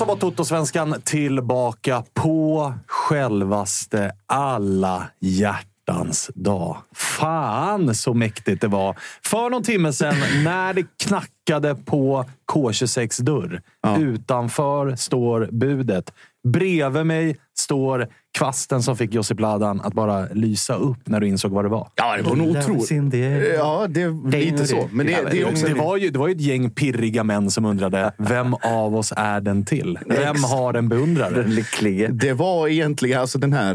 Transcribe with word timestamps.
Så 0.00 0.06
var 0.06 0.16
Toto-svenskan 0.16 1.00
tillbaka 1.04 2.04
på 2.14 2.74
självaste 2.86 4.12
alla 4.26 5.08
hjärtans 5.20 6.30
dag. 6.34 6.76
Fan 6.94 7.94
så 7.94 8.14
mäktigt 8.14 8.60
det 8.60 8.68
var. 8.68 8.98
För 9.24 9.50
någon 9.50 9.62
timme 9.62 9.92
sedan 9.92 10.14
när 10.44 10.74
det 10.74 10.84
knackade 11.04 11.74
på 11.74 12.24
K26 12.52 13.22
dörr. 13.22 13.62
Utanför 13.98 14.96
står 14.96 15.48
budet. 15.52 16.12
Bredvid 16.48 17.06
mig 17.06 17.36
står 17.58 18.08
kvasten 18.38 18.82
som 18.82 18.96
fick 18.96 19.14
Josip 19.14 19.40
Ladan 19.40 19.80
att 19.80 19.94
bara 19.94 20.26
lysa 20.32 20.74
upp 20.74 20.98
när 21.04 21.20
du 21.20 21.28
insåg 21.28 21.52
vad 21.52 21.64
det 21.64 21.68
var. 21.68 21.88
Ja, 21.94 22.16
det 22.16 22.22
var 22.22 22.36
nog 22.36 22.48
otroligt. 22.48 23.14
Ja, 23.54 23.86
det 23.88 24.02
är 24.02 24.40
lite 24.40 24.66
så. 24.66 24.88
Men 24.92 25.06
det, 25.06 25.28
det 25.32 25.44
också... 25.44 25.66
det, 25.66 25.74
var 25.74 25.96
ju, 25.96 26.10
det 26.10 26.18
var 26.18 26.28
ju 26.28 26.34
ett 26.34 26.40
gäng 26.40 26.70
pirriga 26.70 27.24
män 27.24 27.50
som 27.50 27.64
undrade 27.64 28.12
vem 28.18 28.54
av 28.54 28.96
oss 28.96 29.12
är 29.16 29.40
den 29.40 29.64
till? 29.64 29.98
Vem 30.06 30.44
har 30.44 30.74
en 30.74 30.88
beundrare? 30.88 31.46
lycklige. 31.46 32.08
Det 32.08 32.32
var 32.32 32.68
egentligen 32.68 33.20
alltså 33.20 33.38
den 33.38 33.52
här... 33.52 33.74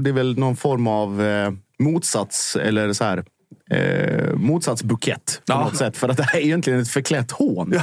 Det 0.00 0.10
är 0.10 0.14
väl 0.14 0.38
någon 0.38 0.56
form 0.56 0.86
av 0.86 1.22
eh, 1.22 1.52
motsats 1.78 2.56
eller 2.56 2.92
så 2.92 3.04
här. 3.04 3.24
Eh, 3.70 4.34
motsatsbukett 4.34 5.42
på 5.46 5.54
något 5.54 5.76
sätt. 5.76 5.96
För 5.96 6.08
att 6.08 6.16
det 6.16 6.22
här 6.22 6.38
är 6.38 6.42
egentligen 6.42 6.80
ett 6.80 6.88
förklätt 6.88 7.30
hån. 7.30 7.74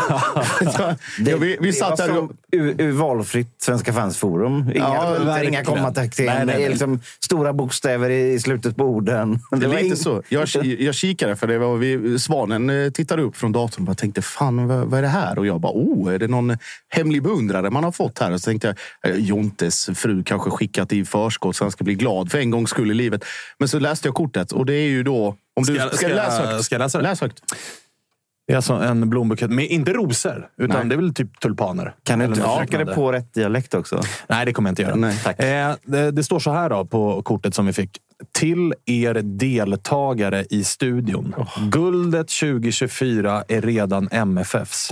ja, 0.77 0.95
vi, 1.17 1.57
vi 1.61 1.73
satt 1.73 1.97
där 1.97 2.17
och... 2.17 2.31
Ur, 2.51 2.81
ur 2.81 2.91
valfritt 2.91 3.55
Svenska 3.61 3.93
fansforum. 3.93 4.71
Inga, 4.75 4.83
Ja, 4.83 5.43
inga 5.43 5.63
kommatecken. 5.63 6.47
Det 6.47 6.69
Liksom 6.69 7.01
stora 7.19 7.53
bokstäver 7.53 8.09
i, 8.09 8.33
i 8.33 8.39
slutet 8.39 8.75
på 8.75 8.83
orden. 8.83 9.39
Det 9.51 9.67
var 9.67 9.75
är 9.75 9.83
lite 9.83 9.95
ing- 9.95 10.03
så. 10.03 10.23
Jag, 10.29 10.47
jag 10.79 10.95
kikade, 10.95 11.35
för 11.35 11.47
det 11.47 11.57
var 11.57 11.77
vi, 11.77 12.19
Svanen 12.19 12.69
eh, 12.69 12.91
tittade 12.91 13.21
upp 13.21 13.37
från 13.37 13.51
datorn 13.51 13.87
och 13.87 13.97
tänkte, 13.97 14.21
fan 14.21 14.67
vad, 14.67 14.87
vad 14.87 14.97
är 14.97 15.01
det 15.01 15.07
här? 15.07 15.39
Och 15.39 15.47
jag 15.47 15.59
bara, 15.61 15.73
oh, 15.73 16.13
är 16.13 16.19
det 16.19 16.27
någon 16.27 16.57
hemlig 16.89 17.23
beundrare 17.23 17.69
man 17.69 17.83
har 17.83 17.91
fått 17.91 18.19
här? 18.19 18.31
Och 18.31 18.41
så 18.41 18.49
tänkte 18.49 18.75
jag, 19.01 19.11
eh, 19.11 19.19
Jontes 19.19 19.89
fru 19.95 20.23
kanske 20.23 20.49
skickat 20.49 20.93
i 20.93 21.05
förskott 21.05 21.55
så 21.55 21.63
han 21.63 21.71
ska 21.71 21.83
bli 21.83 21.95
glad 21.95 22.31
för 22.31 22.37
en 22.37 22.51
gångs 22.51 22.69
skull 22.69 22.91
i 22.91 22.93
livet. 22.93 23.25
Men 23.57 23.67
så 23.67 23.79
läste 23.79 24.07
jag 24.07 24.15
kortet 24.15 24.51
och 24.51 24.65
det 24.65 24.73
är 24.73 24.87
ju 24.89 25.03
då... 25.03 25.35
Om 25.55 25.63
Ska 25.63 25.73
du, 25.73 25.79
jag- 25.79 25.87
ska, 25.87 25.97
ska 25.97 26.07
jag- 26.09 26.15
läsa 26.15 26.45
högt? 26.45 26.63
ska 26.65 26.75
jag 26.75 26.79
läsa 26.79 26.97
det? 26.97 27.03
Läs 27.03 27.21
högt. 27.21 27.39
Det 28.47 28.53
är 28.53 28.57
alltså 28.57 28.73
en 28.73 29.09
blombukett 29.09 29.51
med, 29.51 29.65
inte 29.65 29.93
rosor, 29.93 30.47
utan 30.57 30.77
Nej. 30.77 30.89
det 30.89 30.95
är 30.95 30.97
väl 30.97 31.13
typ 31.13 31.39
tulpaner. 31.39 31.95
Kan 32.03 32.19
du 32.19 32.25
inte 32.25 32.41
försöka 32.41 32.77
det 32.77 32.85
på 32.95 33.11
rätt 33.11 33.33
dialekt 33.33 33.73
också? 33.73 34.01
Nej, 34.27 34.45
det 34.45 34.53
kommer 34.53 34.69
jag 34.69 34.71
inte 34.71 34.81
göra. 34.81 34.95
Nej, 34.95 35.19
tack. 35.23 35.39
Eh, 35.39 35.73
det, 35.83 36.11
det 36.11 36.23
står 36.23 36.39
så 36.39 36.51
här 36.51 36.69
då 36.69 36.85
på 36.85 37.21
kortet 37.21 37.55
som 37.55 37.65
vi 37.65 37.73
fick. 37.73 37.97
Till 38.31 38.73
er 38.85 39.13
deltagare 39.23 40.45
i 40.49 40.63
studion. 40.63 41.35
Guldet 41.71 42.27
2024 42.29 43.43
är 43.47 43.61
redan 43.61 44.07
MFFs. 44.11 44.89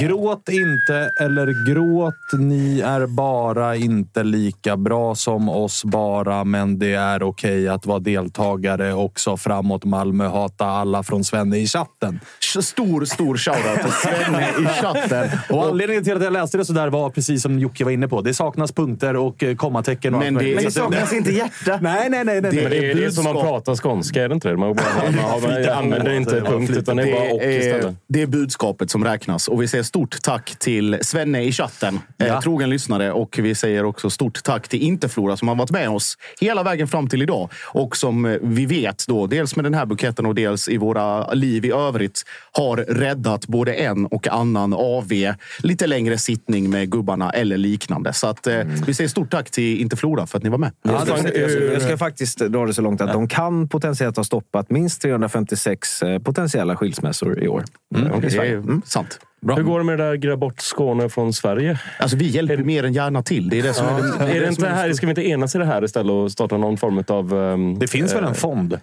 Gråt 0.00 0.48
inte 0.48 1.10
eller 1.20 1.66
gråt. 1.72 2.14
Ni 2.40 2.80
är 2.80 3.06
bara 3.06 3.76
inte 3.76 4.22
lika 4.22 4.76
bra 4.76 5.14
som 5.14 5.48
oss 5.48 5.84
bara, 5.84 6.44
men 6.44 6.78
det 6.78 6.94
är 6.94 7.22
okej 7.22 7.68
att 7.68 7.86
vara 7.86 7.98
deltagare 7.98 8.94
också. 8.94 9.36
Framåt 9.36 9.84
Malmö. 9.84 10.26
Hata 10.28 10.66
alla 10.66 11.02
från 11.02 11.24
Svenne 11.24 11.56
i 11.58 11.66
chatten. 11.66 12.20
Stor, 12.62 13.04
stor 13.04 13.36
shoutout 13.36 13.82
till 13.82 13.92
Svenne 13.92 14.48
i 14.60 14.64
chatten. 14.82 15.28
Och 15.50 15.64
anledningen 15.66 16.04
till 16.04 16.16
att 16.16 16.22
jag 16.24 16.32
läste 16.32 16.58
det 16.58 16.64
så 16.64 16.72
där 16.72 16.88
var 16.88 17.10
precis 17.10 17.42
som 17.42 17.58
Jocke 17.58 17.84
var 17.84 17.90
inne 17.90 18.08
på. 18.08 18.20
Det 18.20 18.34
saknas 18.34 18.72
punkter 18.72 19.16
och 19.16 19.42
eh, 19.42 19.56
kommatecken. 19.56 20.14
Och 20.14 20.20
Men 20.20 20.34
det-. 20.34 20.54
Men 20.54 20.64
det 20.64 20.70
saknas 20.70 21.12
inte 21.12 21.30
hjärta. 21.32 21.78
Nej, 21.82 22.10
nej, 22.10 22.24
nej. 22.24 22.40
nej. 22.40 22.50
Det- 22.50 22.61
Men 22.62 22.70
det 22.70 22.90
är, 22.90 22.94
det 22.94 23.04
är 23.04 23.10
som 23.10 23.24
man 23.24 23.34
pratar 23.34 23.76
skånska, 23.76 24.22
är 24.24 24.28
det 24.28 24.34
inte 24.34 24.48
det? 24.48 24.56
Man, 24.56 24.74
bara, 24.74 24.86
man, 25.04 25.14
har, 25.14 25.40
man 25.40 25.68
använder 25.78 26.12
inte 26.14 26.40
punkt, 26.40 26.70
utan 26.76 26.96
det 26.96 27.02
är 27.02 27.12
bara 27.12 27.32
och 27.34 27.42
istället. 27.42 27.96
det 28.08 28.22
är 28.22 28.26
budskapet 28.26 28.90
som 28.90 29.04
räknas. 29.04 29.48
Och 29.48 29.62
vi 29.62 29.68
säger 29.68 29.84
stort 29.84 30.22
tack 30.22 30.56
till 30.58 30.98
Svenne 31.02 31.42
i 31.42 31.52
chatten, 31.52 32.00
Ja. 32.16 32.26
eh, 32.26 32.40
trogen 32.40 32.70
lyssnare. 32.70 33.12
Och 33.12 33.38
vi 33.42 33.54
säger 33.54 33.84
också 33.84 34.10
stort 34.10 34.42
tack 34.44 34.68
till 34.68 34.82
Interflora 34.82 35.36
som 35.36 35.48
har 35.48 35.54
varit 35.54 35.70
med 35.70 35.88
oss 35.90 36.18
hela 36.40 36.62
vägen 36.62 36.88
fram 36.88 37.08
till 37.08 37.22
idag. 37.22 37.48
Och 37.66 37.96
som 37.96 38.24
eh, 38.24 38.36
vi 38.42 38.66
vet, 38.66 39.04
då, 39.08 39.26
dels 39.26 39.56
med 39.56 39.64
den 39.64 39.74
här 39.74 39.86
buketten 39.86 40.26
och 40.26 40.34
dels 40.34 40.68
i 40.68 40.76
våra 40.76 41.32
liv 41.34 41.64
i 41.64 41.70
övrigt, 41.72 42.22
har 42.52 42.76
räddat 42.76 43.46
både 43.46 43.74
en 43.74 44.06
och 44.06 44.28
annan 44.28 44.72
AV, 44.72 45.12
lite 45.58 45.86
längre 45.86 46.18
sittning 46.18 46.70
med 46.70 46.90
gubbarna 46.90 47.30
eller 47.30 47.56
liknande. 47.56 48.12
Så 48.12 48.26
att, 48.26 48.46
eh, 48.46 48.58
vi 48.86 48.94
säger 48.94 49.08
stort 49.08 49.30
tack 49.30 49.50
till 49.50 49.80
Interflora 49.80 50.26
för 50.26 50.38
att 50.38 50.44
ni 50.44 50.50
var 50.50 50.58
med. 50.58 50.72
Hur- 50.84 51.72
jag 51.72 51.82
ska 51.82 51.96
faktiskt 51.98 52.40
dra 52.52 52.66
det 52.66 52.74
så 52.74 52.82
långt 52.82 53.00
att 53.00 53.12
de 53.12 53.28
kan 53.28 53.68
potentiellt 53.68 54.16
ha 54.16 54.24
stoppat 54.24 54.70
minst 54.70 55.02
356 55.02 56.02
eh, 56.02 56.18
potentiella 56.18 56.76
skilsmässor 56.76 57.42
i 57.42 57.48
år. 57.48 57.64
Mm, 57.94 58.14
I 58.14 58.20
det 58.20 58.30
Sverige. 58.30 58.52
är 58.52 58.56
mm, 58.56 58.82
sant. 58.84 59.18
Hur 59.56 59.62
går 59.62 59.78
det 59.78 59.84
med 59.84 59.98
det 59.98 60.04
där 60.04 60.14
grabba 60.14 60.36
bort 60.36 60.60
Skåne 60.60 61.08
från 61.08 61.32
Sverige? 61.32 61.80
Alltså, 61.98 62.16
vi 62.16 62.26
hjälper 62.26 62.56
mer 62.56 62.84
än 62.84 62.92
gärna 62.92 63.22
till. 63.22 63.48
Det 63.48 63.58
är 63.58 63.62
det 63.62 63.74
som 63.74 63.86
är, 63.86 64.26
det, 64.26 64.32
är 64.32 64.40
det 64.40 64.54
som 64.54 64.64
inte 64.64 64.66
är 64.66 64.74
här, 64.74 64.92
ska 64.92 65.06
vi 65.06 65.10
inte 65.10 65.28
enas 65.28 65.54
i 65.54 65.58
det 65.58 65.64
här 65.64 65.84
istället 65.84 66.10
och 66.10 66.32
starta 66.32 66.56
någon 66.56 66.76
form 66.76 67.04
av... 67.08 67.34
Um, 67.34 67.78
Det 67.78 67.86
finns 67.86 68.14
väl 68.14 68.24
en 68.24 68.34
fond? 68.34 68.78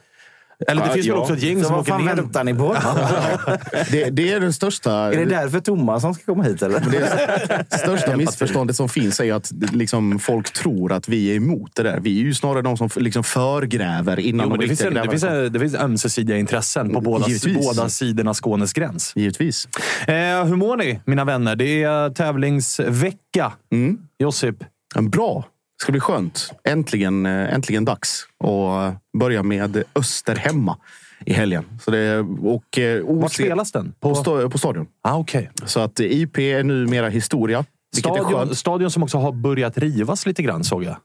Eller 0.68 0.82
det 0.82 0.88
Ja, 0.88 0.94
finns 0.94 1.06
väl 1.08 1.16
ja. 1.16 1.22
också 1.22 1.34
ett 1.34 1.44
gäng 1.44 1.60
Så 1.60 1.64
som 1.66 1.72
vad 1.74 1.82
åker 1.82 1.92
fan 1.92 2.06
ner. 2.06 2.16
väntar 2.16 2.44
ni 2.44 2.54
på? 2.54 2.76
Det, 3.92 4.10
det 4.10 4.32
är 4.34 4.40
den 4.40 4.54
största... 4.54 4.92
Är 4.92 5.12
det 5.18 5.26
därför 5.26 5.60
Thomas 5.60 6.02
som 6.02 6.14
ska 6.14 6.24
komma 6.26 6.44
hit 6.44 6.62
eller? 6.62 6.80
Det 7.70 7.78
största 7.78 8.18
missförståndet 8.18 8.76
som 8.76 8.90
finns 8.90 9.20
är 9.20 9.34
att 9.34 9.52
liksom, 9.74 10.20
folk 10.20 10.54
tror 10.54 10.92
att 10.92 11.08
vi 11.10 11.32
är 11.32 11.36
emot 11.36 11.72
det 11.76 11.84
där. 11.84 12.00
Vi 12.00 12.20
är 12.20 12.24
ju 12.24 12.34
snarare 12.34 12.62
de 12.62 12.78
som 12.78 12.90
liksom 12.96 13.24
förgräver 13.24 14.20
innan 14.20 14.46
Jo, 14.50 14.56
de 14.56 14.62
det, 14.62 14.68
finns, 14.68 14.82
riktiga 14.82 15.04
det, 15.04 15.10
finns, 15.10 15.54
det 15.54 15.60
finns 15.60 15.76
ömsesidiga 15.76 16.38
intressen 16.38 16.94
på 16.94 17.02
båda, 17.02 17.26
båda 17.62 17.90
sidorna 17.90 18.34
Skånes 18.34 18.74
gräns. 18.74 19.14
Givetvis. 19.16 19.68
Eh, 20.08 20.14
hur 20.46 20.56
mår 20.56 20.78
ni, 20.78 21.00
mina 21.06 21.26
vänner? 21.26 21.56
Det 21.56 21.84
är 21.84 22.10
tävlingsvecka. 22.10 23.52
Josip, 24.20 24.56
Men 24.96 25.10
Bra. 25.10 25.46
Det 25.80 25.84
ska 25.84 25.92
bli 25.92 26.02
skönt. 26.02 26.54
Äntligen, 26.64 27.26
eh, 27.26 27.54
äntligen 27.54 27.86
dags 27.86 28.24
att 28.44 29.20
börja 29.20 29.44
med 29.44 29.84
Öster 29.96 30.36
hemma 30.36 30.78
i 31.26 31.34
helgen. 31.34 31.66
Så 31.86 31.92
det, 31.92 32.20
och, 32.42 32.78
eh, 32.78 33.04
vart 33.06 33.26
OC 33.26 33.34
spelas 33.34 33.72
den? 33.72 33.94
På, 34.00 34.14
sta- 34.14 34.50
på 34.50 34.58
stadion. 34.58 34.88
Ah, 35.04 35.18
okay. 35.18 35.48
Så 35.66 35.80
att 35.80 36.00
IP 36.00 36.38
är 36.38 36.64
numera 36.64 37.10
historia. 37.10 37.66
Stadion, 37.96 38.56
stadion 38.56 38.92
som 38.92 39.04
också 39.04 39.18
har 39.18 39.32
börjat 39.32 39.78
rivas 39.78 40.26
lite 40.26 40.44
grann, 40.44 40.64
såg 40.64 40.84
jag. 40.84 40.96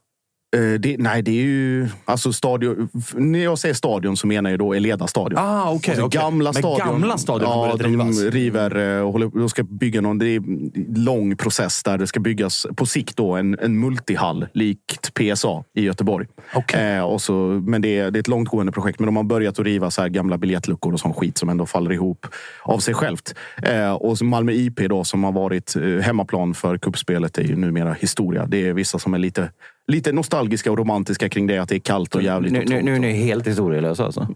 Eh, 0.54 0.80
Det, 0.80 0.96
nej, 0.98 1.22
det 1.22 1.30
är 1.30 1.42
ju... 1.44 1.88
Alltså 2.04 2.32
stadion, 2.32 2.88
när 3.14 3.38
jag 3.44 3.58
säger 3.58 3.74
stadion 3.74 4.16
så 4.16 4.26
menar 4.26 4.50
jag 4.50 4.58
då 4.58 4.74
Eleda 4.74 5.06
stadion. 5.06 5.38
Ah, 5.38 5.70
okej. 5.70 5.90
Alltså 5.92 6.06
okej. 6.06 6.20
Gamla 6.20 6.52
Men 6.52 6.62
stadion. 6.62 6.86
gamla 6.86 7.18
stadion 7.18 7.48
ja, 7.48 7.76
de 7.76 8.12
river 8.30 8.96
eh, 8.98 9.06
och 9.06 9.12
håller, 9.12 9.30
de 9.38 9.48
ska 9.48 9.62
bygga 9.62 10.00
någon... 10.00 10.18
Det 10.18 10.26
är 10.28 10.36
en 10.36 10.72
lång 10.96 11.36
process 11.36 11.82
där 11.82 11.98
det 11.98 12.06
ska 12.06 12.20
byggas 12.20 12.66
på 12.76 12.86
sikt 12.86 13.16
då 13.16 13.32
en, 13.32 13.58
en 13.58 13.80
multihall 13.80 14.46
likt 14.54 15.14
PSA 15.14 15.64
i 15.74 15.82
Göteborg. 15.82 16.26
Okej. 16.54 16.96
Eh, 16.96 17.02
och 17.02 17.20
så, 17.22 17.34
men 17.66 17.82
det 17.82 17.98
är, 17.98 18.10
det 18.10 18.18
är 18.18 18.20
ett 18.20 18.28
långtgående 18.28 18.72
projekt. 18.72 18.98
Men 18.98 19.06
de 19.06 19.16
har 19.16 19.22
börjat 19.24 19.58
att 19.58 19.66
riva 19.66 19.90
så 19.90 20.02
här 20.02 20.08
gamla 20.08 20.38
biljettluckor 20.38 20.92
och 20.92 21.00
sån 21.00 21.14
skit 21.14 21.38
som 21.38 21.48
ändå 21.48 21.66
faller 21.66 21.92
ihop 21.92 22.26
av 22.62 22.78
sig 22.78 22.94
självt. 22.94 23.34
Eh, 23.62 23.92
och 23.92 24.18
så 24.18 24.24
Malmö 24.24 24.52
IP 24.52 24.80
då 24.88 25.04
som 25.04 25.24
har 25.24 25.32
varit 25.32 25.76
eh, 25.76 25.82
hemmaplan 25.82 26.54
för 26.54 26.78
kuppspelet 26.78 27.38
är 27.38 27.42
ju 27.42 27.56
numera 27.56 27.92
historia. 27.92 28.46
Det 28.46 28.68
är 28.68 28.72
vissa 28.72 28.98
som 28.98 29.14
är 29.14 29.18
lite, 29.18 29.50
lite 29.86 30.12
nostalgiska 30.12 30.70
och 30.70 30.78
romantiska 30.78 31.28
kring 31.28 31.46
det. 31.46 31.58
Att 31.58 31.68
det 31.68 31.74
är 31.76 31.80
kallt 31.80 32.14
och 32.14 32.22
jävligt. 32.22 32.52
Nu, 32.52 32.58
och 32.58 32.68
nu, 32.68 32.82
nu 32.82 32.94
är 32.94 32.98
ni 32.98 33.12
helt 33.12 33.46
historielösa 33.46 34.04
alltså. 34.04 34.28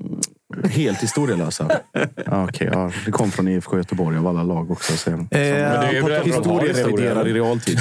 Helt 0.65 1.03
historielösa. 1.03 1.71
ja, 2.27 2.45
okej, 2.45 2.69
ja, 2.73 2.91
det 3.05 3.11
kom 3.11 3.31
från 3.31 3.49
IFK 3.49 3.77
Göteborg 3.77 4.19
av 4.19 4.27
alla 4.27 4.43
lag 4.43 4.71
också. 4.71 4.97
Så. 4.97 5.11
Eh, 5.11 5.17
bra 6.05 6.23
Historiereviderar 6.23 7.29
i 7.29 7.33
realtid. 7.33 7.79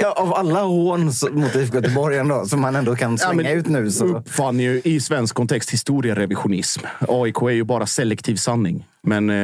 Ja, 0.00 0.12
av 0.12 0.34
alla 0.34 0.62
hån 0.62 1.04
mot 1.30 1.54
IFK 1.54 1.76
Göteborg 1.76 2.18
ändå, 2.18 2.44
som 2.46 2.60
man 2.60 2.76
ändå 2.76 2.96
kan 2.96 3.18
slänga 3.18 3.34
men 3.34 3.46
ut 3.46 3.68
nu. 3.68 3.90
Så. 3.90 4.04
Uppfann 4.04 4.60
ju 4.60 4.80
i 4.84 5.00
svensk 5.00 5.34
kontext 5.34 5.70
historierevisionism. 5.70 6.80
AIK 7.08 7.42
är 7.42 7.50
ju 7.50 7.64
bara 7.64 7.86
selektiv 7.86 8.36
sanning. 8.36 8.86
Men 9.02 9.30
eh, 9.30 9.36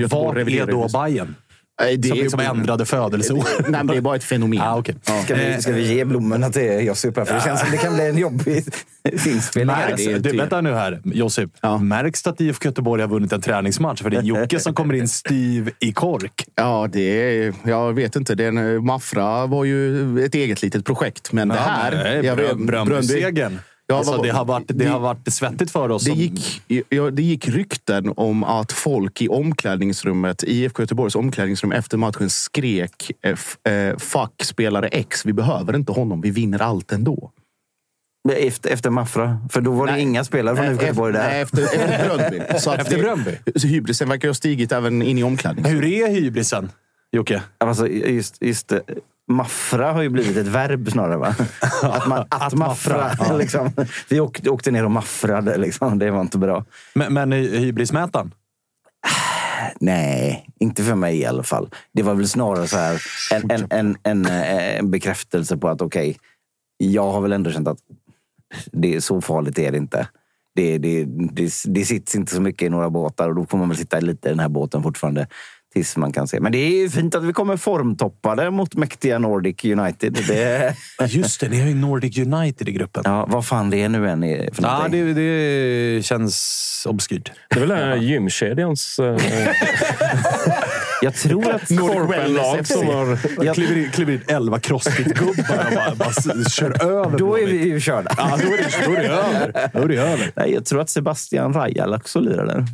Göteborg 0.00 0.44
Vart 0.44 0.52
är 0.52 0.66
då 0.66 0.88
Bayern? 0.88 1.34
Nej, 1.80 1.96
det 1.96 2.08
Som 2.08 2.18
är 2.18 2.22
liksom 2.22 2.40
ju- 2.40 2.46
ändrade 2.46 2.86
födelseår. 2.86 3.44
Nej, 3.62 3.70
men 3.70 3.86
det 3.86 3.96
är 3.96 4.00
bara 4.00 4.16
ett 4.16 4.24
fenomen. 4.24 4.60
Ah, 4.60 4.78
okej. 4.78 4.94
Ska 5.24 5.34
vi, 5.34 5.62
ska 5.62 5.72
vi 5.72 5.94
ge 5.94 6.04
blommorna 6.04 6.50
till 6.50 6.86
Josip 6.86 7.16
här? 7.16 7.24
För 7.24 7.34
det 7.34 7.40
känns 7.40 7.60
som 7.60 7.70
det 7.70 7.76
kan 7.76 7.94
bli 7.94 8.06
en 8.08 8.18
jobbig 8.18 8.64
inspelning. 9.26 9.76
du, 10.20 10.36
vänta 10.36 10.60
nu 10.60 10.72
här, 10.74 11.00
Josip. 11.04 11.50
Ja. 11.60 11.78
Märks 11.78 12.22
det 12.22 12.30
att 12.30 12.40
IFK 12.40 12.64
Göteborg 12.68 13.02
har 13.02 13.08
vunnit 13.08 13.32
en 13.32 13.40
träningsmatch? 13.40 14.02
För 14.02 14.10
det 14.10 14.16
är 14.16 14.22
Jocke 14.22 14.60
som 14.60 14.74
kommer 14.74 14.94
in 14.94 15.08
styv 15.08 15.70
i 15.80 15.92
kork. 15.92 16.44
Ja, 16.54 16.88
det 16.92 17.00
är, 17.00 17.54
jag 17.64 17.92
vet 17.92 18.16
inte. 18.16 18.34
Den, 18.34 18.84
Maffra 18.86 19.46
var 19.46 19.64
ju 19.64 20.24
ett 20.24 20.34
eget 20.34 20.62
litet 20.62 20.84
projekt. 20.84 21.32
Men 21.32 21.48
det 21.48 21.54
här... 21.54 21.92
Nej, 21.92 22.22
Ja, 23.88 23.96
alltså, 23.98 24.22
det, 24.22 24.28
har 24.30 24.44
varit, 24.44 24.68
det, 24.68 24.74
det- 24.74 24.84
har 24.86 25.00
varit 25.00 25.32
svettigt 25.32 25.70
för 25.70 25.88
oss. 25.90 26.04
Det 26.04 26.10
som- 26.10 26.18
gick, 26.18 26.62
ja, 26.88 27.10
det 27.10 27.22
gick 27.22 27.48
rykten 27.48 28.12
om 28.16 28.44
att 28.44 28.72
folk 28.72 29.22
i 29.22 29.28
omklädningsrummet, 29.28 30.44
i 30.44 30.52
IFK 30.64 30.82
Göteborgs 30.82 31.14
omklädningsrum 31.16 31.72
efter 31.72 31.96
matchen 31.98 32.30
skrek 32.30 33.10
eh, 33.22 33.72
eh, 33.74 33.96
Fuck 33.96 34.44
spelare 34.44 34.88
X, 34.88 35.26
vi 35.26 35.32
behöver 35.32 35.76
inte 35.76 35.92
honom, 35.92 36.20
vi 36.20 36.30
vinner 36.30 36.62
allt 36.62 36.92
ändå. 36.92 37.30
Efter, 38.32 38.70
efter 38.70 38.90
Maffra. 38.90 39.38
För 39.50 39.60
då 39.60 39.70
var 39.72 39.86
det 39.86 39.92
Nej. 39.92 40.02
inga 40.02 40.24
spelare 40.24 40.56
från 40.56 40.66
IFK 40.66 40.82
Göteborg 40.84 41.12
Nej, 41.12 41.22
där. 41.34 41.42
efter, 41.42 41.62
efter 41.62 42.08
Bröndby. 42.16 42.58
Så 42.58 42.70
att 42.70 42.78
Efter 42.80 42.96
det- 42.96 43.02
Bröndby? 43.02 43.30
Så 43.56 43.66
hybrisen 43.66 44.08
verkar 44.08 44.28
ha 44.28 44.34
stigit 44.34 44.72
även 44.72 45.02
in 45.02 45.18
i 45.18 45.22
omklädningsrummet. 45.22 45.84
Hur 45.84 45.92
är 45.92 46.08
hybrisen, 46.10 46.70
Jocke? 47.12 47.42
Alltså, 47.58 47.88
just, 47.88 48.42
just 48.42 48.68
det. 48.68 48.82
Maffra 49.28 49.92
har 49.92 50.02
ju 50.02 50.08
blivit 50.08 50.36
ett 50.36 50.46
verb 50.46 50.90
snarare. 50.90 51.16
Va? 51.16 51.34
Att, 51.82 52.06
man, 52.08 52.18
att, 52.18 52.42
Att 52.42 52.54
maffra. 52.54 52.98
maffra. 52.98 53.36
Liksom. 53.38 53.70
Vi 54.08 54.20
åkte, 54.20 54.50
åkte 54.50 54.70
ner 54.70 54.84
och 54.84 54.90
maffrade. 54.90 55.56
Liksom. 55.56 55.98
Det 55.98 56.10
var 56.10 56.20
inte 56.20 56.38
bra. 56.38 56.64
Men, 56.94 57.14
men 57.14 57.32
hy- 57.32 57.58
hybrismätaren? 57.58 58.34
Nej, 59.80 60.46
inte 60.60 60.82
för 60.82 60.94
mig 60.94 61.18
i 61.18 61.24
alla 61.24 61.42
fall. 61.42 61.70
Det 61.92 62.02
var 62.02 62.14
väl 62.14 62.28
snarare 62.28 62.66
så 62.68 62.76
här 62.76 63.02
en, 63.34 63.50
en, 63.50 63.66
en, 63.70 63.96
en, 64.02 64.26
eh, 64.26 64.78
en 64.78 64.90
bekräftelse 64.90 65.56
på 65.56 65.68
att 65.68 65.82
okej, 65.82 66.16
jag 66.76 67.12
har 67.12 67.20
väl 67.20 67.32
ändå 67.32 67.50
känt 67.50 67.68
att 67.68 67.78
det 68.72 68.94
är 68.94 69.00
så 69.00 69.20
farligt 69.20 69.58
är 69.58 69.72
det 69.72 69.78
inte. 69.78 70.08
Det, 70.54 70.78
det, 70.78 71.04
det, 71.04 71.52
det 71.66 71.84
sitter 71.84 72.18
inte 72.18 72.34
så 72.34 72.40
mycket 72.40 72.66
i 72.66 72.68
några 72.68 72.90
båtar 72.90 73.28
och 73.28 73.34
då 73.34 73.46
får 73.46 73.58
man 73.58 73.68
väl 73.68 73.78
sitta 73.78 74.00
lite 74.00 74.28
i 74.28 74.30
den 74.30 74.40
här 74.40 74.48
båten 74.48 74.82
fortfarande 74.82 75.26
tills 75.76 75.96
man 75.96 76.12
kan 76.12 76.28
se. 76.28 76.40
Men 76.40 76.52
det 76.52 76.58
är 76.58 76.82
ju 76.82 76.90
fint 76.90 77.14
att 77.14 77.24
vi 77.24 77.32
kommer 77.32 77.56
formtoppade 77.56 78.50
mot 78.50 78.74
mäktiga 78.74 79.18
Nordic 79.18 79.64
United. 79.64 80.18
Det, 80.28 80.74
Just 81.08 81.40
det, 81.40 81.48
ni 81.48 81.60
har 81.60 81.68
ju 81.68 81.74
Nordic 81.74 82.18
United 82.18 82.68
i 82.68 82.72
gruppen. 82.72 83.02
ja, 83.06 83.26
vad 83.28 83.46
fan 83.46 83.70
det 83.70 83.82
är 83.82 83.88
nu 83.88 84.08
än 84.08 84.24
är 84.24 84.54
för 84.54 84.62
Ja, 84.62 84.86
det, 84.90 85.12
det 85.12 86.04
känns 86.04 86.86
obskyrt. 86.88 87.32
Det 87.50 87.56
är 87.56 87.60
väl 87.60 87.68
den 87.68 87.78
här 87.78 87.96
gymkedjans 87.96 88.98
eh, 88.98 89.16
Jag 91.02 91.14
tror 91.14 91.50
att 91.54 91.68
korpenlag 91.68 92.66
som 92.66 92.86
har... 92.86 93.18
Jag 93.44 93.54
kliver 93.54 93.76
in, 93.76 93.90
kliver 93.90 94.12
in 94.12 94.20
elva 94.26 94.58
crossfit-gubbar 94.58 95.66
och 95.66 95.74
bara, 95.74 95.94
bara 95.94 96.44
kör 96.50 96.84
över. 96.84 97.18
då 97.18 97.38
är 97.38 97.46
vi 97.46 97.68
ju 97.68 97.80
körda. 97.80 98.10
Ja, 98.16 98.38
då 98.42 98.52
är 98.52 98.56
det, 98.56 98.86
då 98.86 98.92
är 98.92 99.02
det 99.02 99.08
över. 99.08 99.70
Då 99.72 99.80
är 99.80 99.88
det 99.88 99.96
över. 99.96 100.30
Nej, 100.34 100.52
jag 100.52 100.64
tror 100.64 100.80
att 100.80 100.90
Sebastian 100.90 101.52
Rajal 101.52 101.94
också 101.94 102.20
lirar 102.20 102.46
där. 102.46 102.66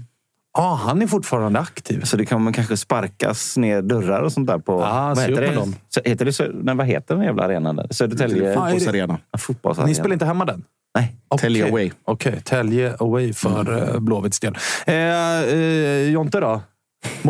Ja, 0.58 0.80
han 0.84 1.02
är 1.02 1.06
fortfarande 1.06 1.58
aktiv. 1.60 2.04
Så 2.04 2.16
det 2.16 2.26
kommer 2.26 2.52
kanske 2.52 2.76
sparkas 2.76 3.56
ner 3.56 3.82
dörrar 3.82 4.22
och 4.22 4.32
sånt 4.32 4.46
där 4.46 4.58
på... 4.58 4.72
Ja, 4.80 5.12
vad 5.16 5.18
heter 5.18 5.42
det? 5.42 5.54
dem. 5.54 5.76
Så, 5.88 6.00
heter 6.04 6.24
det 6.24 6.50
nej, 6.62 6.74
vad 6.74 6.86
heter 6.86 7.14
den 7.14 7.24
jävla 7.24 7.42
arenan 7.42 7.76
där? 7.76 7.86
Södertälje? 7.90 8.54
Fotbollsarena. 8.54 9.18
Ja, 9.30 9.38
Fotbollsarena. 9.38 9.88
Ni 9.88 9.94
spelar 9.94 10.12
inte 10.12 10.24
hemma 10.24 10.44
den? 10.44 10.64
Nej. 10.98 11.16
Tälje 11.38 11.62
Okej. 11.62 11.72
away. 11.72 11.90
Okej, 12.04 12.40
Tälje 12.44 12.96
away 12.98 13.32
för 13.32 13.88
mm. 13.88 14.04
Blåvitts 14.04 14.40
del. 14.40 14.58
Eh, 14.86 14.94
eh, 14.94 16.10
Jonte 16.10 16.40
då? 16.40 16.60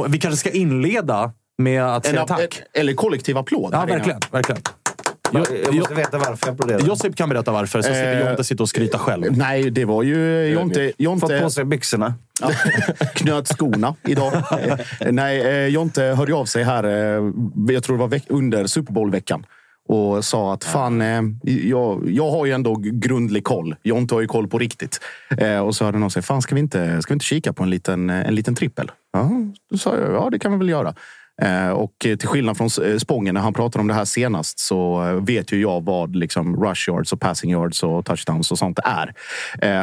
Vi 0.09 0.19
kanske 0.19 0.37
ska 0.37 0.51
inleda 0.51 1.33
med 1.59 1.85
att 1.85 2.07
säga 2.07 2.21
En, 2.21 2.27
tack. 2.27 2.63
eller 2.73 2.95
kollektiv 2.95 3.39
applåd. 3.39 3.75
Ja, 3.75 3.83
inne. 3.83 4.19
verkligen. 4.31 4.63
Jag, 5.33 5.47
jag 5.65 5.75
måste 5.75 5.95
veta 5.95 6.19
varför 6.19 6.47
jag 6.47 6.55
applåderar. 6.55 6.81
Josip 6.81 7.17
kan 7.17 7.29
berätta 7.29 7.53
varför, 7.53 7.83
så 7.83 7.89
slipper 7.89 8.21
Eh, 8.21 8.27
Jonte 8.27 8.45
sitta 8.45 8.63
och 8.63 8.69
skryta 8.69 8.99
själv. 8.99 9.37
Nej, 9.37 9.71
det 9.71 9.85
var 9.85 10.03
ju 10.03 10.47
Jonte, 10.47 10.87
Fått 10.87 10.95
Jonte 10.99 11.41
på 11.41 11.51
sig 11.51 11.65
byxorna. 11.65 12.15
knöt 13.15 13.49
skorna 13.49 13.95
idag. 14.03 14.33
Nej, 15.11 15.41
eh, 15.41 15.67
Jonte 15.67 16.03
hörde 16.03 16.35
av 16.35 16.45
sig 16.45 16.65
här, 16.65 16.85
eh, 16.85 17.33
jag 17.75 17.83
tror 17.83 17.99
det 17.99 18.07
var 18.07 18.21
under 18.29 18.67
Super 18.67 18.93
Bowl-veckan. 18.93 19.47
Och 19.89 20.25
sa 20.25 20.55
att 20.55 20.65
fan, 20.65 21.01
jag, 21.43 22.11
jag 22.11 22.31
har 22.31 22.47
ju 22.47 22.53
ändå 22.53 22.75
grundlig 22.83 23.45
koll. 23.45 23.77
Jonte 23.83 24.15
har 24.15 24.21
ju 24.21 24.27
koll 24.27 24.49
på 24.49 24.59
riktigt. 24.59 25.01
Och 25.65 25.75
så 25.77 25.85
hörde 25.85 25.99
någon 25.99 26.11
sig, 26.11 26.23
fan 26.23 26.43
ska 26.43 26.55
vi 26.55 26.61
inte, 26.61 27.03
ska 27.03 27.13
vi 27.13 27.15
inte 27.15 27.25
kika 27.25 27.53
på 27.53 27.63
en 27.63 27.71
liten, 27.71 28.11
en 28.11 28.35
liten 28.35 28.55
trippel? 28.55 28.91
Ja, 29.13 29.31
då 29.71 29.79
sa 29.79 29.97
jag, 29.99 30.13
ja 30.13 30.29
det 30.31 30.39
kan 30.39 30.53
vi 30.53 30.59
väl 30.59 30.69
göra. 30.69 30.95
Eh, 31.43 31.71
och 31.71 31.93
till 31.99 32.29
skillnad 32.29 32.57
från 32.57 32.69
eh, 32.85 32.99
Spången 32.99 33.35
när 33.35 33.41
han 33.41 33.53
pratade 33.53 33.81
om 33.81 33.89
det 33.89 33.95
här 33.95 34.05
senast 34.05 34.59
så 34.59 35.05
eh, 35.05 35.25
vet 35.25 35.53
ju 35.53 35.61
jag 35.61 35.85
vad 35.85 36.17
liksom 36.17 36.65
rush 36.65 36.89
yards 36.89 37.13
och 37.13 37.21
passing 37.21 37.51
yards 37.51 37.83
och 37.83 38.05
touchdowns 38.05 38.51
och 38.51 38.59
sånt 38.59 38.79
är. 38.85 39.15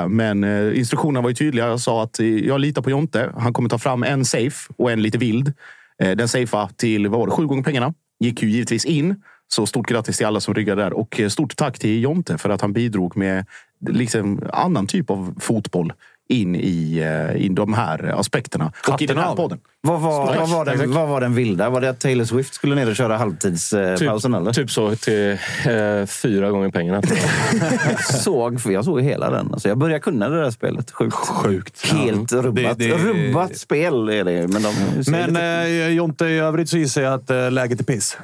Men 0.08 0.44
instruktionerna 0.76 1.22
var 1.22 1.30
ju 1.30 1.36
tydliga. 1.36 1.68
Jag 1.68 1.80
sa 1.80 2.04
att 2.04 2.20
jag 2.20 2.60
litar 2.60 2.82
på 2.82 2.90
Jonte. 2.90 3.32
Han 3.38 3.54
kommer 3.54 3.70
ta 3.70 3.78
fram 3.78 4.04
en 4.04 4.26
safe 4.26 4.74
och 4.78 4.92
en 4.92 5.02
lite 5.02 5.18
vild. 5.18 5.54
Den 5.98 6.28
safea 6.28 6.70
till 6.78 7.08
vad 7.08 7.20
var 7.20 7.28
det, 7.28 7.32
sju 7.32 7.48
gånger 7.48 7.64
pengarna. 7.64 7.94
Gick 8.20 8.44
ju 8.44 8.50
givetvis 8.50 8.86
in. 8.86 9.22
Så 9.48 9.66
stort 9.66 9.88
grattis 9.88 10.18
till 10.18 10.26
alla 10.26 10.40
som 10.40 10.54
ryggade 10.54 10.84
där 10.84 10.94
och 10.94 11.22
stort 11.30 11.56
tack 11.56 11.80
till 11.80 12.02
Jonte 12.02 12.38
för 12.38 12.50
att 12.50 12.62
han 12.62 12.74
bidrog 12.74 13.18
med 13.18 13.46
liksom 13.90 14.42
annan 14.54 14.88
typ 14.88 15.10
av 15.10 15.36
fotboll 15.40 15.94
in 16.30 16.56
i, 16.56 16.98
eh, 17.00 17.36
i 17.46 17.50
de 17.50 17.74
här 17.74 18.04
aspekterna. 18.20 18.72
Och 18.88 19.02
i 19.02 19.06
den 19.06 19.18
här 19.18 19.36
podden. 19.36 19.60
Vad 19.82 20.02
var, 20.02 20.36
vad, 20.36 20.50
var 20.50 20.66
den, 20.66 20.92
vad 20.94 21.08
var 21.10 21.22
den 21.22 21.36
vilda? 21.36 21.70
Var 21.70 21.82
det 21.82 21.90
att 21.90 22.00
Taylor 22.00 22.26
Swift 22.26 22.54
skulle 22.54 22.76
ner 22.76 22.90
och 22.90 22.96
köra 22.96 23.18
halvtidspausen? 23.18 24.34
eller? 24.34 24.54
Typ 24.54 24.72
så 24.72 24.96
till 24.96 25.32
eh, 25.32 26.06
fyra 26.06 26.52
gånger 26.52 26.70
pengarna. 26.70 27.02
såg, 28.24 28.62
för 28.62 28.72
jag 28.72 28.86
såg 28.86 29.02
hela 29.02 29.30
den. 29.30 29.52
Alltså 29.54 29.68
jag 29.70 29.78
började 29.78 30.00
kunna 30.00 30.30
det 30.30 30.42
där 30.42 30.52
spelet. 30.52 30.92
Sjukt. 30.92 31.16
Sjukt. 31.16 31.92
Helt 31.92 32.32
Ja. 32.32 32.42
rubbat. 32.42 32.78
Det- 32.80 32.88
det- 32.88 32.98
Rubbat 32.98 33.58
spel 33.58 34.10
är 34.10 34.24
det 34.24 34.48
Men, 34.48 34.62
de 34.64 34.74
Men 35.12 35.30
lite- 35.30 35.42
eh, 35.46 35.88
Jonte, 35.88 36.26
i 36.26 36.38
övrigt 36.40 36.70
så 36.70 36.78
gissar 36.78 37.02
jag 37.02 37.14
att 37.14 37.30
eh, 37.30 37.52
läget 37.52 37.80
är 37.80 37.84
piss. 37.84 38.18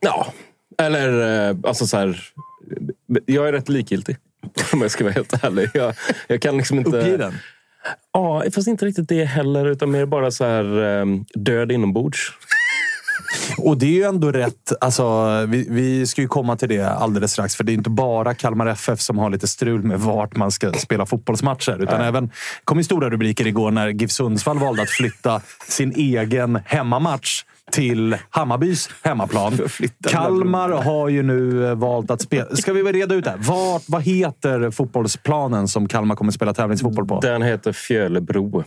Ja, 0.00 0.26
eller 0.78 1.48
eh, 1.50 1.56
alltså 1.62 1.86
så 1.86 1.96
här. 1.96 2.20
Jag 3.26 3.48
är 3.48 3.52
rätt 3.52 3.68
likgiltig. 3.68 4.16
Om 4.72 4.82
jag 4.82 4.90
ska 4.90 5.04
vara 5.04 5.14
helt 5.14 5.44
ärlig. 5.44 5.70
Jag, 5.74 5.94
jag 6.26 6.42
kan 6.42 6.56
liksom 6.56 6.78
inte... 6.78 6.98
Uppgiven? 6.98 7.34
Ja, 8.12 8.44
fast 8.54 8.68
inte 8.68 8.86
riktigt 8.86 9.08
det 9.08 9.24
heller. 9.24 9.66
Utan 9.66 9.90
mer 9.90 10.06
bara 10.06 10.30
så 10.30 10.44
här 10.44 10.98
eh, 11.00 11.06
död 11.34 11.72
inombords. 11.72 12.32
Och 13.58 13.78
det 13.78 13.86
är 13.86 13.90
ju 13.90 14.02
ändå 14.02 14.32
rätt. 14.32 14.72
Alltså, 14.80 15.26
vi, 15.48 15.66
vi 15.70 16.06
ska 16.06 16.20
ju 16.22 16.28
komma 16.28 16.56
till 16.56 16.68
det 16.68 16.88
alldeles 16.90 17.32
strax. 17.32 17.56
För 17.56 17.64
det 17.64 17.72
är 17.72 17.74
inte 17.74 17.90
bara 17.90 18.34
Kalmar 18.34 18.66
FF 18.66 19.00
som 19.00 19.18
har 19.18 19.30
lite 19.30 19.48
strul 19.48 19.82
med 19.82 20.00
vart 20.00 20.36
man 20.36 20.50
ska 20.50 20.72
spela 20.72 21.06
fotbollsmatcher. 21.06 21.82
Utan 21.82 22.00
även 22.00 22.26
det 22.26 22.32
kom 22.64 22.78
ju 22.78 22.84
stora 22.84 23.10
rubriker 23.10 23.46
igår 23.46 23.70
när 23.70 23.88
GIF 23.88 24.10
Sundsvall 24.10 24.58
valde 24.58 24.82
att 24.82 24.90
flytta 24.90 25.40
sin 25.68 25.92
egen 25.92 26.60
hemmamatch 26.64 27.44
till 27.70 28.16
Hammarbys 28.30 28.88
hemmaplan. 29.02 29.58
Kalmar 30.08 30.68
har 30.70 31.08
ju 31.08 31.22
nu 31.22 31.66
eh, 31.66 31.74
valt 31.74 32.10
att 32.10 32.20
spela... 32.22 32.56
Ska 32.56 32.72
vi 32.72 32.82
väl 32.82 32.92
reda 32.92 33.14
ut 33.14 33.24
det 33.24 33.30
här? 33.30 33.38
Vart, 33.38 33.82
vad 33.88 34.02
heter 34.02 34.70
fotbollsplanen 34.70 35.68
som 35.68 35.88
Kalmar 35.88 36.16
kommer 36.16 36.32
spela 36.32 36.54
tävlingsfotboll 36.54 37.06
på? 37.06 37.20
Den 37.20 37.42
heter 37.42 37.72
Fjölebro. 37.72 38.64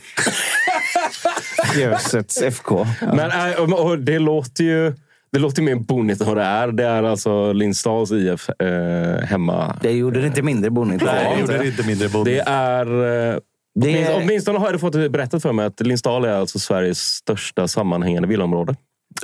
Gösets 1.79 2.41
FK. 2.41 2.87
Men 3.13 3.51
äh, 3.53 3.73
och- 3.73 3.99
det 3.99 4.19
låter 4.19 4.63
ju... 4.63 4.93
Det 5.33 5.39
låter 5.39 5.61
mer 5.61 5.75
bonnigt 5.75 6.21
än 6.21 6.27
vad 6.27 6.37
det 6.37 6.43
är. 6.43 6.67
Det 6.67 6.83
är 6.85 7.03
alltså 7.03 7.53
Lindsdals 7.53 8.11
IF 8.11 8.49
eh, 8.49 9.25
hemma. 9.25 9.77
Det 9.81 9.91
gjorde 9.91 10.21
det 10.21 10.27
inte 10.27 10.41
mindre 10.41 10.69
bonnigt. 10.69 11.03
Nej, 11.05 11.33
det 11.35 11.41
gjorde 11.41 11.57
det 11.57 11.67
inte 11.67 11.87
mindre 11.87 12.09
bonde. 12.09 12.31
Det 12.31 12.39
är... 12.39 12.85
Eh, 12.85 13.37
Det 13.75 13.87
åtminstone, 13.89 14.17
är- 14.17 14.23
åtminstone 14.23 14.59
har 14.59 14.71
jag 14.71 14.79
fått 14.81 15.11
berättat 15.11 15.41
för 15.41 15.51
mig 15.53 15.65
att 15.65 15.79
Lindsdal 15.79 16.25
är 16.25 16.33
alltså 16.33 16.59
Sveriges 16.59 16.99
största 16.99 17.67
sammanhängande 17.67 18.27
villaområde. 18.27 18.75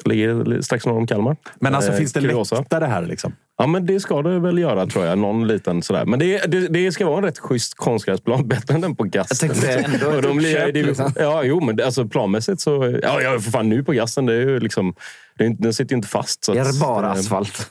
Ligger 0.05 0.61
strax 0.61 0.85
norr 0.85 0.97
om 0.97 1.07
Kalmar. 1.07 1.35
Men 1.59 1.75
alltså, 1.75 1.91
Eh, 1.91 1.97
finns 1.97 2.13
det 2.13 2.19
kuriosa. 2.21 2.57
läktare 2.59 2.85
här? 2.85 3.05
Liksom? 3.05 3.35
Ja, 3.57 3.67
men 3.67 3.85
det 3.85 3.99
ska 3.99 4.21
det 4.21 4.39
väl 4.39 4.57
göra 4.57 4.85
tror 4.87 5.05
jag. 5.05 5.17
Någon 5.17 5.47
liten 5.47 5.81
sådär. 5.81 6.05
Men 6.05 6.19
det, 6.19 6.37
det, 6.51 6.67
det 6.67 6.91
ska 6.91 7.05
vara 7.05 7.17
en 7.17 7.23
rätt 7.23 7.39
schysst 7.39 7.75
konstgräsplan. 7.77 8.47
Bättre 8.47 8.75
än 8.75 8.81
den 8.81 8.95
på 8.95 9.03
Gasten. 9.03 9.49
Jag 9.49 9.61
tänkte 9.61 9.73
ändå 9.73 10.09
ett 10.17 10.23
de 10.23 10.37
uppköp, 10.39 10.73
liksom. 10.75 11.11
Ja, 11.15 11.43
jo, 11.43 11.59
men 11.61 11.81
alltså 11.85 12.07
planmässigt 12.07 12.61
så... 12.61 12.99
Ja, 13.03 13.21
ja, 13.21 13.39
för 13.39 13.51
fan 13.51 13.69
nu 13.69 13.83
på 13.83 13.91
Gasten. 13.91 14.25
Det 14.25 14.33
är 14.33 14.39
ju 14.39 14.59
liksom... 14.59 14.93
Det 15.37 15.45
är, 15.45 15.49
den 15.49 15.73
sitter 15.73 15.91
ju 15.93 15.97
inte 15.97 16.07
fast. 16.09 16.43
Så 16.45 16.53
Det 16.53 16.59
är 16.59 16.79
bara 16.79 17.11
asfalt. 17.11 17.69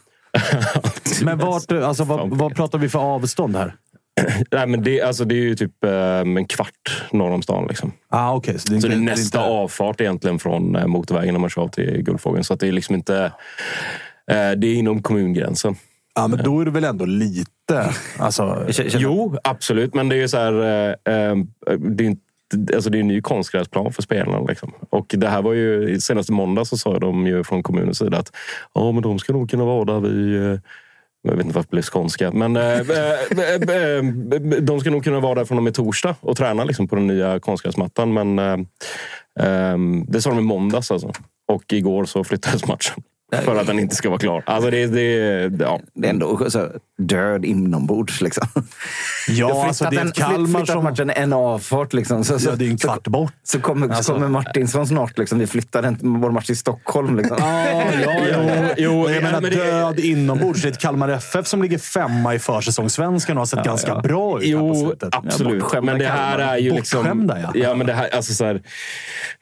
Men 1.22 1.38
vart, 1.38 1.72
alltså, 1.72 2.04
vad, 2.04 2.28
vad 2.30 2.54
pratar 2.56 2.78
vi 2.78 2.88
för 2.88 2.98
avstånd 2.98 3.56
här? 3.56 3.74
Nej, 4.52 4.66
men 4.66 4.82
det, 4.82 5.02
alltså, 5.02 5.24
det 5.24 5.34
är 5.34 5.40
ju 5.42 5.54
typ 5.54 5.84
eh, 5.84 6.18
en 6.20 6.44
kvart 6.46 7.02
norr 7.12 7.30
om 7.30 7.42
stan. 7.42 7.66
Liksom. 7.68 7.92
Ah, 8.08 8.34
okay, 8.36 8.58
så 8.58 8.68
det 8.72 8.76
är, 8.76 8.80
Så 8.80 8.88
det 8.88 8.94
är 8.94 8.98
nästa 8.98 9.38
inte- 9.38 9.50
avfart 9.50 10.00
egentligen 10.00 10.38
från 10.38 10.76
eh, 10.76 10.86
motorvägen 10.86 11.34
när 11.34 11.40
man 11.40 11.50
kör 11.50 11.62
av 11.62 11.68
till 11.68 12.02
Guldfågeln. 12.02 12.44
Så 12.44 12.54
att 12.54 12.60
det 12.60 12.68
är 12.68 12.72
liksom 12.72 12.94
inte... 12.94 13.24
eh, 14.30 14.50
Det 14.56 14.66
är 14.66 14.74
inom 14.74 15.02
kommungränsen. 15.02 15.74
Ja, 16.14 16.28
men 16.28 16.42
då 16.44 16.60
är 16.60 16.64
det 16.64 16.70
väl 16.70 16.84
ändå 16.84 17.04
lite... 17.04 17.50
Alltså, 18.18 18.66
Jo, 18.78 19.36
absolut. 19.44 19.94
Men 19.94 20.08
det 20.08 20.16
är 20.16 20.20
ju 20.20 20.28
så 20.28 20.36
här... 20.38 20.52
Det 21.96 22.04
är, 22.04 22.08
inte, 22.08 22.74
alltså 22.74 22.90
det 22.90 22.98
är 22.98 23.00
en 23.00 23.08
ny 23.08 23.20
konstgräsplan 23.20 23.92
för 23.92 24.02
spelarna. 24.02 24.40
Liksom. 24.48 24.72
Och 24.90 25.06
det 25.08 25.28
här 25.28 25.42
var 25.42 25.52
ju... 25.52 26.00
Senast 26.00 26.30
i 26.30 26.32
måndag 26.32 26.64
så 26.64 26.76
sa 26.78 26.98
de 26.98 27.26
ju 27.26 27.44
från 27.44 27.62
kommunens 27.62 27.98
sida 27.98 28.18
att 28.18 28.32
ja, 28.74 28.92
men 28.92 29.02
de 29.02 29.18
ska 29.18 29.32
nog 29.32 29.50
kunna 29.50 29.64
vara 29.64 29.84
där 29.84 30.00
vid... 30.00 30.60
Jag 31.26 31.36
vet 31.36 31.46
inte 31.46 31.56
varför 31.56 31.68
det 31.68 31.70
blev 31.70 31.82
skånska. 31.82 32.30
Men 32.30 32.56
eh, 32.56 32.62
eh, 32.62 32.78
eh, 33.38 33.96
eh, 33.96 34.02
de 34.60 34.80
ska 34.80 34.90
nog 34.90 35.04
kunna 35.04 35.20
vara 35.20 35.34
där 35.34 35.44
från 35.44 35.58
och 35.58 35.64
med 35.64 35.74
torsdag 35.74 36.16
och 36.20 36.36
träna 36.36 36.64
liksom, 36.64 36.88
på 36.88 36.96
den 36.96 37.06
nya 37.06 37.40
konstgräsmattan. 37.40 38.12
Men 38.12 38.38
eh, 38.38 39.78
det 40.06 40.22
sa 40.22 40.30
de 40.30 40.38
i 40.38 40.42
måndags 40.42 40.90
alltså. 40.90 41.12
Och 41.48 41.72
igår 41.72 42.04
så 42.04 42.24
flyttades 42.24 42.66
matchen. 42.66 43.02
För 43.32 43.56
att 43.56 43.66
den 43.66 43.78
inte 43.78 43.94
ska 43.96 44.08
vara 44.08 44.18
klar. 44.18 44.42
Alltså 44.46 44.70
det, 44.70 44.86
det, 44.86 45.64
ja. 45.64 45.80
Det 45.94 46.06
är 46.06 46.10
ändå 46.10 46.50
så, 46.50 46.68
död 46.98 47.44
inombords. 47.44 48.20
Liksom. 48.20 48.46
ja, 49.28 49.66
alltså, 49.66 49.88
det 49.90 49.96
är 49.96 50.00
en, 50.00 50.12
Kalmar 50.12 50.46
flyttat 50.60 50.68
som... 50.74 50.84
matchen 50.84 51.10
en 51.10 51.32
avfart. 51.32 51.92
Liksom. 51.92 52.24
Så, 52.24 52.38
så, 52.38 52.48
Ja, 52.50 52.56
det 52.56 52.64
är 52.64 52.66
ju 52.66 52.70
en 52.72 52.78
kvart 52.78 53.08
bort. 53.08 53.32
så, 53.42 53.60
kommer, 53.60 53.88
Alltså- 53.88 54.02
så 54.02 54.12
kommer 54.12 54.28
Martinsson 54.28 54.86
snart. 54.86 55.18
Liksom. 55.18 55.38
Vi 55.38 55.46
flyttar 55.46 55.96
vår 56.20 56.30
match 56.30 56.46
till 56.46 56.56
Stockholm. 56.56 57.16
Liksom. 57.16 57.36
Ja, 57.46 57.84
ja, 58.02 58.20
ja. 58.30 58.68
Jo, 58.76 58.92
Men 58.92 59.12
jag 59.12 59.16
ja, 59.16 59.20
menar, 59.20 59.40
men 59.40 59.50
det- 59.50 59.56
död 59.56 59.98
inombords. 59.98 60.62
Det 60.62 60.68
är 60.68 60.72
ett 60.72 60.78
Kalmar 60.78 61.08
FF 61.08 61.46
som 61.46 61.62
ligger 61.62 61.78
femma 61.78 62.34
i 62.34 62.38
försäsongssvenskan 62.38 63.36
och 63.36 63.40
har 63.40 63.46
sett 63.46 63.64
ganska 63.64 63.88
ja. 63.88 64.00
bra 64.00 64.38
ut 64.40 64.46
Jo, 64.48 64.94
absolut. 65.12 65.60
bortskämda 65.60 65.92
men 65.92 66.00
det 66.00 66.08
här 66.08 66.36
Kalmar. 66.38 66.54
är 66.54 66.58
ju 66.58 66.70
liksom... 66.70 66.98
Bortskämda, 67.02 67.40
ja. 67.40 67.50
ja 67.54 67.74
men 67.74 67.86
det, 67.86 67.92
här, 67.92 68.08
alltså 68.14 68.34
så 68.34 68.44
här, 68.44 68.62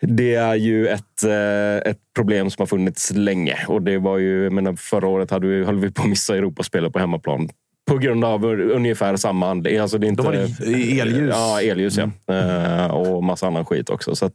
det 0.01 0.35
är 0.35 0.55
ju 0.55 0.89
ett, 0.89 1.25
eh, 1.25 1.91
ett 1.91 1.99
problem 2.15 2.51
som 2.51 2.63
har 2.63 2.67
funnits 2.67 3.11
länge. 3.11 3.59
Och 3.69 3.83
det 3.83 3.99
var 3.99 4.19
ju, 4.19 4.51
menar, 4.51 4.77
förra 4.77 5.09
året 5.09 5.31
hade 5.31 5.47
vi, 5.47 5.65
höll 5.65 5.79
vi 5.79 5.91
på 5.91 6.03
att 6.03 6.09
missa 6.09 6.37
Europaspelet 6.37 6.93
på 6.93 6.99
hemmaplan. 6.99 7.49
På 7.87 7.99
grund 7.99 8.25
av 8.25 8.45
ungefär 8.45 9.17
samma 9.17 9.51
anledning. 9.51 9.81
Alltså 9.81 9.99
det 9.99 10.07
är 10.07 10.09
inte, 10.09 10.23
Då 10.23 10.29
var 10.29 10.37
det 10.37 11.01
elljus. 11.01 11.35
Ja, 11.35 11.61
elljus 11.61 11.99
ja. 11.99 12.35
Eh, 12.35 12.87
och 12.87 13.25
massa 13.25 13.47
annan 13.47 13.65
skit 13.65 13.91
också. 13.91 14.15
Så 14.17 14.31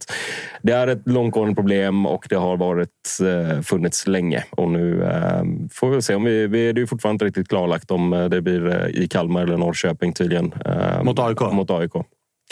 det 0.62 0.72
är 0.72 0.86
ett 0.86 1.08
långtgående 1.08 1.54
problem 1.54 2.06
och 2.06 2.26
det 2.28 2.36
har 2.36 2.56
varit, 2.56 2.88
eh, 3.22 3.60
funnits 3.60 4.06
länge. 4.06 4.44
Och 4.50 4.70
nu 4.70 5.02
eh, 5.02 5.42
får 5.72 5.90
vi 5.90 6.02
se. 6.02 6.14
om 6.14 6.24
vi, 6.24 6.46
vi, 6.46 6.72
Det 6.72 6.80
är 6.80 6.86
fortfarande 6.86 7.14
inte 7.14 7.24
riktigt 7.24 7.48
klarlagt 7.48 7.90
om 7.90 8.28
det 8.30 8.42
blir 8.42 8.88
i 8.88 9.08
Kalmar 9.08 9.42
eller 9.42 9.56
Norrköping 9.56 10.12
tydligen. 10.12 10.54
Mot 11.02 11.18
AIK? 11.18 11.40
Mot 11.40 11.70
AIK. 11.70 11.92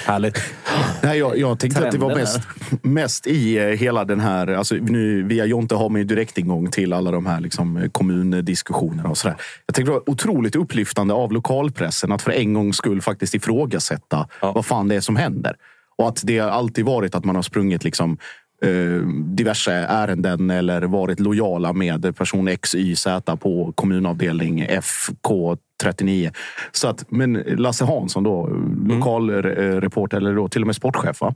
Härligt. 0.05 0.38
Nej, 1.02 1.19
jag, 1.19 1.38
jag 1.38 1.59
tänkte 1.59 1.87
att 1.87 1.93
det 1.93 1.99
var 1.99 2.14
Trenden 2.14 2.40
mest, 2.71 2.83
mest 2.83 3.26
i 3.26 3.59
eh, 3.59 3.64
hela 3.64 4.05
den 4.05 4.21
här... 4.21 4.47
Alltså 4.47 4.75
nu, 4.75 5.23
via 5.23 5.45
Jonte 5.45 5.75
har 5.75 5.88
man 5.88 6.00
ju 6.00 6.05
direktingång 6.05 6.71
till 6.71 6.93
alla 6.93 7.11
de 7.11 7.26
här 7.26 7.40
liksom, 7.40 7.76
eh, 7.76 7.88
kommundiskussionerna 7.90 9.09
och 9.09 9.19
sådär. 9.19 9.37
Jag 9.67 9.75
tänkte 9.75 9.93
det 9.93 9.95
var 9.99 10.11
otroligt 10.11 10.57
upplyftande 10.57 11.14
av 11.14 11.33
lokalpressen 11.33 12.12
att 12.12 12.23
för 12.23 12.31
en 12.33 12.55
gångs 12.55 12.76
skull 12.76 13.02
faktiskt 13.02 13.35
ifrågasätta 13.35 14.28
Ja. 14.40 14.52
vad 14.52 14.67
fan 14.67 14.88
det 14.88 14.95
är 14.95 15.00
som 15.00 15.17
händer. 15.17 15.57
Och 15.99 16.09
att 16.09 16.21
det 16.25 16.38
har 16.38 16.49
alltid 16.50 16.85
varit 16.85 17.14
att 17.14 17.25
man 17.25 17.37
har 17.37 17.43
sprungit 17.43 17.85
liksom 17.85 18.19
eh, 18.64 19.07
diverse 19.37 19.73
ärenden 19.73 20.50
eller 20.50 20.83
varit 20.83 21.21
lojala 21.21 21.73
med 21.73 22.17
person 22.17 22.49
X, 22.49 22.75
Y, 22.75 22.97
Z 22.97 23.37
på 23.37 23.73
kommunavdelning 23.75 24.61
FK 24.69 25.57
39. 25.82 26.30
Så 26.73 26.88
att, 26.88 27.11
men 27.11 27.32
Lasse 27.32 27.85
Hansson 27.85 28.23
då, 28.23 28.49
lokalreporter 28.88 30.16
eller 30.16 30.35
då 30.35 30.49
till 30.49 30.62
och 30.62 30.66
med 30.66 30.76
sportchef 30.76 31.20
va? 31.20 31.35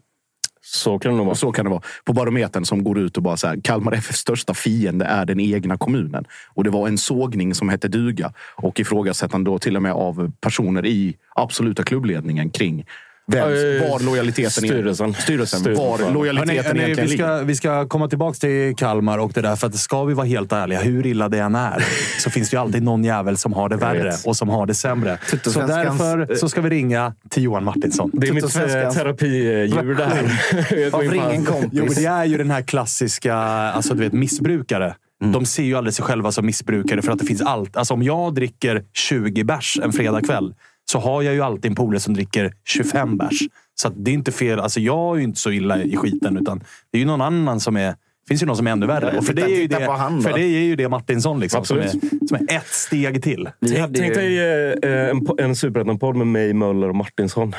Så 0.65 0.99
kan 0.99 1.13
det 1.13 1.17
nog 1.17 1.27
vara. 1.27 1.37
Så 1.37 1.53
kan 1.53 1.65
det 1.65 1.71
vara. 1.71 1.83
På 2.05 2.13
Barometern 2.13 2.65
som 2.65 2.85
går 2.85 2.99
ut 2.99 3.17
och 3.17 3.23
bara 3.23 3.37
så 3.37 3.47
här, 3.47 3.61
Kalmar 3.65 3.93
FFs 3.93 4.19
största 4.19 4.55
fiende 4.55 5.05
är 5.05 5.25
den 5.25 5.41
egna 5.41 5.77
kommunen. 5.77 6.25
Och 6.55 6.65
det 6.65 6.71
var 6.71 6.89
en 6.89 6.99
sågning 6.99 7.55
som 7.55 7.69
hette 7.69 7.89
duga. 7.89 8.33
Och 8.57 8.81
ifrågasättande 8.81 9.51
då 9.51 9.59
till 9.59 9.77
och 9.77 9.83
med 9.83 9.93
av 9.93 10.33
personer 10.41 10.87
i 10.87 11.17
absoluta 11.35 11.83
klubbledningen 11.83 12.51
kring 12.51 12.87
vem, 13.33 13.83
Eh, 13.83 13.91
var 13.91 14.01
lojaliteten 14.01 14.51
styrelsen. 14.51 15.15
styrelsen 15.15 15.61
Styrelsen 15.61 15.75
var 15.75 16.13
lojaliteten 16.13 16.57
Hörrni, 16.57 16.69
hörni, 16.69 16.83
egentligen 16.83 17.09
vi, 17.11 17.17
ska, 17.17 17.39
vi 17.39 17.55
ska 17.55 17.89
komma 17.89 18.09
tillbaka 18.09 18.35
till 18.35 18.77
Kalmar 18.77 19.19
och 19.19 19.33
det 19.33 19.41
där. 19.41 19.57
För 19.57 19.67
att 19.67 19.75
ska 19.75 20.05
vi 20.05 20.15
vara 20.15 20.27
helt 20.27 20.53
ärliga, 20.53 20.81
hur 20.81 21.07
illa 21.07 21.29
det 21.29 21.39
än 21.39 21.55
är, 21.55 21.85
så 22.19 22.31
finns 22.31 22.51
det 22.51 22.55
ju 22.55 22.61
alltid 22.61 22.83
någon 22.83 23.05
jävel 23.05 23.37
som 23.37 23.53
har 23.53 23.69
det 23.69 23.77
värre 23.77 24.13
och 24.25 24.37
som 24.37 24.49
har 24.49 24.67
det 24.67 24.75
sämre. 24.75 25.19
Så 25.45 25.61
därför 25.61 26.35
så 26.35 26.49
ska 26.49 26.61
vi 26.61 26.71
ringa 26.71 27.15
till 27.29 27.43
Johan 27.43 27.65
Martinsson. 27.65 28.11
Det 28.13 28.29
är 28.29 28.33
mitt 28.33 28.45
eh, 28.45 28.91
terapidjur 28.93 29.95
det 29.95 30.05
här. 30.05 30.23
Varför 30.91 31.15
ingen 31.15 31.27
hans- 31.27 31.49
kompis? 31.49 31.71
Jo, 31.73 31.85
men 31.85 31.95
det 31.95 32.05
är 32.05 32.25
ju 32.25 32.37
den 32.39 32.51
här 32.51 32.63
klassiska 32.63 33.35
alltså, 33.35 33.95
du 33.95 34.01
vet, 34.01 34.13
missbrukare. 34.13 34.95
De 35.33 35.47
ser 35.47 35.63
ju 35.63 35.75
aldrig 35.77 35.95
sig 35.95 36.05
själva 36.05 36.33
som 36.33 36.47
missbrukare 36.47 37.03
för 37.03 37.13
att 37.13 37.19
det 37.19 37.27
finns 37.27 37.43
allt. 37.43 37.77
Alltså, 37.77 37.95
om 37.95 38.03
jag 38.03 38.35
dricker 38.35 38.83
20 38.95 39.45
bärs 39.45 39.79
en 39.83 39.93
fredagkväll 39.93 40.55
så 40.93 40.99
har 40.99 41.23
jag 41.23 41.35
ju 41.35 41.43
alltid 41.43 41.71
en 41.71 41.75
polare 41.75 42.01
som 42.01 42.15
dricker 42.15 42.53
25 42.65 43.17
bärs. 43.17 43.43
Så 43.75 43.89
att 43.89 43.95
det 43.97 44.11
är 44.11 44.13
inte 44.13 44.33
fel. 44.33 44.61
Alltså, 44.61 44.81
jag 44.81 45.15
är 45.15 45.19
ju 45.19 45.25
inte 45.25 45.41
så 45.41 45.51
illa 45.51 45.83
i 45.83 45.97
skiten, 45.97 46.37
utan 46.37 46.59
det 46.91 46.99
är 46.99 47.01
ju 47.01 47.07
någon 47.07 47.21
annan 47.21 47.61
som 47.61 47.77
är... 47.77 47.89
Det 47.91 48.29
finns 48.29 48.43
ju 48.43 48.47
någon 48.47 48.57
som 48.57 48.67
är 48.67 48.71
ännu 48.71 48.87
värre. 48.87 49.19
Och 49.19 49.25
för, 49.25 49.35
det 49.35 49.43
är 49.43 49.61
ju 49.61 49.67
det, 49.67 49.85
han 49.85 50.23
för 50.23 50.33
det 50.33 50.43
är 50.43 50.65
ju 50.65 50.77
det 50.77 50.89
Martinsson 50.89 51.41
liksom, 51.41 51.65
som, 51.65 51.79
är, 51.79 51.89
som 52.29 52.37
är 52.37 52.57
ett 52.57 52.67
steg 52.67 53.23
till. 53.23 53.49
Tänk, 53.69 53.97
dig 53.97 54.39
eh, 54.39 55.11
en, 55.11 55.27
en 55.39 55.57
superettan-podd 55.57 56.17
med 56.17 56.27
mig, 56.27 56.55
Möller 56.55 56.89
och 56.89 56.97
Martinsson. 56.97 57.55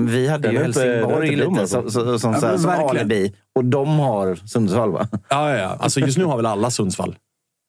vi 0.00 0.28
hade 0.28 0.48
Den 0.48 0.52
ju 0.54 0.62
Helsingborg 0.62 1.28
inte 1.28 1.44
dum, 1.44 1.52
lite 1.52 1.60
alltså. 1.60 1.90
som, 1.90 2.18
som, 2.18 2.18
som, 2.18 2.32
Ja, 2.32 2.40
så 2.40 2.46
här, 2.46 2.52
men 2.52 2.60
som 2.60 2.70
alibi. 2.70 3.32
Och 3.54 3.64
de 3.64 3.98
har 3.98 4.34
Sundsvall, 4.34 4.92
va? 4.92 5.08
Ja, 5.10 5.18
ja, 5.50 5.56
ja. 5.56 5.76
Alltså, 5.78 6.00
just 6.00 6.18
nu 6.18 6.24
har 6.24 6.36
väl 6.36 6.46
alla 6.46 6.70
Sundsvall. 6.70 7.16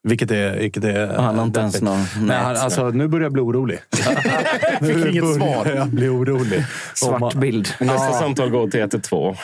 Vilket 0.08 0.32
är... 0.32 0.60
Vilket 0.60 0.84
är 0.84 1.18
Han 1.18 1.38
har 1.38 1.46
inte 1.46 1.60
ens 1.60 1.82
någon 1.82 2.00
Nej, 2.22 2.38
han, 2.38 2.56
alltså, 2.56 2.90
nu 2.90 3.08
börjar 3.08 3.24
jag 3.24 3.34
bli 3.34 3.42
orolig. 3.42 3.80
nu 4.82 4.88
Fick 4.88 5.06
inget 5.06 5.24
börjar 5.24 5.64
svar. 5.64 5.74
jag 5.76 5.88
bli 5.88 6.10
orolig. 6.10 6.66
Svart 6.94 7.34
bild. 7.34 7.68
Nästa 7.80 8.12
samtal 8.14 8.50
går 8.50 8.68
till 8.68 8.80
112. 8.80 9.36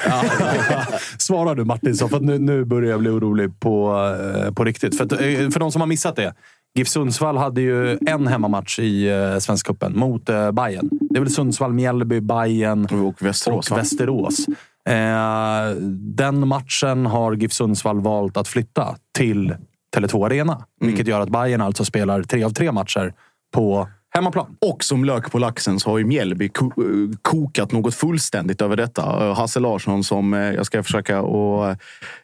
Svara 1.17 1.55
du 1.55 1.65
Martinsson, 1.65 2.09
för 2.09 2.17
att 2.17 2.23
nu, 2.23 2.39
nu 2.39 2.65
börjar 2.65 2.91
jag 2.91 2.99
bli 2.99 3.09
orolig 3.09 3.59
på, 3.59 4.05
eh, 4.45 4.53
på 4.53 4.63
riktigt. 4.63 4.97
För, 4.97 5.05
att, 5.05 5.11
eh, 5.11 5.19
för 5.19 5.59
de 5.59 5.71
som 5.71 5.81
har 5.81 5.87
missat 5.87 6.15
det. 6.15 6.33
GIF 6.75 6.87
Sundsvall 6.87 7.37
hade 7.37 7.61
ju 7.61 7.97
en 8.07 8.27
hemmamatch 8.27 8.79
i 8.79 9.09
eh, 9.09 9.37
Svenska 9.37 9.73
cupen 9.73 9.99
mot 9.99 10.25
Bayern. 10.53 10.89
Det 11.09 11.17
är 11.17 11.19
väl 11.19 11.31
Sundsvall, 11.31 11.73
Mjällby, 11.73 12.19
Bayern 12.19 12.85
Och 12.85 13.21
Västerås 13.21 13.71
och? 13.71 13.77
Västerås. 13.77 14.45
Eh, 14.89 15.75
den 16.15 16.47
matchen 16.47 17.05
har 17.05 17.33
GIF 17.33 17.53
Sundsvall 17.53 18.01
valt 18.01 18.37
att 18.37 18.47
flytta 18.47 18.95
till 19.17 19.55
Tele2 19.95 20.25
Arena. 20.25 20.65
Vilket 20.79 21.07
gör 21.07 21.19
att 21.19 21.29
Bayern 21.29 21.61
alltså 21.61 21.85
spelar 21.85 22.23
tre 22.23 22.43
av 22.43 22.49
tre 22.49 22.71
matcher 22.71 23.13
på 23.53 23.87
Hemmaplan. 24.13 24.45
Och 24.71 24.83
som 24.83 25.05
lök 25.05 25.31
på 25.31 25.39
laxen 25.39 25.79
så 25.79 25.89
har 25.89 25.97
ju 25.97 26.05
Mjällby 26.05 26.49
ko 26.49 26.65
eh, 26.65 27.17
kokat 27.21 27.71
något 27.71 27.95
fullständigt 27.95 28.61
över 28.61 28.75
detta. 28.75 29.27
Eh, 29.27 29.35
Hasse 29.35 29.59
Larsson 29.59 30.03
som, 30.03 30.33
eh, 30.33 30.39
jag 30.39 30.65
ska 30.65 30.83
försöka 30.83 31.21
och 31.21 31.77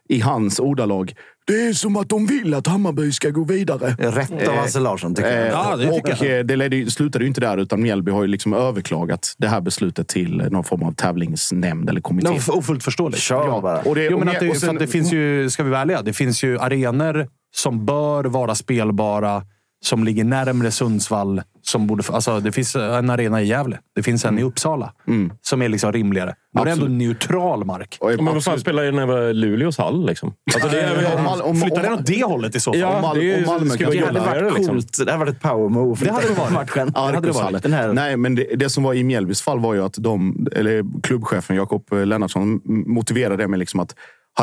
i 0.09 0.19
hans 0.19 0.59
ordalag. 0.59 1.13
Det 1.47 1.53
är 1.67 1.73
som 1.73 1.95
att 1.95 2.09
de 2.09 2.25
vill 2.25 2.53
att 2.53 2.67
Hammarby 2.67 3.11
ska 3.11 3.29
gå 3.29 3.43
vidare. 3.43 3.95
Rätt 3.99 4.47
av 4.47 4.55
Hasse 4.55 4.79
Larsson 4.79 5.15
tycker 5.15 5.29
jag. 5.37 5.45
Eh, 5.47 5.51
Ja, 5.53 5.75
det 5.75 5.83
tycker 5.95 6.13
och 6.21 6.25
jag. 6.25 6.39
eh, 6.39 6.43
det 6.45 6.55
ledde, 6.55 6.75
ju- 6.75 6.89
slutade 6.89 7.23
ju 7.23 7.27
inte 7.27 7.41
där, 7.41 7.57
utan 7.57 7.81
Mjällby 7.81 8.11
har 8.11 8.21
ju 8.21 8.27
liksom 8.27 8.53
överklagat 8.53 9.33
det 9.37 9.47
här 9.47 9.61
beslutet 9.61 10.07
till 10.07 10.37
någon 10.51 10.63
form 10.63 10.83
av 10.83 10.91
tävlingsnämnd 10.93 11.89
eller 11.89 12.01
kommitté. 12.01 12.29
No, 12.53 12.61
fullt 12.61 12.83
förståeligt. 12.83 13.21
Kör 13.21 13.61
bara. 13.61 13.79
Och 13.81 13.95
det, 13.95 14.03
Jo, 14.11 14.19
men 14.19 14.29
att 14.29 14.39
det, 14.39 14.49
och 14.49 14.57
sen- 14.57 14.69
att 14.69 14.79
det 14.79 14.87
finns 14.87 15.13
ju, 15.13 15.49
ska 15.49 15.63
vi 15.63 15.69
vara 15.69 15.81
ärliga, 15.81 16.01
det 16.01 16.13
finns 16.13 16.43
ju 16.43 16.59
arenor 16.59 17.27
som 17.57 17.85
bör 17.85 18.23
vara 18.25 18.55
spelbara, 18.55 19.43
som 19.85 20.03
ligger 20.03 20.23
närmre 20.23 20.71
Sundsvall. 20.71 21.41
Som 21.61 21.87
borde, 21.87 22.03
alltså, 22.11 22.39
det 22.39 22.51
finns 22.51 22.75
en 22.75 23.09
arena 23.09 23.41
i 23.41 23.45
Gävle. 23.47 23.79
Det 23.95 24.03
finns 24.03 24.25
en 24.25 24.39
i 24.39 24.43
Uppsala. 24.43 24.93
Som 25.41 25.61
är 25.61 25.69
liksom 25.69 25.91
rimligare. 25.93 26.35
Då 26.53 26.61
är 26.61 26.65
det 26.65 26.71
ändå 26.71 26.85
neutral 26.85 27.65
mark. 27.65 27.97
och- 27.99 28.09
Men 28.15 28.25
vad 28.25 28.43
fan 28.43 28.59
spelar 28.59 28.83
det 28.83 28.91
när 28.91 29.33
Luleås 29.33 29.77
hall? 29.77 30.05
Liksom? 30.05 30.33
Alltså, 30.53 30.69
det 30.69 30.81
är, 30.81 31.17
Om 31.17 31.41
om- 31.41 31.55
Flyttar 31.61 31.83
den 31.83 31.93
åt 31.93 32.05
det 32.05 32.23
hållet 32.23 32.55
i 32.55 32.59
så 32.59 32.71
fall? 32.73 32.79
Ja, 32.79 33.11
det 33.15 33.31
är- 33.33 33.37
om 33.37 33.43
Malmö 33.45 33.75
vara 33.85 33.91
Det 33.91 34.05
hade 34.05 34.19
varit 34.19 34.53
liksom. 34.57 34.75
coolt. 34.75 34.97
Det 35.05 35.11
hade 35.11 35.25
varit 35.25 35.35
ett 35.35 35.41
power 35.41 35.69
move. 35.69 36.05
Det 36.05 36.11
hade 36.11 36.27
det 36.27 36.33
varit. 36.33 36.53
Matchen. 36.53 36.91
Ja, 36.95 37.01
det 37.01 37.15
hade 37.15 37.15
det 37.15 37.21
varit. 37.21 37.27
Arkushallen. 37.27 37.61
Den 37.63 37.73
här- 37.73 37.93
Nej, 37.93 38.17
men 38.17 38.35
det, 38.35 38.43
det 38.55 38.69
som 38.69 38.83
var 38.83 38.93
i 38.93 39.03
Mjällbys 39.03 39.41
fall 39.41 39.59
var 39.59 39.73
ju 39.73 39.83
att 39.83 39.93
de, 39.99 40.47
eller 40.55 41.01
klubbchefen 41.03 41.55
Jakob 41.55 41.83
Lennartsson 41.93 42.61
motiverade 42.65 43.37
det 43.43 43.47
med 43.47 43.59
liksom 43.59 43.79
att 43.79 43.95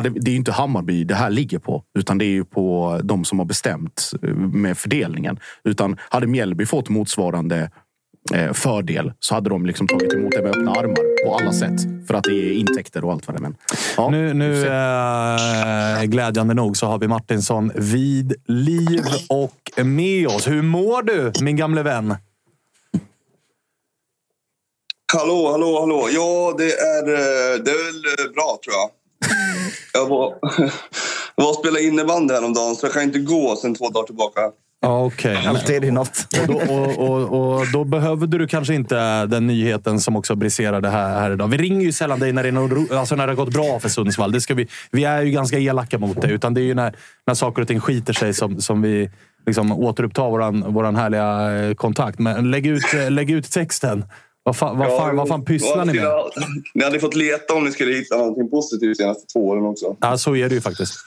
det 0.03 0.29
är 0.29 0.33
ju 0.33 0.37
inte 0.37 0.53
Hammarby 0.53 1.05
det 1.05 1.15
här 1.15 1.31
ligger 1.31 1.59
på, 1.59 1.83
utan 1.99 2.19
det 2.19 2.25
är 2.25 2.31
ju 2.31 2.45
på 2.45 3.01
de 3.05 3.25
som 3.25 3.39
har 3.39 3.47
bestämt 3.47 4.13
eh, 4.23 4.35
med 4.35 4.79
fördelningen. 4.79 5.39
Utan 5.65 5.97
hade 6.11 6.27
Mjällby 6.27 6.67
fått 6.67 6.89
motsvarande 6.89 7.71
eh, 8.35 8.53
fördel 8.53 9.13
så 9.21 9.35
hade 9.35 9.51
de 9.51 9.67
liksom 9.67 9.89
tagit 9.89 10.13
emot 10.13 10.33
det 10.33 10.43
med 10.43 10.51
öppna 10.51 10.71
armar 10.71 11.27
på 11.27 11.35
alla 11.35 11.53
sätt. 11.53 12.07
För 12.07 12.15
att 12.15 12.25
det 12.25 12.51
är 12.51 12.53
intäkter 12.53 13.05
och 13.05 13.13
allt 13.13 13.27
vad 13.27 13.37
det 13.37 13.39
är. 13.39 13.43
Men, 13.43 13.57
ja, 13.97 14.11
Nu, 14.11 14.35
nu 14.35 14.67
eh, 14.67 16.03
glädjande 16.05 16.55
nog 16.55 16.77
så 16.77 16.87
har 16.87 16.99
vi 16.99 17.09
Martinsson 17.09 17.73
vid 17.75 18.35
liv 18.47 19.05
och 19.29 19.85
med 19.85 20.27
oss. 20.27 20.49
Hur 20.49 20.63
mår 20.63 21.03
du, 21.03 21.33
min 21.41 21.57
gamle 21.57 21.83
vän? 21.83 22.15
Hallå, 25.13 25.49
hallå, 25.53 25.81
hallå. 25.81 26.09
Ja, 26.11 26.55
det 26.59 26.73
är, 26.73 27.07
det 27.59 27.71
är 27.71 27.85
väl 27.85 28.33
bra 28.33 28.59
tror 28.65 28.75
jag. 28.75 29.04
Jag 29.93 30.07
var, 30.09 30.35
jag 30.43 30.71
var 31.45 31.49
och 31.49 31.54
spelade 31.54 31.83
innebandy 31.83 32.35
häromdagen 32.35 32.76
så 32.76 32.87
jag 32.87 32.93
kan 32.93 33.02
inte 33.02 33.19
gå 33.19 33.57
sen 33.57 33.75
två 33.75 33.88
dagar 33.88 34.07
tillbaka. 34.07 34.40
Ja, 34.85 35.04
Okej. 35.04 35.47
Alltid 35.47 35.76
är 35.76 35.81
det 35.81 35.90
något. 35.90 36.26
Och 36.40 36.47
då, 36.47 36.75
och, 36.75 36.99
och, 36.99 37.59
och 37.59 37.66
då 37.73 37.85
behövde 37.85 38.38
du 38.38 38.47
kanske 38.47 38.75
inte 38.75 39.26
den 39.26 39.47
nyheten 39.47 40.00
som 40.00 40.16
också 40.16 40.35
briserade 40.35 40.88
här, 40.88 41.21
här 41.21 41.31
idag. 41.31 41.49
Vi 41.49 41.57
ringer 41.57 41.81
ju 41.81 41.93
sällan 41.93 42.21
dig 42.21 42.33
när 42.33 42.43
det, 42.43 42.49
är 42.49 42.99
alltså 42.99 43.16
när 43.16 43.26
det 43.26 43.33
har 43.33 43.37
gått 43.37 43.54
bra 43.54 43.81
för 43.81 43.88
Sundsvall. 43.88 44.33
Det 44.33 44.40
ska 44.40 44.54
vi, 44.54 44.69
vi 44.90 45.04
är 45.04 45.23
ju 45.23 45.31
ganska 45.31 45.59
elaka 45.59 45.99
mot 45.99 46.23
det. 46.23 46.28
Utan 46.28 46.54
det 46.54 46.61
är 46.61 46.64
ju 46.64 46.75
när, 46.75 46.97
när 47.26 47.35
saker 47.35 47.62
och 47.62 47.69
ting 47.69 47.81
skiter 47.81 48.12
sig 48.12 48.35
som, 48.35 48.61
som 48.61 48.83
vi 48.83 49.11
liksom 49.47 49.73
återupptar 49.73 50.31
våran, 50.31 50.73
våran 50.73 50.97
härliga 50.97 51.52
eh, 51.52 51.75
kontakt. 51.75 52.19
Men 52.19 52.50
lägg 52.50 52.66
ut, 52.66 52.95
eh, 52.95 53.11
lägg 53.11 53.31
ut 53.31 53.50
texten. 53.50 54.04
Vad 54.47 54.57
fan, 54.57 54.79
vad 54.79 54.97
fan, 54.97 55.17
vad 55.17 55.29
fan 55.29 55.45
pysslar 55.45 55.85
ni 55.85 55.93
med? 55.93 56.13
Ni 56.75 56.85
hade 56.85 57.01
fått 57.01 57.15
leta 57.15 57.55
om 57.55 57.65
ni 57.65 57.73
skulle 57.73 57.95
hitta 57.95 58.17
någonting 58.17 58.51
positivt 58.51 58.99
de 58.99 59.03
senaste 59.03 59.33
två 59.33 59.49
åren 59.49 59.65
också. 59.65 59.97
Ja, 60.01 60.19
så 60.19 60.37
är 60.37 60.49
det 60.49 60.55
ju 60.55 60.61
faktiskt. 60.61 60.95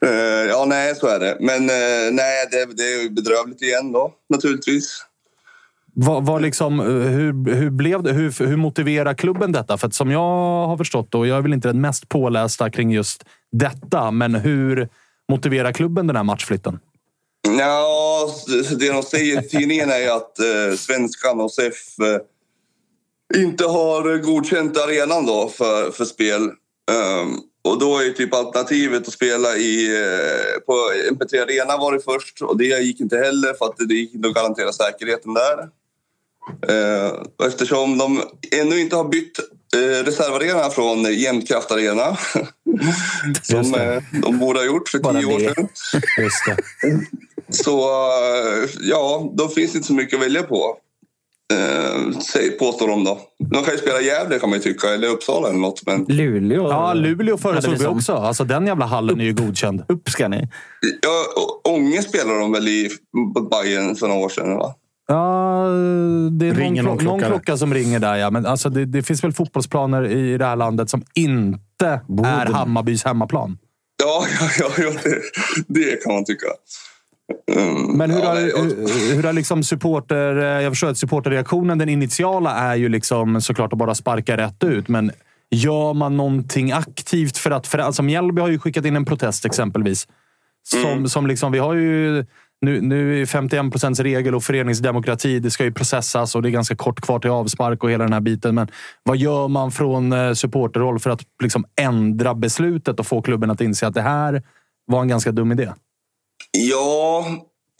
Eh, 0.00 0.48
ja, 0.48 0.64
nej, 0.64 0.94
så 0.94 1.06
är 1.06 1.20
det. 1.20 1.36
Men 1.40 1.62
eh, 1.62 2.12
nej, 2.12 2.46
det, 2.50 2.76
det 2.76 2.82
är 2.82 3.02
ju 3.02 3.10
bedrövligt 3.10 3.62
igen 3.62 3.92
då, 3.92 4.12
naturligtvis. 4.28 5.04
Vad, 5.94 6.26
vad 6.26 6.42
liksom, 6.42 6.80
eh, 6.80 6.86
hur, 6.86 7.54
hur, 7.54 7.70
blev 7.70 8.02
det? 8.02 8.12
Hur, 8.12 8.46
hur 8.46 8.56
motiverar 8.56 9.14
klubben 9.14 9.52
detta? 9.52 9.78
För 9.78 9.90
som 9.90 10.10
jag 10.10 10.66
har 10.66 10.76
förstått, 10.76 11.14
och 11.14 11.26
jag 11.26 11.38
är 11.38 11.42
väl 11.42 11.52
inte 11.52 11.68
den 11.68 11.80
mest 11.80 12.08
pålästa 12.08 12.70
kring 12.70 12.90
just 12.90 13.24
detta, 13.52 14.10
men 14.10 14.34
hur 14.34 14.88
motiverar 15.32 15.72
klubben 15.72 16.06
den 16.06 16.16
här 16.16 16.24
matchflytten? 16.24 16.78
Ja, 17.58 18.30
det 18.78 18.88
de 18.92 19.02
säger 19.02 19.44
i 19.44 19.48
tidningen 19.48 19.90
är 19.90 20.10
att 20.10 20.38
eh, 20.38 20.76
svenskan 20.78 21.40
och 21.40 21.52
SEF 21.52 21.98
eh, 21.98 22.20
inte 23.40 23.64
har 23.64 24.18
godkänt 24.18 24.78
arenan 24.78 25.26
då 25.26 25.48
för, 25.48 25.90
för 25.90 26.04
spel. 26.04 26.42
Ehm, 26.90 27.38
och 27.64 27.78
då 27.78 27.98
är 27.98 28.04
ju 28.04 28.12
typ 28.12 28.34
alternativet 28.34 29.08
att 29.08 29.12
spela 29.12 29.56
i, 29.56 29.96
eh, 29.96 30.60
på 30.66 30.72
MP3 31.12 31.42
Arena 31.42 31.76
var 31.76 31.92
det 31.92 32.00
först 32.00 32.42
och 32.42 32.58
det 32.58 32.64
gick 32.64 33.00
inte 33.00 33.16
heller 33.16 33.54
för 33.54 33.64
att 33.64 33.88
det 33.88 33.94
gick 33.94 34.14
inte 34.14 34.28
att 34.28 34.34
garantera 34.34 34.72
säkerheten 34.72 35.34
där. 35.34 35.68
Eh, 36.68 37.12
eftersom 37.46 37.98
de 37.98 38.22
ännu 38.60 38.80
inte 38.80 38.96
har 38.96 39.04
bytt 39.04 39.38
eh, 39.76 40.04
reservarena 40.04 40.70
från 40.70 41.14
Jämtkraft 41.14 41.70
Arena 41.70 42.16
som 43.42 43.74
eh, 43.74 44.02
de 44.22 44.38
borde 44.38 44.58
ha 44.58 44.66
gjort 44.66 44.88
för 44.88 44.98
tio 44.98 45.26
år 45.26 45.38
sedan. 45.38 45.68
Så 47.50 47.78
eh, 47.80 48.68
ja, 48.80 49.32
då 49.34 49.48
finns 49.48 49.72
det 49.72 49.76
inte 49.76 49.88
så 49.88 49.94
mycket 49.94 50.18
att 50.18 50.24
välja 50.26 50.42
på. 50.42 50.76
Eh, 51.52 52.50
påstår 52.58 52.88
de 52.88 53.04
då. 53.04 53.18
De 53.50 53.64
kan 53.64 53.74
ju 53.74 53.78
spela 53.78 54.00
Gävle 54.00 54.38
kan 54.38 54.50
man 54.50 54.58
ju 54.58 54.62
tycka, 54.62 54.88
eller 54.94 55.08
Uppsala 55.08 55.48
eller 55.48 55.58
något. 55.58 55.86
Men 55.86 56.04
Luleå. 56.08 56.68
Ja, 56.70 56.94
Luleå 56.94 57.38
föreslog 57.38 57.74
vi 57.74 57.84
som- 57.84 57.96
också. 57.96 58.12
Alltså, 58.14 58.44
den 58.44 58.66
jävla 58.66 58.86
hallen 58.86 59.20
är 59.20 59.24
ju 59.24 59.32
godkänd. 59.34 59.82
Upp 59.88 60.08
ska 60.10 60.28
ni. 60.28 60.48
ja, 61.02 61.24
Ånge 61.72 62.02
spelade 62.02 62.38
de 62.40 62.52
väl 62.52 62.68
i 62.68 62.88
Bayern 63.50 63.96
för 63.96 64.08
några 64.08 64.20
år 64.20 64.28
sedan? 64.28 64.56
Va? 64.56 64.74
Ja, 65.08 65.66
det 66.30 66.46
är 66.46 66.50
någon, 66.52 66.56
Ringer 66.60 66.82
någon 66.82 66.98
klo- 66.98 67.04
någon 67.04 67.18
klocka 67.18 67.32
klocka 67.34 67.56
som 67.56 67.74
ringer 67.74 67.98
där. 67.98 68.16
Ja. 68.16 68.30
Men 68.30 68.46
alltså, 68.46 68.68
det, 68.68 68.84
det 68.84 69.02
finns 69.02 69.24
väl 69.24 69.32
fotbollsplaner 69.32 70.06
i 70.06 70.38
det 70.38 70.44
här 70.44 70.56
landet 70.56 70.90
som 70.90 71.02
inte 71.14 71.86
är 72.24 72.52
Hammarbys 72.52 73.04
hemmaplan. 73.04 73.58
Ja, 74.02 74.24
ja, 74.40 74.48
ja, 74.58 74.84
ja 74.84 74.90
det, 75.04 75.20
det 75.66 76.04
kan 76.04 76.14
man 76.14 76.24
tycka. 76.24 76.46
Mm, 77.52 77.96
Men 77.96 78.10
hur 78.10 78.22
har, 78.22 78.36
hur, 79.14 79.22
har 79.22 79.32
liksom 79.32 79.62
supporter... 79.62 80.36
Jag 80.36 80.72
förstår 80.72 80.88
att 80.88 80.98
supporterreaktionen, 80.98 81.78
den 81.78 81.88
initiala, 81.88 82.54
är 82.54 82.76
ju 82.76 82.88
liksom 82.88 83.40
såklart 83.40 83.72
att 83.72 83.78
bara 83.78 83.94
sparka 83.94 84.36
rätt 84.36 84.64
ut. 84.64 84.88
Men 84.88 85.10
gör 85.50 85.94
man 85.94 86.16
någonting 86.16 86.72
aktivt 86.72 87.36
för 87.36 87.50
att... 87.50 87.66
För, 87.66 87.78
alltså 87.78 88.02
Mjällby 88.02 88.40
har 88.40 88.48
ju 88.48 88.58
skickat 88.58 88.84
in 88.84 88.96
en 88.96 89.04
protest 89.04 89.44
exempelvis. 89.44 90.08
Som, 90.68 91.08
som 91.08 91.26
liksom, 91.26 91.52
vi 91.52 91.58
har 91.58 91.74
ju... 91.74 92.24
Nu, 92.60 92.80
nu 92.80 93.22
är 93.22 93.26
51 93.26 93.70
procents 93.70 94.00
regel 94.00 94.34
och 94.34 94.44
föreningsdemokrati. 94.44 95.38
Det 95.38 95.50
ska 95.50 95.64
ju 95.64 95.72
processas 95.72 96.34
och 96.34 96.42
det 96.42 96.48
är 96.48 96.50
ganska 96.50 96.76
kort 96.76 97.00
kvar 97.00 97.18
till 97.18 97.30
avspark 97.30 97.84
och 97.84 97.90
hela 97.90 98.04
den 98.04 98.12
här 98.12 98.20
biten. 98.20 98.54
Men 98.54 98.68
vad 99.02 99.16
gör 99.16 99.48
man 99.48 99.72
från 99.72 100.12
eh, 100.12 100.32
supporterroll 100.32 100.98
för 100.98 101.10
att 101.10 101.20
liksom 101.42 101.64
ändra 101.80 102.34
beslutet 102.34 103.00
och 103.00 103.06
få 103.06 103.22
klubben 103.22 103.50
att 103.50 103.60
inse 103.60 103.86
att 103.86 103.94
det 103.94 104.02
här 104.02 104.42
var 104.86 105.00
en 105.02 105.08
ganska 105.08 105.32
dum 105.32 105.52
idé? 105.52 105.72
Ja, 106.58 107.26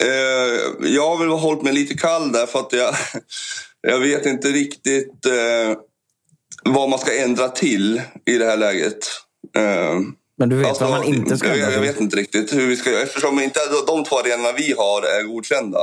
eh, 0.03 0.87
jag 0.87 1.09
har 1.09 1.17
väl 1.17 1.27
hållit 1.27 1.61
mig 1.61 1.73
lite 1.73 1.93
kall 1.93 2.31
där 2.31 2.45
för 2.45 2.59
att 2.59 2.73
jag, 2.73 2.95
jag 3.81 3.99
vet 3.99 4.25
inte 4.25 4.47
riktigt 4.47 5.25
eh, 5.25 5.77
vad 6.63 6.89
man 6.89 6.99
ska 6.99 7.17
ändra 7.17 7.49
till 7.49 8.01
i 8.25 8.37
det 8.37 8.45
här 8.45 8.57
läget. 8.57 9.07
Eh, 9.55 9.99
Men 10.37 10.49
du 10.49 10.55
vet 10.55 10.67
alltså, 10.67 10.83
vad 10.83 10.93
man 10.93 11.03
inte 11.03 11.37
ska 11.37 11.47
jag, 11.47 11.55
ändra 11.57 11.71
jag 11.71 11.81
till. 11.83 11.91
vet 11.91 12.01
inte 12.01 12.17
riktigt 12.17 12.53
hur 12.53 12.67
vi 12.67 12.75
ska 12.75 12.91
göra. 12.91 13.01
Eftersom 13.01 13.39
inte 13.39 13.59
de 13.87 14.03
två 14.03 14.19
arenorna 14.19 14.51
vi 14.57 14.73
har 14.77 15.01
är 15.01 15.23
godkända 15.23 15.79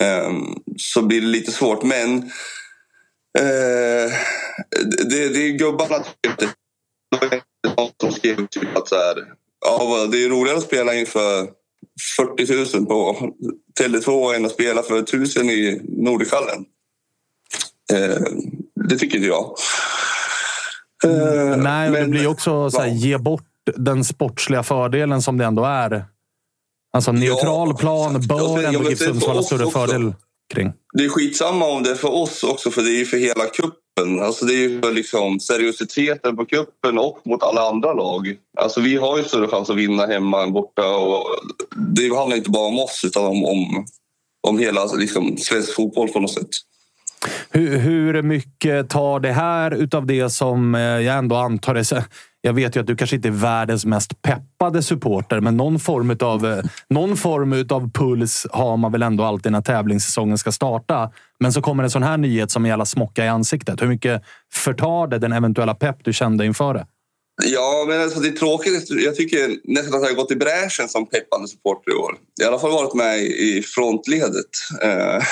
eh, 0.00 0.32
så 0.78 1.02
blir 1.02 1.20
det 1.20 1.26
lite 1.26 1.52
svårt. 1.52 1.82
Men 1.82 2.18
eh, 3.38 4.12
det, 5.10 5.28
det 5.28 5.46
är 5.48 5.58
gubbarna 5.58 6.04
som 8.00 8.12
skrev 8.12 8.46
typ 8.46 8.76
att 8.76 8.88
så 8.88 8.94
här, 8.94 9.14
ja, 9.60 10.08
det 10.12 10.24
är 10.24 10.28
roligare 10.28 10.58
att 10.58 10.64
spela 10.64 10.94
inför 10.94 11.48
40 12.16 12.76
000 12.78 12.86
på 12.86 13.16
Tele2 13.80 14.34
än 14.34 14.44
att 14.44 14.52
spela 14.52 14.82
för 14.82 14.98
1000 14.98 15.50
i 15.50 15.80
Nordikallen. 15.88 16.64
Eh, 17.92 18.22
det 18.88 18.98
tycker 18.98 19.16
inte 19.16 19.28
jag. 19.28 19.54
Eh, 21.04 21.56
Nej, 21.56 21.88
och 21.88 21.94
det 21.94 22.00
men- 22.00 22.10
blir 22.10 22.26
också 22.26 22.70
så 22.70 22.80
här, 22.80 22.86
ja. 22.88 22.92
ge 22.94 23.18
bort 23.18 23.42
den 23.76 24.04
sportsliga 24.04 24.62
fördelen 24.62 25.22
som 25.22 25.38
det 25.38 25.44
ändå 25.44 25.64
är. 25.64 26.04
Alltså 26.92 27.12
neutral 27.12 27.68
Ja, 27.68 27.76
plan 27.76 28.26
bör 28.28 28.56
men- 28.56 28.64
ändå 28.64 28.78
men 28.80 28.88
GIF 28.90 28.98
för 28.98 29.04
Sundsvall 29.06 29.36
ha 29.36 29.42
större 29.42 29.64
också. 29.64 29.78
fördel 29.78 30.14
kring. 30.54 30.72
Det 30.94 31.04
är 31.04 31.08
skitsamma 31.08 31.66
om 31.66 31.82
det 31.82 31.90
är 31.90 31.94
för 31.94 32.12
oss 32.14 32.44
också, 32.44 32.70
för 32.70 32.82
det 32.82 32.88
är 32.90 32.98
ju 32.98 33.06
för 33.06 33.16
hela 33.16 33.46
kuppen. 33.46 33.78
Alltså 34.22 34.44
det 34.44 34.52
är 34.52 34.68
ju 34.68 34.80
för 34.80 34.92
liksom 34.92 35.40
seriositeten 35.40 36.36
på 36.36 36.44
kuppen 36.44 36.98
och 36.98 37.20
mot 37.24 37.42
alla 37.42 37.68
andra 37.68 37.92
lag. 37.92 38.36
Alltså 38.58 38.80
vi 38.80 38.96
har 38.96 39.18
ju 39.18 39.24
större 39.24 39.48
chans 39.48 39.70
att 39.70 39.76
vinna 39.76 40.06
hemma 40.06 40.42
än 40.42 40.52
borta. 40.52 40.96
Och 40.96 41.26
det 41.76 42.16
handlar 42.16 42.36
inte 42.36 42.50
bara 42.50 42.68
om 42.68 42.78
oss, 42.78 43.04
utan 43.04 43.26
om, 43.26 43.44
om, 43.44 43.86
om 44.48 44.58
hela 44.58 44.84
liksom, 44.84 45.36
svensk 45.36 45.74
fotboll 45.74 46.08
på 46.08 46.20
något 46.20 46.30
sätt. 46.30 46.48
Hur, 47.50 47.78
hur 47.78 48.22
mycket 48.22 48.90
tar 48.90 49.20
det 49.20 49.32
här 49.32 49.70
utav 49.70 50.06
det 50.06 50.30
som 50.30 50.74
eh, 50.74 50.80
jag 50.80 51.18
ändå 51.18 51.36
antar 51.36 51.74
är 51.74 52.04
jag 52.46 52.52
vet 52.52 52.76
ju 52.76 52.80
att 52.80 52.86
du 52.86 52.96
kanske 52.96 53.16
inte 53.16 53.28
är 53.28 53.32
världens 53.32 53.84
mest 53.84 54.22
peppade 54.22 54.82
supporter, 54.82 55.40
men 55.40 55.56
någon 55.56 55.80
form 55.80 56.16
av, 56.20 56.46
eh, 56.46 56.64
någon 56.88 57.16
form 57.16 57.52
utav 57.52 57.90
puls 57.90 58.46
har 58.52 58.76
man 58.76 58.92
väl 58.92 59.02
ändå 59.02 59.24
alltid 59.24 59.52
när 59.52 59.60
tävlingssäsongen 59.60 60.38
ska 60.38 60.52
starta. 60.52 61.10
Men 61.40 61.52
så 61.52 61.62
kommer 61.62 61.84
en 61.84 61.90
sån 61.90 62.02
här 62.02 62.16
nyhet 62.16 62.50
som 62.50 62.64
en 62.64 62.68
jävla 62.68 62.84
smocka 62.84 63.24
i 63.24 63.28
ansiktet. 63.28 63.82
Hur 63.82 63.86
mycket 63.86 64.22
förtar 64.52 65.06
det 65.06 65.18
den 65.18 65.32
eventuella 65.32 65.74
pepp 65.74 65.96
du 66.04 66.12
kände 66.12 66.46
inför 66.46 66.74
det? 66.74 66.86
Ja, 67.44 67.84
men 67.88 68.00
alltså 68.00 68.20
det 68.20 68.28
är 68.28 68.32
tråkigt. 68.32 68.90
Jag 68.90 69.16
tycker 69.16 69.56
nästan 69.64 69.94
att 69.94 70.02
jag 70.02 70.10
har 70.10 70.16
gått 70.16 70.30
i 70.30 70.36
bräschen 70.36 70.88
som 70.88 71.06
peppande 71.06 71.48
supporter 71.48 71.92
i 71.92 71.94
år. 71.94 72.16
Jag 72.40 72.46
har 72.46 72.50
i 72.50 72.54
alla 72.54 72.60
fall 72.60 72.70
varit 72.70 72.94
med 72.94 73.18
i 73.20 73.62
frontledet. 73.62 74.50
Eh, 74.82 75.22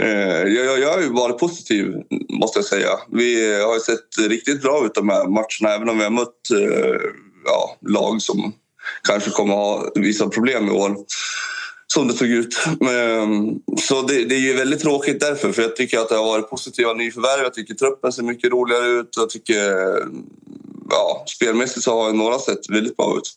Eh, 0.00 0.42
jag, 0.48 0.78
jag 0.78 0.92
har 0.92 1.00
ju 1.00 1.12
varit 1.12 1.38
positiv, 1.38 1.94
måste 2.28 2.58
jag 2.58 2.66
säga. 2.66 2.88
Vi 3.12 3.60
har 3.62 3.74
ju 3.74 3.80
sett 3.80 4.28
riktigt 4.28 4.62
bra 4.62 4.86
ut 4.86 4.94
de 4.94 5.08
här 5.08 5.28
matcherna, 5.28 5.74
även 5.76 5.88
om 5.88 5.98
vi 5.98 6.04
har 6.04 6.10
mött 6.10 6.50
eh, 6.54 7.00
ja, 7.44 7.76
lag 7.88 8.22
som 8.22 8.52
kanske 9.08 9.30
kommer 9.30 9.54
ha 9.54 9.92
vissa 9.94 10.28
problem 10.28 10.68
i 10.68 10.70
år 10.70 10.96
som 11.92 12.08
det 12.08 12.14
såg 12.14 12.28
ut. 12.28 12.58
Ehm, 12.66 13.60
så 13.80 14.02
det, 14.02 14.24
det, 14.24 14.34
är 14.34 14.40
ju 14.40 14.52
väldigt 14.52 14.80
tråkigt 14.80 15.20
därför, 15.20 15.52
för 15.52 15.62
jag 15.62 15.76
tycker 15.76 15.98
att 15.98 16.08
det 16.08 16.14
har 16.14 16.24
varit 16.24 16.50
positiva 16.50 16.92
nyförvärv. 16.92 17.42
Jag 17.42 17.54
tycker 17.54 17.74
truppen 17.74 18.12
ser 18.12 18.22
mycket 18.22 18.52
roligare 18.52 18.86
ut. 18.86 19.08
Jag 19.16 19.30
tycker, 19.30 19.72
ja, 20.90 21.24
spelmässigt 21.26 21.84
så 21.84 22.02
har 22.02 22.12
några 22.12 22.38
sett 22.38 22.70
väldigt 22.70 22.96
bra 22.96 23.16
ut. 23.16 23.32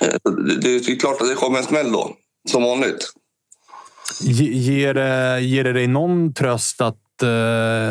Eh, 0.00 0.32
det, 0.32 0.78
det 0.78 0.92
är 0.92 0.96
klart 0.96 1.20
att 1.20 1.28
det 1.28 1.34
kommer 1.34 1.58
en 1.58 1.64
smäll 1.64 1.92
då, 1.92 2.16
som 2.50 2.62
vanligt. 2.62 3.12
Ger, 4.20 5.38
ger 5.38 5.64
det 5.64 5.72
dig 5.72 5.86
någon 5.86 6.34
tröst 6.34 6.80
att 6.80 6.96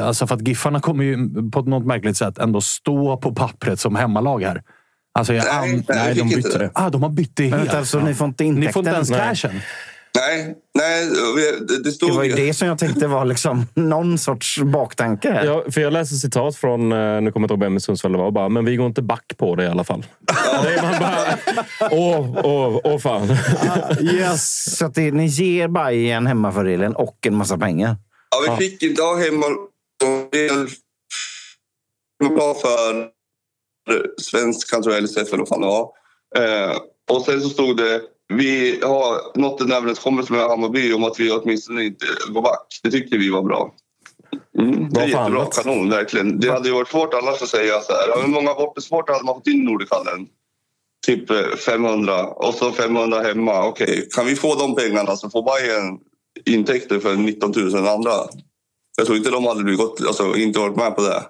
Alltså 0.03 0.27
för 0.27 0.35
att 0.35 0.47
Giffarna 0.47 0.79
kommer 0.79 1.03
ju 1.03 1.29
på 1.51 1.61
något 1.61 1.85
märkligt 1.85 2.17
sätt 2.17 2.37
ändå 2.37 2.61
stå 2.61 3.17
på 3.17 3.35
pappret 3.35 3.79
som 3.79 3.95
hemmalag 3.95 4.43
här. 4.43 4.63
Alltså 5.13 5.33
jag 5.33 5.45
nej, 5.45 5.71
nej, 5.71 5.83
nej, 5.87 6.15
de 6.15 6.29
bytte 6.29 6.57
det. 6.57 6.71
Ah, 6.73 6.89
de 6.89 7.03
har 7.03 7.09
bytt 7.09 7.35
det 7.35 7.47
helt. 7.47 7.73
alltså, 7.73 7.99
ni 7.99 8.13
får 8.13 8.27
inte 8.27 8.45
intäkten? 8.45 8.67
Ni 8.67 8.73
får 8.73 8.79
inte 8.79 8.95
ens 8.95 9.09
cashen? 9.09 9.61
Nej, 10.19 10.55
nej 10.73 11.09
det, 11.83 11.91
stod... 11.91 12.09
Det 12.09 12.15
var 12.15 12.23
ju 12.23 12.33
det 12.33 12.53
som 12.53 12.67
jag 12.67 12.79
tänkte 12.79 13.07
var 13.07 13.25
liksom 13.25 13.65
någon 13.73 14.17
sorts 14.17 14.59
baktanke. 14.59 15.31
Här. 15.31 15.45
Ja, 15.45 15.63
för 15.71 15.81
jag 15.81 15.93
läste 15.93 16.15
citat 16.15 16.55
från, 16.55 16.91
eh, 16.91 16.97
nu 16.97 17.31
kommer 17.31 17.31
jag 17.33 17.43
inte 17.43 17.53
ihåg 17.53 17.59
vem 17.59 17.77
i 17.77 17.79
Sundsvall 17.79 18.11
det 18.11 18.17
var, 18.17 18.31
bara, 18.31 18.49
men 18.49 18.65
vi 18.65 18.75
går 18.75 18.87
inte 18.87 19.01
back 19.01 19.33
på 19.37 19.55
det 19.55 19.63
i 19.63 19.67
alla 19.67 19.83
fall. 19.83 20.05
det 20.63 20.73
är 20.73 20.81
man 20.81 20.99
bara, 20.99 21.37
åh, 21.91 22.39
åh, 22.43 22.79
åh 22.83 22.99
fan. 22.99 23.27
yes. 24.01 24.77
Så 24.77 24.85
att 24.85 24.95
det, 24.95 25.11
ni 25.11 25.25
ger 25.25 25.67
Bajen 25.67 26.27
hemmafördelen 26.27 26.95
och 26.95 27.17
en 27.27 27.35
massa 27.35 27.57
pengar? 27.57 27.95
Ja, 28.29 28.55
vi 28.57 28.69
fick 28.69 28.83
inte 28.83 29.01
ha 29.01 29.17
hemma... 29.17 29.45
bra 32.35 32.53
för 32.53 33.09
svenskan, 34.21 34.83
tror 34.83 34.95
jag, 34.95 35.03
eller 35.03 35.19
eller 35.19 35.37
vad 35.37 35.47
fan 35.47 35.61
det 35.61 35.67
var. 35.67 35.89
Eh, 36.35 36.77
och 37.11 37.25
sen 37.25 37.41
så 37.41 37.49
stod 37.49 37.77
det 37.77 38.01
vi 38.33 38.79
har 38.83 39.37
nått 39.39 39.61
en 39.61 39.71
överenskommelse 39.71 40.33
med 40.33 40.41
Hammarby 40.41 40.93
om 40.93 41.03
att 41.03 41.19
vi 41.19 41.31
åtminstone 41.31 41.83
inte 41.83 42.05
går 42.29 42.41
back. 42.41 42.79
Det 42.83 42.91
tyckte 42.91 43.17
vi 43.17 43.29
var 43.29 43.43
bra. 43.43 43.73
Mm, 44.59 44.89
det 44.89 45.01
är 45.01 45.07
jättebra, 45.07 45.45
kanon 45.45 45.89
verkligen. 45.89 46.39
Det 46.39 46.51
hade 46.51 46.67
ju 46.67 46.73
varit 46.73 46.87
svårt 46.87 47.13
annars 47.13 47.41
att 47.41 47.49
säga 47.49 47.81
så 47.81 47.93
här. 47.93 48.21
Hur 48.21 48.27
många 48.27 48.53
bortasporter 48.53 49.13
hade 49.13 49.25
man 49.25 49.35
fått 49.35 49.47
in 49.47 49.61
i 49.61 49.65
Nordikallen? 49.65 50.27
Typ 51.05 51.59
500 51.59 52.27
och 52.27 52.53
så 52.53 52.71
500 52.71 53.21
hemma. 53.21 53.67
Okej, 53.67 53.83
okay. 53.83 54.05
kan 54.09 54.25
vi 54.25 54.35
få 54.35 54.55
de 54.55 54.75
pengarna 54.75 55.15
så 55.15 55.29
får 55.29 55.43
Bayern 55.43 55.99
intäkter 56.45 56.99
för 56.99 57.15
19 57.15 57.51
000 57.55 57.87
andra. 57.87 58.11
Jag 58.97 59.05
tror 59.05 59.17
inte 59.17 59.29
de 59.29 59.45
hade 59.45 59.63
blivit, 59.63 59.81
alltså, 60.07 60.35
inte 60.35 60.59
varit 60.59 60.75
med 60.75 60.95
på 60.95 61.01
det. 61.01 61.23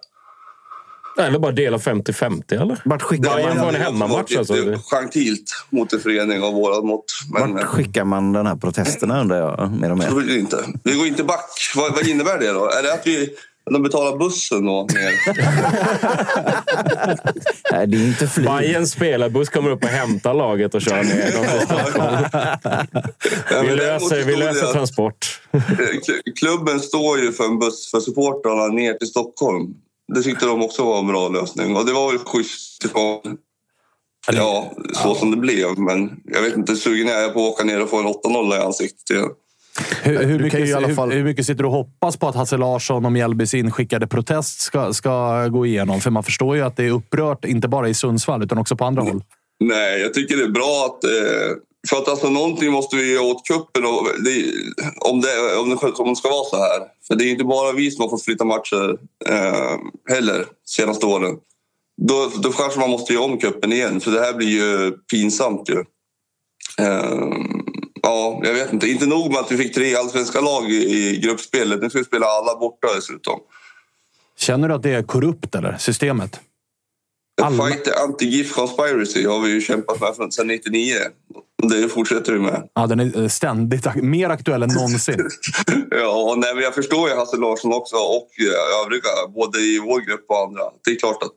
Eller 1.18 1.40
bara 1.40 1.52
dela 1.52 1.78
50-50 1.78 2.62
eller? 2.62 2.82
Vart 2.86 3.02
skickar 3.02 3.36
Bayern 3.36 3.58
man... 3.58 3.76
en 3.76 3.82
hemmamatch 3.82 4.38
alltså? 4.38 4.54
Gentilt 4.92 5.66
mot 5.70 5.94
en 5.94 6.00
förening 6.00 6.44
av 6.44 6.54
våra 6.54 6.82
mått. 6.82 7.06
Men... 7.34 7.54
Vart 7.54 7.64
skickar 7.64 8.04
man 8.04 8.34
den 8.34 8.48
här 8.48 8.56
protesterna 8.56 9.22
undrar 9.22 9.38
jag? 9.38 9.72
Mer 9.72 9.92
och 9.92 9.98
mer. 9.98 10.06
Jag 10.06 10.40
inte. 10.40 10.58
Vi 10.84 10.94
går 10.94 11.08
inte 11.08 11.24
back. 11.24 11.50
Vad, 11.76 11.92
vad 11.92 12.08
innebär 12.08 12.40
det 12.40 12.52
då? 12.52 12.66
Är 12.66 12.84
det 12.84 12.94
att 12.94 13.08
vi 13.08 13.30
de 13.72 13.84
betalar 13.84 14.18
bussen 14.18 14.66
då? 14.66 14.88
Nej, 17.72 17.88
det 17.88 17.98
är 17.98 18.08
inte 18.08 18.28
flyg. 18.28 18.48
Bayerns 18.48 18.92
spelarbuss 18.92 19.50
kommer 19.50 19.70
upp 19.70 19.84
och 19.84 19.90
hämtar 19.90 20.34
laget 20.34 20.76
och 20.76 20.82
kör 20.82 21.04
ner 21.04 21.32
dem 21.32 21.46
till 21.46 21.62
Stockholm. 21.62 22.26
vi 23.70 23.76
löser, 23.76 24.24
vi 24.26 24.36
löser 24.36 24.74
transport. 24.74 25.42
Klubben 26.40 26.80
står 26.80 27.20
ju 27.20 27.32
för 27.32 27.44
en 27.44 27.60
buss 27.60 27.92
för 27.92 28.00
supportrarna 28.00 28.68
ner 28.68 28.94
till 28.94 29.08
Stockholm. 29.08 29.74
Det 30.16 30.22
tyckte 30.22 30.46
de 30.46 30.62
också 30.62 30.86
var 30.86 31.00
en 31.00 31.08
bra 31.08 31.30
lösning. 31.30 31.76
Och 31.76 31.86
det 31.86 31.94
var 31.94 32.12
väl 32.12 32.20
schysst 32.20 32.86
ifrån 32.86 33.38
Ja, 34.32 34.72
så 34.94 35.16
som 35.16 35.32
det 35.32 35.38
blev. 35.38 35.80
Men 35.80 36.20
jag 36.26 36.42
vet 36.42 36.58
inte, 36.58 36.76
sugen 36.76 37.08
är 37.08 37.22
jag 37.22 37.34
på 37.34 37.40
att 37.48 37.54
åka 37.54 37.64
ner 37.64 37.82
och 37.82 37.90
få 37.90 38.00
en 38.00 38.06
8-0 38.06 38.56
i 38.56 38.58
ansiktet 38.58 39.10
igen. 39.10 39.30
Hur, 40.04 40.24
hur, 40.24 40.40
mycket, 40.40 40.60
i 40.60 40.74
alla 40.74 40.96
fall... 40.96 41.12
hur, 41.12 41.18
hur, 41.18 41.24
mycket 41.24 41.46
sitter 41.46 41.64
du 41.64 41.68
och 41.68 41.76
hoppas 41.76 42.18
på 42.18 42.28
att 42.28 42.36
Hasse 42.36 42.58
Larsson 42.58 43.06
och 43.06 43.12
Mjällbys 43.12 43.54
inskickade 43.54 44.08
protest 44.08 44.62
ska, 44.62 44.94
ska 44.94 45.48
gå 45.48 45.66
igenom? 45.66 46.02
För 46.02 46.12
man 46.12 46.24
förstår 46.24 46.56
ju 46.56 46.62
att 46.62 46.78
det 46.78 46.84
är 46.84 46.92
upprört, 46.92 47.46
inte 47.46 47.68
bara 47.68 47.90
i 47.90 47.94
Sundsvall, 47.94 48.44
utan 48.44 48.58
också 48.58 48.76
på 48.76 48.86
andra 48.86 49.02
håll. 49.02 49.24
Nej, 49.60 50.02
jag 50.02 50.14
tycker 50.14 50.38
det 50.38 50.44
är 50.44 50.50
bra 50.50 50.86
att... 50.86 51.04
Eh, 51.04 51.58
för 51.88 51.98
att 51.98 52.08
alltså, 52.08 52.30
någonting 52.30 52.72
måste 52.72 52.96
vi 52.96 53.14
göra 53.14 53.24
åt 53.24 53.48
kuppen 53.48 53.86
och 53.86 54.08
det, 54.24 54.54
om, 55.00 55.22
det, 55.22 55.58
om, 55.58 55.70
det, 55.70 55.76
om 55.76 56.10
det 56.10 56.16
ska 56.16 56.30
vara 56.30 56.50
så 56.50 56.58
här. 56.58 56.80
För 57.08 57.16
det 57.16 57.24
är 57.24 57.32
inte 57.32 57.44
bara 57.44 57.72
vi 57.72 57.92
som 57.92 58.02
har 58.02 58.10
fått 58.10 58.24
flytta 58.24 58.46
matcher 58.46 58.98
eh, 59.26 59.78
heller 60.10 60.46
senaste 60.66 61.06
åren. 61.06 61.38
Då, 62.02 62.32
då 62.44 62.52
kanske 62.52 62.80
man 62.80 62.90
måste 62.90 63.14
göra 63.14 63.24
om 63.24 63.38
kuppen 63.38 63.74
igen, 63.74 64.02
för 64.02 64.12
det 64.12 64.20
här 64.20 64.34
blir 64.34 64.48
ju 64.48 64.92
pinsamt. 64.92 65.70
Ju. 65.70 65.80
Eh, 66.80 67.28
ja, 68.02 68.42
jag 68.44 68.54
vet 68.54 68.74
inte. 68.74 68.90
Inte 68.90 69.06
nog 69.06 69.32
med 69.32 69.40
att 69.40 69.52
vi 69.52 69.58
fick 69.58 69.76
tre 69.76 69.96
allsvenska 69.96 70.42
lag 70.42 70.72
i 70.72 71.20
gruppspelet. 71.24 71.82
Nu 71.82 71.90
ska 71.90 72.00
vi 72.00 72.06
spela 72.06 72.26
alla 72.26 72.60
borta 72.60 72.88
dessutom. 72.96 73.40
Känner 74.38 74.68
du 74.68 74.74
att 74.74 74.84
det 74.84 74.92
är 74.92 75.04
korrupt, 75.04 75.56
eller? 75.56 75.78
Systemet? 75.78 76.40
Alla... 77.42 77.68
Fight 77.68 77.88
anti-GIF 77.88 78.54
conspiracy 78.54 79.26
har 79.26 79.40
vi 79.40 79.50
ju 79.50 79.62
kämpat 79.62 80.18
med 80.18 80.34
sedan 80.34 80.48
99. 80.48 80.94
Det 81.70 81.90
fortsätter 81.90 82.34
vi 82.34 82.40
med. 82.40 82.70
Ja, 82.74 82.88
den 82.88 83.00
är 83.00 83.28
ständigt 83.28 83.96
mer 83.96 84.30
aktuell 84.30 84.64
än 84.64 84.70
någonsin. 84.70 85.30
ja, 85.92 86.36
nej, 86.38 86.54
men 86.54 86.64
jag 86.64 86.76
förstår 86.76 87.10
ju 87.10 87.16
Hasse 87.16 87.38
Larsson 87.38 87.74
också 87.74 87.96
och 87.96 88.30
övriga, 88.86 89.28
både 89.36 89.60
i 89.60 89.80
vår 89.80 90.02
grupp 90.02 90.26
och 90.28 90.38
andra. 90.48 90.64
Det 90.86 90.92
är 90.92 90.96
klart 90.96 91.24
att 91.24 91.36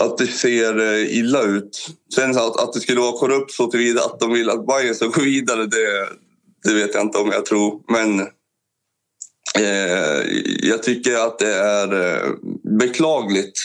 att 0.00 0.18
det 0.18 0.26
ser 0.26 0.80
eh, 0.80 1.18
illa 1.18 1.42
ut. 1.42 1.86
Sen 2.14 2.30
att, 2.30 2.60
att 2.60 2.72
det 2.72 2.80
skulle 2.80 3.00
vara 3.00 3.18
korrupt 3.18 3.50
så 3.50 3.66
tillvida 3.66 4.00
att 4.04 4.20
de 4.20 4.32
vill 4.32 4.50
att 4.50 4.66
Bayern 4.66 4.94
ska 4.94 5.06
gå 5.06 5.20
vidare, 5.20 5.66
det, 5.66 6.08
det 6.64 6.74
vet 6.74 6.94
jag 6.94 7.02
inte 7.02 7.18
om 7.18 7.30
jag 7.32 7.46
tror. 7.46 7.80
Men 7.88 8.20
eh, 9.64 10.22
jag 10.62 10.82
tycker 10.82 11.16
att 11.16 11.38
det 11.38 11.54
är 11.54 12.14
eh, 12.14 12.30
beklagligt 12.78 13.60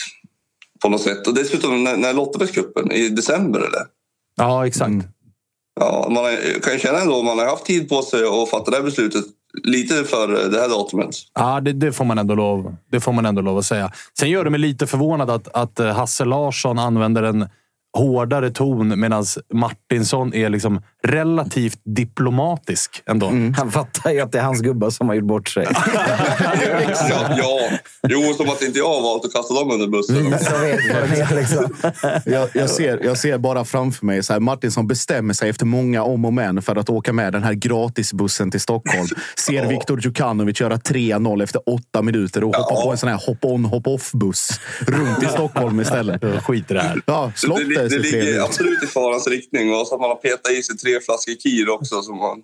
på 0.84 0.90
något 0.90 1.00
sätt. 1.00 1.26
Och 1.26 1.34
dessutom 1.34 1.84
när, 1.84 1.96
när 1.96 2.12
Lottobergscupen 2.12 2.92
i 2.92 3.08
december 3.08 3.58
eller? 3.58 3.82
Ja, 4.36 4.66
exakt. 4.66 4.88
Mm. 4.88 5.06
Ja, 5.80 6.08
man 6.10 6.24
kan 6.62 6.72
ju 6.72 6.78
känna 6.78 6.98
ändå 7.00 7.22
man 7.22 7.38
har 7.38 7.46
haft 7.46 7.66
tid 7.66 7.88
på 7.88 8.02
sig 8.02 8.20
att 8.24 8.50
fatta 8.50 8.70
det 8.70 8.76
här 8.76 8.84
beslutet 8.84 9.24
lite 9.62 10.04
för 10.04 10.50
det 10.50 10.60
här 10.60 10.68
datumet. 10.68 11.10
Ja, 11.34 11.60
det, 11.60 11.72
det, 11.72 11.92
får 11.92 12.04
man 12.04 12.18
ändå 12.18 12.34
lov, 12.34 12.76
det 12.90 13.00
får 13.00 13.12
man 13.12 13.26
ändå 13.26 13.42
lov 13.42 13.58
att 13.58 13.66
säga. 13.66 13.92
Sen 14.18 14.30
gör 14.30 14.44
det 14.44 14.50
mig 14.50 14.60
lite 14.60 14.86
förvånad 14.86 15.30
att, 15.30 15.48
att 15.54 15.78
Hasse 15.78 16.24
Larsson 16.24 16.78
använder 16.78 17.22
en 17.22 17.48
hårdare 17.94 18.50
ton 18.50 19.00
medan 19.00 19.24
Martinsson 19.52 20.34
är 20.34 20.48
liksom 20.48 20.82
relativt 21.02 21.80
diplomatisk 21.84 23.02
ändå. 23.06 23.26
Mm. 23.26 23.54
Han 23.54 23.70
fattar 23.72 24.10
ju 24.10 24.20
att 24.20 24.32
det 24.32 24.38
är 24.38 24.42
hans 24.42 24.60
gubbar 24.60 24.90
som 24.90 25.08
har 25.08 25.14
gjort 25.14 25.24
bort 25.24 25.48
sig. 25.48 25.66
ja, 27.38 27.70
Jo, 28.08 28.34
som 28.36 28.48
att 28.48 28.62
inte 28.62 28.78
jag 28.78 28.88
har 28.88 29.02
valt 29.02 29.24
att 29.24 29.32
kasta 29.32 29.54
dem 29.54 29.70
under 29.70 29.86
bussen. 29.86 30.16
Mm. 30.16 30.30
liksom. 31.36 31.92
jag, 32.24 32.48
jag, 32.52 32.70
ser, 32.70 33.00
jag 33.04 33.18
ser 33.18 33.38
bara 33.38 33.64
framför 33.64 34.06
mig 34.06 34.22
så 34.22 34.32
här, 34.32 34.40
Martinsson 34.40 34.86
bestämmer 34.86 35.34
sig 35.34 35.50
efter 35.50 35.66
många 35.66 36.02
om 36.02 36.24
och 36.24 36.32
men 36.32 36.62
för 36.62 36.76
att 36.76 36.90
åka 36.90 37.12
med 37.12 37.32
den 37.32 37.42
här 37.42 37.52
gratisbussen 37.52 38.50
till 38.50 38.60
Stockholm. 38.60 39.06
Ser 39.36 39.62
ja. 39.62 39.68
Viktor 39.68 40.00
Djukanovic 40.00 40.60
göra 40.60 40.76
3-0 40.76 41.42
efter 41.42 41.62
åtta 41.66 42.02
minuter 42.02 42.44
och 42.44 42.56
hoppa 42.56 42.74
ja. 42.74 42.82
på 42.84 42.90
en 42.90 42.98
sån 42.98 43.08
här 43.08 43.20
hop-on, 43.26 43.64
hop-off-buss 43.64 44.60
runt 44.80 45.22
i 45.22 45.26
Stockholm 45.26 45.80
istället. 45.80 46.22
Skit 46.44 46.70
i 46.70 46.74
det 46.74 46.80
här. 46.80 47.00
Ja, 47.06 47.32
slottet 47.34 47.83
det, 47.88 47.98
det 47.98 48.10
ligger 48.10 48.40
absolut 48.40 48.82
i 48.82 48.86
farans 48.86 49.26
riktning. 49.26 49.74
Och 49.74 49.86
så 49.86 49.94
att 49.94 50.00
man 50.00 50.10
har 50.10 50.16
petat 50.16 50.52
i 50.52 50.62
sig 50.62 50.76
tre 50.76 51.00
flaskor 51.00 51.32
Kir 51.32 51.68
också. 51.68 52.02
Som 52.02 52.18
man 52.18 52.42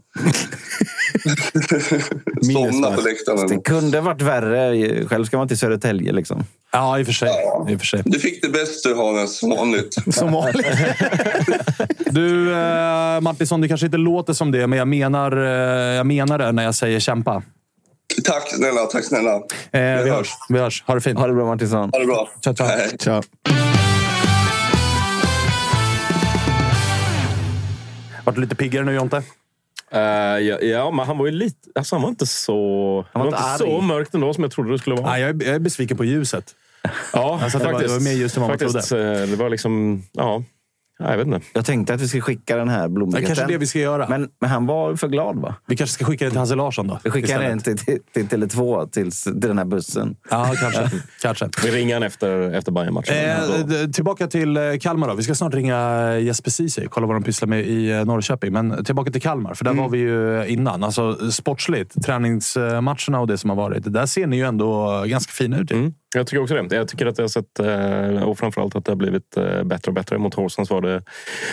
somnar 2.42 2.96
på 2.96 3.00
läktaren. 3.00 3.48
Det 3.48 3.60
kunde 3.64 4.00
varit 4.00 4.22
värre. 4.22 5.06
Själv 5.06 5.24
ska 5.24 5.38
man 5.38 5.48
till 5.48 5.58
Södertälje. 5.58 6.12
Liksom. 6.12 6.44
Ja, 6.72 6.98
i 6.98 7.02
och 7.02 7.06
för 7.06 7.12
sig. 7.12 7.28
Ja. 7.28 7.66
I 7.70 7.76
och 7.76 7.78
för 7.78 7.86
sig. 7.86 8.02
Du 8.04 8.18
fick 8.18 8.42
det 8.42 8.48
bäst 8.48 8.84
du, 8.84 8.94
Hannes. 8.94 9.38
Som 9.38 9.50
vanligt. 9.50 9.96
som 10.14 10.32
vanligt. 10.32 10.66
du, 12.10 12.52
eh, 12.52 13.20
Martinsson, 13.20 13.60
det 13.60 13.68
kanske 13.68 13.86
inte 13.86 13.98
låter 13.98 14.32
som 14.32 14.52
det, 14.52 14.66
men 14.66 14.78
jag 14.78 14.88
menar, 14.88 15.36
eh, 15.36 15.96
jag 15.96 16.06
menar 16.06 16.38
det 16.38 16.52
när 16.52 16.64
jag 16.64 16.74
säger 16.74 17.00
kämpa. 17.00 17.42
Tack 18.24 18.50
snälla, 18.50 18.80
tack 18.80 19.04
snälla. 19.04 19.34
Eh, 19.34 19.40
vi, 19.72 20.10
hörs. 20.10 20.28
vi 20.48 20.58
hörs. 20.58 20.84
Ha 20.86 20.94
det 20.94 21.00
fint. 21.00 21.18
Ha 21.18 21.26
det 21.26 21.34
bra 21.34 21.46
Martinsson. 21.46 21.90
Ha 21.92 21.98
det 21.98 22.06
bra. 22.06 22.28
Ciao, 22.44 22.54
ciao. 22.54 22.66
Hej. 22.66 22.96
ciao. 22.98 23.22
Vart 28.30 28.34
du 28.36 28.40
lite 28.40 28.54
piggare 28.54 28.84
nu 28.84 28.94
Jonte? 28.94 29.16
Eh, 29.92 30.00
ja, 30.00 30.58
ja, 30.60 30.90
men 30.90 31.06
han 31.06 31.18
var 31.18 31.26
ju 31.26 31.32
lite... 31.32 31.68
Alltså, 31.74 31.94
han 31.94 32.02
var 32.02 32.08
inte 32.08 32.26
så... 32.26 33.04
Han 33.12 33.20
var, 33.22 33.28
inte 33.28 33.42
inte 33.52 33.58
så 33.58 33.80
mörkt 33.80 34.14
ändå 34.14 34.34
som 34.34 34.44
jag 34.44 34.50
trodde 34.52 34.70
det 34.72 34.78
skulle 34.78 34.96
vara. 34.96 35.10
Nej, 35.10 35.20
jag, 35.20 35.42
är, 35.42 35.46
jag 35.46 35.54
är 35.54 35.58
besviken 35.58 35.96
på 35.96 36.04
ljuset. 36.04 36.54
Ja, 37.12 37.40
Alltså, 37.42 37.58
det 37.58 37.64
var- 37.72 37.80
det 37.80 37.88
var 37.88 38.00
mer 38.00 38.12
just 38.12 38.36
än 38.36 38.40
vad 38.42 38.50
man 38.50 38.58
faktiskt, 38.58 38.92
eh, 38.92 38.98
Det 38.98 39.36
var 39.36 39.48
liksom... 39.50 40.02
Ja, 40.12 40.42
jag 41.00 41.16
vet 41.16 41.26
inte. 41.26 41.40
Jag 41.52 41.64
tänkte 41.64 41.94
att 41.94 42.00
vi 42.00 42.08
skulle 42.08 42.22
skicka 42.22 42.56
den 42.56 42.68
här 42.68 42.78
Det 42.78 42.84
är 42.84 42.88
blombuketten. 42.88 43.26
kanske 43.36 43.52
det 43.52 43.58
vi 43.58 43.66
ska 43.66 43.78
göra. 43.78 44.06
Men, 44.08 44.28
men 44.40 44.50
han 44.50 44.66
var 44.66 44.96
för 44.96 45.08
glad 45.08 45.36
va? 45.36 45.54
Vi 45.66 45.76
kanske 45.76 45.94
ska 45.94 46.04
skicka 46.04 46.24
den 46.24 46.32
till 46.32 46.40
Hasse 46.40 46.54
Larsson 46.54 46.86
då? 46.86 46.98
Vi 47.04 47.10
skickar 47.10 47.28
istället. 47.28 47.64
den 47.64 47.76
till, 47.76 48.00
till, 48.12 48.26
till 48.28 48.38
Tele2 48.40 48.90
till, 48.90 49.10
till 49.12 49.40
den 49.40 49.58
här 49.58 49.64
bussen. 49.64 50.16
Ja, 50.30 50.54
kanske. 50.60 50.90
kanske. 51.22 51.48
Vi 51.64 51.70
ringer 51.70 51.94
han 51.94 52.02
efter, 52.02 52.52
efter 52.52 52.72
Bayern-matchen. 52.72 53.14
Eh, 53.14 53.90
tillbaka 53.90 54.26
till 54.26 54.56
eh, 54.56 54.62
Kalmar 54.80 55.08
då. 55.08 55.14
Vi 55.14 55.22
ska 55.22 55.34
snart 55.34 55.54
ringa 55.54 56.18
Jesper 56.18 56.50
Ceesay 56.50 56.86
kolla 56.90 57.06
vad 57.06 57.16
de 57.16 57.22
pysslar 57.22 57.48
med 57.48 57.66
i 57.66 57.90
eh, 57.90 58.04
Norrköping. 58.04 58.52
Men 58.52 58.84
tillbaka 58.84 59.10
till 59.10 59.22
Kalmar, 59.22 59.54
för 59.54 59.64
där 59.64 59.72
var 59.72 59.88
vi 59.88 59.98
ju 59.98 60.46
innan. 60.46 60.84
Alltså 60.84 61.30
sportsligt, 61.30 62.02
träningsmatcherna 62.04 63.20
och 63.20 63.26
det 63.26 63.38
som 63.38 63.50
har 63.50 63.56
varit. 63.56 63.92
Där 63.92 64.06
ser 64.06 64.26
ni 64.26 64.36
ju 64.36 64.44
ändå 64.46 65.02
ganska 65.06 65.32
fina 65.32 65.58
ut. 65.58 65.70
Mm, 65.70 65.94
jag 66.14 66.26
tycker 66.26 66.42
också 66.42 66.54
det. 66.54 66.76
Jag 66.76 66.88
tycker 66.88 67.06
att 67.06 67.18
jag 67.18 67.22
har 67.22 67.28
sett, 67.28 67.58
eh, 67.58 68.22
och 68.22 68.38
framförallt 68.38 68.76
att 68.76 68.84
det 68.84 68.90
har 68.90 68.96
blivit 68.96 69.36
eh, 69.36 69.64
bättre 69.64 69.90
och 69.90 69.94
bättre. 69.94 70.18
Mot 70.18 70.34
Horsens 70.34 70.70
var 70.70 70.80
det, 70.80 71.02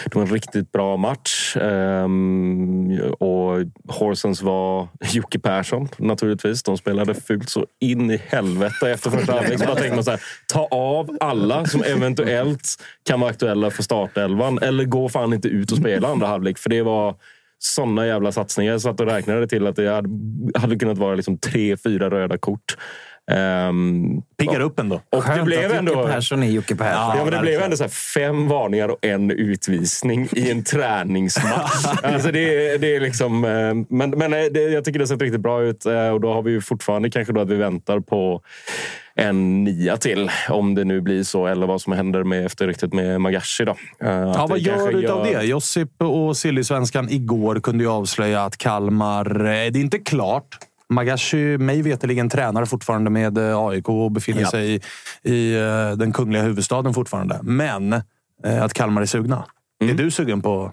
det 0.05 0.15
var 0.15 0.21
en 0.21 0.27
riktigt 0.27 0.71
bra 0.71 0.97
match. 0.97 1.57
Ehm, 1.61 2.99
och 3.19 3.65
Horsens 3.87 4.41
var 4.41 4.87
Jocke 5.11 5.39
Persson 5.39 5.87
naturligtvis. 5.97 6.63
De 6.63 6.77
spelade 6.77 7.13
fult 7.13 7.49
så 7.49 7.65
in 7.79 8.11
i 8.11 8.21
helvete 8.27 8.91
efter 8.91 9.09
första 9.09 9.33
halvlek. 9.33 9.59
Så 9.59 9.65
bara 9.65 9.75
tänkte 9.75 9.95
man 9.95 10.03
så 10.03 10.11
här, 10.11 10.21
ta 10.47 10.67
av 10.71 11.17
alla 11.19 11.65
som 11.65 11.83
eventuellt 11.83 12.83
kan 13.05 13.19
vara 13.19 13.31
aktuella 13.31 13.71
för 13.71 13.83
startelvan. 13.83 14.59
Eller 14.61 14.85
gå 14.85 15.09
fan 15.09 15.33
inte 15.33 15.47
ut 15.47 15.71
och 15.71 15.77
spela 15.77 16.07
andra 16.07 16.27
halvlek. 16.27 16.57
För 16.57 16.69
det 16.69 16.81
var 16.81 17.15
såna 17.59 18.07
jävla 18.07 18.31
satsningar. 18.31 18.71
Jag 18.71 18.81
satt 18.81 18.99
och 18.99 19.05
räknade 19.05 19.47
till 19.47 19.67
att 19.67 19.75
det 19.75 19.87
hade, 19.87 20.09
hade 20.59 20.75
kunnat 20.75 20.97
vara 20.97 21.15
liksom 21.15 21.37
tre, 21.37 21.77
fyra 21.77 22.09
röda 22.09 22.37
kort. 22.37 22.77
Ehm, 23.31 24.21
Piggar 24.37 24.59
upp 24.59 24.79
ändå. 24.79 24.95
och 24.95 25.01
det 25.11 25.21
Skönt 25.21 25.45
blev 25.45 25.71
att 25.71 25.77
ändå... 25.77 25.93
Jocke 25.93 26.11
Persson 26.11 26.43
är 26.43 26.47
Jocke 26.47 26.75
Persson. 26.75 27.17
Ja, 27.17 27.23
men 27.23 27.25
det 27.25 27.29
blev 27.29 27.41
verkligen. 27.41 27.63
ändå 27.63 27.77
så 27.77 27.89
fem 27.89 28.47
varningar 28.47 28.89
och 28.89 29.05
en 29.05 29.31
utvisning 29.31 30.27
i 30.31 30.51
en 30.51 30.63
träningsmatch. 30.73 31.85
alltså 32.03 32.31
det, 32.31 32.77
det 32.77 32.95
är 32.95 32.99
liksom, 32.99 33.45
eh, 33.45 33.95
men 33.97 34.09
men 34.09 34.33
eh, 34.33 34.39
det, 34.51 34.61
jag 34.61 34.85
tycker 34.85 34.99
det 34.99 35.03
har 35.03 35.07
sett 35.07 35.21
riktigt 35.21 35.41
bra 35.41 35.61
ut 35.61 35.85
eh, 35.85 36.09
och 36.09 36.21
då 36.21 36.33
har 36.33 36.41
vi 36.41 36.51
ju 36.51 36.61
fortfarande 36.61 37.09
kanske 37.09 37.33
då 37.33 37.41
att 37.41 37.49
vi 37.49 37.55
väntar 37.55 37.99
på 37.99 38.41
en 39.15 39.63
nia 39.63 39.97
till. 39.97 40.31
Om 40.49 40.75
det 40.75 40.83
nu 40.83 41.01
blir 41.01 41.23
så 41.23 41.47
eller 41.47 41.67
vad 41.67 41.81
som 41.81 41.93
händer 41.93 42.23
med 42.23 42.45
efter 42.45 42.67
riktigt 42.67 42.93
med 42.93 43.21
Magashi. 43.21 43.65
Då. 43.65 43.75
Ja, 43.99 44.47
vad 44.49 44.57
det 44.57 44.63
gör 44.63 44.91
du 44.91 45.07
av 45.07 45.23
det? 45.25 45.43
Josip 45.43 45.89
och 45.97 46.37
Silly-svenskan 46.37 47.09
igår 47.09 47.59
kunde 47.59 47.83
ju 47.83 47.89
avslöja 47.89 48.43
att 48.43 48.57
Kalmar... 48.57 49.43
Det 49.43 49.79
är 49.79 49.81
inte 49.81 49.99
klart. 49.99 50.57
Magashi, 50.89 51.57
mig 51.57 51.81
veterligen, 51.81 52.29
tränar 52.29 52.65
fortfarande 52.65 53.09
med 53.09 53.37
eh, 53.37 53.57
AIK 53.57 53.89
och 53.89 54.11
befinner 54.11 54.41
Ja. 54.41 54.51
sig 54.51 54.75
i, 54.75 54.81
i 55.31 55.55
eh, 55.55 55.91
den 55.97 56.13
kungliga 56.13 56.43
huvudstaden 56.43 56.93
fortfarande. 56.93 57.39
Men 57.43 57.93
eh, 58.43 58.63
att 58.63 58.73
Kalmar 58.73 59.01
är 59.01 59.05
sugna. 59.05 59.45
Är 59.83 59.93
du 59.93 60.11
sugen 60.11 60.41
på... 60.41 60.71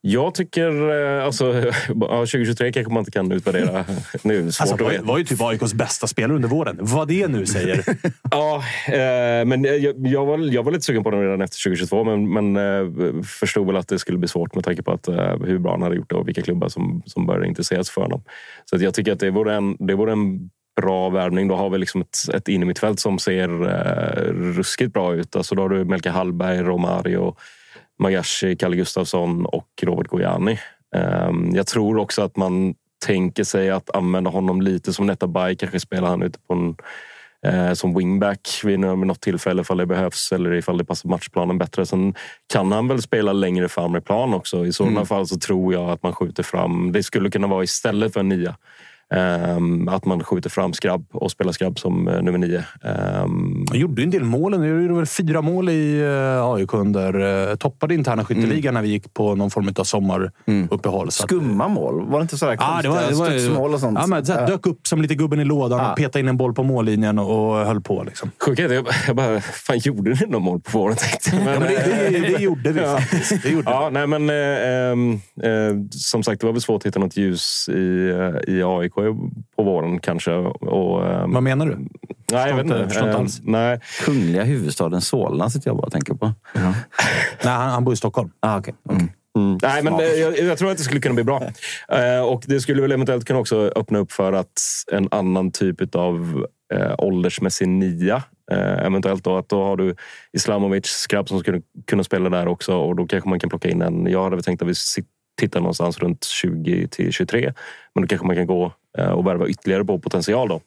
Jag 0.00 0.34
tycker... 0.34 0.90
eh, 1.18 1.24
Alltså, 1.24 1.44
ja, 1.88 2.18
2023 2.18 2.72
kanske 2.72 2.92
man 2.92 3.00
inte 3.00 3.10
kan 3.10 3.32
utvärdera 3.32 3.84
nu. 4.22 4.52
Svårt 4.52 4.70
Alltså, 4.70 4.84
var, 4.84 4.98
var 5.02 5.18
ju 5.18 5.24
typ 5.24 5.40
AIKs 5.42 5.74
bästa 5.74 6.06
spelare 6.06 6.36
under 6.36 6.48
våren. 6.48 6.76
Vad 6.80 7.08
det 7.08 7.28
nu 7.28 7.46
säger. 7.46 7.84
Ja, 8.30 8.62
eh, 8.86 9.44
men 9.44 9.64
jag, 9.64 10.06
jag, 10.06 10.26
var, 10.26 10.38
jag 10.38 10.62
var 10.62 10.72
lite 10.72 10.84
sugen 10.84 11.04
på 11.04 11.10
den 11.10 11.20
redan 11.22 11.42
efter 11.42 11.62
2022 11.64 12.04
men, 12.04 12.32
men 12.32 12.56
eh, 12.56 13.22
förstod 13.22 13.66
väl 13.66 13.76
att 13.76 13.88
det 13.88 13.98
skulle 13.98 14.18
bli 14.18 14.28
svårt 14.28 14.54
med 14.54 14.64
tanke 14.64 14.82
på 14.82 14.92
att, 14.92 15.08
hur 15.44 15.58
bra 15.58 15.70
han 15.72 15.82
hade 15.82 15.96
gjort 15.96 16.10
det 16.10 16.16
och 16.16 16.28
vilka 16.28 16.42
klubbar 16.42 16.68
som, 16.68 17.02
som 17.06 17.26
började 17.26 17.46
intressera 17.46 17.84
sig 17.84 17.92
för 17.92 18.00
honom. 18.02 18.22
Så 18.64 18.76
jag 18.76 18.94
tycker 18.94 19.12
att 19.12 19.20
det 19.20 19.30
vore 19.30 19.54
en, 19.54 19.76
det 19.78 19.94
vore 19.94 20.12
en 20.12 20.50
bra 20.80 21.10
värvning. 21.10 21.48
Då 21.48 21.56
har 21.56 21.70
vi 21.70 21.78
liksom 21.78 22.00
ett, 22.00 22.34
ett 22.34 22.48
innermittfält 22.48 23.00
som 23.00 23.18
ser 23.18 23.48
eh, 23.68 24.32
ruskigt 24.32 24.92
bra 24.92 25.14
ut. 25.14 25.36
Alltså 25.36 25.54
då 25.54 25.62
har 25.62 25.68
du 25.68 25.84
Melke 25.84 26.10
Hallberg, 26.10 26.62
Romario, 26.62 27.36
Magashi, 28.00 28.56
Kalle 28.56 28.76
Gustafsson 28.76 29.46
och 29.46 29.68
Robert 29.82 30.08
Gojani. 30.08 30.58
Eh, 30.96 31.30
jag 31.52 31.66
tror 31.66 31.98
också 31.98 32.22
att 32.22 32.36
man 32.36 32.74
tänker 33.06 33.44
sig 33.44 33.70
att 33.70 33.96
använda 33.96 34.30
honom 34.30 34.62
lite 34.62 34.92
som 34.92 35.06
Netta 35.06 35.26
Bay. 35.26 35.56
Kanske 35.56 35.80
spelar 35.80 36.08
han 36.08 36.22
ute 36.22 36.38
på 36.38 36.54
en 36.54 36.76
eh, 37.46 37.72
som 37.72 37.94
wingback 37.94 38.60
vid 38.64 38.80
nå- 38.80 38.96
vid 38.96 39.06
något 39.06 39.20
tillfälle 39.20 39.62
ifall 39.62 39.76
det 39.76 39.86
behövs 39.86 40.32
eller 40.32 40.52
ifall 40.54 40.78
det 40.78 40.84
passar 40.84 41.08
matchplanen 41.08 41.58
bättre. 41.58 41.86
Sen 41.86 42.14
kan 42.52 42.72
han 42.72 42.88
väl 42.88 43.02
spela 43.02 43.32
längre 43.32 43.68
fram 43.68 43.96
i 43.96 44.00
plan 44.00 44.34
också. 44.34 44.66
I 44.66 44.72
sådana 44.72 45.04
fall 45.06 45.26
så 45.26 45.38
tror 45.38 45.72
jag 45.74 45.90
att 45.90 46.02
man 46.02 46.12
skjuter 46.14 46.42
fram. 46.42 46.92
Det 46.92 47.02
skulle 47.02 47.30
kunna 47.30 47.46
vara 47.46 47.64
istället 47.64 48.12
för 48.12 48.20
en 48.20 48.28
nia. 48.28 48.56
Ehm, 49.14 49.88
att 49.88 50.04
man 50.04 50.24
skjuter 50.24 50.50
fram 50.50 50.72
Skrabb 50.72 51.04
och 51.12 51.30
spelar 51.30 51.52
Skrabb 51.52 51.78
som 51.78 52.08
eh, 52.08 52.22
nummer 52.22 52.38
nio. 52.38 52.64
Ehm, 52.84 53.64
Han 53.68 53.78
gjorde 53.78 54.02
ju 54.02 54.04
en 54.04 54.10
del 54.10 54.24
mål. 54.24 54.54
Han 54.54 54.82
gjorde 54.82 54.94
väl 54.94 55.06
fyra 55.06 55.42
mål 55.42 55.68
i 55.68 56.00
eh, 56.00 56.44
AIK 56.46 56.74
under... 56.74 57.48
eh, 57.50 57.54
Toppade 57.56 57.94
interna 57.94 58.24
skytteligan 58.24 58.74
när 58.74 58.82
vi 58.82 58.88
gick 58.88 59.14
på 59.14 59.34
någon 59.34 59.50
form 59.50 59.72
av 59.78 59.84
sommaruppehåll. 59.84 61.10
Så 61.10 61.22
att- 61.24 61.30
Skumma 61.30 61.68
mål? 61.68 62.06
Var 62.06 62.18
det 62.18 62.22
inte 62.22 62.38
sådär 62.38 62.56
Ja, 62.60 62.78
det 62.82 62.88
var, 62.88 62.96
det 63.08 63.14
var, 63.14 63.26
studsmål 63.26 63.74
och 63.74 63.80
sånt? 63.80 63.98
Ja, 64.00 64.06
men, 64.06 64.26
så 64.26 64.32
här, 64.32 64.46
dök 64.46 64.66
upp 64.66 64.86
som 64.86 65.02
lite 65.02 65.14
gubben 65.14 65.40
i 65.40 65.44
lådan 65.44 65.78
Ja. 65.78 65.90
och 65.90 65.96
petade 65.96 66.20
in 66.20 66.28
en 66.28 66.36
boll 66.36 66.54
på 66.54 66.62
mållinjen 66.62 67.18
och, 67.18 67.50
och 67.50 67.66
höll 67.66 67.80
på. 67.80 68.02
Liksom. 68.04 68.30
Sjuka 68.46 68.62
jag, 68.62 68.86
jag 69.06 69.16
bara, 69.16 69.40
fan 69.40 69.78
gjorde 69.78 70.10
ni 70.10 70.16
några 70.26 70.38
mål 70.44 70.60
på 70.60 70.78
våren? 70.78 70.96
Men, 71.32 71.44
Ja, 71.44 71.58
men 71.60 71.68
det, 71.68 72.10
det, 72.10 72.18
det 72.18 72.42
gjorde 72.42 72.72
vi 72.72 72.80
faktiskt. 72.80 73.42
Det 73.42 73.48
gjorde 73.50 73.70
Ja, 73.70 73.88
nej, 73.92 74.06
men 74.06 74.30
eh, 74.30 75.84
som 75.90 76.22
sagt, 76.22 76.40
det 76.40 76.46
var 76.46 76.52
väl 76.52 76.62
svårt 76.62 76.76
att 76.82 76.86
hitta 76.86 76.98
något 77.00 77.16
ljus 77.16 77.68
i, 77.68 78.12
i 78.48 78.62
AIK 78.62 78.92
på 79.56 79.62
våren 79.62 79.98
kanske. 80.00 80.32
Och, 80.34 81.06
ehm. 81.06 81.32
Vad 81.32 81.42
menar 81.42 81.66
du? 81.66 81.76
nej, 82.32 82.48
jag 82.48 82.56
vet 82.56 82.64
inte- 82.64 82.84
förstår 82.88 83.02
inte 83.08 83.16
Ehm, 83.16 83.22
alls. 83.22 83.40
nej, 83.44 83.80
Kungliga 84.04 84.44
huvudstaden 84.44 85.00
Solna 85.00 85.50
sitter 85.50 85.68
jag 85.68 85.76
bara 85.76 85.86
och 85.86 85.92
tänker 85.92 86.14
på. 86.14 86.32
Nej, 86.54 86.64
han, 87.44 87.70
han 87.70 87.84
bor 87.84 87.94
i 87.94 87.96
Stockholm. 87.96 88.30
Ah, 88.40 88.58
okay. 88.58 88.74
okay. 88.84 89.06
Mm. 89.38 89.58
Nej, 89.62 89.82
men 89.82 89.94
jag, 89.98 90.38
jag 90.38 90.58
tror 90.58 90.70
att 90.70 90.76
det 90.78 90.82
skulle 90.84 91.00
kunna 91.00 91.14
bli 91.14 91.24
bra. 91.24 91.42
Eh, 91.88 92.20
och 92.24 92.42
det 92.46 92.60
skulle 92.60 92.82
väl 92.82 92.92
eventuellt 92.92 93.24
kunna 93.24 93.38
också 93.38 93.72
öppna 93.76 93.98
upp 93.98 94.12
för 94.12 94.32
att 94.32 94.60
en 94.92 95.08
annan 95.10 95.50
typ 95.52 95.94
av 95.94 96.46
eh, 96.74 96.94
åldersmässig 96.98 97.68
nia. 97.68 98.22
Eh, 98.52 98.86
eventuellt 98.86 99.24
då 99.24 99.36
att 99.36 99.48
då 99.48 99.64
har 99.64 99.76
du 99.76 99.94
Islamovic, 100.32 100.86
Skrabb 100.86 101.28
som 101.28 101.40
skulle 101.40 101.60
kunna 101.86 102.04
spela 102.04 102.28
där 102.30 102.48
också 102.48 102.74
och 102.76 102.96
då 102.96 103.06
kanske 103.06 103.28
man 103.28 103.40
kan 103.40 103.50
plocka 103.50 103.70
in 103.70 103.82
en. 103.82 104.06
Jag 104.06 104.22
hade 104.24 104.36
väl 104.36 104.44
tänkt 104.44 104.62
att 104.62 104.68
vi 104.68 104.74
tittar 105.40 105.60
någonstans 105.60 105.98
runt 105.98 106.24
20 106.24 106.88
till 106.88 107.12
23. 107.12 107.52
Men 107.94 108.02
då 108.02 108.08
kanske 108.08 108.26
man 108.26 108.36
kan 108.36 108.46
gå 108.46 108.72
och 108.98 109.26
värva 109.26 109.48
ytterligare 109.48 109.84
på 109.84 109.98
potential 109.98 110.48
då. 110.48 110.60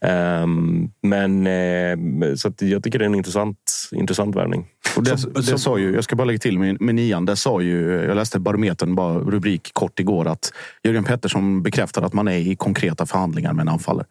Ehm, 0.00 0.90
men 1.02 1.46
eh, 1.46 2.34
så 2.34 2.48
att 2.48 2.62
jag 2.62 2.82
tycker 2.82 2.98
det 2.98 3.04
är 3.04 3.06
en 3.06 3.14
intressant, 3.14 3.58
intressant 3.92 4.36
värvning. 4.36 4.66
Och 4.96 5.04
det, 5.04 5.34
det 5.34 5.58
sa 5.58 5.78
ju, 5.78 5.94
jag 5.94 6.04
ska 6.04 6.16
bara 6.16 6.24
lägga 6.24 6.38
till 6.38 6.58
med, 6.58 6.80
med 6.80 6.94
nian. 6.94 7.26
Det 7.26 7.36
sa 7.36 7.60
ju, 7.60 7.92
jag 7.92 8.14
läste 8.16 8.40
Barometern, 8.40 8.94
bara 8.94 9.18
rubrik 9.18 9.70
kort 9.72 10.00
igår, 10.00 10.28
att 10.28 10.52
Jörgen 10.84 11.04
Pettersson 11.04 11.62
bekräftar 11.62 12.02
att 12.02 12.12
man 12.12 12.28
är 12.28 12.38
i 12.38 12.56
konkreta 12.56 13.06
förhandlingar 13.06 13.52
med 13.52 13.62
en 13.62 13.68
anfallare. 13.68 14.06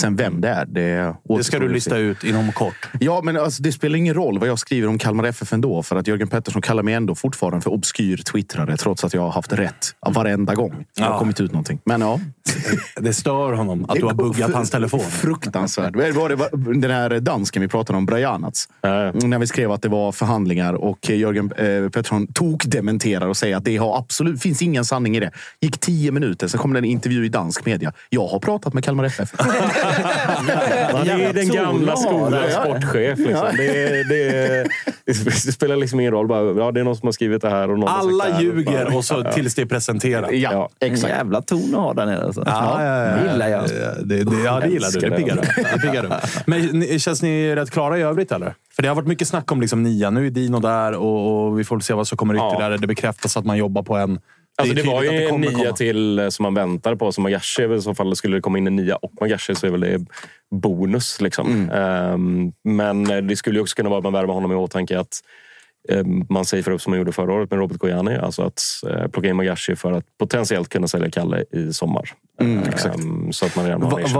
Sen 0.00 0.16
vem 0.16 0.40
det 0.40 0.48
är, 0.48 0.66
det 0.66 1.14
Det 1.36 1.44
ska 1.44 1.58
du 1.58 1.68
lista 1.68 1.96
ut 1.96 2.24
inom 2.24 2.52
kort. 2.52 2.88
Ja, 3.00 3.20
men 3.24 3.36
alltså, 3.36 3.62
det 3.62 3.72
spelar 3.72 3.96
ingen 3.98 4.14
roll 4.14 4.38
vad 4.38 4.48
jag 4.48 4.58
skriver 4.58 4.88
om 4.88 4.98
Kalmar 4.98 5.24
FF 5.24 5.52
ändå. 5.52 5.82
För 5.82 5.96
att 5.96 6.06
Jörgen 6.06 6.28
Pettersson 6.28 6.62
kallar 6.62 6.82
mig 6.82 6.94
ändå 6.94 7.14
fortfarande 7.14 7.60
för 7.60 7.70
obskyr 7.72 8.16
twittrare. 8.16 8.76
Trots 8.76 9.04
att 9.04 9.14
jag 9.14 9.22
har 9.22 9.30
haft 9.30 9.52
rätt 9.52 9.86
varenda 10.06 10.54
gång 10.54 10.84
det 10.96 11.02
har 11.02 11.10
Ja. 11.10 11.18
kommit 11.18 11.40
ut 11.40 11.52
någonting. 11.52 11.80
Men 11.84 12.00
ja. 12.00 12.20
Det 13.00 13.12
stör 13.12 13.52
honom 13.52 13.84
att 13.88 13.96
du 13.96 14.04
har 14.04 14.14
buggat 14.14 14.54
hans 14.54 14.70
telefon. 14.70 15.00
Fruktansvärt. 15.00 15.96
Var 15.96 16.28
det 16.28 16.80
den 16.80 16.90
här 16.90 17.20
dansken 17.20 17.62
vi 17.62 17.68
pratade 17.68 17.96
om, 17.96 18.06
Brajanac. 18.06 18.68
När 18.82 19.38
vi 19.38 19.46
skrev 19.46 19.72
att 19.72 19.82
det 19.82 19.88
var 19.88 20.12
förhandlingar 20.12 20.74
och 20.74 21.10
Jörgen 21.10 21.52
eh, 21.52 21.88
Pettersson 21.88 22.26
tok-dementerar 22.26 23.28
och 23.28 23.36
säger 23.36 23.56
att 23.56 23.64
det 23.64 23.76
har 23.76 23.98
absolut 23.98 24.42
finns 24.42 24.62
ingen 24.62 24.84
sanning 24.84 25.16
i 25.16 25.20
det. 25.20 25.30
Gick 25.60 25.78
tio 25.80 26.12
minuter, 26.12 26.48
sen 26.48 26.60
kom 26.60 26.72
det 26.72 26.78
en 26.78 26.84
intervju 26.84 27.24
i 27.26 27.28
dansk 27.28 27.66
media. 27.66 27.92
Jag 28.10 28.26
har 28.26 28.38
pratat 28.38 28.74
med 28.74 28.84
Kalmar 28.84 29.04
FF. 29.04 29.32
Han 30.92 31.08
är 31.08 31.32
den 31.32 31.48
gamla 31.48 31.92
Ja, 31.92 31.96
skolans 31.96 32.46
ja. 32.54 32.64
sportchef. 32.64 33.18
Liksom. 33.18 33.46
Det, 33.56 34.02
det, 34.08 34.66
det 35.06 35.52
spelar 35.52 35.76
liksom 35.76 36.00
ingen 36.00 36.12
roll. 36.12 36.26
Bara, 36.28 36.52
ja, 36.64 36.72
det 36.72 36.80
är 36.80 36.84
någon 36.84 36.96
som 36.96 37.06
har 37.06 37.12
skrivit 37.12 37.42
det 37.42 37.50
här. 37.50 37.70
Och 37.70 37.78
någon 37.78 37.88
har 37.88 37.98
Alla 37.98 38.24
här. 38.24 38.42
ljuger 38.42 38.96
och 38.96 39.04
så 39.04 39.22
tills 39.32 39.54
det 39.54 39.62
är 39.62 39.66
presenterat. 39.66 40.32
Ja, 40.32 40.52
Ja. 40.52 40.68
En 40.80 40.92
exakt. 40.92 41.12
jävla 41.12 41.42
ton 41.42 41.74
att 41.74 41.80
ha 41.80 41.94
där 41.94 42.06
nere. 42.06 42.24
Alltså. 42.24 42.42
Ja, 42.46 42.84
ja, 42.84 43.04
ja, 43.06 43.16
Det 43.16 43.32
gillar 43.32 43.48
jag. 43.48 43.64
Det, 44.04 44.24
det, 44.24 44.36
ja, 44.44 44.60
det 44.60 44.68
gillar 44.68 44.88
du. 44.92 45.00
Det 45.00 45.16
piggar 45.16 45.36
upp. 45.38 45.44
Det 45.74 45.78
piggar 45.88 46.04
upp. 46.04 46.12
Men 46.46 46.98
känns 46.98 47.22
ni 47.22 47.54
rätt 47.56 47.70
klara 47.70 47.98
i 47.98 48.02
övrigt, 48.02 48.32
eller? 48.32 48.54
För 48.76 48.82
det 48.82 48.88
har 48.88 48.94
varit 48.96 49.08
mycket 49.08 49.28
snack 49.28 49.52
om 49.52 49.60
liksom 49.60 49.82
nian. 49.82 50.14
Nu 50.14 50.26
är 50.26 50.30
Dino 50.30 50.60
där 50.60 50.92
och, 50.94 51.46
och 51.46 51.58
vi 51.58 51.64
får 51.64 51.80
se 51.80 51.94
vad 51.94 52.08
som 52.08 52.18
kommer 52.18 52.34
Ja. 52.34 52.48
ytterligare. 52.50 52.76
Det 52.76 52.86
bekräftas 52.86 53.36
att 53.36 53.44
man 53.44 53.56
jobbar 53.56 53.82
på 53.82 53.96
en. 53.96 54.18
Alltså, 54.56 54.74
det, 54.74 54.80
är 54.80 54.86
var 54.86 55.02
ju 55.02 55.28
kommer 55.28 55.50
nia 55.50 55.58
komma. 55.58 55.76
till 55.76 56.18
eh, 56.18 56.28
som 56.28 56.42
man 56.42 56.54
väntar 56.54 56.94
på. 56.94 57.12
Som 57.12 57.22
Magashi 57.22 57.74
i 57.74 57.80
så 57.80 57.94
fall 57.94 58.16
skulle 58.16 58.36
det 58.36 58.40
komma 58.40 58.58
in 58.58 58.66
en 58.66 58.76
nia 58.76 58.96
och 58.96 59.12
Magashi 59.20 59.54
så 59.54 59.66
är 59.66 59.70
väl 59.70 59.80
det 59.80 60.06
bonus. 60.50 61.20
Liksom. 61.20 61.46
Mm. 61.46 61.70
Ehm, 61.70 62.52
men 62.64 63.10
eh, 63.10 63.16
det 63.16 63.36
skulle 63.36 63.56
ju 63.56 63.62
också 63.62 63.76
kunna 63.76 63.88
vara 63.88 63.98
att 63.98 64.04
man 64.04 64.12
värvar 64.12 64.34
honom 64.34 64.52
i 64.52 64.54
åtanke 64.54 64.98
att 64.98 65.20
eh, 65.88 66.04
man 66.28 66.44
säger 66.44 66.62
för 66.62 66.70
upp 66.70 66.82
som 66.82 66.90
man 66.90 66.98
gjorde 66.98 67.12
förra 67.12 67.32
året 67.32 67.50
med 67.50 67.58
Robert 67.58 67.78
Gojani. 67.78 68.16
Alltså 68.16 68.42
att 68.42 68.62
eh, 68.90 69.08
plocka 69.08 69.28
in 69.28 69.36
Magashi 69.36 69.76
för 69.76 69.92
att 69.92 70.04
potentiellt 70.18 70.68
kunna 70.68 70.88
sälja 70.88 71.10
Kalle 71.10 71.44
i 71.52 71.72
sommar. 71.72 72.10
Mm, 72.40 72.62
exakt. 72.62 72.98
Så 73.30 73.46
att 73.46 73.56
man 73.56 73.64
redan 73.64 73.80
Va, 73.80 73.96
plats. 73.96 74.12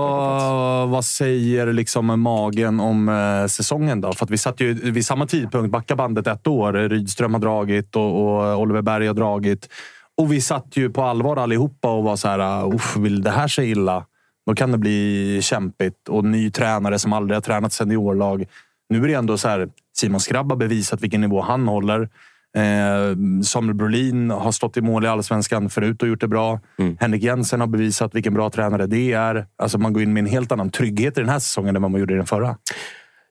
vad, 0.91 1.05
säger 1.05 1.73
liksom 1.73 2.21
magen 2.21 2.81
om 2.81 3.09
eh, 3.09 3.47
säsongen 3.47 4.01
då? 4.01 4.13
För 4.13 4.27
vi 4.27 4.39
satt 4.39 4.61
ju 4.61 4.75
vid 4.75 5.07
samma 5.07 5.27
tidpunkt, 5.27 5.71
backa 5.71 5.97
bandet 5.97 6.27
ett 6.27 6.47
år. 6.47 6.73
Rydström 6.73 7.35
har 7.35 7.41
dragit 7.41 7.97
och, 7.97 8.03
och 8.03 8.61
Oliver 8.61 8.83
Berg 8.83 9.07
har 9.07 9.15
dragit. 9.15 9.69
Och 10.17 10.33
vi 10.33 10.41
satt 10.41 10.77
ju 10.77 10.91
på 10.91 11.03
allvar 11.03 11.37
allihopa 11.37 11.93
och 11.93 12.05
var 12.05 12.17
så 12.17 12.29
här, 12.29 12.75
Uff, 12.75 12.97
vill 12.97 13.23
det 13.23 13.31
här 13.31 13.49
sig 13.49 13.71
illa? 13.71 14.07
Då 14.47 14.55
kan 14.55 14.73
det 14.73 14.79
bli 14.79 15.39
kämpigt. 15.43 16.09
Och 16.09 16.25
ny 16.25 16.51
tränare 16.51 16.99
som 16.99 17.13
aldrig 17.13 17.37
har 17.37 17.41
tränat 17.41 17.73
seniorlag. 17.73 18.45
Nu 18.89 19.05
är 19.05 19.09
det 19.09 19.15
ändå 19.15 19.39
så 19.39 19.49
här, 19.49 19.69
Simon 19.97 20.21
Skrabb 20.21 20.51
har 20.51 20.57
bevisat 20.57 21.03
vilken 21.03 21.21
nivå 21.21 21.41
han 21.41 21.69
håller. 21.69 22.09
Eh, 22.57 23.43
Samuel 23.45 23.75
Brolin 23.75 24.31
har 24.31 24.53
stått 24.53 24.77
i 24.77 24.81
mål 24.81 25.05
i 25.05 25.09
allsvenskan 25.09 25.71
förut 25.71 26.03
och 26.03 26.09
gjort 26.09 26.21
det 26.21 26.29
bra. 26.29 26.61
Henrik 27.01 27.23
Jensen 27.23 27.61
har 27.61 27.67
bevisat 27.67 28.15
vilken 28.15 28.35
bra 28.35 28.51
tränare 28.51 28.87
det 28.87 29.13
är. 29.13 29.47
Alltså 29.57 29.79
man 29.79 29.93
går 29.93 30.03
in 30.03 30.13
med 30.13 30.21
en 30.21 30.31
helt 30.31 30.53
annan 30.53 30.71
trygghet 30.71 31.19
i 31.19 31.21
den 31.21 31.31
här 31.31 31.39
säsongen 31.39 31.77
än 31.77 31.83
vad 31.83 31.91
man 31.91 32.01
gjorde 32.01 32.15
i 32.15 32.17
den 32.17 32.27
förra. 32.27 32.57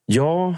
Ja, 0.05 0.55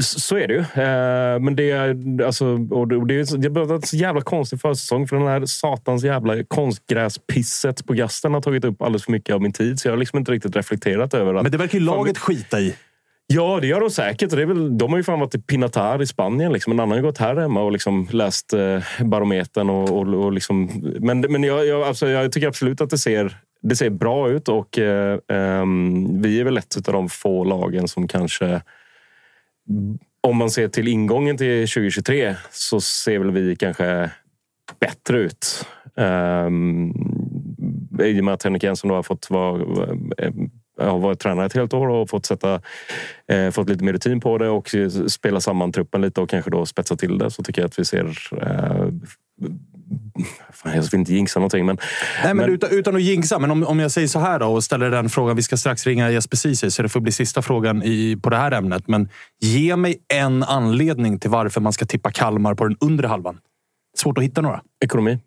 så 0.00 0.36
är 0.36 0.48
det 0.48 0.54
ju. 0.54 0.60
Eh, 0.60 1.40
Men 1.40 1.56
det 1.56 1.70
är, 1.70 2.22
alltså, 2.22 2.46
och 2.70 2.88
det, 2.88 3.14
är 3.14 3.38
det 3.38 3.48
varit 3.48 3.70
en 3.70 3.82
så 3.82 3.96
jävla 3.96 4.20
konstig 4.20 4.60
försäsong. 4.60 5.08
För 5.08 5.16
den 5.16 5.26
här 5.26 5.46
satans 5.46 6.04
jävla 6.04 6.44
konstgräspisset 6.44 7.86
på 7.86 7.92
gasten 7.92 8.34
har 8.34 8.40
tagit 8.40 8.64
upp 8.64 8.82
alldeles 8.82 9.04
för 9.04 9.12
mycket 9.12 9.34
av 9.34 9.42
min 9.42 9.52
tid. 9.52 9.80
Så 9.80 9.88
jag 9.88 9.92
har 9.92 9.98
liksom 9.98 10.18
inte 10.18 10.32
riktigt 10.32 10.56
reflekterat 10.56 11.14
över 11.14 11.34
att... 11.34 11.42
Men 11.42 11.52
det 11.52 11.58
verkar 11.58 11.78
ju 11.78 11.84
laget 11.84 12.18
skita 12.18 12.60
i. 12.60 12.74
Ja, 13.26 13.58
det 13.60 13.66
gör 13.66 13.80
de 13.80 13.90
säkert. 13.90 14.30
Det 14.30 14.42
är 14.42 14.46
väl, 14.46 14.78
de 14.78 14.90
har 14.90 14.96
ju 14.96 15.04
fan 15.04 15.20
varit 15.20 15.34
i 15.34 15.38
Pinatar 15.38 16.02
i 16.02 16.06
Spanien. 16.06 16.52
Liksom. 16.52 16.72
En 16.72 16.80
annan 16.80 16.90
har 16.90 16.96
ju 16.96 17.02
gått 17.02 17.18
här 17.18 17.36
hemma 17.36 17.62
och 17.62 17.72
liksom 17.72 18.08
läst 18.10 18.52
eh, 18.52 18.80
Barometern. 19.00 19.70
Och, 19.70 19.90
och, 19.90 20.24
och 20.24 20.32
liksom, 20.32 20.70
men 21.00 21.20
men 21.20 21.44
jag, 21.44 21.66
jag, 21.66 21.82
alltså, 21.82 22.08
jag 22.08 22.32
tycker 22.32 22.48
absolut 22.48 22.80
att 22.80 22.90
det 22.90 22.98
ser, 22.98 23.36
det 23.68 23.76
ser 23.76 23.90
bra 23.90 24.30
ut. 24.30 24.48
Och 24.48 24.78
eh, 24.78 25.18
eh, 25.28 25.64
Vi 26.20 26.40
är 26.40 26.44
väl 26.44 26.58
ett 26.58 26.88
av 26.88 26.94
de 26.94 27.08
få 27.08 27.44
lagen 27.44 27.88
som 27.88 28.08
kanske... 28.08 28.62
Om 30.20 30.36
man 30.36 30.50
ser 30.50 30.68
till 30.68 30.88
ingången 30.88 31.36
till 31.36 31.68
2023 31.68 32.36
så 32.50 32.80
ser 32.80 33.18
väl 33.18 33.30
vi 33.30 33.56
kanske 33.56 34.10
bättre 34.80 35.18
ut. 35.18 35.66
Um, 35.96 36.90
I 38.02 38.20
och 38.20 38.24
med 38.24 38.34
att 38.34 38.42
Henrik 38.42 38.62
Jensen 38.62 38.88
då 38.88 38.94
har 38.94 39.02
fått 39.02 39.30
vara 39.30 39.62
eh, 40.18 40.32
har 40.78 40.98
varit 40.98 41.20
tränare 41.20 41.46
ett 41.46 41.54
helt 41.54 41.74
år 41.74 41.88
och 41.88 42.10
fått, 42.10 42.26
sätta, 42.26 42.60
eh, 43.28 43.50
fått 43.50 43.68
lite 43.68 43.84
mer 43.84 43.92
rutin 43.92 44.20
på 44.20 44.38
det 44.38 44.48
och 44.48 44.74
spela 45.08 45.40
samman 45.40 45.72
truppen 45.72 46.00
lite 46.00 46.20
och 46.20 46.30
kanske 46.30 46.50
då 46.50 46.66
spetsa 46.66 46.96
till 46.96 47.18
det 47.18 47.30
så 47.30 47.42
tycker 47.42 47.62
jag 47.62 47.66
att 47.66 47.78
vi 47.78 47.84
ser... 47.84 48.16
Eh, 48.42 48.88
fan, 50.52 50.74
jag 50.76 50.82
vill 50.82 50.94
inte 51.00 51.14
jinxa 51.14 51.40
någonting 51.40 51.66
men... 51.66 51.76
Nej, 52.24 52.34
men, 52.34 52.36
Men- 52.36 52.50
Utan, 52.54 52.70
utan 52.70 52.96
att 52.96 53.02
jinxa, 53.02 53.38
men 53.38 53.50
om, 53.50 53.64
om 53.64 53.80
jag 53.80 53.90
säger 53.90 54.08
så 54.08 54.18
här 54.18 54.38
då 54.38 54.46
och 54.46 54.64
ställer 54.64 54.90
den 54.90 55.08
frågan. 55.08 55.36
Vi 55.36 55.42
ska 55.42 55.56
strax 55.56 55.86
ringa 55.86 56.10
Jesper 56.10 56.36
Ceesay, 56.36 56.70
så 56.70 56.82
det 56.82 56.88
får 56.88 57.00
bli 57.00 57.12
sista 57.12 57.42
frågan 57.42 57.82
i, 57.82 58.16
på 58.22 58.30
det 58.30 58.36
här 58.36 58.52
ämnet. 58.52 58.88
Men 58.88 59.08
ge 59.40 59.76
mig 59.76 59.96
en 60.14 60.42
anledning 60.42 61.18
till 61.18 61.30
varför 61.30 61.60
man 61.60 61.72
ska 61.72 61.84
tippa 61.86 62.10
Kalmar 62.10 62.54
på 62.54 62.64
den 62.64 62.76
undre 62.80 63.06
halvan. 63.06 63.38
Svårt 63.98 64.18
att 64.18 64.24
hitta 64.24 64.40
några. 64.40 64.62
Ekonomi. 64.84 65.18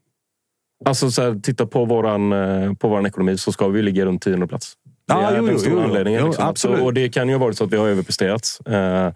Alltså 0.85 1.11
så 1.11 1.21
här, 1.21 1.39
titta 1.39 1.65
på 1.67 1.85
våran, 1.85 2.33
eh, 2.33 2.73
på 2.73 2.87
våran 2.89 3.05
ekonomi 3.05 3.37
så 3.37 3.51
ska 3.51 3.67
vi 3.67 3.81
ligga 3.81 4.05
runt 4.05 4.21
tionde 4.21 4.47
plats. 4.47 4.73
Det 5.07 5.13
Ja, 5.13 5.31
är 5.31 5.37
jo, 5.37 5.45
den 5.45 5.59
stora 5.59 5.73
jo, 5.73 5.79
jo. 5.79 5.85
anledningen. 5.85 6.21
Jo, 6.21 6.27
liksom. 6.27 6.45
absolut. 6.47 6.81
Och 6.81 6.93
det 6.93 7.09
kan 7.09 7.27
ju 7.27 7.33
ha 7.33 7.39
varit 7.39 7.57
så 7.57 7.63
att 7.63 7.73
vi 7.73 7.77
har 7.77 7.87
överpresterat. 7.87 8.59
Eh, 8.65 9.07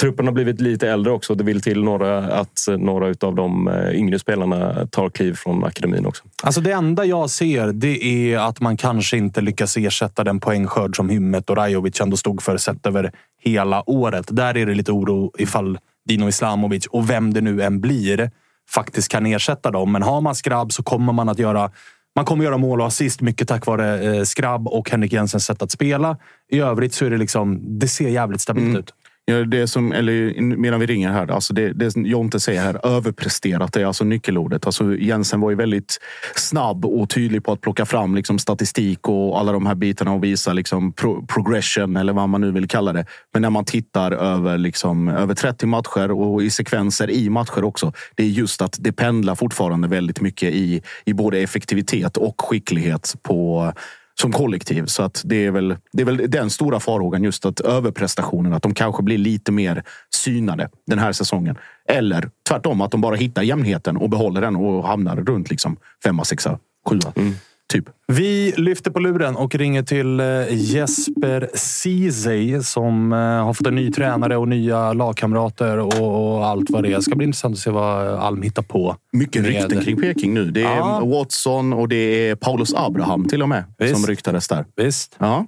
truppen 0.00 0.26
har 0.26 0.32
blivit 0.32 0.60
lite 0.60 0.88
äldre 0.88 1.12
också. 1.12 1.34
Det 1.34 1.44
vill 1.44 1.60
till 1.60 1.84
några, 1.84 2.18
att 2.18 2.66
några 2.78 3.06
av 3.20 3.34
de 3.34 3.68
eh, 3.68 3.94
yngre 3.98 4.18
spelarna 4.18 4.86
tar 4.86 5.10
kliv 5.10 5.34
från 5.34 5.64
akademin 5.64 6.06
också. 6.06 6.24
Alltså 6.42 6.60
det 6.60 6.72
enda 6.72 7.04
jag 7.04 7.30
ser 7.30 7.72
det 7.72 8.04
är 8.04 8.38
att 8.38 8.60
man 8.60 8.76
kanske 8.76 9.16
inte 9.16 9.40
lyckas 9.40 9.76
ersätta 9.76 10.24
den 10.24 10.40
poängskörd 10.40 10.96
som 10.96 11.08
Hymmet 11.08 11.50
och 11.50 11.56
Rajovic 11.56 12.00
ändå 12.00 12.16
stod 12.16 12.42
för 12.42 12.56
sett 12.56 12.86
över 12.86 13.12
hela 13.42 13.90
året. 13.90 14.26
Där 14.28 14.56
är 14.56 14.66
det 14.66 14.74
lite 14.74 14.92
oro 14.92 15.32
ifall 15.38 15.78
Dino 16.08 16.28
Islamovic 16.28 16.86
och 16.86 17.10
vem 17.10 17.34
det 17.34 17.40
nu 17.40 17.62
än 17.62 17.80
blir 17.80 18.30
faktiskt 18.70 19.08
kan 19.08 19.26
ersätta 19.26 19.70
dem. 19.70 19.92
Men 19.92 20.02
har 20.02 20.20
man 20.20 20.34
Skrabb 20.34 20.72
så 20.72 20.82
kommer 20.82 21.12
man 21.12 21.28
att 21.28 21.38
göra 21.38 21.70
man 22.16 22.24
kommer 22.24 22.44
göra 22.44 22.56
mål 22.56 22.80
och 22.80 22.86
assist 22.86 23.20
mycket 23.20 23.48
tack 23.48 23.66
vare 23.66 24.16
eh, 24.16 24.22
Skrabb 24.22 24.68
och 24.68 24.90
Henrik 24.90 25.12
Jensens 25.12 25.44
sätt 25.44 25.62
att 25.62 25.70
spela. 25.70 26.16
I 26.50 26.60
övrigt 26.60 26.94
så 26.94 27.04
är 27.04 27.10
det 27.10 27.16
liksom, 27.16 27.78
det 27.78 27.88
ser 27.88 28.08
jävligt 28.08 28.40
stabilt 28.40 28.78
ut. 28.78 28.94
Ja, 29.30 29.44
det 29.44 29.66
som, 29.66 29.92
eller 29.92 30.40
medan 30.40 30.80
vi 30.80 30.86
ringer 30.86 31.12
här, 31.12 31.30
alltså 31.30 31.54
det, 31.54 31.72
det 31.72 31.96
Jonte 31.96 32.40
säger 32.40 32.62
här, 32.62 32.86
överpresterat, 32.86 33.72
det 33.72 33.80
är 33.80 33.86
alltså 33.86 34.04
nyckelordet. 34.04 34.66
Alltså 34.66 34.96
Jensen 34.96 35.40
var 35.40 35.50
ju 35.50 35.56
väldigt 35.56 35.98
snabb 36.34 36.84
och 36.84 37.10
tydlig 37.10 37.44
på 37.44 37.52
att 37.52 37.60
plocka 37.60 37.86
fram 37.86 38.14
liksom 38.14 38.38
statistik 38.38 39.08
och 39.08 39.40
alla 39.40 39.52
de 39.52 39.66
här 39.66 39.74
bitarna 39.74 40.12
och 40.12 40.24
visa 40.24 40.52
liksom 40.52 40.92
pro, 40.92 41.26
progression 41.26 41.96
eller 41.96 42.12
vad 42.12 42.28
man 42.28 42.40
nu 42.40 42.52
vill 42.52 42.68
kalla 42.68 42.92
det. 42.92 43.04
Men 43.32 43.42
när 43.42 43.50
man 43.50 43.64
tittar 43.64 44.12
över, 44.12 44.58
liksom, 44.58 45.08
över 45.08 45.34
30 45.34 45.66
matcher 45.66 46.10
och 46.10 46.42
i 46.42 46.50
sekvenser 46.50 47.10
i 47.10 47.30
matcher 47.30 47.64
också. 47.64 47.92
Det 48.14 48.22
är 48.22 48.28
just 48.28 48.62
att 48.62 48.76
det 48.80 48.92
pendlar 48.92 49.34
fortfarande 49.34 49.88
väldigt 49.88 50.20
mycket 50.20 50.52
i, 50.52 50.82
i 51.04 51.12
både 51.12 51.38
effektivitet 51.38 52.16
och 52.16 52.40
skicklighet 52.40 53.14
på 53.22 53.72
som 54.20 54.32
kollektiv. 54.32 54.86
Så 54.86 55.02
att 55.02 55.22
det, 55.24 55.46
är 55.46 55.50
väl, 55.50 55.76
det 55.92 56.02
är 56.02 56.06
väl 56.06 56.30
den 56.30 56.50
stora 56.50 56.80
farhågan, 56.80 57.24
just 57.24 57.46
att 57.46 57.60
överprestationen, 57.60 58.52
att 58.52 58.62
de 58.62 58.74
kanske 58.74 59.02
blir 59.02 59.18
lite 59.18 59.52
mer 59.52 59.82
synade 60.14 60.68
den 60.86 60.98
här 60.98 61.12
säsongen. 61.12 61.56
Eller 61.88 62.30
tvärtom, 62.48 62.80
att 62.80 62.90
de 62.90 63.00
bara 63.00 63.16
hittar 63.16 63.42
jämnheten 63.42 63.96
och 63.96 64.10
behåller 64.10 64.40
den 64.40 64.56
och 64.56 64.88
hamnar 64.88 65.16
runt 65.16 65.50
liksom 65.50 65.76
femma, 66.04 66.24
sexa, 66.24 66.58
sjua. 66.88 67.12
Mm. 67.16 67.34
Typ. 67.70 67.84
Vi 68.06 68.52
lyfter 68.56 68.90
på 68.90 68.98
luren 68.98 69.36
och 69.36 69.54
ringer 69.54 69.82
till 69.82 70.20
eh, 70.20 70.26
Jesper 70.50 71.50
Ceesay 71.54 72.62
som 72.62 73.12
eh, 73.12 73.18
har 73.18 73.54
fått 73.54 73.66
en 73.66 73.74
ny 73.74 73.90
tränare 73.92 74.36
och 74.36 74.48
nya 74.48 74.92
lagkamrater 74.92 75.78
och, 75.78 76.34
och 76.36 76.46
allt 76.46 76.70
vad 76.70 76.82
det 76.82 76.92
är. 76.92 76.96
Det 76.96 77.02
ska 77.02 77.14
bli 77.16 77.24
intressant 77.26 77.54
att 77.54 77.58
se 77.58 77.70
vad 77.70 78.06
Alm 78.06 78.42
hittar 78.42 78.62
på. 78.62 78.96
Mycket 79.12 79.42
med- 79.42 79.50
rykten 79.50 79.84
kring 79.84 79.96
Peking 80.00 80.34
nu. 80.34 80.44
Det 80.50 80.62
är 80.62 80.76
Ja. 80.76 81.00
Watson 81.04 81.72
och 81.72 81.88
det 81.88 81.96
är 82.28 82.34
Paulus 82.34 82.74
Abraham 82.74 83.28
till 83.28 83.42
och 83.42 83.48
med 83.48 83.64
Visst. 83.78 83.94
som 83.96 84.06
ryktades 84.06 84.48
där. 84.48 84.64
Visst, 84.76 85.16
Ja, 85.18 85.46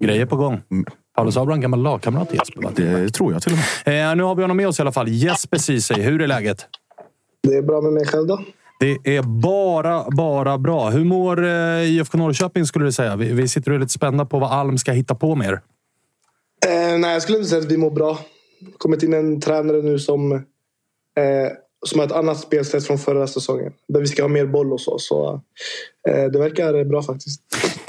grejer 0.00 0.26
på 0.26 0.36
gång. 0.36 0.60
Paulus 1.16 1.36
Abraham, 1.36 1.60
gammal 1.60 1.82
lagkamrat 1.82 2.28
till 2.30 2.38
Jesper. 2.38 2.70
det 3.02 3.10
tror 3.10 3.32
jag 3.32 3.42
till 3.42 3.52
och 3.52 3.58
med. 3.86 4.10
Eh, 4.10 4.16
nu 4.16 4.22
har 4.22 4.34
vi 4.34 4.42
honom 4.42 4.56
med 4.56 4.68
oss 4.68 4.78
i 4.78 4.82
alla 4.82 4.92
fall. 4.92 5.08
Jesper 5.08 5.58
Ceesay, 5.58 6.02
hur 6.02 6.22
är 6.22 6.26
läget? 6.26 6.66
Det 7.42 7.54
är 7.56 7.62
bra 7.62 7.80
med 7.80 7.92
mig 7.92 8.06
själv 8.06 8.26
då. 8.26 8.40
Det 8.78 9.16
är 9.16 9.22
bara, 9.22 10.04
bara 10.10 10.58
bra. 10.58 10.90
Hur 10.90 11.04
mår 11.04 11.44
eh, 11.44 11.82
IFK 11.82 12.18
Norrköping 12.18 12.66
skulle 12.66 12.84
du 12.84 12.92
säga? 12.92 13.16
Vi, 13.16 13.32
vi 13.32 13.48
sitter 13.48 13.70
och 13.70 13.74
är 13.74 13.80
lite 13.80 13.92
spända 13.92 14.24
på 14.24 14.38
vad 14.38 14.52
Alm 14.52 14.78
ska 14.78 14.92
hitta 14.92 15.14
på 15.14 15.34
mer. 15.34 15.52
Eh, 16.66 16.98
nej, 16.98 17.12
jag 17.12 17.22
skulle 17.22 17.38
inte 17.38 17.50
säga 17.50 17.62
att 17.62 17.72
vi 17.72 17.76
mår 17.76 17.90
bra. 17.90 18.18
kommit 18.78 19.02
in 19.02 19.14
en 19.14 19.40
tränare 19.40 19.82
nu 19.82 19.98
som, 19.98 20.32
eh, 20.32 20.40
som 21.86 22.00
har 22.00 22.06
ett 22.06 22.12
annat 22.12 22.40
spelsätt 22.40 22.86
från 22.86 22.98
förra 22.98 23.26
säsongen. 23.26 23.72
Där 23.88 24.00
vi 24.00 24.06
ska 24.06 24.22
ha 24.22 24.28
mer 24.28 24.46
boll 24.46 24.72
och 24.72 24.80
så. 24.80 24.98
Så 24.98 25.40
eh, 26.08 26.24
det 26.24 26.38
verkar 26.38 26.84
bra 26.84 27.02
faktiskt. 27.02 27.40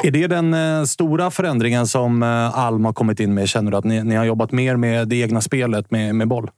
Är 0.04 0.12
det 0.12 0.28
den 0.28 0.54
eh, 0.54 0.84
stora 0.84 1.32
förändringen 1.32 1.88
som 1.88 2.24
eh, 2.24 2.60
Alm 2.60 2.86
har 2.86 2.94
kommit 2.94 3.20
in 3.20 3.34
med? 3.34 3.50
Känner 3.50 3.72
du 3.72 3.78
att 3.78 3.86
ni, 3.86 4.04
ni 4.04 4.16
har 4.16 4.26
jobbat 4.26 4.52
mer 4.52 4.76
med 4.76 5.08
det 5.08 5.16
egna 5.16 5.42
spelet 5.42 5.92
med, 5.92 6.16
med 6.16 6.28
boll? 6.28 6.52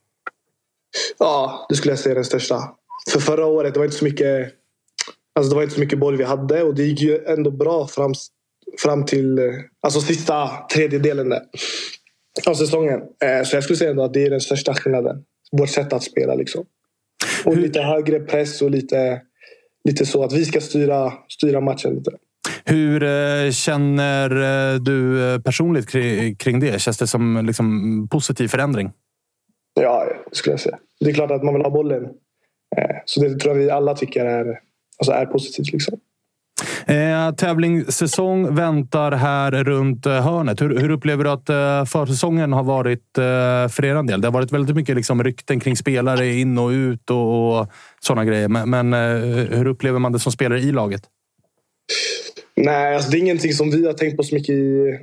Ja, 1.18 1.66
det 1.70 1.76
skulle 1.76 1.92
jag 1.92 2.00
säga 2.00 2.12
är 2.12 2.16
den 2.16 2.26
största. 2.26 2.56
För 3.10 3.20
förra 3.20 3.46
året 3.46 3.74
det 3.74 3.80
var 3.80 3.86
inte 3.86 3.98
så 3.98 4.06
mycket 4.06 4.54
Alltså 5.36 5.50
det 5.50 5.56
var 5.56 5.64
inte 5.64 5.76
så 5.76 5.82
mycket 5.82 6.00
boll 6.00 6.18
vi 6.18 6.24
hade 6.24 6.64
och 6.64 6.76
det 6.76 6.84
gick 6.84 7.02
ju 7.02 7.26
ändå 7.26 7.52
bra 7.52 7.88
fram, 7.88 8.14
fram 8.84 9.06
till 9.06 9.40
alltså 9.82 10.02
sista 10.02 10.50
tredjedelen 10.74 11.30
där, 11.30 11.42
av 12.48 12.54
säsongen. 12.54 13.00
Eh, 13.00 13.44
Så 13.44 13.56
jag 13.56 13.64
skulle 13.64 13.78
säga 13.78 13.92
ändå 13.92 14.04
att 14.04 14.14
det 14.14 14.26
är 14.26 14.30
den 14.30 14.42
största 14.42 14.74
skillnaden. 14.74 15.24
Vårt 15.52 15.70
sätt 15.70 15.94
att 15.94 16.04
spela. 16.04 16.36
Liksom. 16.36 16.66
Och 17.46 17.58
lite 17.58 17.82
högre 17.82 18.20
press 18.20 18.62
och 18.62 18.72
lite, 18.72 19.22
lite 19.84 20.06
så 20.06 20.24
att 20.24 20.34
vi 20.34 20.46
ska 20.46 20.62
styra, 20.62 21.14
styra 21.30 21.62
matchen 21.62 21.96
lite. 21.96 22.12
Hur 22.66 23.04
eh, 23.04 23.52
känner 23.52 24.32
eh, 24.74 24.80
du 24.80 25.42
personligt 25.42 25.90
kring, 25.90 26.36
kring 26.36 26.60
det? 26.60 26.82
Känns 26.82 26.98
det 26.98 27.08
som 27.08 27.46
liksom, 27.46 28.08
positiv 28.12 28.48
förändring? 28.48 28.92
Ja, 29.74 30.08
skulle 30.32 30.54
jag 30.54 30.60
säga. 30.60 30.78
Det 31.00 31.10
är 31.10 31.14
klart 31.14 31.32
att 31.32 31.44
man 31.44 31.54
vill 31.54 31.64
ha 31.64 31.70
bollen. 31.70 32.04
Eh, 32.78 32.96
Så 33.06 33.22
det 33.22 33.40
tror 33.40 33.56
jag 33.58 33.64
vi 33.64 33.70
alla 33.72 33.94
tycker 33.96 34.26
är, 34.26 34.60
alltså 35.00 35.12
är 35.12 35.26
positivt. 35.26 35.74
Liksom. 35.74 36.00
Eh, 36.86 37.32
tävlingssäsong 37.36 38.56
väntar 38.56 39.12
här 39.12 39.52
runt 39.64 40.06
eh, 40.06 40.22
hörnet. 40.26 40.62
Hur, 40.62 40.78
hur 40.80 40.90
upplever 40.90 41.24
du 41.24 41.30
att 41.30 41.50
eh, 41.50 41.86
försäsongen 41.86 42.54
har 42.54 42.64
varit 42.64 43.18
eh, 43.18 43.68
för 43.68 43.86
er 43.86 44.04
del? 44.04 44.22
Det 44.22 44.28
har 44.28 44.34
varit 44.34 44.52
väldigt 44.52 44.76
mycket 44.76 44.96
liksom, 44.96 45.24
rykten 45.24 45.60
kring 45.60 45.76
spelare 45.76 46.28
in 46.28 46.58
och 46.58 46.70
ut 46.70 47.10
och, 47.10 47.60
och 47.60 47.68
sådana 48.00 48.26
grejer. 48.26 48.48
Men, 48.48 48.70
men 48.70 48.94
eh, 48.94 49.58
hur 49.58 49.68
upplever 49.68 50.00
man 50.00 50.12
det 50.12 50.20
som 50.20 50.32
spelare 50.32 50.60
i 50.60 50.72
laget? 50.72 51.02
Nej, 52.56 52.96
alltså 52.96 53.12
det 53.12 53.18
är 53.18 53.20
ingenting 53.20 53.54
som 53.54 53.72
vi 53.72 53.86
har 53.86 53.94
tänkt 53.94 54.18
på 54.18 54.24
så 54.24 54.36
mycket 54.36 54.56
i, 54.56 55.00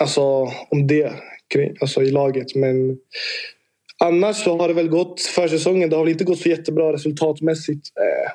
alltså, 0.00 0.22
om 0.70 0.86
det 0.86 1.12
kring- 1.54 1.76
alltså 1.80 2.02
i 2.02 2.10
laget. 2.10 2.54
Men 2.54 2.96
Annars 4.04 4.36
så 4.36 4.58
har 4.58 4.68
det 4.68 4.74
väl 4.74 4.88
gått 4.88 5.20
försäsongen. 5.20 5.90
Det 5.90 5.96
har 5.96 6.04
väl 6.04 6.12
inte 6.12 6.24
gått 6.24 6.38
så 6.38 6.48
jättebra 6.48 6.92
resultatmässigt. 6.92 7.88
Eh. 8.00 8.32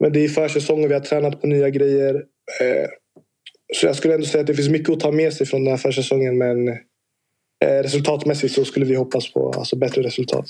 Men 0.00 0.12
det 0.12 0.24
är 0.24 0.28
försäsongen. 0.28 0.88
Vi 0.88 0.94
har 0.94 1.00
tränat 1.00 1.40
på 1.40 1.46
nya 1.46 1.70
grejer. 1.70 2.14
Eh. 2.60 2.88
Så 3.74 3.86
jag 3.86 3.96
skulle 3.96 4.14
ändå 4.14 4.26
säga 4.26 4.40
att 4.40 4.46
det 4.46 4.54
finns 4.54 4.68
mycket 4.68 4.90
att 4.90 5.00
ta 5.00 5.12
med 5.12 5.34
sig 5.34 5.46
från 5.46 5.64
den 5.64 5.70
här 5.70 5.78
försäsongen. 5.78 6.38
Men 6.38 6.68
eh, 7.64 7.82
resultatmässigt 7.82 8.54
så 8.54 8.64
skulle 8.64 8.86
vi 8.86 8.94
hoppas 8.94 9.32
på 9.32 9.50
alltså, 9.50 9.76
bättre 9.76 10.02
resultat. 10.02 10.46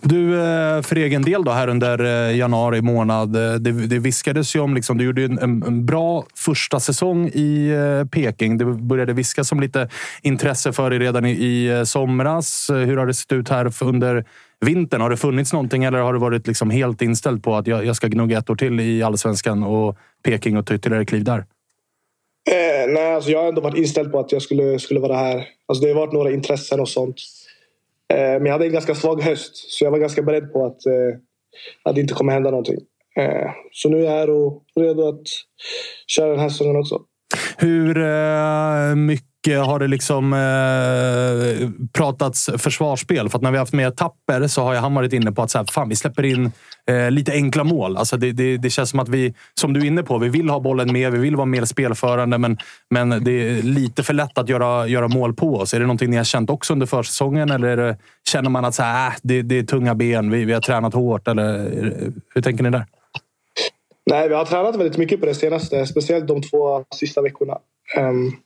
Du, 0.00 0.40
eh, 0.40 0.82
för 0.82 0.96
egen 0.96 1.22
del 1.22 1.44
då, 1.44 1.50
här 1.50 1.68
under 1.68 2.04
eh, 2.04 2.36
januari 2.36 2.82
månad. 2.82 3.36
Eh, 3.36 3.54
det, 3.54 3.72
det 3.72 3.98
viskades 3.98 4.56
ju 4.56 4.60
om... 4.60 4.74
Liksom, 4.74 4.98
du 4.98 5.04
gjorde 5.04 5.24
en, 5.24 5.38
en 5.38 5.86
bra 5.86 6.24
första 6.34 6.80
säsong 6.80 7.28
i 7.28 7.72
Peking. 8.10 8.58
Det 8.58 8.64
började 8.64 9.12
viskas 9.12 9.52
om 9.52 9.60
lite 9.60 9.88
intresse 10.22 10.72
för 10.72 10.90
dig 10.90 10.98
redan 10.98 11.26
i, 11.26 11.30
i 11.30 11.82
somras. 11.86 12.70
Hur 12.70 12.96
har 12.96 13.06
det 13.06 13.14
sett 13.14 13.32
ut 13.32 13.48
här 13.48 13.72
under 13.82 14.24
vintern? 14.60 15.00
Har 15.00 15.10
det 15.10 15.16
funnits 15.16 15.52
någonting 15.52 15.84
eller 15.84 15.98
har 15.98 16.12
du 16.12 16.18
varit 16.18 16.46
liksom 16.46 16.70
helt 16.70 17.02
inställd 17.02 17.42
på 17.42 17.56
att 17.56 17.66
jag, 17.66 17.84
jag 17.84 17.96
ska 17.96 18.06
gnugga 18.06 18.38
ett 18.38 18.50
år 18.50 18.56
till 18.56 18.80
i 18.80 19.02
allsvenskan 19.02 19.62
och 19.62 19.96
Peking 20.24 20.56
och 20.56 20.66
ta 20.66 20.74
ytterligare 20.74 21.04
kliv 21.04 21.24
där? 21.24 21.38
Eh, 22.50 22.92
nej, 22.92 23.14
alltså 23.14 23.30
jag 23.30 23.40
har 23.40 23.48
ändå 23.48 23.60
varit 23.60 23.78
inställd 23.78 24.12
på 24.12 24.20
att 24.20 24.32
jag 24.32 24.42
skulle, 24.42 24.78
skulle 24.78 25.00
vara 25.00 25.16
här. 25.16 25.46
Alltså 25.66 25.84
det 25.84 25.92
har 25.92 26.00
varit 26.00 26.12
några 26.12 26.30
intressen 26.30 26.80
och 26.80 26.88
sånt. 26.88 27.16
Eh, 28.14 28.18
men 28.18 28.46
jag 28.46 28.52
hade 28.52 28.66
en 28.66 28.72
ganska 28.72 28.94
svag 28.94 29.22
höst. 29.22 29.56
Så 29.56 29.84
jag 29.84 29.90
var 29.90 29.98
ganska 29.98 30.22
beredd 30.22 30.52
på 30.52 30.66
att, 30.66 30.86
eh, 30.86 31.18
att 31.84 31.94
det 31.94 32.00
inte 32.00 32.14
kommer 32.14 32.32
hända 32.32 32.50
någonting. 32.50 32.78
Eh, 33.16 33.50
så 33.72 33.88
nu 33.88 33.98
är 33.98 34.04
jag 34.04 34.10
här 34.10 34.30
och 34.30 34.62
redo 34.80 35.08
att 35.08 35.22
köra 36.06 36.30
den 36.30 36.40
här 36.40 36.48
säsongen 36.48 36.76
också. 36.76 37.00
Hur 37.58 37.98
eh, 37.98 38.94
mycket 38.94 39.27
Eh, 39.52 39.66
har 39.66 39.78
det 39.78 39.86
liksom 39.86 40.32
eh, 40.32 41.70
pratats 41.92 42.50
försvarsspel? 42.58 43.28
För 43.28 43.38
att 43.38 43.42
när 43.42 43.50
vi 43.50 43.56
har 43.56 43.62
haft 43.62 43.72
med 43.72 43.96
Tapper 43.96 44.46
så 44.46 44.62
har 44.62 44.74
han 44.74 44.94
varit 44.94 45.12
inne 45.12 45.32
på 45.32 45.42
att 45.42 45.50
så 45.50 45.58
här, 45.58 45.66
fan, 45.72 45.88
vi 45.88 45.96
släpper 45.96 46.24
in 46.24 46.52
eh, 46.90 47.10
lite 47.10 47.32
enkla 47.32 47.64
mål. 47.64 47.96
Alltså 47.96 48.16
det, 48.16 48.32
det, 48.32 48.56
det 48.56 48.70
känns 48.70 48.90
som 48.90 49.00
att 49.00 49.08
vi, 49.08 49.34
som 49.54 49.72
du 49.72 49.80
är 49.80 49.84
inne 49.84 50.02
på, 50.02 50.18
vi 50.18 50.28
vill 50.28 50.50
ha 50.50 50.60
bollen 50.60 50.92
med. 50.92 51.12
Vi 51.12 51.18
vill 51.18 51.36
vara 51.36 51.46
mer 51.46 51.64
spelförande, 51.64 52.38
men, 52.38 52.58
men 52.90 53.24
det 53.24 53.30
är 53.30 53.62
lite 53.62 54.02
för 54.02 54.14
lätt 54.14 54.38
att 54.38 54.48
göra, 54.48 54.86
göra 54.86 55.08
mål 55.08 55.34
på 55.34 55.56
oss. 55.56 55.74
Är 55.74 55.80
det 55.80 55.86
någonting 55.86 56.10
ni 56.10 56.16
har 56.16 56.24
känt 56.24 56.50
också 56.50 56.72
under 56.72 56.86
försäsongen? 56.86 57.50
Eller 57.50 57.68
är 57.68 57.76
det, 57.76 57.96
känner 58.28 58.50
man 58.50 58.64
att 58.64 58.74
så 58.74 58.82
här, 58.82 59.08
äh, 59.08 59.14
det, 59.22 59.42
det 59.42 59.58
är 59.58 59.62
tunga 59.62 59.94
ben, 59.94 60.30
vi, 60.30 60.44
vi 60.44 60.52
har 60.52 60.60
tränat 60.60 60.94
hårt? 60.94 61.28
Eller, 61.28 61.70
hur 62.34 62.42
tänker 62.42 62.64
ni 62.64 62.70
där? 62.70 62.86
Nej, 64.10 64.28
vi 64.28 64.34
har 64.34 64.44
tränat 64.44 64.76
väldigt 64.76 64.96
mycket 64.96 65.20
på 65.20 65.26
det 65.26 65.34
senaste. 65.34 65.86
Speciellt 65.86 66.28
de 66.28 66.42
två 66.42 66.84
sista 66.94 67.22
veckorna. 67.22 67.58
Um, 67.98 68.36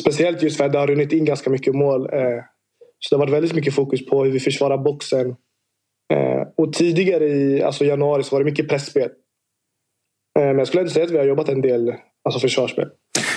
speciellt 0.00 0.42
just 0.42 0.56
för 0.56 0.64
att 0.64 0.72
det 0.72 0.78
har 0.78 0.86
runnit 0.86 1.12
in 1.12 1.24
ganska 1.24 1.50
mycket 1.50 1.74
mål. 1.74 2.02
Eh, 2.12 2.20
så 2.98 3.14
det 3.14 3.16
har 3.16 3.26
varit 3.26 3.34
väldigt 3.34 3.54
mycket 3.54 3.74
fokus 3.74 4.06
på 4.06 4.24
hur 4.24 4.32
vi 4.32 4.40
försvarar 4.40 4.78
boxen. 4.78 5.26
Eh, 6.12 6.48
och 6.56 6.72
tidigare 6.72 7.24
i 7.24 7.62
alltså 7.62 7.84
januari 7.84 8.22
så 8.22 8.34
var 8.34 8.40
det 8.40 8.50
mycket 8.50 8.68
pressspel. 8.68 9.10
Eh, 10.38 10.46
men 10.46 10.58
jag 10.58 10.66
skulle 10.66 10.80
ändå 10.80 10.92
säga 10.92 11.04
att 11.04 11.10
vi 11.10 11.18
har 11.18 11.24
jobbat 11.24 11.48
en 11.48 11.60
del 11.60 11.94
alltså 12.24 12.40
försvarsspel. 12.40 12.88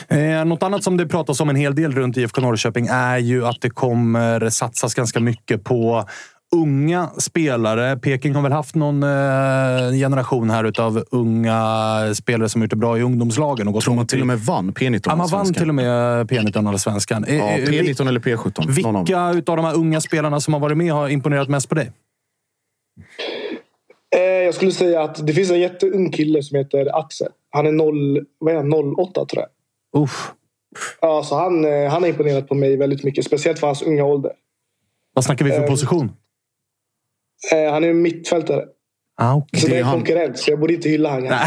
Eh, 0.08 0.46
något 0.46 0.64
annat 0.64 0.84
som 0.84 0.98
det 0.98 1.08
pratas 1.08 1.40
om 1.40 1.50
en 1.50 1.56
hel 1.56 1.76
del 1.76 1.92
runt 1.92 2.18
IFK 2.18 2.42
Norrköping 2.42 2.88
är 2.92 3.18
ju 3.18 3.46
att 3.46 3.62
det 3.62 3.70
kommer 3.70 4.50
satsas 4.50 4.94
ganska 4.94 5.20
mycket 5.20 5.64
på 5.64 6.06
unga 6.56 7.10
spelare. 7.18 7.98
Peking 7.98 8.36
har 8.36 8.42
väl 8.42 8.52
haft 8.52 8.76
någon 8.76 9.04
eh, 9.04 9.10
generation 9.92 10.50
här 10.50 10.64
utav 10.64 11.04
unga 11.12 11.62
spelare 12.16 12.50
som 12.50 12.62
gjort 12.62 12.70
det 12.70 12.76
bra 12.76 12.98
i 12.98 13.02
ungdomslagen. 13.02 13.68
Och 13.68 13.74
gått 13.74 13.84
Tror 13.84 13.96
man 13.96 14.08
till 14.08 14.22
och 14.22 14.28
med 14.28 14.40
vann 14.40 14.74
P19 14.74 15.02
Ja, 15.06 15.16
man 15.16 15.28
vann 15.28 15.54
till 15.54 15.70
och 15.70 15.76
med 15.76 16.28
P19 16.32 16.70
Allsvenskan. 16.70 17.24
Eh, 17.24 17.36
Ja, 17.38 17.50
eh, 17.50 17.66
P19 17.66 18.08
eller 18.08 18.20
P17. 18.20 18.82
Någon 18.82 18.86
av 18.86 18.94
dem. 18.94 19.04
Vilka 19.04 19.32
utav 19.32 19.56
de 19.58 19.66
här 19.66 19.76
unga 19.76 20.02
spelarna 20.02 20.40
som 20.40 20.54
har 20.54 20.62
varit 20.62 20.78
med 20.78 20.94
har 20.94 21.10
imponerat 21.10 21.50
mest 21.50 21.70
på 21.70 21.76
dig? 21.76 21.92
Eh, 24.16 24.22
jag 24.22 24.54
skulle 24.54 24.72
säga 24.72 25.02
att 25.04 25.28
det 25.28 25.34
finns 25.34 25.52
en 25.52 25.60
jätteung 25.60 26.12
kille 26.12 26.44
som 26.44 26.58
heter 26.58 27.00
Axel. 27.00 27.28
Han 27.50 27.68
är 27.68 27.72
0, 27.72 28.26
vad 28.40 28.54
är 28.54 28.58
han, 28.58 28.74
08 29.00 29.26
tror 29.26 29.44
jag. 29.44 30.04
Uff. 30.04 30.32
Ja, 31.02 31.24
så 31.24 31.36
han, 31.36 31.66
eh, 31.66 31.90
han 31.92 32.02
har 32.02 32.10
imponerat 32.10 32.48
på 32.48 32.56
mig 32.56 32.78
väldigt 32.78 33.04
mycket. 33.04 33.26
Speciellt 33.26 33.60
för 33.60 33.68
hans 33.68 33.82
unga 33.82 34.04
ålder. 34.04 34.32
Vad 35.14 35.26
snackar 35.26 35.46
vi 35.46 35.52
för 35.52 35.62
Eh, 35.64 35.68
position? 35.68 36.12
Eh, 37.54 37.72
han 37.74 37.84
är 37.84 37.90
en 37.90 38.02
mittfältare. 38.02 38.64
Ah, 39.22 39.36
okay. 39.36 39.60
Så 39.62 39.68
det 39.68 39.72
är 39.72 39.74
Det 39.74 39.78
är 39.78 39.80
en 39.80 39.86
han. 39.86 39.98
konkurrent, 39.98 40.38
så 40.40 40.52
jag 40.52 40.60
borde 40.60 40.74
inte 40.74 40.90
hylla 40.90 41.10
honom. 41.10 41.28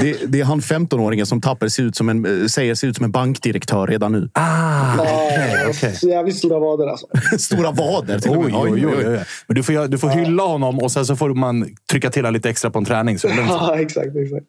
Det, 0.00 0.16
det 0.32 0.40
är 0.40 0.44
han 0.44 0.60
15-åringen 0.60 1.24
som 1.24 1.40
Tapper 1.40 1.68
ser 1.68 1.82
ut 1.82 1.96
som 1.96 2.08
en, 2.08 2.40
eh, 2.42 2.46
säger 2.46 2.74
ser 2.74 2.86
ut 2.88 2.96
som 2.96 3.04
en 3.04 3.10
bankdirektör 3.10 3.86
redan 3.86 4.12
nu. 4.12 4.30
ah, 4.32 4.94
Ja, 4.98 5.68
okej. 5.68 5.94
så 5.96 6.08
jävligt 6.08 6.36
stora 6.36 6.58
vader 6.58 6.86
alltså. 6.86 7.06
Stora 7.38 7.70
vader 7.70 8.18
till. 8.18 8.30
Oj, 8.30 8.52
oj, 8.54 8.86
oj, 8.86 8.96
oj. 9.06 9.24
Men 9.46 9.54
du 9.56 9.62
får, 9.62 9.88
du 9.88 9.98
får 9.98 10.08
hylla 10.08 10.42
honom 10.42 10.78
och 10.78 10.92
sen 10.92 11.06
så 11.06 11.16
får 11.16 11.30
man 11.34 11.68
trycka 11.90 12.10
till 12.10 12.24
lite 12.24 12.50
extra 12.50 12.70
på 12.70 12.78
en 12.78 12.84
träning. 12.84 13.18
Så. 13.18 13.28
Ja, 13.48 13.80
exakt, 13.80 14.16
exakt. 14.16 14.46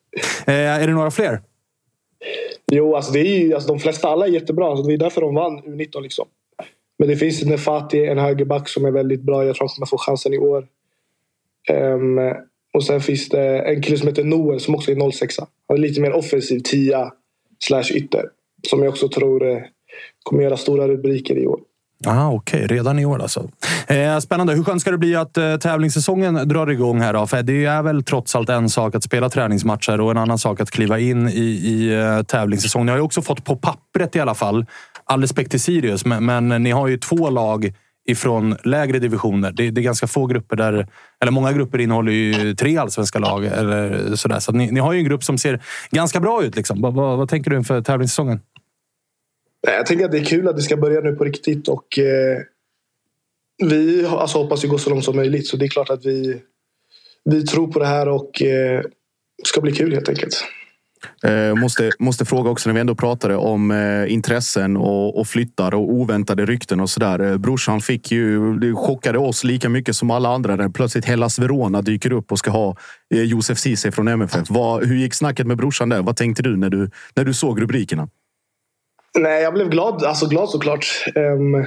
eh, 0.47 0.53
är 0.55 0.87
det 0.87 0.93
några 0.93 1.11
fler? 1.11 1.41
Jo, 2.71 2.95
alltså 2.95 3.11
det 3.11 3.19
är 3.19 3.39
ju, 3.39 3.53
alltså 3.53 3.67
de 3.73 3.79
flesta 3.79 4.07
alla 4.07 4.25
är 4.25 4.29
jättebra. 4.31 4.77
Så 4.77 4.83
det 4.83 4.93
är 4.93 4.97
därför 4.97 5.21
de 5.21 5.35
vann 5.35 5.57
U19. 5.63 6.01
Liksom. 6.01 6.25
Men 6.99 7.07
det 7.07 7.15
finns 7.15 7.43
en 7.43 7.57
Fatih, 7.57 8.09
en 8.09 8.17
högerback 8.17 8.69
som 8.69 8.85
är 8.85 8.91
väldigt 8.91 9.21
bra. 9.21 9.45
Jag 9.45 9.55
tror 9.55 9.67
han 9.67 9.75
kommer 9.75 9.85
få 9.85 9.97
chansen 9.97 10.33
i 10.33 10.37
år. 10.37 10.67
Um, 11.71 12.19
och 12.73 12.83
sen 12.83 13.01
finns 13.01 13.29
det 13.29 13.59
en 13.59 13.81
kille 13.81 13.97
som 13.97 14.07
heter 14.07 14.23
Noel 14.23 14.59
som 14.59 14.75
också 14.75 14.91
är 14.91 15.11
06 15.11 15.35
Han 15.39 15.77
är 15.77 15.81
lite 15.81 16.01
mer 16.01 16.13
offensiv, 16.13 16.59
tia 16.59 17.11
slash 17.59 17.91
ytter. 17.93 18.25
Som 18.67 18.83
jag 18.83 18.89
också 18.89 19.09
tror 19.09 19.51
eh, 19.51 19.57
kommer 20.23 20.43
göra 20.43 20.57
stora 20.57 20.87
rubriker 20.87 21.37
i 21.37 21.47
år. 21.47 21.59
Ah, 22.05 22.31
Okej, 22.31 22.67
redan 22.67 22.99
i 22.99 23.05
år 23.05 23.21
alltså. 23.21 23.49
Eh, 23.87 24.19
spännande. 24.19 24.53
Hur 24.53 24.63
skönt 24.63 24.81
ska 24.81 24.91
det 24.91 24.97
bli 24.97 25.15
att 25.15 25.37
eh, 25.37 25.57
tävlingssäsongen 25.57 26.47
drar 26.47 26.71
igång 26.71 26.99
här? 26.99 27.13
Då? 27.13 27.27
För 27.27 27.43
det 27.43 27.65
är 27.65 27.83
väl 27.83 28.03
trots 28.03 28.35
allt 28.35 28.49
en 28.49 28.69
sak 28.69 28.95
att 28.95 29.03
spela 29.03 29.29
träningsmatcher 29.29 30.01
och 30.01 30.11
en 30.11 30.17
annan 30.17 30.37
sak 30.37 30.61
att 30.61 30.71
kliva 30.71 30.99
in 30.99 31.29
i, 31.29 31.41
i 31.41 31.93
eh, 31.93 32.23
tävlingssäsong. 32.23 32.85
Ni 32.85 32.91
har 32.91 32.97
ju 32.97 33.03
också 33.03 33.21
fått 33.21 33.45
på 33.45 33.55
pappret 33.55 34.15
i 34.15 34.19
alla 34.19 34.35
fall, 34.35 34.65
all 35.05 35.21
respekt 35.21 35.51
till 35.51 35.59
Sirius, 35.59 36.05
men, 36.05 36.25
men 36.25 36.63
ni 36.63 36.71
har 36.71 36.87
ju 36.87 36.97
två 36.97 37.29
lag 37.29 37.73
ifrån 38.07 38.57
lägre 38.63 38.99
divisioner. 38.99 39.51
Det, 39.51 39.71
det 39.71 39.81
är 39.81 39.83
ganska 39.83 40.07
få 40.07 40.25
grupper 40.25 40.55
där, 40.55 40.87
eller 41.21 41.31
många 41.31 41.53
grupper 41.53 41.79
innehåller 41.79 42.11
ju 42.11 42.55
tre 42.55 42.77
allsvenska 42.77 43.19
lag 43.19 43.45
eller 43.45 44.15
sådär. 44.15 44.39
Så 44.39 44.51
att 44.51 44.57
ni, 44.57 44.71
ni 44.71 44.79
har 44.79 44.93
ju 44.93 44.99
en 44.99 45.05
grupp 45.05 45.23
som 45.23 45.37
ser 45.37 45.63
ganska 45.91 46.19
bra 46.19 46.43
ut. 46.43 46.55
Liksom. 46.55 46.81
Vad, 46.81 46.93
vad, 46.93 47.17
vad 47.17 47.29
tänker 47.29 47.51
du 47.51 47.57
inför 47.57 47.81
tävlingssäsongen? 47.81 48.39
Jag 49.67 49.85
tänker 49.85 50.05
att 50.05 50.11
det 50.11 50.19
är 50.19 50.25
kul 50.25 50.47
att 50.47 50.55
det 50.55 50.61
ska 50.61 50.77
börja 50.77 51.01
nu 51.01 51.15
på 51.15 51.23
riktigt. 51.23 51.67
Och 51.67 51.99
eh, 51.99 52.37
Vi 53.57 54.05
alltså, 54.05 54.37
hoppas 54.37 54.63
ju 54.63 54.67
gå 54.67 54.77
så 54.77 54.89
långt 54.89 55.05
som 55.05 55.15
möjligt. 55.15 55.47
Så 55.47 55.57
det 55.57 55.65
är 55.65 55.69
klart 55.69 55.89
att 55.89 56.05
vi, 56.05 56.41
vi 57.23 57.45
tror 57.45 57.67
på 57.67 57.79
det 57.79 57.87
här 57.87 58.07
och 58.07 58.41
eh, 58.41 58.81
det 59.37 59.47
ska 59.47 59.61
bli 59.61 59.71
kul 59.71 59.93
helt 59.93 60.09
enkelt. 60.09 60.35
Eh, 61.23 61.55
måste, 61.55 61.91
måste 61.99 62.25
fråga 62.25 62.49
också 62.49 62.69
när 62.69 62.73
vi 62.73 62.79
ändå 62.79 62.95
pratade 62.95 63.35
om 63.35 63.71
eh, 63.71 64.13
intressen 64.13 64.77
och, 64.77 65.19
och 65.19 65.27
flyttar 65.27 65.73
och 65.73 65.93
oväntade 65.93 66.45
rykten 66.45 66.79
och 66.79 66.89
sådär. 66.89 67.19
Eh, 67.19 67.37
brorsan 67.37 67.81
fick 67.81 68.11
ju, 68.11 68.59
det 68.59 68.73
chockade 68.73 69.17
oss 69.17 69.43
lika 69.43 69.69
mycket 69.69 69.95
som 69.95 70.11
alla 70.11 70.29
andra 70.29 70.55
när 70.55 70.69
plötsligt 70.69 71.05
Hellas 71.05 71.39
Verona 71.39 71.81
dyker 71.81 72.11
upp 72.11 72.31
och 72.31 72.39
ska 72.39 72.51
ha 72.51 72.75
eh, 73.15 73.21
Josef 73.21 73.57
Ceesay 73.57 73.91
från 73.91 74.07
MFF. 74.07 74.49
Vad, 74.49 74.85
hur 74.85 74.95
gick 74.95 75.13
snacket 75.13 75.47
med 75.47 75.57
brorsan 75.57 75.89
där? 75.89 76.01
Vad 76.01 76.17
tänkte 76.17 76.43
du 76.43 76.57
när 76.57 76.69
du, 76.69 76.89
när 77.15 77.23
du 77.23 77.33
såg 77.33 77.61
rubrikerna? 77.61 78.07
Nej, 79.19 79.43
jag 79.43 79.53
blev 79.53 79.69
glad, 79.69 80.03
alltså 80.03 80.27
glad 80.27 80.49
såklart. 80.49 80.85
Ehm, 81.15 81.65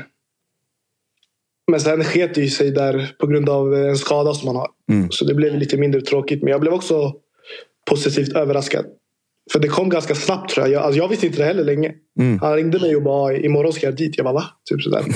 men 1.71 1.81
sen 1.81 2.05
sket 2.05 2.35
det 2.35 2.41
ju 2.41 2.49
sig 2.49 2.71
där 2.71 3.15
på 3.19 3.27
grund 3.27 3.49
av 3.49 3.75
en 3.75 3.97
skada 3.97 4.35
som 4.35 4.49
han 4.49 4.57
har. 4.57 4.69
Mm. 4.91 5.11
Så 5.11 5.25
det 5.25 5.35
blev 5.35 5.55
lite 5.55 5.77
mindre 5.77 6.01
tråkigt. 6.01 6.43
Men 6.43 6.51
jag 6.51 6.61
blev 6.61 6.73
också 6.73 7.13
positivt 7.91 8.33
överraskad. 8.33 8.85
För 9.53 9.59
det 9.59 9.69
kom 9.69 9.89
ganska 9.89 10.15
snabbt 10.15 10.51
tror 10.51 10.67
jag. 10.67 10.75
Jag, 10.75 10.83
alltså, 10.83 10.99
jag 10.99 11.09
visste 11.09 11.27
inte 11.27 11.39
det 11.39 11.45
heller 11.45 11.65
länge. 11.65 11.93
Mm. 12.21 12.39
Han 12.39 12.55
ringde 12.55 12.81
mig 12.81 12.97
och 12.97 13.03
bara 13.03 13.37
imorgon 13.37 13.73
ska 13.73 13.87
jag 13.87 13.97
dit. 13.97 14.17
Jag 14.17 14.25
bara 14.25 14.35
va? 14.35 14.45
Typ 14.71 14.83
sådär. 14.83 15.05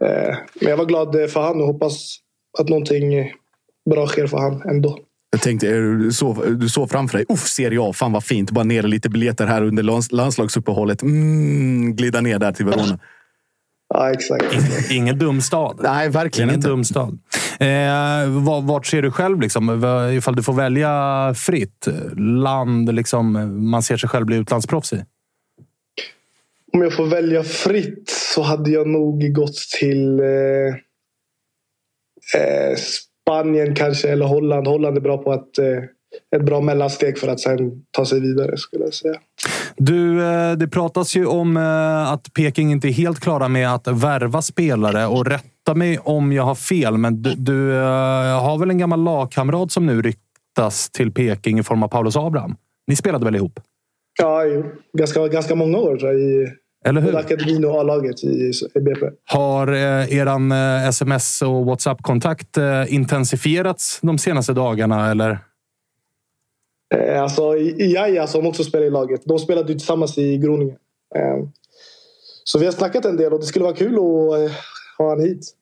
Eh, 0.00 0.36
men 0.60 0.70
jag 0.70 0.76
var 0.76 0.84
glad 0.84 1.30
för 1.30 1.40
han 1.40 1.60
och 1.60 1.66
hoppas 1.66 2.16
att 2.58 2.68
någonting 2.68 3.32
bra 3.90 4.06
sker 4.06 4.26
för 4.26 4.38
han 4.38 4.62
ändå. 4.62 4.98
Jag 5.30 5.40
tänkte, 5.40 5.66
du 5.80 6.12
såg 6.12 6.58
du 6.58 6.68
såg 6.68 6.90
framför 6.90 7.18
dig, 7.18 7.26
uff, 7.28 7.46
Serie 7.46 7.78
A, 7.82 7.92
fan 7.92 8.12
vad 8.12 8.24
fint. 8.24 8.50
Bara 8.50 8.64
ner 8.64 8.82
lite 8.82 9.08
biljetter 9.08 9.46
här 9.46 9.62
under 9.62 9.82
lands, 9.82 10.12
landslagsuppehållet. 10.12 11.02
Mm, 11.02 11.96
glida 11.96 12.20
ner 12.20 12.38
där 12.38 12.52
till 12.52 12.66
Verona. 12.66 12.98
Ja, 13.88 14.10
exakt. 14.12 14.44
Ingen 14.90 15.18
dum 15.18 15.40
stad. 15.40 15.80
Nej, 15.82 16.08
verkligen 16.08 16.48
Ingen 16.48 16.58
inte. 16.58 16.68
dum 16.68 16.84
stad. 16.84 17.18
Eh, 17.60 18.28
var- 18.44 18.60
vart 18.62 18.86
ser 18.86 19.02
du 19.02 19.10
själv, 19.10 19.40
liksom, 19.40 19.84
ifall 20.18 20.36
du 20.36 20.42
får 20.42 20.52
välja 20.52 21.32
fritt? 21.36 21.88
Land 22.16 22.94
liksom, 22.94 23.32
man 23.70 23.82
ser 23.82 23.96
sig 23.96 24.08
själv 24.08 24.26
bli 24.26 24.36
utlandsproffs 24.36 24.92
i? 24.92 25.04
Om 26.72 26.82
jag 26.82 26.92
får 26.96 27.06
välja 27.06 27.42
fritt 27.44 28.10
så 28.34 28.42
hade 28.42 28.70
jag 28.70 28.86
nog 28.88 29.32
gått 29.34 29.56
till 29.80 30.20
eh, 30.20 30.26
eh, 32.40 32.76
Spanien 32.76 33.74
kanske 33.74 34.08
eller 34.08 34.26
Holland. 34.26 34.66
Holland 34.66 34.96
är 34.96 35.00
bra 35.00 35.18
på 35.18 35.32
att 35.32 35.58
eh, 35.58 35.66
ett 36.36 36.42
bra 36.44 36.60
mellansteg 36.60 37.18
för 37.18 37.28
att 37.28 37.40
sen 37.40 37.58
ta 37.90 38.06
sig 38.06 38.20
vidare 38.20 38.56
skulle 38.56 38.84
jag 38.84 38.94
säga. 38.94 39.14
Du, 39.76 40.24
eh, 40.24 40.52
det 40.52 40.68
pratas 40.68 41.16
ju 41.16 41.26
om 41.26 41.56
eh, 41.56 42.12
att 42.12 42.32
Peking 42.32 42.72
inte 42.72 42.88
är 42.88 42.92
helt 42.92 43.20
klara 43.20 43.48
med 43.48 43.74
att 43.74 43.88
värva 43.88 44.42
spelare 44.42 45.06
och 45.06 45.26
rätt 45.26 45.44
rätta 45.64 45.74
mig 45.74 45.98
om 45.98 46.32
jag 46.32 46.42
har 46.42 46.54
fel, 46.54 46.98
men 46.98 47.22
du, 47.22 47.34
du 47.34 47.74
eh, 47.74 48.42
har 48.42 48.58
väl 48.58 48.70
en 48.70 48.78
gammal 48.78 49.04
lagkamrat 49.04 49.72
som 49.72 49.86
nu 49.86 50.02
ryktas 50.02 50.90
till 50.90 51.12
Peking 51.12 51.58
i 51.58 51.62
form 51.62 51.82
av 51.82 51.88
Paulus 51.88 52.16
Abraham? 52.16 52.56
Ni 52.86 52.96
spelade 52.96 53.24
väl 53.24 53.36
ihop? 53.36 53.60
Ja, 54.18 54.42
ganska, 54.98 55.28
ganska 55.28 55.54
många 55.54 55.78
år 55.78 55.96
tror 55.96 56.12
jag. 56.12 56.20
I 56.20 56.46
Eller 56.84 57.00
hur? 57.00 57.16
akademin 57.16 57.64
och 57.64 57.80
A-laget 57.80 58.24
i, 58.24 58.52
i 58.74 58.80
BP. 58.80 59.06
Har 59.24 59.72
eh, 59.72 60.16
eran 60.16 60.52
eh, 60.52 60.88
sms 60.88 61.42
och 61.42 61.66
WhatsApp-kontakt 61.66 62.58
eh, 62.58 62.94
intensifierats 62.94 63.98
de 64.02 64.18
senaste 64.18 64.52
dagarna? 64.52 65.10
Eller? 65.10 65.38
Eh, 66.94 67.22
alltså, 67.22 67.56
Yahya 67.56 68.08
Jaja 68.08 68.26
som 68.26 68.46
också 68.46 68.64
spelar 68.64 68.86
i 68.86 68.90
laget. 68.90 69.22
De 69.24 69.38
spelade 69.38 69.72
ju 69.72 69.78
tillsammans 69.78 70.18
i 70.18 70.38
Groningen. 70.38 70.76
Eh, 71.16 71.48
så 72.44 72.58
vi 72.58 72.64
har 72.64 72.72
snackat 72.72 73.04
en 73.04 73.16
del 73.16 73.32
och 73.32 73.40
det 73.40 73.46
skulle 73.46 73.64
vara 73.64 73.76
kul 73.76 73.94
att 73.94 74.40
eh, 74.40 74.56
ha 74.98 75.08
han 75.08 75.20
hit. 75.20 75.54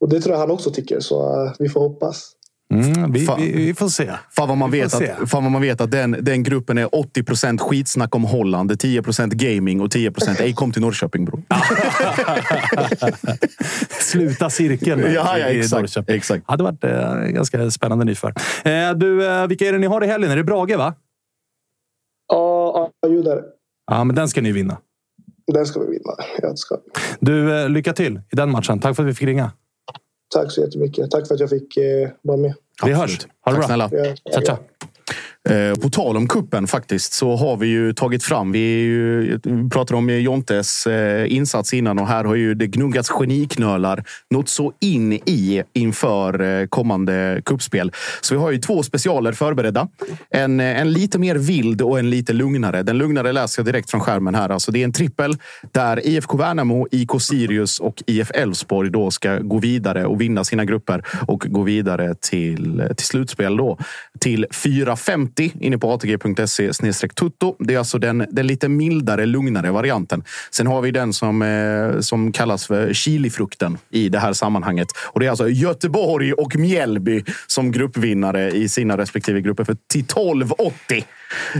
Och 0.00 0.08
det 0.08 0.20
tror 0.20 0.34
jag 0.34 0.40
han 0.40 0.50
också 0.50 0.70
tycker, 0.70 1.00
så 1.00 1.50
vi 1.58 1.68
får 1.68 1.80
hoppas. 1.80 2.32
Mm, 2.74 3.12
vi, 3.12 3.26
Fan. 3.26 3.40
vi, 3.40 3.52
vi 3.52 3.74
får 3.74 3.88
se. 3.88 4.12
Fan 4.30 4.48
vad 4.48 4.58
man 4.58 4.70
Vi 4.70 4.80
vet 4.80 4.94
att, 4.94 5.30
fan 5.30 5.42
vad 5.42 5.52
man 5.52 5.62
vet 5.62 5.80
att 5.80 5.90
den, 5.90 6.16
den 6.20 6.42
gruppen 6.42 6.78
är 6.78 6.86
80% 6.86 7.58
skitsnack 7.58 8.14
om 8.14 8.24
Holland, 8.24 8.72
10% 8.72 9.30
gaming 9.34 9.80
och 9.80 9.90
10 9.90 10.12
ej 10.38 10.52
kom 10.54 10.72
till 10.72 10.82
Norrköping 10.82 11.24
bror. 11.24 11.42
Sluta 14.00 14.50
cirkeln. 14.50 15.12
Ja, 15.14 15.38
ja, 15.38 15.48
i 15.48 15.58
exakt, 15.58 15.80
Norrköping. 15.80 16.16
exakt. 16.16 16.44
hade 16.46 16.64
varit 16.64 16.84
eh, 16.84 17.14
ganska 17.14 17.70
spännande 17.70 18.04
nyför. 18.04 18.34
Eh, 18.64 18.92
du, 18.96 19.26
eh, 19.26 19.46
vilka 19.46 19.68
är 19.68 19.72
det 19.72 19.78
ni 19.78 19.86
har 19.86 20.04
i 20.04 20.06
helgen? 20.06 20.30
Är 20.30 20.36
det 20.36 20.44
Brage, 20.44 20.76
va? 20.76 20.94
Ja, 22.32 22.92
ja, 23.02 23.08
jo, 23.08 23.22
där. 23.22 23.42
Ja, 23.90 24.04
men 24.04 24.16
den 24.16 24.28
ska 24.28 24.40
ni 24.40 24.52
vinna. 24.52 24.78
Den 25.52 25.66
ska 25.66 25.80
vi 25.80 25.86
vinna. 25.86 26.14
Ja, 26.42 26.50
det 26.50 26.56
ska. 26.56 26.76
Du, 27.20 27.62
eh, 27.62 27.68
lycka 27.68 27.92
till 27.92 28.20
i 28.32 28.36
den 28.36 28.50
matchen. 28.50 28.78
Tack 28.80 28.96
för 28.96 29.02
att 29.02 29.08
vi 29.08 29.14
fick 29.14 29.28
ringa. 29.28 29.52
Tack 30.34 30.52
så 30.52 30.60
jättemycket. 30.60 31.10
Tack 31.10 31.26
för 31.28 31.34
att 31.34 31.40
jag 31.40 31.50
fick 31.50 31.76
eh, 31.76 32.08
vara 32.22 32.36
med. 32.36 32.54
Vi 32.84 32.92
Absolut. 32.92 33.22
hörs. 33.22 33.28
Ha 33.44 33.52
det 33.52 33.56
Tack 33.56 33.56
bra. 33.56 33.62
snälla. 33.66 33.88
Ja, 33.92 34.14
Tja, 34.32 34.40
tja. 34.46 34.58
Eh, 35.48 35.80
på 35.80 35.90
tal 35.90 36.16
om 36.16 36.28
kuppen 36.28 36.66
faktiskt 36.66 37.12
så 37.12 37.36
har 37.36 37.56
vi 37.56 37.66
ju 37.66 37.92
tagit 37.92 38.24
fram. 38.24 38.52
Vi, 38.52 38.58
ju, 38.58 39.38
vi 39.42 39.70
pratade 39.70 39.98
om 39.98 40.10
Jontes 40.10 40.86
eh, 40.86 41.32
insats 41.32 41.74
innan 41.74 41.98
och 41.98 42.06
här 42.06 42.24
har 42.24 42.34
ju 42.34 42.54
det 42.54 42.66
gnuggats 42.66 43.10
geniknölar 43.10 44.04
något 44.30 44.48
så 44.48 44.72
in 44.80 45.12
i 45.12 45.62
inför 45.72 46.40
eh, 46.40 46.66
kommande 46.66 47.42
kuppspel. 47.44 47.92
Så 48.20 48.34
vi 48.34 48.40
har 48.40 48.50
ju 48.50 48.58
två 48.58 48.82
specialer 48.82 49.32
förberedda. 49.32 49.88
En, 50.30 50.60
en 50.60 50.92
lite 50.92 51.18
mer 51.18 51.36
vild 51.36 51.82
och 51.82 51.98
en 51.98 52.10
lite 52.10 52.32
lugnare. 52.32 52.82
Den 52.82 52.98
lugnare 52.98 53.32
läser 53.32 53.60
jag 53.62 53.66
direkt 53.66 53.90
från 53.90 54.00
skärmen 54.00 54.34
här. 54.34 54.48
Alltså 54.48 54.72
det 54.72 54.80
är 54.80 54.84
en 54.84 54.92
trippel 54.92 55.36
där 55.72 56.06
IFK 56.06 56.36
Värnamo, 56.36 56.86
IK 56.90 57.10
Sirius 57.20 57.80
och 57.80 58.02
IF 58.06 58.30
Elfsborg 58.34 58.90
då 58.90 59.10
ska 59.10 59.38
gå 59.38 59.58
vidare 59.58 60.06
och 60.06 60.20
vinna 60.20 60.44
sina 60.44 60.64
grupper 60.64 61.02
och 61.26 61.46
gå 61.48 61.62
vidare 61.62 62.14
till, 62.14 62.82
till 62.96 63.06
slutspel 63.06 63.56
då. 63.56 63.78
Till 64.18 64.46
4-5. 64.50 65.29
50 65.30 65.52
inne 65.60 65.78
på 65.78 65.92
atg.se 65.92 67.08
tutto. 67.14 67.56
Det 67.58 67.74
är 67.74 67.78
alltså 67.78 67.98
den, 67.98 68.26
den 68.30 68.46
lite 68.46 68.68
mildare, 68.68 69.26
lugnare 69.26 69.70
varianten. 69.70 70.24
Sen 70.50 70.66
har 70.66 70.82
vi 70.82 70.90
den 70.90 71.12
som, 71.12 71.42
eh, 71.42 72.00
som 72.00 72.32
kallas 72.32 72.66
för 72.66 72.92
chilifrukten 72.92 73.78
i 73.90 74.08
det 74.08 74.18
här 74.18 74.32
sammanhanget. 74.32 74.88
Och 75.12 75.20
det 75.20 75.26
är 75.26 75.30
alltså 75.30 75.48
Göteborg 75.48 76.32
och 76.32 76.56
Mjällby 76.56 77.24
som 77.46 77.72
gruppvinnare 77.72 78.50
i 78.50 78.68
sina 78.68 78.96
respektive 78.96 79.40
grupper 79.40 79.64
för 79.64 79.76
till 79.92 80.04
12,80 80.04 81.04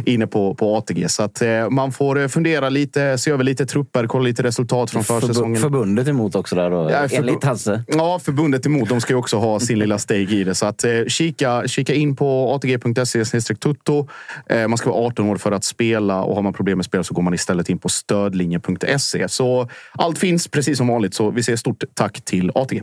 inne 0.07 0.27
på, 0.27 0.55
på 0.55 0.77
ATG. 0.77 1.09
Så 1.09 1.23
att 1.23 1.43
eh, 1.43 1.71
man 1.71 1.93
får 1.93 2.18
eh, 2.21 2.29
fundera 2.29 2.68
lite, 2.68 3.18
se 3.18 3.31
över 3.31 3.45
lite 3.45 3.66
trupper, 3.66 4.07
kolla 4.07 4.25
lite 4.25 4.43
resultat 4.43 4.91
från 4.91 5.05
försäsongen. 5.05 5.57
Förbu- 5.57 5.61
förbundet 5.62 6.09
emot 6.09 6.35
också 6.35 6.57
där 6.57 6.71
då, 6.71 6.91
Ja, 6.91 6.97
förbu- 7.07 7.16
enligt 7.18 7.45
Hasse. 7.45 7.85
Ja, 7.89 8.18
förbundet 8.23 8.66
emot. 8.66 8.89
De 8.89 9.01
ska 9.01 9.12
ju 9.12 9.16
också 9.18 9.37
ha 9.37 9.61
sin 9.61 9.79
lilla 9.79 9.99
steg 9.99 10.33
i 10.33 10.45
det. 10.45 10.55
Så 10.55 10.66
att, 10.66 10.85
eh, 10.85 10.91
kika, 11.09 11.62
kika 11.68 11.95
in 11.95 12.16
på 12.16 12.55
atg.se 12.55 13.41
tutto. 13.55 14.09
Eh, 14.51 14.68
man 14.68 14.79
ska 14.79 14.91
vara 14.91 15.07
18 15.07 15.27
år 15.31 15.37
för 15.37 15.53
att 15.53 15.64
spela 15.64 16.23
och 16.23 16.35
har 16.35 16.43
man 16.43 16.53
problem 16.53 16.79
med 16.79 16.85
spel 16.85 17.05
så 17.05 17.14
går 17.14 17.23
man 17.23 17.35
istället 17.35 17.68
in 17.68 17.79
på 17.79 17.89
stödlinje.se. 17.89 19.29
Så 19.29 19.68
allt 19.93 20.18
finns 20.18 20.49
precis 20.49 20.79
som 20.79 20.87
vanligt. 20.89 21.14
Så 21.14 21.31
vi 21.31 21.43
säger 21.43 21.57
stort 21.57 21.85
tack 21.95 22.21
till 22.25 22.51
ATG. 22.55 22.83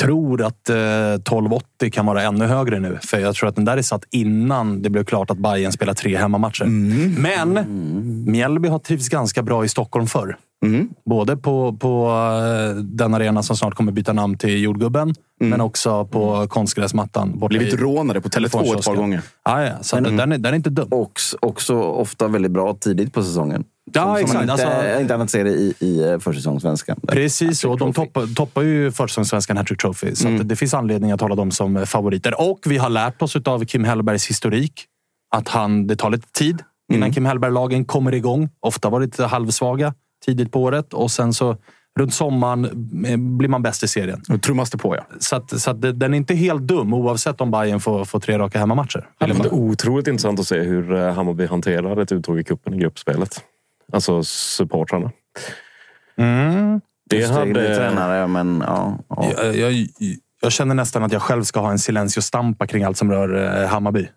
tror 0.00 0.42
att 0.42 0.68
eh, 0.68 0.76
1280 0.76 1.90
kan 1.92 2.06
vara 2.06 2.22
ännu 2.22 2.44
högre 2.46 2.80
nu. 2.80 2.98
För 3.02 3.18
jag 3.18 3.34
tror 3.34 3.48
att 3.48 3.56
den 3.56 3.64
där 3.64 3.76
är 3.76 3.82
satt 3.82 4.04
innan 4.10 4.82
det 4.82 4.90
blev 4.90 5.04
klart 5.04 5.30
att 5.30 5.38
Bayern 5.38 5.72
spelar 5.72 5.94
tre 5.94 6.16
hemmamatcher. 6.26 6.64
Men 7.20 7.66
Mjällby 8.26 8.68
har 8.68 8.78
trivts 8.78 9.08
ganska 9.08 9.42
bra 9.42 9.64
i 9.64 9.68
Stockholm 9.68 10.06
förr. 10.06 10.36
Både 11.04 11.36
på, 11.36 11.72
på 11.76 12.08
eh, 12.10 12.76
den 12.82 13.14
arena 13.14 13.42
som 13.42 13.56
snart 13.56 13.74
kommer 13.74 13.92
byta 13.92 14.12
namn 14.12 14.38
till 14.38 14.62
Jordgubben, 14.62 15.14
men 15.40 15.60
också 15.60 16.04
på 16.04 16.46
konstgräsmattan. 16.48 17.42
Blivit 17.48 17.74
rånade 17.74 18.20
på 18.20 18.28
Tele2 18.28 18.78
ett 18.78 18.84
par 18.84 18.94
gånger. 18.96 19.22
Ja, 19.44 19.62
ja, 19.64 19.72
så 19.80 19.96
att 19.96 20.04
den, 20.04 20.20
är, 20.32 20.38
den 20.38 20.44
är 20.52 20.54
inte 20.56 20.70
dum. 20.70 20.88
Och 20.90 21.20
också 21.40 21.80
ofta 21.80 22.28
väldigt 22.28 22.52
bra 22.52 22.74
tidigt 22.74 23.12
på 23.12 23.22
säsongen. 23.22 23.64
Ja, 23.92 24.04
som, 24.04 24.16
exakt. 24.16 24.32
Som 24.32 24.40
inte, 24.40 24.52
Alltså- 24.52 25.00
inte 25.00 25.14
annat 25.14 25.30
ser 25.30 25.44
det 25.44 25.50
i, 25.50 25.74
i 25.80 26.10
eh, 26.10 26.18
försäsongssvenskan. 26.18 27.00
Precis 27.08 27.60
så. 27.60 27.76
De 27.76 27.92
toppar, 27.92 28.34
toppar 28.34 28.62
ju 28.62 28.92
försäsongssvenskan 28.92 29.56
Hattrick 29.56 29.80
Trophy. 29.80 30.14
Så 30.14 30.28
att 30.28 30.48
det 30.48 30.56
finns 30.56 30.74
anledning 30.74 31.12
att 31.12 31.20
hålla 31.20 31.34
dem 31.34 31.50
som 31.50 31.86
favoriter. 31.86 32.40
Och 32.40 32.58
vi 32.66 32.78
har 32.78 32.88
lärt 32.90 33.22
oss 33.22 33.36
av 33.36 33.64
Kim 33.64 33.84
Hellbergs 33.84 34.26
historik 34.30 34.84
att 35.36 35.48
han, 35.48 35.86
det 35.86 35.96
tar 35.96 36.10
lite 36.10 36.32
tid 36.32 36.62
innan 36.92 37.12
Kim 37.12 37.26
Hellberg-lagen 37.26 37.84
kommer 37.84 38.14
igång. 38.14 38.48
Ofta 38.60 38.90
varit 38.90 39.06
lite 39.06 39.24
halvsvaga 39.24 39.94
tidigt 40.24 40.52
på 40.52 40.62
året 40.62 40.94
och 40.94 41.10
sen 41.10 41.32
så 41.32 41.56
runt 41.98 42.14
sommaren 42.14 42.64
eh, 43.06 43.16
blir 43.16 43.48
man 43.48 43.62
bäst 43.62 43.82
i 43.82 43.88
serien. 43.88 44.22
Nu 44.28 44.38
trummas 44.38 44.70
det 44.70 44.78
på, 44.78 44.96
ja. 44.96 45.06
Så, 45.18 45.36
att, 45.36 45.60
så 45.60 45.70
att 45.70 45.82
den 45.82 46.14
är 46.14 46.16
inte 46.16 46.34
helt 46.34 46.62
dum 46.62 46.94
oavsett 46.94 47.40
om 47.40 47.50
Bayern 47.50 47.80
får, 47.80 48.04
får 48.04 48.20
tre 48.20 48.38
raka 48.38 48.58
hemmamatcher. 48.58 49.08
Det 49.18 49.26
är 49.26 49.54
otroligt 49.54 50.06
intressant 50.06 50.40
att 50.40 50.46
se 50.46 50.58
hur 50.58 50.94
eh, 50.94 51.14
Hammarby 51.14 51.46
hanterar 51.46 51.96
ett 51.96 52.12
uttåg 52.12 52.38
i 52.38 52.44
cupen 52.44 52.74
i 52.74 52.78
gruppspelet. 52.78 53.42
Alltså 53.92 54.22
supportrarna. 54.22 55.10
Mm. 56.16 56.80
Det 57.10 57.16
Just 57.16 57.34
det, 57.34 57.34
det 57.34 57.60
hade... 57.60 57.76
tränare, 57.76 58.26
men 58.26 58.64
ja. 58.66 58.98
ja. 59.08 59.32
Jag, 59.36 59.56
jag, 59.56 59.86
jag 60.42 60.52
känner 60.52 60.74
nästan 60.74 61.02
att 61.02 61.12
jag 61.12 61.22
själv 61.22 61.42
ska 61.42 61.60
ha 61.60 61.70
en 61.70 61.78
silencio 61.78 62.20
stampa 62.20 62.66
kring 62.66 62.84
allt 62.84 62.96
som 62.96 63.10
rör 63.10 63.62
eh, 63.62 63.68
Hammarby. 63.68 64.08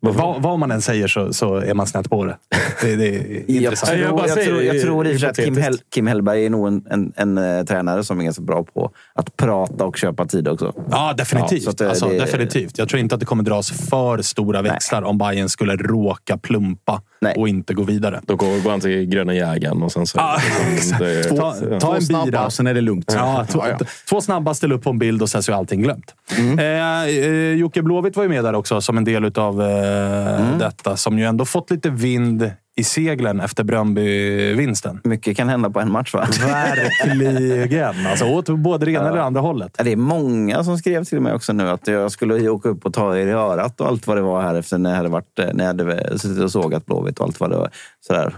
Vad, 0.00 0.42
vad 0.42 0.58
man 0.58 0.70
än 0.70 0.82
säger 0.82 1.08
så, 1.08 1.32
så 1.32 1.54
är 1.56 1.74
man 1.74 1.86
snett 1.86 2.10
på 2.10 2.24
det. 2.24 2.36
Det, 2.82 2.96
det 2.96 3.06
är 3.16 3.20
Jag 3.46 3.62
intressant. 3.62 3.90
tror, 3.92 4.02
jag 4.02 4.16
bara 4.16 4.28
jag, 4.28 4.44
tror, 4.44 4.62
jag 4.62 4.80
tror 4.82 5.06
i 5.06 5.10
och 5.10 5.12
för 5.12 5.18
sig 5.20 5.28
att 5.28 5.36
Kim. 5.36 5.56
Hell, 5.56 5.78
Kim 5.94 6.06
Hellberg 6.06 6.46
är 6.46 6.50
nog 6.50 6.68
en, 6.68 6.84
en, 6.90 7.12
en, 7.16 7.38
eh, 7.38 7.64
tränare 7.64 8.04
som 8.04 8.20
är 8.20 8.24
ganska 8.24 8.42
bra 8.42 8.64
på 8.64 8.90
att 9.14 9.36
prata 9.36 9.84
och 9.84 9.96
köpa 9.96 10.26
tid 10.26 10.48
också. 10.48 10.72
Ja, 10.90 11.14
definitivt. 11.16 11.62
Ja, 11.66 11.72
det- 11.78 11.88
alltså, 11.88 12.08
det- 12.08 12.18
definitivt. 12.18 12.78
Jag 12.78 12.88
tror 12.88 13.00
inte 13.00 13.14
att 13.14 13.20
det 13.20 13.26
kommer 13.26 13.42
dras 13.42 13.70
för 13.90 14.22
stora 14.22 14.62
växlar 14.62 15.02
om 15.02 15.18
Bayern 15.18 15.48
skulle 15.48 15.76
råka 15.76 16.38
plumpa 16.38 17.02
Nej. 17.20 17.34
och 17.38 17.48
inte 17.48 17.74
gå 17.74 17.82
vidare. 17.82 18.20
Då 18.26 18.36
går 18.36 18.70
han 18.70 18.80
till 18.80 19.04
Gröna 19.06 19.34
jägaren 19.34 19.82
och 19.82 19.92
sen 19.92 20.06
så... 20.06 20.20
Exakt. 20.74 20.98
det, 21.00 21.24
Ta, 21.24 21.52
ta 21.54 21.80
Två 21.80 21.92
en 21.94 22.02
snabba 22.02 22.24
bira. 22.26 22.46
och 22.46 22.52
sen 22.52 22.66
är 22.66 22.74
det 22.74 22.80
lugnt. 22.80 23.12
Ja, 23.16 23.46
två, 23.50 23.58
Ja, 23.68 23.76
ja. 23.80 23.86
två 24.08 24.20
snabba, 24.20 24.54
ställ 24.54 24.72
upp 24.72 24.82
på 24.84 24.90
en 24.90 24.98
bild 24.98 25.22
och 25.22 25.30
sen 25.30 25.42
så 25.42 25.52
är 25.52 25.56
allting 25.56 25.82
glömt. 25.82 26.14
Mm. 26.38 26.58
Eh, 26.58 27.02
eh, 27.24 27.52
Jocke 27.54 27.82
Blåvitt 27.82 28.16
var 28.16 28.22
ju 28.22 28.28
med 28.28 28.44
där 28.44 28.54
också 28.54 28.80
som 28.80 28.98
en 28.98 29.04
del 29.04 29.24
av 29.38 29.62
eh, 29.62 29.87
Mm. 29.88 30.58
detta. 30.58 30.96
Som 30.96 31.18
ju 31.18 31.24
ändå 31.24 31.44
fått 31.44 31.70
lite 31.70 31.90
vind 31.90 32.50
i 32.76 32.84
seglen 32.84 33.40
efter 33.40 33.64
Bröndby-vinsten. 33.64 35.00
Mycket 35.04 35.36
kan 35.36 35.48
hända 35.48 35.70
på 35.70 35.80
en 35.80 35.92
match 35.92 36.14
va? 36.14 36.28
Verkligen! 36.40 38.06
Alltså 38.06 38.24
åt 38.24 38.48
både 38.48 38.84
det 38.86 38.92
ena 38.92 39.08
eller 39.08 39.18
andra 39.18 39.40
hållet. 39.40 39.74
Ja, 39.78 39.84
Det 39.84 39.92
är 39.92 39.96
många 39.96 40.64
som 40.64 40.78
skrev 40.78 41.04
till 41.04 41.20
mig 41.20 41.32
också 41.34 41.52
nu 41.52 41.68
att 41.68 41.86
jag 41.86 42.12
skulle 42.12 42.50
åka 42.50 42.68
upp 42.68 42.86
och 42.86 42.92
ta 42.92 43.16
er 43.16 43.26
i 43.26 43.30
örat 43.30 43.80
och 43.80 43.86
allt 43.86 44.06
vad 44.06 44.16
det 44.16 44.22
var 44.22 44.42
här 44.42 44.54
efter 44.54 44.78
när 44.78 44.90
jag 44.90 44.96
hade, 44.96 45.08
varit, 45.08 45.38
när 45.52 45.64
jag 45.64 45.66
hade 45.66 46.18
suttit 46.18 46.42
och 46.42 46.52
sågat 46.52 46.86
Blåvitt 46.86 47.18
och 47.18 47.26
allt 47.26 47.40
vad 47.40 47.50
det 47.50 47.56
var. 47.56 47.70
Sådär. 48.06 48.34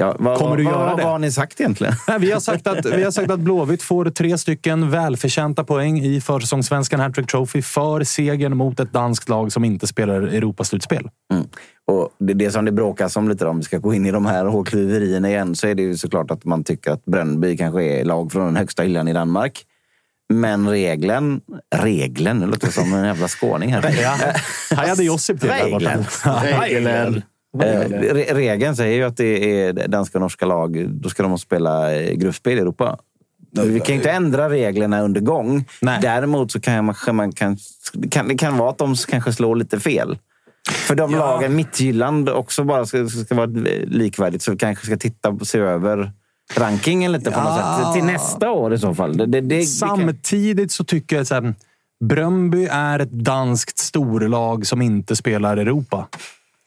Ja, 0.00 0.16
vad, 0.18 0.38
Kommer 0.38 0.56
du 0.56 0.64
vad, 0.64 0.72
göra 0.72 0.86
vad, 0.86 0.98
det? 0.98 1.02
vad 1.02 1.12
har 1.12 1.18
ni 1.18 1.32
sagt 1.32 1.60
egentligen? 1.60 1.94
Nej, 2.08 2.18
vi, 2.18 2.32
har 2.32 2.40
sagt 2.40 2.66
att, 2.66 2.86
vi 2.86 3.04
har 3.04 3.10
sagt 3.10 3.30
att 3.30 3.40
Blåvitt 3.40 3.82
får 3.82 4.04
tre 4.04 4.38
stycken 4.38 4.90
välförtjänta 4.90 5.64
poäng 5.64 6.00
i 6.00 6.20
försäsongssvenskan 6.20 7.00
Hattrick 7.00 7.26
Trophy 7.26 7.62
för 7.62 8.04
segern 8.04 8.56
mot 8.56 8.80
ett 8.80 8.92
danskt 8.92 9.28
lag 9.28 9.52
som 9.52 9.64
inte 9.64 9.86
spelar 9.86 10.22
Europaslutspel. 10.22 11.08
Mm. 11.32 11.46
Och 11.86 12.10
det, 12.18 12.34
det 12.34 12.50
som 12.50 12.64
det 12.64 12.72
bråkas 12.72 13.16
om 13.16 13.28
lite, 13.28 13.46
om 13.46 13.58
vi 13.58 13.62
ska 13.62 13.78
gå 13.78 13.94
in 13.94 14.06
i 14.06 14.10
de 14.10 14.26
här 14.26 14.44
hårklyverierna 14.44 15.28
igen, 15.28 15.54
så 15.54 15.66
är 15.66 15.74
det 15.74 15.82
ju 15.82 15.96
såklart 15.96 16.30
att 16.30 16.44
man 16.44 16.64
tycker 16.64 16.90
att 16.90 17.04
Brönnby 17.04 17.56
kanske 17.56 17.84
är 17.84 18.04
lag 18.04 18.32
från 18.32 18.46
den 18.46 18.56
högsta 18.56 18.82
hyllan 18.82 19.08
i 19.08 19.12
Danmark. 19.12 19.64
Men 20.28 20.68
regeln... 20.68 21.40
Regeln? 21.76 22.40
Det 22.40 22.46
låter 22.46 22.70
som 22.70 22.94
en 22.94 23.04
jävla 23.04 23.28
skåning 23.28 23.72
här. 23.72 23.82
Ja. 24.02 24.16
Här 24.76 24.88
hade 24.88 25.04
Josip 25.04 25.40
till. 25.40 25.50
Regeln. 25.50 26.04
Regeln. 26.60 27.22
Eh, 27.62 27.88
re- 27.88 28.34
regeln 28.34 28.76
säger 28.76 28.96
ju 28.96 29.02
att 29.04 29.16
det 29.16 29.60
är 29.62 29.88
danska 29.88 30.18
och 30.18 30.22
norska 30.22 30.46
lag. 30.46 30.86
Då 30.90 31.08
ska 31.08 31.22
de 31.22 31.38
spela 31.38 31.94
eh, 31.94 32.12
gruppspel 32.14 32.58
i 32.58 32.60
Europa. 32.60 32.98
Vi 33.64 33.80
kan 33.80 33.94
inte 33.94 34.10
ändra 34.10 34.50
reglerna 34.50 35.00
under 35.02 35.20
gång. 35.20 35.64
Nej. 35.82 35.98
Däremot 36.02 36.52
så 36.52 36.60
kan 36.60 36.84
man, 36.84 36.94
man 37.12 37.32
kan, 37.32 37.56
kan, 38.10 38.28
det 38.28 38.34
kan 38.34 38.56
vara 38.58 38.70
att 38.70 38.78
de 38.78 38.94
kanske 39.08 39.32
slår 39.32 39.56
lite 39.56 39.80
fel. 39.80 40.18
För 40.70 40.94
de 40.94 41.10
lagen, 41.14 41.56
Mittjylland 41.56 42.28
också 42.28 42.64
bara 42.64 42.86
ska, 42.86 43.08
ska 43.08 43.34
vara 43.34 43.46
likvärdigt, 43.84 44.42
så 44.42 44.50
vi 44.52 44.56
kanske 44.58 44.86
ska 44.86 44.96
titta 44.96 45.38
se 45.42 45.58
över 45.58 46.12
rankingen 46.54 47.12
lite 47.12 47.30
på 47.30 47.40
något 47.40 47.58
Ja. 47.58 47.82
sätt. 47.84 47.94
Till 47.94 48.04
nästa 48.12 48.50
år 48.50 48.74
i 48.74 48.78
så 48.78 48.94
fall. 48.94 49.16
Det, 49.16 49.26
det, 49.26 49.40
det, 49.40 49.62
Samtidigt 49.62 50.72
så 50.72 50.84
tycker 50.84 51.16
jag 51.16 51.32
att 51.46 51.54
Bröndby 52.04 52.68
är 52.70 52.98
ett 52.98 53.10
danskt 53.12 53.78
storlag 53.78 54.66
som 54.66 54.82
inte 54.82 55.16
spelar 55.16 55.56
Europa. 55.56 56.08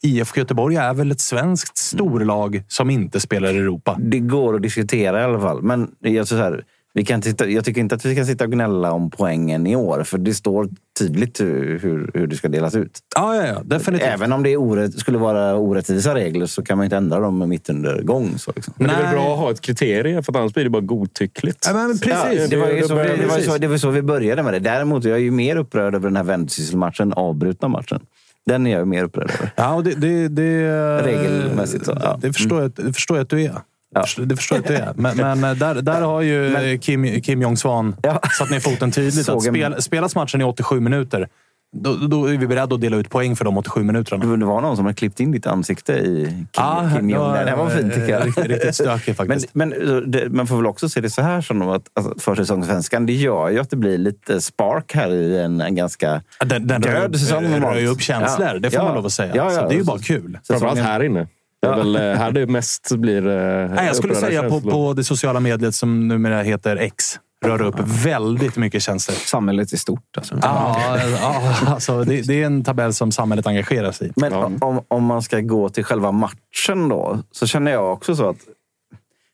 IFK 0.02 0.38
Göteborg 0.40 0.76
är 0.76 0.94
väl 0.94 1.10
ett 1.10 1.20
svenskt 1.20 1.76
storlag 1.76 2.62
som 2.68 2.90
inte 2.90 3.20
spelar 3.20 3.48
Europa. 3.48 3.96
det 4.00 4.18
går 4.18 4.56
att 4.56 4.62
diskutera 4.62 5.20
i 5.20 5.24
alla 5.24 5.40
fall. 5.40 5.62
Men 5.62 5.90
jag, 6.00 6.28
så 6.28 6.36
här, 6.36 6.64
vi 6.94 7.04
kan 7.04 7.20
titta, 7.22 7.48
jag 7.48 7.64
tycker 7.64 7.80
inte 7.80 7.94
att 7.94 8.04
vi 8.04 8.14
ska 8.14 8.24
sitta 8.24 8.44
och 8.44 8.52
gnälla 8.52 8.92
om 8.92 9.10
poängen 9.10 9.66
i 9.66 9.76
år. 9.76 10.02
För 10.02 10.18
det 10.18 10.34
står 10.34 10.68
tydligt 10.98 11.40
hur, 11.40 11.78
hur, 12.14 12.26
det 12.26 12.36
ska 12.36 12.48
delas 12.48 12.74
ut. 12.74 12.98
Ja, 13.16 13.36
ja, 13.36 13.46
ja 13.46 13.60
definitivt. 13.64 14.08
Även 14.08 14.32
om 14.32 14.42
det 14.42 14.50
är 14.50 14.56
orätt, 14.56 14.98
skulle 14.98 15.18
vara 15.18 15.54
orättvisa 15.54 16.14
regler 16.14 16.46
så 16.46 16.62
kan 16.62 16.78
man 16.78 16.84
inte 16.84 16.96
ändra 16.96 17.20
dem 17.20 17.48
mitt 17.48 17.70
under 17.70 18.02
gång. 18.02 18.38
Så 18.38 18.52
liksom. 18.56 18.74
Men 18.76 18.88
det 18.88 18.94
är 18.94 19.02
väl 19.02 19.14
bra 19.14 19.32
att 19.32 19.38
ha 19.38 19.50
ett 19.50 19.60
kriterie, 19.60 20.22
för 20.22 20.32
att 20.32 20.36
annars 20.36 20.54
blir 20.54 20.64
det 20.64 20.70
bara 20.70 20.82
godtyckligt. 20.82 21.66
Ja, 21.66 21.74
men 21.74 21.98
precis. 21.98 22.40
Ja, 22.40 22.46
det, 22.48 22.56
var 22.56 22.68
ju 22.70 22.82
så, 22.82 22.94
börjar- 22.94 23.08
det, 23.08 23.16
var 23.16 23.22
ju 23.22 23.28
precis. 23.28 23.52
så, 23.52 23.58
det 23.58 23.66
var 23.66 23.76
så 23.76 23.90
vi 23.90 24.02
började 24.02 24.42
med 24.42 24.52
det. 24.52 24.58
Däremot 24.58 25.04
är 25.04 25.10
jag 25.10 25.20
ju 25.20 25.30
mer 25.30 25.56
upprörd 25.56 25.94
över 25.94 26.08
den 26.08 26.16
här 26.16 26.24
Vendsyssel-matchen 26.24 27.08
än 27.08 27.12
avbrutna 27.12 27.68
matchen. 27.68 28.00
Den 28.46 28.66
är 28.66 28.70
jag 28.70 28.78
ju 28.78 28.84
mer 28.84 29.04
upprörd 29.04 29.30
över. 29.30 29.50
Ja, 29.56 29.74
och 29.74 29.84
det, 29.84 29.94
det, 29.94 30.28
det, 30.28 31.02
Regelmässigt 31.02 31.84
så, 31.84 31.98
ja. 32.02 32.18
Det, 32.20 32.26
det, 32.28 32.32
förstår 32.32 32.62
jag, 32.62 32.70
det 32.70 32.92
förstår 32.92 33.16
jag 33.16 33.24
att 33.24 33.30
du 33.30 33.42
är. 33.42 33.54
Ja. 33.94 34.04
Det 34.18 34.36
förstår 34.36 34.56
jag 34.58 34.62
att 34.62 34.68
du 34.68 34.74
är. 34.76 34.92
Men, 34.96 35.16
men 35.16 35.44
eh, 35.44 35.56
där, 35.58 35.74
där 35.82 36.00
har 36.00 36.20
ju 36.20 36.50
Men- 36.50 36.78
Kim, 36.78 37.20
Kim 37.20 37.42
Jong-Svan 37.42 37.96
Ja. 38.02 38.20
satt 38.38 38.50
ner 38.50 38.60
foten 38.60 38.90
tydligt. 38.90 39.28
Att 39.28 39.42
spel, 39.42 39.82
spelas 39.82 40.14
matchen 40.14 40.40
i 40.40 40.44
87 40.44 40.80
minuter, 40.80 41.28
då, 41.76 41.94
då 41.94 42.26
är 42.26 42.36
vi 42.38 42.46
beredda 42.46 42.74
att 42.74 42.80
dela 42.80 42.96
ut 42.96 43.10
poäng 43.10 43.36
för 43.36 43.44
de 43.44 43.58
87 43.58 43.82
minuterna. 43.82 44.36
Det 44.36 44.44
var 44.44 44.60
någon 44.60 44.76
som 44.76 44.86
har 44.86 44.92
klippt 44.92 45.20
in 45.20 45.32
ditt 45.32 45.46
ansikte 45.46 45.92
i 45.92 46.24
Kim, 46.26 46.46
Ja, 46.56 46.90
Kim 46.96 47.10
Jong. 47.10 47.32
Det 47.32 47.54
var 47.56 47.68
fint 47.70 47.94
tycker 47.94 48.08
jag. 48.08 48.26
Riktigt, 48.26 48.44
riktigt 48.46 48.74
stökig 48.74 49.14
Men, 49.18 49.28
faktiskt. 49.28 49.54
men 49.54 49.70
det, 50.06 50.28
man 50.28 50.46
får 50.46 50.56
väl 50.56 50.66
också 50.66 50.88
se 50.88 51.00
det 51.00 51.10
så 51.10 51.22
här 51.22 51.40
som 51.40 51.62
att 51.62 51.82
alltså, 51.94 52.14
försäsongssvenskan, 52.18 53.06
det 53.06 53.12
gör 53.12 53.48
ju 53.50 53.58
att 53.58 53.70
det 53.70 53.76
blir 53.76 53.98
lite 53.98 54.40
spark 54.40 54.94
här 54.94 55.10
i 55.12 55.38
en, 55.38 55.60
en 55.60 55.74
ganska 55.74 56.22
den 56.44 56.66
den 56.66 56.82
rör, 56.82 56.92
död 57.00 57.20
säsong 57.20 57.42
normalt. 57.50 57.64
rör 57.74 57.80
ju 57.80 57.86
upp 57.86 58.00
känslor, 58.00 58.48
Ja. 58.52 58.58
det 58.58 58.70
får 58.70 58.80
Ja. 58.80 58.84
man 58.84 58.94
lov 58.94 59.06
att 59.06 59.12
säga. 59.12 59.32
Ja, 59.36 59.52
ja. 59.52 59.60
Så 59.60 59.68
det 59.68 59.74
är 59.74 59.78
ju 59.78 59.84
bara 59.84 59.98
kul. 59.98 60.38
Framförallt 60.46 60.78
här 60.80 61.02
inne. 61.02 61.26
Det 61.62 61.68
är 61.68 61.76
väl 61.76 61.96
eh, 61.96 62.02
här 62.02 62.32
det 62.32 62.46
mest 62.46 62.92
blir 62.96 63.26
eh, 63.28 63.70
Nej, 63.74 63.86
jag 63.86 63.96
skulle 63.96 64.14
säga 64.14 64.48
på, 64.48 64.60
på 64.60 64.92
det 64.92 65.04
sociala 65.04 65.40
mediet 65.40 65.74
som 65.74 66.08
numera 66.08 66.42
heter 66.42 66.76
X. 66.76 67.18
Rör 67.42 67.62
upp 67.62 67.80
väldigt 68.04 68.56
mycket 68.56 68.82
känslor. 68.82 69.14
Samhället 69.14 69.72
är 69.72 69.76
stort. 69.76 70.16
Alltså. 70.16 70.38
Ja, 70.42 70.98
ja, 71.20 71.52
alltså, 71.66 72.04
det, 72.04 72.22
det 72.22 72.42
är 72.42 72.46
en 72.46 72.64
tabell 72.64 72.94
som 72.94 73.12
samhället 73.12 73.46
engagerar 73.46 73.92
sig 73.92 74.08
i. 74.08 74.12
Men 74.16 74.32
om, 74.60 74.80
om 74.88 75.04
man 75.04 75.22
ska 75.22 75.40
gå 75.40 75.68
till 75.68 75.84
själva 75.84 76.12
matchen 76.12 76.88
då, 76.88 77.18
så 77.32 77.46
känner 77.46 77.72
jag 77.72 77.92
också 77.92 78.16
så 78.16 78.28
att 78.28 78.36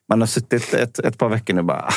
man 0.09 0.19
har 0.21 0.27
suttit 0.27 0.73
ett, 0.73 0.99
ett 0.99 1.17
par 1.17 1.29
veckor 1.29 1.53
nu 1.53 1.59
och 1.59 1.65
bara... 1.65 1.79
"Ah, 1.81 1.93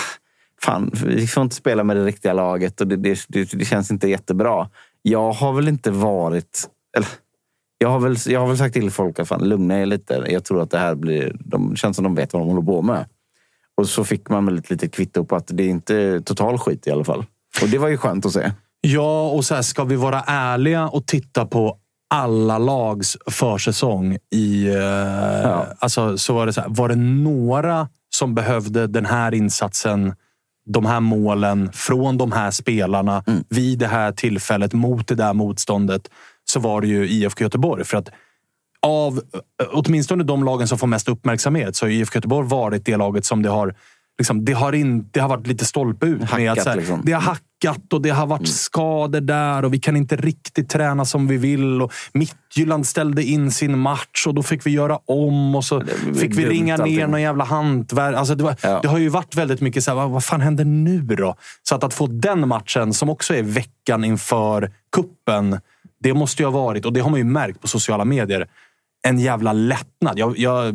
Fan, 0.62 0.90
vi 1.06 1.26
får 1.26 1.42
inte 1.42 1.56
spela 1.56 1.84
med 1.84 1.96
det 1.96 2.04
riktiga 2.04 2.32
laget 2.32 2.80
och 2.80 2.86
det, 2.86 2.96
det, 2.96 3.18
det, 3.28 3.52
det 3.52 3.64
känns 3.64 3.90
inte 3.90 4.08
jättebra. 4.08 4.68
Jag 5.02 5.32
har 5.32 5.52
väl 5.52 5.68
inte 5.68 5.90
varit... 5.90 6.68
Eller, 6.96 7.08
jag, 7.78 7.88
har 7.88 7.98
väl, 8.00 8.16
jag 8.26 8.40
har 8.40 8.46
väl 8.46 8.58
sagt 8.58 8.74
till 8.74 8.90
folk 8.90 9.18
att 9.18 9.28
fan, 9.28 9.48
lugna 9.48 9.80
er 9.80 9.86
lite. 9.86 10.24
Jag 10.28 10.44
tror 10.44 10.62
att 10.62 10.70
det 10.70 10.78
här 10.78 10.94
blir... 10.94 11.36
De 11.40 11.76
känns 11.76 11.96
som 11.96 12.02
de 12.04 12.14
vet 12.14 12.32
vad 12.32 12.42
de 12.42 12.48
håller 12.48 12.62
på 12.62 12.82
med. 12.82 13.06
Och 13.76 13.88
så 13.88 14.04
fick 14.04 14.28
man 14.28 14.46
väl 14.46 14.58
ett 14.58 14.70
litet 14.70 14.92
kvitto 14.94 15.24
på 15.24 15.36
att 15.36 15.46
det 15.46 15.62
är 15.62 15.68
inte 15.68 16.20
total 16.20 16.58
skit 16.58 16.86
i 16.86 16.90
alla 16.90 17.04
fall. 17.04 17.24
Och 17.62 17.68
det 17.68 17.78
var 17.78 17.88
ju 17.88 17.96
skönt 17.96 18.26
att 18.26 18.32
se. 18.32 18.52
Ja, 18.80 19.30
och 19.30 19.44
så 19.44 19.54
här, 19.54 19.62
ska 19.62 19.84
vi 19.84 19.96
vara 19.96 20.20
ärliga 20.26 20.88
och 20.88 21.06
titta 21.06 21.46
på 21.46 21.78
alla 22.10 22.58
lags 22.58 23.16
försäsong 23.30 24.18
i... 24.34 24.68
Eh, 24.68 25.60
alltså, 25.78 26.18
så 26.18 26.34
var 26.34 26.46
det 26.46 26.52
så 26.52 26.60
här, 26.60 26.68
var 26.68 26.88
det 26.88 26.96
några 26.96 27.88
som 28.14 28.34
behövde 28.34 28.86
den 28.86 29.06
här 29.06 29.34
insatsen, 29.34 30.14
de 30.66 30.86
här 30.86 31.00
målen 31.00 31.72
från 31.72 32.18
de 32.18 32.32
här 32.32 32.50
spelarna 32.50 33.24
vid 33.48 33.78
det 33.78 33.86
här 33.86 34.12
tillfället 34.12 34.72
mot 34.72 35.08
det 35.08 35.14
där 35.14 35.32
motståndet 35.32 36.10
så 36.44 36.60
var 36.60 36.80
det 36.80 36.86
ju 36.86 37.08
IFK 37.08 37.44
Göteborg. 37.44 37.84
För 37.84 37.96
att 37.96 38.08
av 38.86 39.20
eh, 39.62 39.68
åtminstone 39.72 40.24
de 40.24 40.44
lagen 40.44 40.68
som 40.68 40.78
får 40.78 40.86
mest 40.86 41.08
uppmärksamhet 41.08 41.76
så 41.76 41.86
har 41.86 41.90
IFK 41.90 42.16
Göteborg 42.16 42.48
varit 42.48 42.84
det 42.84 42.96
laget 42.96 43.24
som 43.24 43.42
det 43.42 43.48
har 43.48 43.74
Liksom, 44.18 44.44
det, 44.44 44.52
har 44.52 44.72
in, 44.72 45.08
det 45.10 45.20
har 45.20 45.28
varit 45.28 45.46
lite 45.46 45.64
stolpe 45.64 46.06
ut. 46.06 46.20
med 46.20 46.28
Hackat, 46.28 46.58
att, 46.58 46.64
så 46.64 46.70
här, 46.70 46.76
liksom. 46.76 47.00
Det 47.04 47.12
har 47.12 47.20
hackat 47.20 47.92
och 47.92 48.02
det 48.02 48.10
har 48.10 48.26
varit 48.26 48.48
skador 48.48 49.20
där 49.20 49.64
och 49.64 49.74
vi 49.74 49.78
kan 49.78 49.96
inte 49.96 50.16
riktigt 50.16 50.68
träna 50.68 51.04
som 51.04 51.26
vi 51.26 51.36
vill. 51.36 51.82
Och 51.82 51.92
Midtjylland 52.12 52.86
ställde 52.86 53.22
in 53.24 53.50
sin 53.50 53.78
match 53.78 54.26
och 54.26 54.34
då 54.34 54.42
fick 54.42 54.66
vi 54.66 54.70
göra 54.70 54.98
om 55.06 55.54
och 55.54 55.64
så 55.64 55.78
blev 55.78 56.14
fick 56.14 56.38
vi 56.38 56.46
ringa 56.46 56.76
ner 56.76 56.82
allting. 56.82 57.10
någon 57.10 57.22
jävla 57.22 57.44
hantverk. 57.44 58.16
Alltså 58.16 58.34
det, 58.34 58.44
var, 58.44 58.56
Ja. 58.62 58.78
det 58.82 58.88
har 58.88 58.98
ju 58.98 59.08
varit 59.08 59.34
väldigt 59.34 59.60
mycket 59.60 59.84
så 59.84 59.90
här, 59.90 59.96
vad, 59.96 60.10
vad 60.10 60.24
fan 60.24 60.40
händer 60.40 60.64
nu 60.64 61.00
då? 61.00 61.34
Så 61.62 61.74
att, 61.74 61.84
att 61.84 61.94
få 61.94 62.06
den 62.06 62.48
matchen, 62.48 62.92
som 62.94 63.10
också 63.10 63.34
är 63.34 63.42
veckan 63.42 64.04
inför 64.04 64.72
kuppen 64.96 65.58
det 66.02 66.14
måste 66.14 66.42
ju 66.42 66.46
ha 66.46 66.64
varit, 66.64 66.84
och 66.84 66.92
det 66.92 67.00
har 67.00 67.10
man 67.10 67.18
ju 67.18 67.24
märkt 67.24 67.60
på 67.60 67.68
sociala 67.68 68.04
medier, 68.04 68.46
en 69.02 69.18
jävla 69.18 69.52
lättnad. 69.52 70.18
Jag, 70.18 70.38
jag 70.38 70.74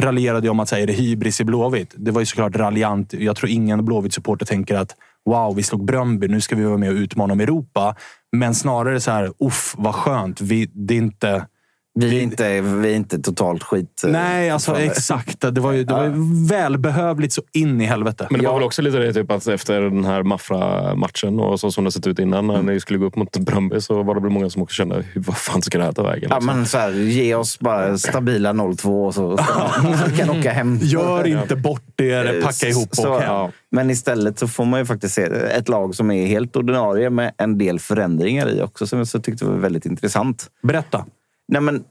raljerade 0.00 0.46
ju 0.46 0.50
om 0.50 0.60
att 0.60 0.68
säga, 0.68 0.82
är 0.82 0.86
det 0.86 0.92
hybris 0.92 1.40
i 1.40 1.44
Blåvitt? 1.44 1.94
Det 1.96 2.10
var 2.10 2.20
ju 2.20 2.26
såklart 2.26 2.56
raljant. 2.56 3.12
Jag 3.12 3.36
tror 3.36 3.50
ingen 3.50 3.84
Blåvitt-supporter 3.84 4.46
tänker 4.46 4.74
att 4.74 4.96
wow, 5.24 5.56
vi 5.56 5.62
slog 5.62 5.84
Bröndby, 5.84 6.28
nu 6.28 6.40
ska 6.40 6.56
vi 6.56 6.64
vara 6.64 6.76
med 6.76 6.90
och 6.90 6.96
utmana 6.96 7.32
om 7.32 7.40
Europa. 7.40 7.94
Men 8.32 8.54
snarare 8.54 9.00
så 9.00 9.10
här, 9.10 9.32
uff, 9.38 9.74
vad 9.78 9.94
skönt. 9.94 10.40
Vi, 10.40 10.70
det 10.72 10.94
är 10.94 10.98
inte... 10.98 11.46
Vi 11.94 12.18
är 12.18 12.22
inte, 12.22 12.60
vi 12.60 12.92
är 12.92 12.96
inte 12.96 13.18
totalt 13.18 13.62
skit. 13.62 14.02
eh, 14.04 14.10
Nej, 14.10 14.50
alltså 14.50 14.78
exakt. 14.78 15.40
Det 15.54 15.60
var 15.60 15.72
ju, 15.72 15.84
det 15.84 15.92
var 15.94 16.04
ju 16.04 16.12
välbehövligt 16.48 17.32
så 17.32 17.42
in 17.52 17.80
i 17.80 17.84
helvete. 17.84 18.26
Men 18.30 18.40
det 18.40 18.46
var 18.46 18.52
Ja. 18.52 18.58
väl 18.58 18.66
också 18.66 18.82
lite 18.82 18.98
det 18.98 19.12
typ 19.12 19.30
att 19.30 19.46
efter 19.46 19.80
den 19.80 20.04
här 20.04 20.22
Maffra-matchen 20.22 21.40
och 21.40 21.60
så 21.60 21.70
som 21.70 21.84
det 21.84 21.92
sett 21.92 22.06
ut 22.06 22.18
innan 22.18 22.46
när 22.46 22.62
ni 22.62 22.80
skulle 22.80 22.98
gå 22.98 23.06
upp 23.06 23.16
mot 23.16 23.36
Bröndby 23.36 23.80
så 23.80 24.02
var 24.02 24.14
det 24.14 24.20
väl 24.20 24.30
många 24.30 24.50
som 24.50 24.62
också 24.62 24.74
kände 24.74 25.04
"Hur- 25.12 25.22
vad 25.22 25.36
fan 25.36 25.62
ska 25.62 25.78
det 25.78 25.84
här 25.84 25.92
ta 25.92 26.02
vägen? 26.02 26.26
Ja, 26.30 26.36
liksom?" 26.36 26.56
men 26.56 26.66
så 26.66 26.78
här, 26.78 26.90
ge 26.92 27.34
oss 27.34 27.58
bara 27.58 27.98
stabila 27.98 28.52
0-2 28.52 29.06
och 29.06 29.14
så 29.14 29.36
så 29.36 30.16
kan 30.16 30.30
åka 30.30 30.52
hem. 30.52 30.78
Gör 30.82 31.26
inte 31.26 31.56
bort 31.56 32.00
er, 32.00 32.42
packa 32.42 32.68
ihop 32.68 32.88
och 32.90 32.96
Så, 32.96 33.14
åk 33.14 33.20
hem. 33.22 33.32
ja. 33.32 33.50
Men 33.70 33.90
istället 33.90 34.38
så 34.38 34.48
får 34.48 34.64
man 34.64 34.80
ju 34.80 34.86
faktiskt 34.86 35.14
se 35.14 35.22
ett 35.56 35.68
lag 35.68 35.94
som 35.94 36.10
är 36.10 36.26
helt 36.26 36.56
ordinarie 36.56 37.10
med 37.10 37.32
en 37.38 37.58
del 37.58 37.78
förändringar 37.80 38.48
i 38.50 38.62
också 38.62 38.86
som 38.86 38.98
jag 38.98 39.08
så 39.08 39.20
tyckte 39.20 39.44
var 39.44 39.54
väldigt 39.56 39.86
intressant. 39.86 40.46
Berätta. 40.62 41.04
Nej, 41.50 41.60
men 41.60 41.84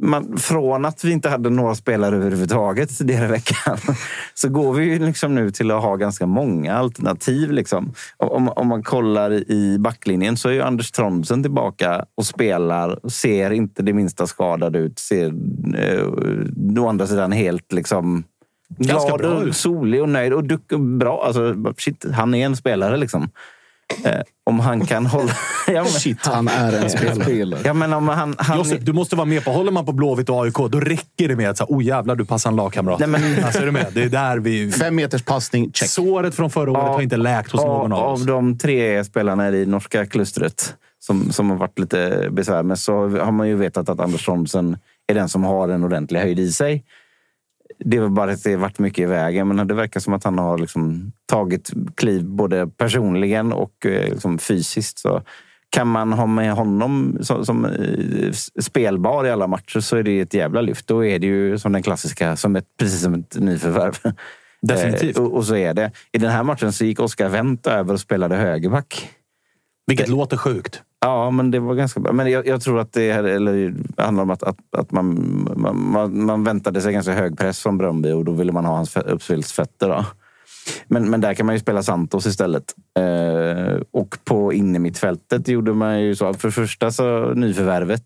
man, 0.00 0.36
från 0.38 0.84
att 0.84 1.04
vi 1.04 1.12
inte 1.12 1.28
hade 1.28 1.50
några 1.50 1.74
spelare 1.74 2.16
överhuvudtaget 2.16 2.98
tidigare 2.98 3.24
i 3.24 3.28
veckan 3.28 3.78
så 4.34 4.48
går 4.48 4.72
vi 4.72 4.84
ju 4.84 5.06
liksom 5.06 5.34
nu 5.34 5.50
till 5.50 5.70
att 5.70 5.82
ha 5.82 5.96
ganska 5.96 6.26
många 6.26 6.74
alternativ. 6.74 7.52
Liksom. 7.52 7.92
Om, 8.16 8.48
om 8.48 8.66
man 8.66 8.82
kollar 8.82 9.50
i 9.50 9.76
backlinjen 9.78 10.36
så 10.36 10.48
är 10.48 10.52
ju 10.52 10.62
Anders 10.62 10.90
Trondsen 10.90 11.42
tillbaka 11.42 12.04
och 12.14 12.26
spelar. 12.26 13.08
Ser 13.08 13.50
inte 13.50 13.82
det 13.82 13.92
minsta 13.92 14.26
skadad 14.26 14.76
ut. 14.76 14.98
Ser 14.98 15.26
eh, 15.76 16.82
å 16.82 16.88
andra 16.88 17.06
sidan 17.06 17.32
helt 17.32 17.72
liksom 17.72 18.24
glad 18.68 19.24
och 19.24 19.56
solig 19.56 20.02
och 20.02 20.08
nöjd 20.08 20.32
och 20.32 20.44
duck, 20.44 20.68
bra. 20.98 21.24
Alltså, 21.26 21.54
shit, 21.78 22.04
han 22.12 22.34
är 22.34 22.46
en 22.46 22.56
spelare 22.56 22.96
liksom. 22.96 23.30
Eh, 24.04 24.20
om 24.46 24.60
han 24.60 24.86
kan 24.86 25.06
hålla... 25.06 25.32
ja, 25.66 25.72
men, 25.82 25.86
Shit, 25.86 26.26
han 26.26 26.48
är 26.48 26.72
en 26.72 26.90
spelare. 26.90 27.60
ja, 27.64 27.72
men 27.72 27.92
om 27.92 28.08
han, 28.08 28.34
han, 28.38 28.58
Josip, 28.58 28.84
du 28.86 28.92
måste 28.92 29.16
vara 29.16 29.24
med 29.24 29.44
på. 29.44 29.50
Håller 29.50 29.72
man 29.72 29.86
på 29.86 29.92
Blåvitt 29.92 30.28
och 30.28 30.44
AIK, 30.44 30.54
då 30.54 30.80
räcker 30.80 31.28
det 31.28 31.36
med 31.36 31.50
att 31.50 31.58
säga 31.58 31.66
oh 31.70 31.84
jävlar, 31.84 32.16
du 32.16 32.24
passar 32.24 32.50
en 32.50 32.56
lagkamrat. 32.56 32.98
Nej, 33.00 33.08
men- 33.08 33.44
Alltså, 33.44 33.62
är 33.62 33.66
du 33.66 33.72
med? 33.72 33.86
Det 33.94 34.02
är 34.02 34.08
där 34.08 34.38
vi... 34.38 34.72
Fem 34.72 34.96
meters 34.96 35.22
passning, 35.22 35.70
check. 35.72 35.88
Såret 35.88 36.34
från 36.34 36.50
förra 36.50 36.70
året 36.70 36.82
har 36.82 37.00
inte 37.02 37.16
läkt 37.16 37.52
hos 37.52 37.64
någon 37.64 37.92
av 37.92 38.12
oss. 38.12 38.20
Av 38.20 38.26
de 38.26 38.58
tre 38.58 39.04
spelarna 39.04 39.48
i 39.50 39.66
norska 39.66 40.06
klustret 40.06 40.74
som, 41.00 41.32
som 41.32 41.50
har 41.50 41.56
varit 41.56 41.78
lite 41.78 42.28
besvär 42.30 42.62
med 42.62 42.78
så 42.78 43.08
har 43.08 43.32
man 43.32 43.48
ju 43.48 43.56
vetat 43.56 43.88
att 43.88 44.00
Anders 44.00 44.24
Trondsen 44.24 44.76
är 45.10 45.14
den 45.14 45.28
som 45.28 45.44
har 45.44 45.68
en 45.68 45.84
ordentlig 45.84 46.20
höjd 46.20 46.38
i 46.38 46.52
sig. 46.52 46.84
Det 47.84 48.00
väl 48.00 48.10
bara 48.10 48.32
att 48.32 48.42
det 48.42 48.56
varit 48.56 48.78
mycket 48.78 49.02
i 49.02 49.06
vägen, 49.06 49.48
men 49.48 49.66
det 49.66 49.74
verkar 49.74 50.00
som 50.00 50.12
att 50.12 50.24
han 50.24 50.38
har 50.38 50.58
liksom 50.58 51.12
tagit 51.26 51.70
kliv 51.94 52.24
både 52.24 52.66
personligen 52.66 53.52
och 53.52 53.86
eh, 53.86 54.10
liksom 54.10 54.38
fysiskt. 54.38 54.98
Så 54.98 55.22
kan 55.70 55.86
man 55.86 56.12
ha 56.12 56.26
med 56.26 56.52
honom 56.52 57.18
som, 57.20 57.44
som 57.44 57.64
eh, 57.64 58.32
spelbar 58.60 59.26
i 59.26 59.30
alla 59.30 59.46
matcher 59.46 59.80
så 59.80 59.96
är 59.96 60.02
det 60.02 60.20
ett 60.20 60.34
jävla 60.34 60.60
lyft. 60.60 60.86
Då 60.86 61.04
är 61.04 61.18
det 61.18 61.26
ju 61.26 61.58
som 61.58 61.72
den 61.72 61.82
klassiska, 61.82 62.36
som 62.36 62.56
ett, 62.56 62.66
precis 62.78 63.02
som 63.02 63.14
ett 63.14 63.36
nyförvärv. 63.40 64.12
Definitivt. 64.62 65.18
Eh, 65.18 65.24
och, 65.24 65.36
och 65.36 65.44
så 65.44 65.56
är 65.56 65.74
det. 65.74 65.90
I 66.12 66.18
den 66.18 66.30
här 66.30 66.42
matchen 66.42 66.72
så 66.72 66.84
gick 66.84 67.00
Oskar 67.00 67.28
Wendt 67.28 67.66
över 67.66 67.94
och 67.94 68.00
spelade 68.00 68.36
högerback. 68.36 69.10
Vilket 69.88 70.08
låter 70.08 70.36
sjukt. 70.36 70.82
Ja, 71.00 71.30
men 71.30 71.50
det 71.50 71.58
var 71.58 71.74
ganska 71.74 72.00
bra. 72.00 72.12
Men 72.12 72.30
jag, 72.30 72.46
jag 72.46 72.62
tror 72.62 72.80
att 72.80 72.92
det 72.92 73.12
här, 73.12 73.24
eller, 73.24 73.74
det 73.96 74.02
handlar 74.02 74.22
om 74.22 74.30
att, 74.30 74.42
att, 74.42 74.58
att 74.76 74.92
man, 74.92 75.48
man, 75.56 76.24
man, 76.24 76.44
väntade 76.44 76.80
sig 76.80 76.92
ganska 76.92 77.12
hög 77.12 77.38
press 77.38 77.62
från 77.62 77.78
Bröndby 77.78 78.12
och 78.12 78.24
då 78.24 78.32
ville 78.32 78.52
man 78.52 78.64
ha 78.64 78.76
hans 78.76 78.96
uppspelsfötter. 78.96 79.88
Då. 79.88 80.04
Men, 80.86 81.10
men 81.10 81.20
där 81.20 81.34
kan 81.34 81.46
man 81.46 81.54
ju 81.54 81.58
spela 81.58 81.82
Santos 81.82 82.26
istället. 82.26 82.74
Eh, 82.98 83.80
och 83.90 84.18
på 84.24 84.52
innermittfältet 84.52 85.48
gjorde 85.48 85.72
man 85.72 86.02
ju 86.02 86.14
så. 86.14 86.34
För 86.34 86.48
det 86.48 86.52
första 86.52 86.90
så 86.90 87.34
nyförvärvet. 87.34 88.04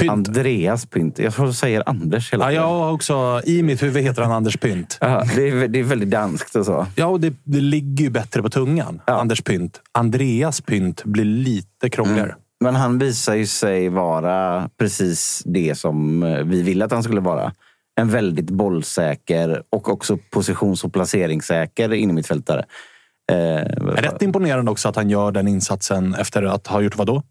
Pynt. 0.00 0.28
Andreas 0.28 0.86
Pynt. 0.86 1.18
Jag 1.18 1.54
säger 1.54 1.88
Anders 1.88 2.32
hela 2.32 2.44
Ja, 2.44 2.48
tiden. 2.50 2.62
jag 2.62 2.68
har 2.78 2.92
också, 2.92 3.42
I 3.44 3.62
mitt 3.62 3.82
huvud 3.82 4.02
heter 4.02 4.22
han 4.22 4.32
Anders 4.32 4.56
Pynt. 4.56 4.98
Ja, 5.00 5.24
det, 5.36 5.48
är, 5.48 5.68
det 5.68 5.78
är 5.78 5.82
väldigt 5.84 6.10
danskt 6.10 6.56
och 6.56 6.66
så. 6.66 6.86
Ja, 6.96 7.06
och 7.06 7.20
det, 7.20 7.34
det 7.44 7.60
ligger 7.60 8.04
ju 8.04 8.10
bättre 8.10 8.42
på 8.42 8.48
tungan. 8.50 9.00
Ja. 9.06 9.20
Anders 9.20 9.42
Pynt. 9.42 9.80
Andreas 9.92 10.60
Pynt 10.60 11.04
blir 11.04 11.24
lite 11.24 11.90
krångligare. 11.90 12.34
Men 12.64 12.74
han 12.74 12.98
visar 12.98 13.34
ju 13.34 13.46
sig 13.46 13.88
vara 13.88 14.68
precis 14.78 15.42
det 15.44 15.74
som 15.74 16.22
eh, 16.22 16.38
vi 16.44 16.62
ville 16.62 16.84
att 16.84 16.92
han 16.92 17.02
skulle 17.02 17.20
vara. 17.20 17.52
En 18.00 18.08
väldigt 18.10 18.50
bollsäker 18.50 19.62
och 19.70 19.88
också 19.88 20.18
positions 20.30 20.84
och 20.84 20.92
placeringssäker 20.92 21.92
innermittfältare. 21.92 22.64
Eh, 23.32 23.36
Rätt 23.82 24.22
imponerande 24.22 24.70
också 24.70 24.88
att 24.88 24.96
han 24.96 25.10
gör 25.10 25.32
den 25.32 25.48
insatsen 25.48 26.14
efter 26.14 26.42
att 26.42 26.66
ha 26.66 26.80
gjort 26.80 26.96
vad 26.96 27.06
då? 27.06 27.22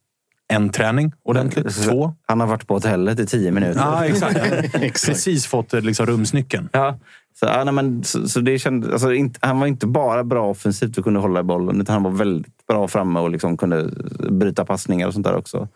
En 0.54 0.70
träning 0.70 1.14
ordentligt? 1.24 1.84
Två? 1.84 2.14
Han 2.26 2.40
har 2.40 2.48
varit 2.48 2.68
på 2.68 2.74
hotellet 2.74 3.20
i 3.20 3.26
tio 3.26 3.52
minuter. 3.52 3.80
Ja, 3.80 4.06
exakt. 4.82 5.06
Precis 5.06 5.48
fått 5.48 5.74
eh, 5.74 5.82
liksom, 5.82 6.06
rumsnyckeln. 6.06 6.70
Ja. 6.72 7.00
Så, 7.40 7.46
ja, 7.46 7.64
nej, 7.64 7.74
men, 7.74 8.04
så, 8.04 8.28
så 8.28 8.40
det 8.40 8.60
kände, 8.60 8.92
alltså, 8.92 9.14
inte, 9.14 9.40
han 9.42 9.60
var 9.60 9.68
inte 9.68 9.88
bara 9.88 10.24
bra 10.24 10.50
offensivt 10.50 10.98
och 10.98 11.04
kunde 11.04 11.20
hålla 11.20 11.40
i 11.40 11.44
bollen, 11.44 11.82
utan 11.82 11.94
han 11.94 12.04
var 12.04 12.12
väldigt 12.12 12.68
bra 12.68 12.88
framme 12.88 13.20
och 13.20 13.30
liksom 13.30 13.58
kunde 13.58 13.90
bryta 14.30 14.66
passningar 14.66 15.08
och 15.08 15.14
sånt 15.14 15.26
där 15.26 15.36
också. 15.36 15.68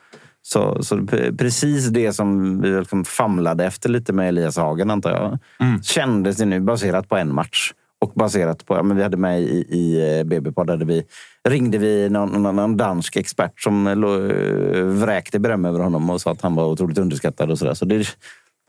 Så, 0.42 0.84
så 0.84 0.96
pre- 0.96 1.38
precis 1.38 1.88
det 1.88 2.14
som 2.14 2.62
vi 2.62 2.80
liksom 2.80 3.06
famlade 3.06 3.66
efter 3.66 3.90
lite 3.90 4.14
med 4.14 4.28
Elias 4.28 4.58
Hagen, 4.58 4.92
antar 4.92 5.12
jag, 5.12 5.40
kändes 5.84 6.38
det 6.38 6.46
nu 6.46 6.60
baserat 6.60 7.10
på 7.10 7.18
en 7.18 7.34
match. 7.34 7.74
Och 8.00 8.12
baserat 8.16 8.66
på, 8.66 8.76
ja, 8.76 8.84
men 8.84 8.98
vi 8.98 9.04
hade 9.04 9.18
med 9.18 9.42
i, 9.42 9.66
i 9.70 10.18
eh, 10.20 10.24
BB-podd, 10.24 10.68
där 10.68 10.78
vi 10.78 11.04
ringde 11.50 11.78
vi 11.78 12.10
någon, 12.10 12.44
någon, 12.44 12.78
dansk 12.78 13.16
expert 13.16 13.62
som 13.62 13.88
lå- 13.88 14.78
eh, 14.78 14.84
vräkte 14.84 15.40
beröm 15.40 15.66
över 15.66 15.80
honom 15.80 16.10
och 16.10 16.22
sa 16.22 16.32
att 16.32 16.42
han 16.42 16.56
var 16.56 16.66
otroligt 16.66 16.98
underskattad 16.98 17.52
och 17.52 17.60
sådär. 17.60 17.74
Så 17.74 17.86
det, 17.86 18.08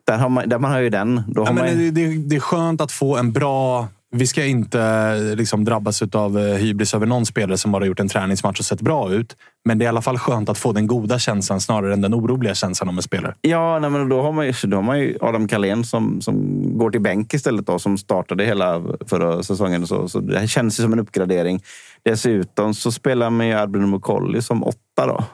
där, 0.07 0.19
har 0.19 0.29
man, 0.29 0.49
där 0.49 0.59
man 0.59 0.71
har 0.71 0.81
ju 0.81 0.91
den. 0.91 1.19
Har 1.19 1.25
Ja, 1.35 1.53
man, 1.53 1.67
det, 1.67 1.91
det 2.29 2.37
är 2.37 2.41
skönt 2.41 2.81
att 2.81 2.93
få 2.93 3.17
en 3.17 3.33
bra... 3.33 3.89
Vi 4.17 4.27
ska 4.27 4.45
inte 4.45 4.81
eh, 4.81 5.37
liksom, 5.37 5.65
drabbas 5.65 6.03
av 6.03 6.39
eh, 6.39 6.55
hybris 6.55 6.95
över 6.95 7.07
någon 7.07 7.27
spelare 7.27 7.59
som 7.59 7.73
bara 7.73 7.87
gjort 7.87 8.01
en 8.01 8.09
träningsmatch 8.09 8.59
och 8.59 8.65
sett 8.65 8.81
bra 8.81 9.13
ut. 9.13 9.37
Men 9.65 9.79
det 9.79 9.83
är 9.83 9.87
i 9.87 9.89
alla 9.89 10.03
fall 10.03 10.19
skönt 10.19 10.49
att 10.49 10.59
få 10.59 10.73
den 10.73 10.87
goda 10.87 11.19
känslan 11.19 11.61
snarare 11.61 11.93
än 11.93 12.01
den 12.01 12.15
oroliga 12.15 12.55
känslan 12.55 12.89
om 12.89 12.97
en 12.97 13.03
spelare. 13.03 13.35
Ja, 13.41 13.79
nej, 13.79 13.91
men 13.91 14.09
då 14.09 14.23
har, 14.23 14.33
man 14.33 14.47
ju, 14.47 14.53
då 14.63 14.77
har 14.77 14.83
man 14.83 14.99
ju 14.99 15.19
Adam 15.21 15.49
Kalén 15.49 15.85
som, 15.85 16.21
som 16.21 16.63
går 16.79 16.91
till 16.91 17.01
bänk 17.01 17.35
istället. 17.35 17.67
Då, 17.67 17.79
som 17.79 17.99
startade 17.99 18.45
hela 18.45 18.83
förra 19.07 19.43
säsongen. 19.43 19.83
och 19.83 19.89
Så, 19.89 20.09
så 20.09 20.21
det 20.21 20.39
här 20.39 20.47
känns 20.47 20.81
ju 20.81 20.83
som 20.83 20.93
en 20.93 21.01
uppgradering. 21.01 21.63
Dessutom 22.03 22.75
så 22.75 22.93
spelar 22.93 23.31
man 23.31 23.47
ju 23.47 23.53
Arbin 23.53 23.91
Mukolli 23.91 24.43
som 24.43 24.65
åtta 24.65 25.07
då, 25.07 25.25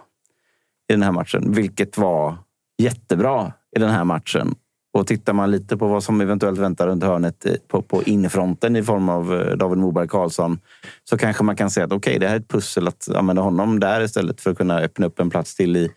i 0.88 0.92
den 0.92 1.02
här 1.02 1.12
matchen. 1.12 1.52
Vilket 1.52 1.98
var 1.98 2.36
jättebra 2.78 3.52
i 3.76 3.78
den 3.78 3.90
här 3.90 4.04
matchen. 4.04 4.54
Och 4.92 5.06
tittar 5.06 5.32
man 5.32 5.50
lite 5.50 5.76
på 5.76 5.88
vad 5.88 6.04
som 6.04 6.20
eventuellt 6.20 6.58
väntar 6.58 6.86
runt 6.86 7.04
hörnet 7.04 7.46
på, 7.68 7.82
på 7.82 8.02
infronten 8.02 8.76
i 8.76 8.82
form 8.82 9.08
av 9.08 9.34
eh, 9.34 9.56
David 9.56 9.78
Moberg 9.78 10.08
Karlsson 10.08 10.58
så 11.04 11.18
kanske 11.18 11.44
man 11.44 11.56
kan 11.56 11.70
säga 11.70 11.86
att 11.86 11.92
okej, 11.92 12.18
det 12.18 12.28
här 12.28 12.34
är 12.34 12.40
ett 12.40 12.48
pussel 12.48 12.88
att 12.88 13.08
använda 13.14 13.42
honom 13.42 13.80
där 13.80 14.00
istället 14.00 14.40
för 14.40 14.50
att 14.50 14.56
kunna 14.56 14.78
öppna 14.78 15.06
upp 15.06 15.20
en 15.20 15.30
plats 15.30 15.54
till 15.54 15.76
i, 15.76 15.90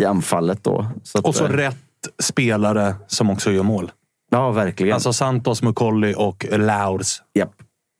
i 0.00 0.04
anfallet. 0.04 0.64
Då. 0.64 0.86
Så 1.02 1.22
Och 1.22 1.34
så 1.34 1.44
eh, 1.44 1.50
rätt 1.50 1.76
spelare 2.18 2.94
som 3.06 3.30
också 3.30 3.50
gör 3.50 3.62
mål. 3.62 3.92
Ja, 4.30 4.50
verkligen. 4.50 4.94
Alltså 4.94 5.12
Santos, 5.12 5.62
Mukolli 5.62 6.14
och 6.16 6.46
Laurs. 6.50 7.22
Japp. 7.34 7.54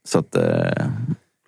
Så 0.08 0.18
att... 0.18 0.36
Eh, 0.36 0.86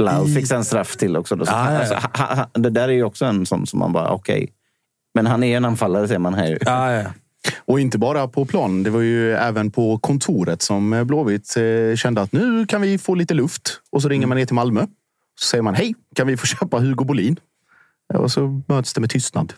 Lau 0.03 0.27
fick 0.27 0.47
sen 0.47 0.65
straff 0.65 0.97
till 0.97 1.17
också. 1.17 1.37
Då. 1.37 1.47
Så, 1.47 1.53
ja, 1.53 1.73
ja. 1.73 1.79
Alltså, 1.79 1.95
ha, 1.95 2.35
ha, 2.35 2.49
det 2.55 2.71
där 2.71 2.89
är 2.89 2.93
ju 2.93 3.05
också 3.05 3.25
en 3.25 3.47
sån 3.47 3.67
som 3.67 3.79
man 3.79 3.93
bara, 3.93 4.11
okej. 4.11 4.53
Men 5.15 5.27
han 5.27 5.43
är 5.43 5.57
en 5.57 5.65
anfallare 5.65 6.09
ser 6.09 6.19
man 6.19 6.35
här 6.35 6.47
ju. 6.47 6.59
Ja, 6.61 6.93
ja. 6.93 7.05
Och 7.57 7.81
inte 7.81 7.99
bara 7.99 8.29
på 8.29 8.45
plan. 8.45 8.83
Det 8.83 8.91
var 8.91 9.01
ju 9.01 9.33
även 9.33 9.71
på 9.71 9.99
kontoret 9.99 10.63
som 10.63 11.05
Blåvitt 11.07 11.57
eh, 11.57 11.97
kände 11.97 12.21
att 12.21 12.33
nu 12.33 12.67
kan 12.67 12.81
vi 12.81 12.99
få 12.99 13.15
lite 13.15 13.35
luft. 13.35 13.81
Och 13.91 14.03
så 14.03 14.09
ringer 14.09 14.27
man 14.27 14.39
ner 14.39 14.47
till 14.47 14.55
Malmö. 14.55 14.87
Så 15.41 15.47
säger 15.47 15.63
man 15.63 15.75
hej, 15.75 15.95
kan 16.15 16.27
vi 16.27 16.37
få 16.37 16.47
köpa 16.47 16.79
Hugo 16.79 17.05
Bolin? 17.05 17.37
Och 18.15 18.33
så 18.33 18.63
möts 18.69 18.95
det 18.95 19.01
med 19.01 19.11
tystnad 19.11 19.53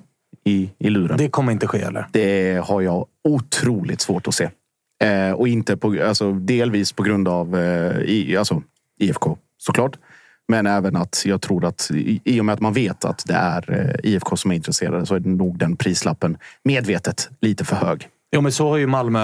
i, 0.45 0.71
i 0.79 0.91
luren. 0.91 1.17
Det, 1.19 1.25
Det 1.25 1.31
kommer 1.31 1.53
inte 1.53 1.67
ske, 1.67 1.79
eller? 1.79 2.61
har 2.61 2.81
jag 2.81 3.07
otroligt 3.29 4.01
svårt 4.01 4.29
att 4.29 4.35
se. 4.35 4.51
Eh, 5.03 5.33
och 5.33 5.49
inte 5.49 5.77
på, 5.77 5.97
alltså, 6.09 6.33
delvis 6.33 6.93
på 6.93 7.03
grund 7.03 7.29
av 7.29 7.57
eh, 7.57 8.01
i, 8.01 8.37
alltså, 8.37 8.63
IFK 9.01 9.39
såklart. 9.59 9.97
Men 10.51 10.67
även 10.67 10.97
att 10.97 11.23
jag 11.27 11.41
tror 11.41 11.65
att 11.65 11.91
i, 12.25 12.41
och 12.41 12.45
med 12.45 12.53
att 12.53 12.61
man 12.61 12.73
vet 12.73 13.05
att 13.05 13.23
det 13.27 13.35
är 13.35 13.65
eh, 14.05 14.11
IFK 14.13 14.37
som 14.37 14.51
är 14.51 14.55
intresserade 14.55 15.07
så 15.07 15.15
är 15.15 15.21
nog 15.21 15.59
den 15.59 15.77
prislappen 15.77 16.37
medvetet 16.65 17.29
lite 17.41 17.65
för 17.65 17.77
hög. 17.77 18.09
Jo, 18.33 18.41
men 18.41 18.53
så 18.53 18.69
har 18.69 18.77
ju 18.77 18.87
Malmö, 18.87 19.21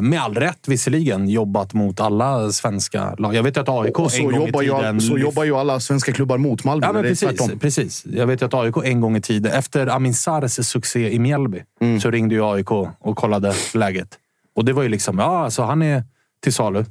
med 0.00 0.22
all 0.22 0.34
rätt 0.34 0.68
visserligen, 0.68 1.28
jobbat 1.28 1.74
mot 1.74 2.00
alla 2.00 2.52
svenska 2.52 3.14
lag. 3.14 3.34
Jag 3.34 3.42
vet 3.42 3.56
ju 3.56 3.60
att 3.60 3.68
AIK 3.68 3.98
Och 3.98 4.04
en 4.04 4.10
så 4.10 4.22
gång 4.22 4.34
jobbar, 4.34 4.62
i 4.62 4.66
tiden... 4.66 4.94
ju, 4.94 5.00
så 5.00 5.18
jobbar 5.18 5.44
ju 5.44 5.56
alla 5.56 5.80
svenska 5.80 6.12
klubbar 6.12 6.38
mot 6.38 6.64
Malmö. 6.64 6.86
Ja, 6.86 6.92
men 6.92 7.02
precis, 7.02 7.28
tvärtom. 7.28 7.58
precis. 7.58 8.04
Jag 8.06 8.26
vet 8.26 8.42
ju 8.42 8.46
att 8.46 8.54
AIK 8.54 8.74
en 8.84 9.00
gång 9.00 9.16
i 9.16 9.20
tiden, 9.20 9.52
efter 9.52 9.86
Amin 9.86 10.14
Sars 10.14 10.52
succé 10.66 11.10
i 11.12 11.18
Mjällby, 11.18 11.62
Mm. 11.80 12.00
så 12.00 12.10
ringde 12.10 12.34
ju 12.34 12.44
AIK 12.44 12.70
och 12.98 13.16
kollade 13.16 13.54
läget. 13.74 14.18
Och 14.56 14.64
det 14.64 14.72
var 14.72 14.82
ju 14.82 14.88
liksom, 14.88 15.18
ja, 15.18 15.44
alltså 15.44 15.62
han 15.62 15.82
är 15.82 16.04
till 16.42 16.52
salu. 16.52 16.84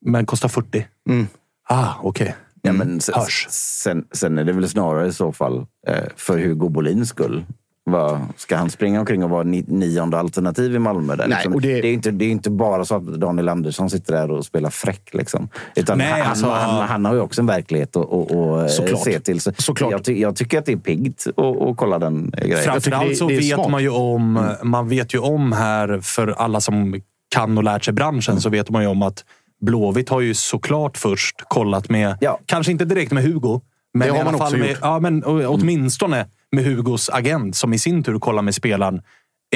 Men 0.00 0.26
kostar 0.26 0.48
40. 0.48 0.86
Mm. 1.08 1.26
Ah, 1.68 1.88
okej. 2.02 2.34
Ja, 2.62 2.72
men 2.72 3.00
sen, 3.00 3.14
Hörs. 3.14 3.46
sen, 3.50 4.04
sen 4.12 4.38
är 4.38 4.44
det 4.44 4.52
väl 4.52 4.68
snarare 4.68 5.06
i 5.08 5.12
så 5.12 5.32
fall 5.32 5.66
eh, 5.86 5.94
för 6.16 6.38
Hugo 6.38 6.68
Bolins 6.68 7.08
skull. 7.08 7.44
Vad, 7.84 8.20
ska 8.36 8.56
han 8.56 8.70
springa 8.70 9.00
omkring 9.00 9.24
och 9.24 9.30
vara 9.30 9.42
ni, 9.42 9.64
nionde 9.68 10.18
alternativ 10.18 10.74
i 10.74 10.78
Malmö? 10.78 11.16
Där, 11.16 11.26
Nej, 11.28 11.36
liksom? 11.36 11.54
och 11.54 11.60
det- 11.60 11.80
det... 11.80 11.88
är 11.88 11.92
inte, 11.92 12.10
det 12.10 12.24
är 12.24 12.28
inte 12.30 12.50
bara 12.50 12.84
så 12.84 12.94
att 12.94 13.06
Daniel 13.06 13.48
Andersson 13.48 13.90
sitter 13.90 14.14
där 14.14 14.30
och 14.30 14.44
spelar 14.46 14.70
fräck. 14.70 15.14
Liksom. 15.14 15.48
Utan 15.76 15.98
Nej, 15.98 16.06
han, 16.10 16.20
alltså- 16.30 16.48
han, 16.48 16.88
han 16.88 17.04
har 17.04 17.14
ju 17.14 17.20
också 17.20 17.40
en 17.40 17.46
verklighet 17.46 17.96
att, 17.96 18.12
eh, 18.30 18.96
se 19.04 19.20
till. 19.20 19.40
Så 19.40 19.52
Såklart. 19.58 19.90
Jag, 19.90 20.04
ty, 20.04 20.20
jag 20.20 20.36
tycker 20.36 20.58
att 20.58 20.66
det 20.66 20.72
är 20.72 20.76
piggt 20.76 21.26
att, 21.26 21.76
kolla 21.76 21.98
den 21.98 22.30
grejen. 22.30 22.58
Framförallt 22.64 23.16
så 23.16 23.28
det 23.28 23.36
vet 23.36 23.54
smart. 23.54 23.70
man 23.70 23.82
ju 23.82 23.88
om, 23.90 24.48
man 24.62 24.88
vet 24.88 25.14
ju 25.14 25.18
om 25.18 25.52
här, 25.52 26.00
för 26.02 26.28
alla 26.28 26.60
som 26.60 27.00
kan 27.34 27.58
och 27.58 27.64
lärt 27.64 27.84
sig 27.84 27.94
branschen, 27.94 28.40
så 28.40 28.48
vet 28.50 28.70
man 28.70 28.82
ju 28.82 28.88
om 28.88 29.02
att 29.02 29.24
Blåvitt 29.60 30.08
har 30.08 30.20
ju 30.20 30.34
såklart 30.34 30.96
först 30.98 31.36
kollat 31.48 31.88
med, 31.88 32.16
Ja. 32.20 32.38
kanske 32.46 32.72
inte 32.72 32.84
direkt 32.84 33.12
med 33.12 33.22
Hugo, 33.24 33.60
men 33.94 34.06
Det 34.08 34.12
har 34.12 34.18
i 34.18 34.20
alla 34.20 34.30
man 34.30 34.38
fall 34.38 34.46
också 34.46 34.56
med, 34.56 34.68
gjort. 34.68 34.78
ja, 34.82 35.00
men 35.00 35.24
å- 35.24 35.46
åtminstone 35.48 36.26
med 36.52 36.64
Hugos 36.64 37.08
agent 37.08 37.56
som 37.56 37.72
i 37.72 37.78
sin 37.78 38.02
tur 38.02 38.18
kollar 38.18 38.42
med 38.42 38.54
spelaren. 38.54 39.02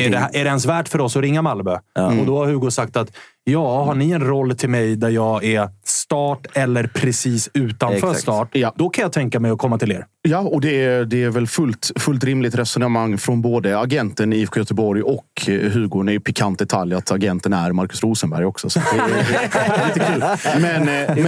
Är 0.01 0.11
det, 0.11 0.17
är 0.17 0.45
det 0.45 0.49
ens 0.49 0.67
värt 0.67 0.89
för 0.89 1.01
oss 1.01 1.17
att 1.17 1.23
ringa 1.23 1.43
Malmö? 1.43 1.79
Och 2.21 2.27
då 2.27 2.39
har 2.39 2.47
Hugo 2.47 2.71
sagt 2.71 2.97
att 2.97 3.11
ja, 3.45 3.85
har 3.85 3.95
ni 3.95 4.11
en 4.11 4.21
roll 4.27 4.55
till 4.57 4.69
mig 4.69 4.97
där 4.97 5.09
jag 5.11 5.45
är 5.45 5.69
start 5.85 6.47
eller 6.55 6.87
precis 6.87 7.51
utanför 7.55 7.97
Exakt. 7.97 8.21
start, 8.21 8.49
Ja. 8.53 8.73
då 8.77 8.89
kan 8.89 9.03
jag 9.03 9.13
tänka 9.13 9.41
mig 9.41 9.51
att 9.51 9.59
komma 9.59 9.79
till 9.79 9.93
er. 9.93 10.07
Ja, 10.29 10.39
och 10.39 10.61
det 10.61 10.83
är, 10.85 11.05
det 11.05 11.23
är 11.23 11.31
väl 11.31 11.47
fullt, 11.47 11.91
fullt 11.97 12.25
rimligt 12.25 12.55
resonemang 12.55 13.19
från 13.19 13.43
både 13.43 13.79
agenten 13.79 14.33
i 14.33 14.37
IFK 14.37 14.61
Göteborg 14.61 15.03
och 15.03 15.25
eh, 15.49 15.55
Hugo. 15.73 16.03
Det 16.03 16.11
är 16.11 16.13
ju 16.13 16.21
pikant 16.21 16.59
detalj 16.59 16.95
att 16.95 17.11
agenten 17.11 17.53
är 17.53 17.73
Marcus 17.73 18.03
Rosenberg 18.03 18.45
också. 18.45 18.71
Så 18.71 18.81
det 18.95 19.01
är 19.01 19.87
lite 19.89 20.01
kul. 20.13 20.25
Men, 20.63 20.81
eh, 20.83 21.15
Det 21.15 21.23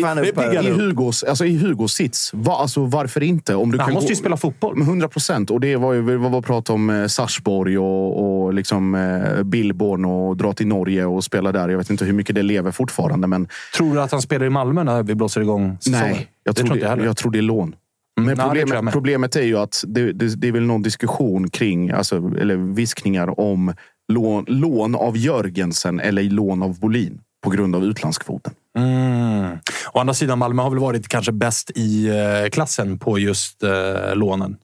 men. 0.00 0.16
Det 0.16 0.62
i, 0.68 0.70
Hugos, 0.70 1.22
alltså 1.22 1.44
i 1.44 1.56
Hugos 1.58 1.92
sits, 1.92 2.30
va, 2.34 2.52
alltså 2.56 2.84
varför 2.84 3.22
inte? 3.22 3.54
Om 3.54 3.72
du 3.72 3.78
Han 3.78 3.86
kan 3.86 3.94
måste 3.94 4.06
gå- 4.06 4.10
ju 4.12 4.16
spela 4.16 4.36
fotboll. 4.36 4.76
med 4.76 4.86
100 4.88 5.08
procent. 5.08 5.50
Och 5.50 5.60
det 5.60 5.76
var 5.76 5.92
ju 5.92 6.16
vad 6.16 6.30
var 6.32 6.42
prat 6.42 6.70
om 6.70 6.90
eh, 6.90 7.06
Sarsborg 7.06 7.78
och, 7.78 8.42
och 8.44 8.54
liksom, 8.54 8.96
Billborn 9.44 10.04
och 10.04 10.36
dra 10.36 10.52
till 10.52 10.66
Norge 10.70 11.04
och 11.04 11.24
spela 11.24 11.52
där. 11.52 11.68
Jag 11.68 11.78
vet 11.78 11.90
inte 11.90 12.04
hur 12.04 12.12
mycket 12.12 12.34
det 12.34 12.42
lever 12.42 12.70
fortfarande. 12.70 13.26
Men 13.26 13.48
Tror 13.76 13.94
du 13.94 14.02
att 14.02 14.12
han 14.12 14.22
spelar 14.22 14.46
i 14.46 14.50
Malmö 14.50 14.84
när 14.84 15.02
vi 15.02 15.14
blåser 15.14 15.40
igång 15.40 15.78
säsongen? 15.80 16.06
nej, 16.10 16.28
jag 16.44 16.56
tror, 16.56 16.66
tror 16.66 16.76
det, 16.76 16.80
inte 16.80 17.02
jag 17.02 17.08
jag 17.08 17.16
tror 17.16 17.32
det 17.32 17.38
är 17.38 17.42
lån. 17.42 17.74
Men 18.16 18.26
nej, 18.26 18.36
tror 18.36 18.46
jag 18.46 18.62
problemet, 18.62 18.84
med. 18.84 18.92
problemet 18.92 19.36
är 19.36 19.42
ju 19.42 19.58
att 19.58 19.84
det, 19.86 20.12
det, 20.12 20.40
det 20.40 20.48
är 20.48 20.52
väl 20.52 20.62
någon 20.62 20.82
diskussion 20.82 21.50
kring, 21.50 21.90
alltså, 21.90 22.16
eller 22.16 22.56
viskningar 22.56 23.40
om 23.40 23.74
lån, 24.12 24.44
lån 24.48 24.94
av 24.94 25.16
Jörgensen 25.16 26.00
eller 26.00 26.22
lån 26.22 26.62
av 26.62 26.80
Bolin 26.80 27.20
på 27.44 27.50
grund 27.50 27.76
av 27.76 27.84
utlandskvoten. 27.84 28.52
Mm. 28.78 29.58
Å 29.92 29.98
andra 29.98 30.14
sidan, 30.14 30.38
Malmö 30.38 30.62
har 30.62 30.70
väl 30.70 30.78
varit 30.78 31.08
kanske 31.08 31.32
bäst 31.32 31.70
i 31.74 32.08
eh, 32.08 32.50
klassen 32.50 32.98
på 32.98 33.18
just 33.18 33.62
eh, 33.62 34.14
lånen. 34.14 34.56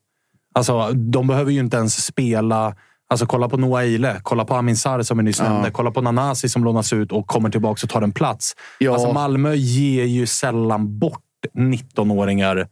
Alltså, 0.55 0.91
de 0.93 1.27
behöver 1.27 1.53
ju 1.53 1.61
inte 1.61 1.77
ens 1.77 2.05
spela... 2.05 2.75
Alltså, 3.09 3.27
kolla 3.27 3.49
på 3.49 3.57
Noah 3.57 3.83
Eile, 3.83 4.21
kolla 4.23 4.45
på 4.45 4.55
Amin 4.55 4.77
Sarr 4.77 5.03
som 5.03 5.19
vi 5.19 5.25
nyss 5.25 5.41
nämnde, 5.41 5.71
kolla 5.71 5.91
på 5.91 6.01
Nanasi 6.01 6.49
som 6.49 6.65
lånas 6.65 6.93
ut 6.93 7.13
och 7.13 7.27
kommer 7.27 7.51
tillbaka 7.51 7.81
och 7.83 7.91
tar 7.91 8.03
en 8.03 8.13
plats. 8.13 8.57
Ja. 8.79 8.93
Alltså, 8.93 9.13
Malmö 9.13 9.55
ger 9.55 10.05
ju 10.05 10.27
sällan 10.27 10.99
bort 10.99 11.23
19-åringar 11.59 12.69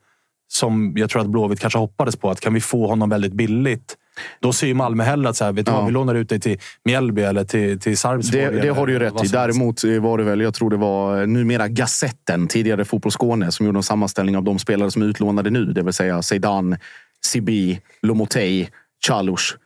som 0.48 0.92
jag 0.96 1.10
tror 1.10 1.22
att 1.22 1.28
Blåvitt 1.28 1.60
kanske 1.60 1.78
hoppades 1.78 2.16
på. 2.16 2.30
Att 2.30 2.40
kan 2.40 2.54
vi 2.54 2.60
få 2.60 2.86
honom 2.86 3.10
väldigt 3.10 3.32
billigt? 3.32 3.96
Då 4.40 4.52
ser 4.52 4.66
ju 4.66 4.74
Malmö 4.74 5.04
hellre 5.04 5.28
att 5.28 5.36
så 5.36 5.44
här, 5.44 5.52
vet 5.52 5.66
du 5.66 5.72
Ja. 5.72 5.76
vad, 5.76 5.86
vi 5.86 5.92
lånar 5.92 6.14
ut 6.14 6.28
dig 6.28 6.40
till 6.40 6.58
Mjällby 6.84 7.22
eller 7.22 7.44
till, 7.44 7.80
till 7.80 7.98
Sarpsborg. 7.98 8.44
Det, 8.44 8.60
det 8.60 8.68
har 8.68 8.86
du 8.86 8.92
ju 8.92 8.98
rätt 8.98 9.24
i. 9.24 9.28
Däremot 9.28 9.84
var 9.84 10.18
det 10.18 10.24
väl, 10.24 10.40
jag 10.40 10.54
tror 10.54 10.70
det 10.70 10.76
var 10.76 11.26
numera 11.26 11.68
Gazetten, 11.68 12.48
tidigare 12.48 12.84
Fotboll 12.84 13.12
Skåne, 13.12 13.52
som 13.52 13.66
gjorde 13.66 13.78
en 13.78 13.82
sammanställning 13.82 14.36
av 14.36 14.42
de 14.44 14.58
spelare 14.58 14.90
som 14.90 15.02
är 15.02 15.06
utlånade 15.06 15.50
nu. 15.50 15.64
Det 15.64 15.82
vill 15.82 15.92
säga 15.92 16.22
Zeidan, 16.22 16.76
Sibi, 17.24 17.80
Lomotey, 18.02 18.66
Chalus. 19.06 19.56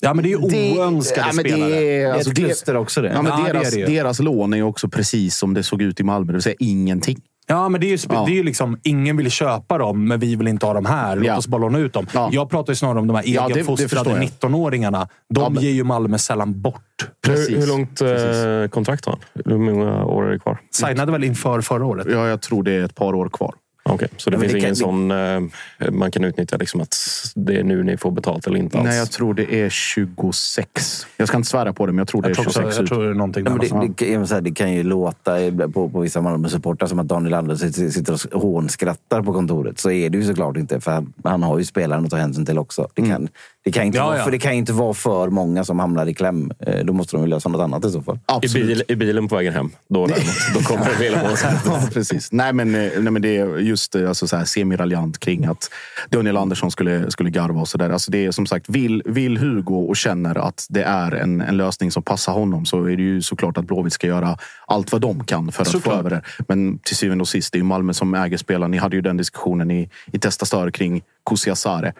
Ja, 0.00 0.14
men 0.14 0.22
det 0.22 0.28
är 0.32 0.38
ju 0.38 0.48
Det- 0.48 0.78
oönskade 0.80 1.20
ja, 1.26 1.32
men 1.34 1.44
det 1.44 1.50
spelare. 1.50 1.70
är- 1.84 2.04
Det 2.08 2.12
alltså, 2.14 2.30
ett 2.30 2.36
det- 2.36 2.42
kluster 2.42 2.76
också 2.76 3.02
det. 3.02 3.08
Ja, 3.08 3.22
men 3.22 3.32
Ja, 3.32 3.42
det 3.44 3.50
är 3.50 3.54
deras, 3.54 3.70
det 3.74 3.80
ju. 3.80 3.86
deras 3.86 4.20
lån 4.20 4.52
är 4.52 4.56
ju 4.56 4.62
också 4.62 4.88
precis 4.88 5.36
som 5.36 5.54
det 5.54 5.62
såg 5.62 5.82
ut 5.82 6.00
i 6.00 6.02
Malmö, 6.02 6.26
det 6.26 6.32
vill 6.32 6.42
säga 6.42 6.56
ingenting. 6.58 7.20
Ja, 7.50 7.68
men 7.68 7.80
det 7.80 7.86
är 7.86 7.88
ju, 7.90 7.98
Ja. 8.08 8.24
det 8.26 8.32
är 8.32 8.34
ju 8.34 8.42
liksom, 8.42 8.78
ingen 8.82 9.16
vill 9.16 9.30
köpa 9.30 9.78
dem, 9.78 10.08
men 10.08 10.20
vi 10.20 10.36
vill 10.36 10.48
inte 10.48 10.66
ha 10.66 10.72
dem 10.74 10.86
här. 10.86 11.16
Låt 11.16 11.26
Ja. 11.26 11.36
oss 11.36 11.46
bara 11.46 11.58
låna 11.62 11.78
ut 11.78 11.92
dem. 11.92 12.06
Ja. 12.14 12.28
Jag 12.32 12.50
pratar 12.50 12.72
ju 12.72 12.76
snarare 12.76 12.98
om 12.98 13.06
de 13.06 13.16
här 13.16 13.22
Ja, 13.26 13.42
det- 13.48 13.54
det 13.54 13.60
egenfostrade 13.60 14.10
jag. 14.10 14.18
19-åringarna. 14.20 15.08
De 15.34 15.40
Ja, 15.42 15.48
men- 15.48 15.62
ger 15.62 15.70
ju 15.70 15.84
Malmö 15.84 16.18
sällan 16.18 16.62
bort. 16.62 16.82
Precis. 17.26 17.50
Hur, 17.56 17.60
hur 17.60 17.66
långt 17.66 18.00
eh, 18.00 18.70
kontrakt 18.70 19.04
har 19.04 19.12
han? 19.12 19.42
Hur 19.52 19.58
många 19.58 20.04
år 20.04 20.26
är 20.26 20.30
det 20.32 20.38
kvar? 20.38 20.58
Signade 20.70 21.12
väl 21.12 21.24
inför 21.24 21.60
förra 21.60 21.84
året. 21.86 22.06
Ja, 22.10 22.28
jag 22.28 22.40
tror 22.42 22.62
det 22.62 22.72
är 22.72 22.84
ett 22.84 22.94
par 22.94 23.14
år 23.14 23.28
kvar. 23.28 23.54
Okej, 23.88 24.08
så 24.16 24.30
det 24.30 24.36
men 24.36 24.40
finns 24.48 24.52
det 24.52 24.58
ingen 24.58 24.68
kan- 24.70 24.76
sån 24.76 25.10
eh, 25.10 25.90
man 25.92 26.10
kan 26.10 26.24
utnyttja 26.24 26.56
liksom 26.56 26.80
att 26.80 26.96
det 27.34 27.56
är 27.56 27.64
nu 27.64 27.82
ni 27.82 27.96
får 27.96 28.10
betalt 28.10 28.46
eller 28.46 28.58
inte 28.58 28.78
alls? 28.78 28.86
Nej, 28.88 28.98
jag 28.98 29.10
tror 29.10 29.34
det 29.34 29.54
är 29.54 29.68
26. 29.70 31.06
Jag 31.16 31.28
ska 31.28 31.36
inte 31.36 31.48
svära 31.48 31.72
på 31.72 31.86
det, 31.86 31.92
men 31.92 31.98
jag 31.98 32.08
tror 32.08 32.22
det 32.22 32.26
är 32.26 32.30
Jag 32.30 32.36
tror, 32.36 32.44
26. 32.44 32.66
också, 32.66 32.80
jag 32.80 32.88
tror 32.88 33.02
det 33.04 33.10
är 33.10 33.14
någonting 33.14 33.44
Ja, 33.46 33.52
det, 33.98 34.16
det, 34.18 34.26
säga, 34.26 34.40
det 34.40 34.50
kan 34.50 34.72
ju 34.72 34.82
låta 34.82 35.36
på, 35.74 35.88
på 35.88 36.00
vissa 36.00 36.20
Malmö-supportrar 36.20 36.86
som 36.88 36.98
att 36.98 37.08
Daniel 37.08 37.34
Andersson 37.34 37.72
sitter- 37.72 38.34
och 38.36 38.42
hånskrattar 38.42 39.22
på 39.22 39.32
kontoret. 39.32 39.78
Så 39.80 39.90
är 39.90 40.10
det 40.10 40.18
ju 40.18 40.24
såklart 40.24 40.56
inte, 40.56 40.80
för 40.80 40.90
han, 40.90 41.12
han 41.24 41.42
har 41.42 41.58
ju 41.58 41.64
spelaren 41.64 42.04
att 42.04 42.10
ta 42.10 42.16
hänsyn 42.16 42.46
till 42.46 42.58
också. 42.58 42.88
Det 42.94 43.02
kan, 43.02 43.28
det 43.68 43.72
kan, 43.72 43.86
inte, 43.86 43.98
Ja, 43.98 44.06
vara, 44.06 44.18
ja. 44.18 44.24
För 44.24 44.30
det 44.30 44.38
kan 44.38 44.52
inte 44.52 44.72
vara 44.72 44.94
för 44.94 45.28
många 45.28 45.64
som 45.64 45.78
hamnar 45.78 46.06
i 46.06 46.14
kläm. 46.14 46.52
Eh, 46.66 46.84
Då 46.84 46.92
måste 46.92 47.16
de 47.16 47.26
lösa 47.28 47.48
något 47.48 47.60
annat 47.60 47.84
i 47.84 47.90
så 47.90 48.02
fall. 48.02 48.18
I, 48.42 48.48
bil, 48.54 48.82
I 48.88 48.94
bilen 48.96 49.28
på 49.28 49.36
vägen 49.36 49.52
hem, 49.54 49.70
då, 49.88 50.06
däremot, 50.06 50.34
då 50.54 50.60
kommer 50.60 50.84
det 51.30 51.36
sig. 51.36 51.50
Ja, 51.66 51.80
precis. 51.92 52.32
Nej, 52.32 52.52
men, 52.52 52.74
eh, 52.74 52.90
nej, 52.98 53.12
men 53.12 53.22
det 53.22 53.36
är 53.36 53.58
just 53.58 53.94
eh, 53.94 54.08
alltså, 54.08 54.26
så 54.26 54.36
här, 54.36 54.44
semiraljant 54.44 55.18
kring 55.18 55.44
att 55.44 55.70
Daniel 56.10 56.36
Andersson 56.36 56.70
skulle, 56.70 57.10
skulle 57.10 57.30
garva 57.30 57.60
och 57.60 57.68
sådär. 57.68 57.90
Alltså, 57.90 58.10
det 58.10 58.26
är 58.26 58.30
som 58.30 58.46
sagt, 58.46 58.68
vill, 58.68 59.02
vill 59.06 59.38
Hugo 59.38 59.74
och 59.88 59.96
känner 59.96 60.38
att 60.38 60.66
det 60.68 60.82
är 60.82 61.12
en, 61.12 61.40
en 61.40 61.56
lösning 61.56 61.90
som 61.90 62.02
passar 62.02 62.32
honom 62.32 62.66
så 62.66 62.84
är 62.84 62.96
det 62.96 63.02
ju 63.02 63.22
såklart 63.22 63.58
att 63.58 63.64
Blåvitt 63.64 63.92
ska 63.92 64.06
göra 64.06 64.36
allt 64.66 64.92
vad 64.92 65.00
de 65.00 65.24
kan 65.24 65.52
för 65.52 65.62
att 65.62 65.68
Såklart. 65.68 65.94
få 65.94 65.98
över 66.00 66.10
det. 66.10 66.22
Men 66.48 66.78
till 66.78 66.96
syvende 66.96 67.22
och 67.22 67.28
sist, 67.28 67.52
det 67.52 67.56
är 67.56 67.60
ju 67.60 67.64
Malmö 67.64 67.92
som 67.92 68.14
äger 68.14 68.36
spelaren. 68.36 68.70
Ni 68.70 68.76
hade 68.78 68.96
ju 68.96 69.02
den 69.02 69.16
diskussionen 69.16 69.70
i, 69.70 69.90
i 70.12 70.18
Testa 70.18 70.46
Stör 70.46 70.70
kring 70.70 71.02
Kusiasare. 71.30 71.92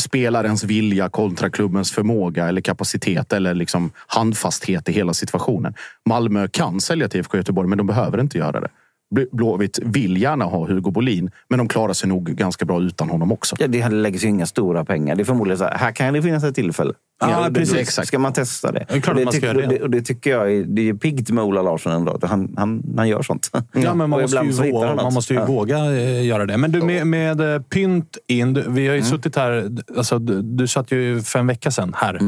Spelarens 0.00 0.64
vilja 0.64 1.08
kontra 1.08 1.50
klubbens 1.50 1.92
förmåga 1.92 2.48
eller 2.48 2.60
kapacitet 2.60 3.32
eller 3.32 3.54
liksom 3.54 3.92
handfasthet 4.06 4.88
i 4.88 4.92
hela 4.92 5.14
situationen. 5.14 5.74
Malmö 6.08 6.48
kan 6.48 6.80
sälja 6.80 7.08
till 7.08 7.20
IFK 7.20 7.36
Göteborg, 7.36 7.68
men 7.68 7.78
de 7.78 7.86
behöver 7.86 8.20
inte 8.20 8.38
göra 8.38 8.60
det. 8.60 8.68
Bl- 9.14 9.26
Blåvitt 9.32 9.78
vill 9.82 10.22
gärna 10.22 10.44
ha 10.44 10.66
Hugo 10.66 10.90
Bolin, 10.90 11.30
men 11.48 11.58
de 11.58 11.68
klarar 11.68 11.92
sig 11.92 12.08
nog 12.08 12.24
ganska 12.24 12.64
bra 12.64 12.80
utan 12.82 13.10
honom 13.10 13.32
också. 13.32 13.56
Ja, 13.58 13.66
det 13.66 13.88
läggs 13.88 14.24
ju 14.24 14.28
inga 14.28 14.46
stora 14.46 14.84
pengar. 14.84 15.14
Det 15.16 15.22
är 15.22 15.24
förmodligen 15.24 15.58
så 15.58 15.64
här, 15.64 15.78
här 15.78 15.92
kan 15.92 16.14
det 16.14 16.22
finnas 16.22 16.44
ett 16.44 16.54
tillfälle. 16.54 16.92
Ja, 17.20 17.48
det- 17.48 17.54
precis. 17.60 17.74
det- 17.74 17.80
Exakt. 17.80 18.08
Ska 18.08 18.18
man 18.18 18.32
testa 18.32 18.72
det? 18.72 18.86
Det 18.88 18.98
Och 19.08 19.08
att 19.16 19.24
man 19.24 19.32
ska 19.32 19.52
det. 19.52 19.66
det. 19.66 19.82
Och 19.82 19.90
det 19.90 20.02
tycker 20.02 20.30
jag 20.30 20.52
är, 20.52 20.64
det 20.64 20.88
är 20.88 20.94
piggt 20.94 21.30
med 21.30 21.44
Ola 21.44 21.62
Larsson 21.62 21.92
ändå. 21.92 22.12
att 22.12 22.24
Han, 22.24 22.54
han, 22.56 22.82
han 22.96 23.08
gör 23.08 23.22
sånt. 23.22 23.50
Ja, 23.72 23.94
men 23.94 24.10
man 24.10 24.20
måste, 24.20 24.36
ju 24.44 24.70
våga, 24.72 24.94
man 24.94 25.14
måste 25.14 25.34
ju 25.34 25.40
Ja. 25.40 25.46
våga 25.46 25.76
eh, 25.78 26.26
göra 26.26 26.46
det. 26.46 26.56
Men 26.56 26.72
du, 26.72 26.82
med, 26.82 27.06
med 27.06 27.54
eh, 27.54 27.60
pynt 27.62 28.18
in. 28.26 28.52
du- 28.54 28.64
Vi 28.68 28.88
har 28.88 28.94
ju 28.94 29.02
suttit 29.02 29.36
här... 29.36 29.70
Alltså, 29.96 30.18
du, 30.18 30.42
du 30.42 30.66
satt 30.68 30.92
ju 30.92 31.20
för 31.22 31.38
en 31.38 31.46
vecka 31.46 31.70
sedan 31.70 31.92
här. 31.96 32.20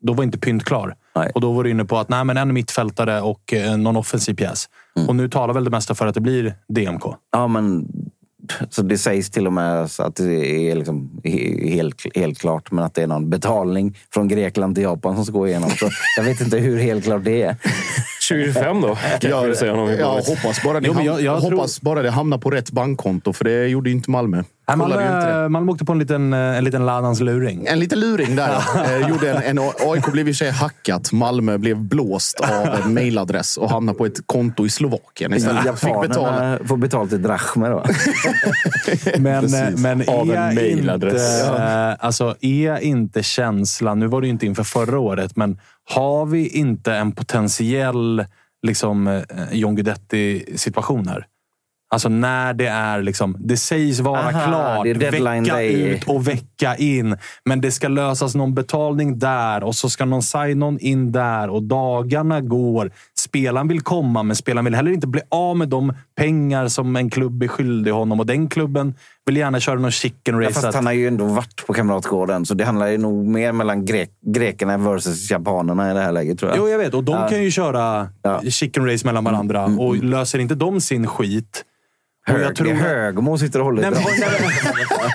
Då 0.00 0.12
var 0.12 0.24
inte 0.24 0.38
pynt 0.38 0.64
klar. 0.64 0.94
Nej. 1.16 1.30
Och 1.34 1.40
då 1.40 1.52
var 1.52 1.64
du 1.64 1.70
inne 1.70 1.84
på 1.84 1.98
att 1.98 2.08
nej, 2.08 2.24
men 2.24 2.36
en 2.36 2.54
mittfältare 2.54 3.20
och 3.20 3.52
eh, 3.52 3.76
någon 3.76 3.96
offensiv 3.96 4.34
pjäs. 4.34 4.68
Och 5.08 5.16
nu 5.16 5.28
talar 5.28 5.54
väl 5.54 5.64
det 5.64 5.70
mesta 5.70 5.94
för 5.94 6.06
att 6.06 6.14
det 6.14 6.20
blir 6.20 6.54
DMK. 6.68 7.02
Ja, 7.32 7.46
men 7.46 7.86
så 8.70 8.82
det 8.82 8.98
sägs 8.98 9.30
till 9.30 9.46
och 9.46 9.52
med 9.52 9.82
att 9.98 10.16
det 10.16 10.70
är 10.70 10.74
liksom 10.76 11.20
he- 11.24 11.68
helt, 11.70 12.16
helt 12.16 12.38
klart, 12.38 12.70
men 12.70 12.84
att 12.84 12.94
det 12.94 13.02
är 13.02 13.06
någon 13.06 13.30
betalning 13.30 13.96
från 14.14 14.28
Grekland 14.28 14.74
till 14.74 14.84
Japan 14.84 15.14
som 15.16 15.24
ska 15.24 15.32
gå 15.38 15.48
igenom. 15.48 15.70
Så 15.70 15.88
jag 16.16 16.24
vet 16.24 16.40
inte 16.40 16.58
hur 16.58 16.78
helt 16.78 17.04
klart 17.04 17.24
det 17.24 17.42
är. 17.42 17.56
25 18.28 18.80
då, 18.80 18.94
kan 19.20 19.30
jag 19.30 19.56
säga 19.56 19.76
jag 19.98 20.14
hoppas, 20.22 20.62
bara 20.64 20.80
det, 20.80 20.86
Jo, 20.88 21.00
jag- 21.02 21.22
jag 21.22 21.40
tror- 21.42 21.50
hoppas 21.50 21.80
bara 21.80 22.02
det 22.02 22.10
hamnar 22.10 22.38
på 22.38 22.50
rätt 22.50 22.70
bankkonto, 22.70 23.32
för 23.32 23.44
det 23.44 23.66
gjorde 23.68 23.90
inte 23.90 24.10
Malmö. 24.10 24.42
Nej. 24.68 24.76
Malmö, 24.76 25.48
Malmö 25.48 25.72
åkte 25.72 25.84
på 25.84 25.92
en 25.92 25.98
liten, 25.98 26.32
eh, 26.32 26.38
en 26.58 26.64
liten 26.64 26.86
Ladans 26.86 27.20
luring. 27.20 27.66
En 27.66 27.78
liten 27.78 28.00
luring 28.00 28.36
där. 28.36 28.62
eh, 29.00 29.08
gjorde 29.08 29.32
en, 29.32 29.58
en, 29.58 29.70
AIK 29.80 30.12
blev 30.12 30.28
i 30.28 30.34
sig 30.34 30.50
hackat. 30.50 31.12
Malmö 31.12 31.58
blev 31.58 31.76
blåst 31.76 32.40
av 32.40 32.68
en 32.84 32.94
mailadress 32.94 33.56
och 33.56 33.70
hamnade 33.70 33.98
på 33.98 34.06
ett 34.06 34.26
konto 34.26 34.66
i 34.66 34.70
Slovakien 34.70 35.34
istället. 35.34 35.80
Fick 35.80 36.00
betala. 36.00 36.28
Japanerna 36.28 36.58
får 36.66 36.76
betalt 36.76 37.12
i 37.12 37.18
drachmer 37.18 37.70
då. 37.70 37.84
Men, 39.18 39.42
Precis. 39.42 39.60
eh, 39.60 39.70
men 39.76 40.08
Av 40.08 40.30
en 40.30 40.54
mailadress. 40.54 41.40
inte, 41.40 41.96
alltså, 42.00 42.36
är 42.40 42.78
inte 42.78 43.22
känslan... 43.22 43.98
Nu 43.98 44.06
var 44.06 44.20
det 44.20 44.26
ju 44.26 44.32
inte 44.32 44.46
inför 44.46 44.64
förra 44.64 44.98
året, 44.98 45.36
men 45.36 45.60
har 45.90 46.26
vi 46.26 46.48
inte 46.48 46.94
en 46.94 47.12
potentiell 47.12 48.24
liksom, 48.66 49.22
John 49.52 49.76
Guidetti-situation 49.76 51.08
här? 51.08 51.26
Alltså 51.90 52.08
när 52.08 52.54
det 52.54 52.66
är 52.66 53.02
liksom... 53.02 53.36
Det 53.40 53.56
sägs 53.56 54.00
vara 54.00 54.20
Aha, 54.20 54.44
klart 54.46 54.84
det 54.84 54.90
är 54.90 54.94
deadline 54.94 55.42
vecka 55.42 55.54
day. 55.54 55.82
ut 55.82 56.04
och 56.08 56.28
vecka 56.28 56.76
in. 56.76 57.16
Men 57.44 57.60
det 57.60 57.70
ska 57.70 57.88
lösas 57.88 58.34
någon 58.34 58.54
betalning 58.54 59.18
där 59.18 59.64
och 59.64 59.74
så 59.74 59.90
ska 59.90 60.04
någon 60.04 60.22
sign-on 60.22 60.78
in 60.80 61.12
där 61.12 61.48
och 61.50 61.62
dagarna 61.62 62.40
går. 62.40 62.90
Spelaren 63.18 63.68
vill 63.68 63.80
komma, 63.80 64.22
men 64.22 64.36
spelaren 64.36 64.64
vill 64.64 64.74
heller 64.74 64.90
inte 64.90 65.06
bli 65.06 65.20
av 65.28 65.56
med 65.56 65.68
de 65.68 65.92
pengar 66.16 66.68
som 66.68 66.96
en 66.96 67.10
klubb 67.10 67.42
är 67.42 67.48
skyldig 67.48 67.90
honom. 67.90 68.20
Och 68.20 68.26
den 68.26 68.48
klubben 68.48 68.94
vill 69.26 69.36
gärna 69.36 69.60
köra 69.60 69.78
någon 69.80 69.90
chicken 69.90 70.34
Ja, 70.34 70.40
race. 70.40 70.54
fast 70.54 70.66
att- 70.66 70.74
han 70.74 70.86
har 70.86 70.92
ju 70.92 71.08
ändå 71.08 71.24
varit 71.24 71.66
på 71.66 71.72
Kamratgården, 71.72 72.46
så 72.46 72.54
det 72.54 72.64
handlar 72.64 72.86
ju 72.88 72.98
nog 72.98 73.26
mer 73.26 73.52
mellan 73.52 73.84
grek 73.84 74.10
grekerna 74.26 74.76
versus 74.78 75.30
japanerna 75.30 75.90
i 75.90 75.94
det 75.94 76.00
här 76.00 76.12
läget 76.12 76.38
tror 76.38 76.50
jag. 76.50 76.58
Jo, 76.58 76.68
jag 76.68 76.78
vet. 76.78 76.94
Och 76.94 77.04
de 77.04 77.12
Ja. 77.14 77.28
kan 77.28 77.42
ju 77.42 77.50
köra 77.50 78.08
Ja. 78.22 78.40
chicken 78.50 78.86
race 78.86 79.06
mellan 79.06 79.24
varandra. 79.24 79.64
Och 79.64 79.96
löser 79.96 80.38
inte 80.38 80.54
de 80.54 80.80
sin 80.80 81.06
skit... 81.06 81.64
Och 82.28 82.38
Hög, 82.38 82.46
jag 82.46 82.56
tror 82.56 82.72
Högmo 82.74 83.38
sitter 83.38 83.58
och 83.58 83.64
håller 83.64 83.90
Nej, 83.90 83.90
i 83.90 84.04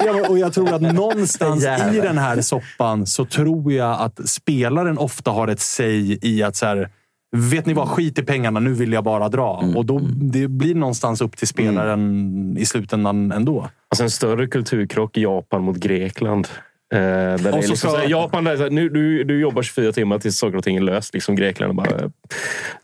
men, 0.06 0.16
men- 0.16 0.32
och 0.32 0.40
jag 0.40 0.54
tror 0.54 0.74
att 0.74 0.82
någonstans 0.82 1.64
i 1.94 2.00
den 2.00 2.18
här 2.18 2.42
soppan 2.42 3.06
så 3.06 3.26
tror 3.26 3.74
jag 3.74 4.02
att 4.02 4.30
spelaren 4.30 4.98
ofta 4.98 5.32
har 5.32 5.48
ett 5.48 5.60
säg 5.60 6.20
i 6.22 6.44
att 6.44 6.56
så 6.56 6.66
här, 6.66 6.90
Vet 7.36 7.66
ni 7.66 7.74
vad? 7.74 7.88
Skit 7.90 8.20
i 8.20 8.24
pengarna. 8.24 8.60
Nu 8.60 8.74
vill 8.74 8.94
jag 8.94 9.04
bara 9.04 9.30
dra. 9.30 9.60
Mm. 9.64 9.78
Och 9.78 9.86
då, 9.86 10.02
Det 10.16 10.48
blir 10.48 10.76
någonstans 10.76 11.22
upp 11.22 11.38
till 11.38 11.48
spelaren 11.48 12.56
i 12.58 12.66
slutändan 12.66 13.32
ändå. 13.32 13.70
Alltså 13.90 14.04
en 14.04 14.10
större 14.10 14.48
kulturkrock 14.48 15.18
Japan 15.18 15.64
mot 15.64 15.78
Grekland. 15.78 16.48
Eh, 16.94 17.38
så 17.38 17.58
liksom 17.58 17.78
ska- 17.78 17.90
så 17.90 17.98
här, 17.98 18.08
Japan, 18.10 18.44
där, 18.44 18.52
är 18.52 18.58
så 18.58 18.64
här, 18.64 18.70
nu, 18.70 18.90
du, 18.90 19.24
du 19.24 19.40
jobbar 19.42 19.62
24 19.62 19.92
timmar 19.92 20.20
tills 20.20 20.38
saker 20.38 20.58
och 20.58 20.64
ting 20.64 20.76
är 20.78 20.82
löst. 20.82 21.14
Liksom 21.14 21.36
Grekland 21.36 21.76
bara... 21.76 22.04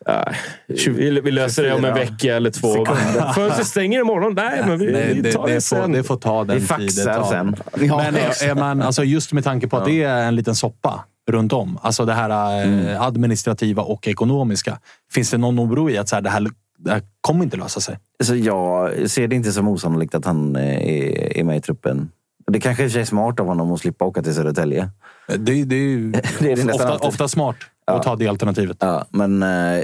Äh, 0.07 0.33
vi, 0.67 1.19
vi 1.23 1.31
löser 1.31 1.63
det 1.63 1.73
om 1.73 1.85
en 1.85 1.95
24 1.95 2.05
vecka 2.11 2.35
eller 2.35 2.51
två. 2.51 2.85
Fönstret 3.35 3.67
stänger 3.67 3.99
imorgon. 3.99 4.33
Nej, 4.35 4.63
men 4.67 4.79
vi, 4.79 4.91
Nej, 4.91 5.13
vi 5.13 5.21
det, 5.21 5.31
tar 5.31 5.47
det, 5.47 5.53
det, 5.53 5.61
sen. 5.61 5.81
får, 5.81 5.87
det 5.93 6.03
får 6.03 6.15
ta 6.17 6.43
den 6.43 6.59
Vi 6.59 6.67
tid 6.67 6.77
det 6.77 6.83
faxar 6.83 7.13
tar. 7.13 7.23
sen. 7.31 7.55
Men 7.73 8.15
är, 8.15 8.49
är 8.49 8.55
man, 8.55 8.81
alltså 8.81 9.03
just 9.03 9.33
med 9.33 9.43
tanke 9.43 9.67
på 9.67 9.77
att 9.77 9.85
det 9.85 10.03
är 10.03 10.27
en 10.27 10.35
liten 10.35 10.55
soppa 10.55 11.05
runt 11.31 11.53
om. 11.53 11.79
Alltså 11.81 12.05
det 12.05 12.13
här 12.13 12.63
eh, 12.91 13.01
administrativa 13.01 13.83
och 13.83 14.07
ekonomiska. 14.07 14.79
Finns 15.13 15.31
det 15.31 15.37
någon 15.37 15.59
oro 15.59 15.89
i 15.89 15.97
att 15.97 16.09
så 16.09 16.15
här, 16.15 16.21
det, 16.21 16.29
här, 16.29 16.47
det 16.77 16.91
här 16.91 17.01
kommer 17.21 17.43
inte 17.43 17.57
lösa 17.57 17.79
sig? 17.79 17.97
Så 18.23 18.35
jag 18.35 18.91
ser 19.09 19.27
det 19.27 19.35
inte 19.35 19.51
som 19.51 19.67
osannolikt 19.67 20.15
att 20.15 20.25
han 20.25 20.55
eh, 20.55 20.63
är, 20.63 21.37
är 21.37 21.43
med 21.43 21.57
i 21.57 21.61
truppen. 21.61 22.09
Det 22.49 22.59
kanske 22.59 22.83
i 22.83 22.87
och 22.87 22.89
för 22.89 22.93
sig 22.93 23.01
är 23.01 23.05
smart 23.05 23.39
av 23.39 23.45
honom 23.47 23.71
att 23.71 23.79
slippa 23.79 24.05
åka 24.05 24.21
till 24.21 24.33
Södertälje. 24.35 24.89
Det, 25.37 25.63
det 25.63 25.75
är 25.75 25.79
ju 25.79 26.11
Det 26.39 26.51
är 26.51 26.55
det 26.55 26.73
ofta, 26.73 26.97
ofta 26.97 27.27
smart 27.27 27.55
att 27.87 28.03
ta 28.03 28.15
det 28.15 28.27
alternativet. 28.27 28.77
Ja, 28.79 29.05
men 29.09 29.43
eh, 29.43 29.79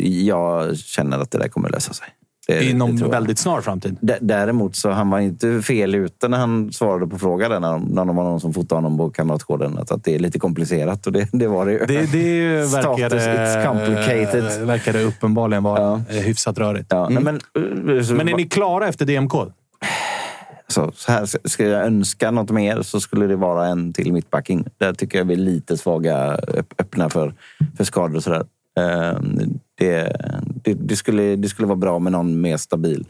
jag 0.00 0.76
känner 0.76 1.18
att 1.18 1.30
det 1.30 1.38
där 1.38 1.48
kommer 1.48 1.68
lösa 1.68 1.92
sig. 1.92 2.06
Det, 2.46 2.54
det 2.54 2.64
Inom 2.70 2.96
jag. 2.96 3.08
väldigt 3.08 3.38
snar 3.38 3.60
framtid. 3.60 3.96
D- 4.00 4.18
Däremot 4.20 4.76
så 4.76 4.90
han 4.90 5.10
var 5.10 5.18
inte 5.20 5.62
fel 5.62 5.94
ute 5.94 6.28
när 6.28 6.38
han 6.38 6.72
svarade 6.72 7.06
på 7.06 7.18
frågan 7.18 7.50
där, 7.50 7.60
när, 7.60 7.78
när 7.78 8.04
de 8.04 8.16
var 8.16 8.24
någon 8.24 8.40
som 8.40 8.54
fotade 8.54 8.76
honom 8.76 8.98
på 8.98 9.10
Kamratgården. 9.10 9.78
Att, 9.78 9.90
att 9.92 10.04
det 10.04 10.14
är 10.14 10.18
lite 10.18 10.38
komplicerat 10.38 11.06
och 11.06 11.12
det, 11.12 11.28
det 11.32 11.46
var 11.46 11.66
det 11.66 11.72
ju. 11.72 11.78
Det, 11.78 12.12
det 12.12 12.48
verkar, 12.74 13.08
Status, 13.08 13.22
it's 13.22 13.66
complicated. 13.66 14.60
eh, 14.60 14.66
verkar 14.66 14.92
det 14.92 15.02
uppenbarligen 15.02 15.62
vara 15.62 15.80
Ja. 15.80 16.00
eh, 16.16 16.22
hyfsat 16.22 16.58
rörigt. 16.58 16.86
Ja, 16.90 17.08
nej, 17.08 17.22
men, 17.22 17.40
så, 18.04 18.14
Men 18.14 18.28
är 18.28 18.36
ni 18.36 18.44
klara 18.48 18.88
efter 18.88 19.06
DMK? 19.06 19.32
Så, 20.74 20.92
så 20.94 21.12
här, 21.12 21.48
ska 21.48 21.64
jag 21.66 21.86
önska 21.86 22.30
något 22.30 22.50
mer 22.50 22.82
så 22.82 23.00
skulle 23.00 23.26
det 23.26 23.36
vara 23.36 23.66
en 23.66 23.92
till 23.92 24.12
mittbacking. 24.12 24.64
Där 24.78 24.92
tycker 24.92 25.18
jag 25.18 25.24
vi 25.24 25.34
är 25.34 25.38
lite 25.38 25.76
svaga, 25.76 26.16
öpp- 26.36 26.74
öppna 26.78 27.10
för, 27.10 27.34
för 27.76 27.84
skador 27.84 28.16
och 28.16 28.22
sådär. 28.22 28.44
Eh, 28.78 29.18
Det, 29.78 30.16
det, 30.62 30.74
det, 30.74 30.96
skulle, 30.96 31.36
det 31.36 31.48
skulle 31.48 31.68
vara 31.68 31.76
bra 31.76 31.98
med 31.98 32.12
någon 32.12 32.40
mer 32.40 32.56
stabil 32.56 33.06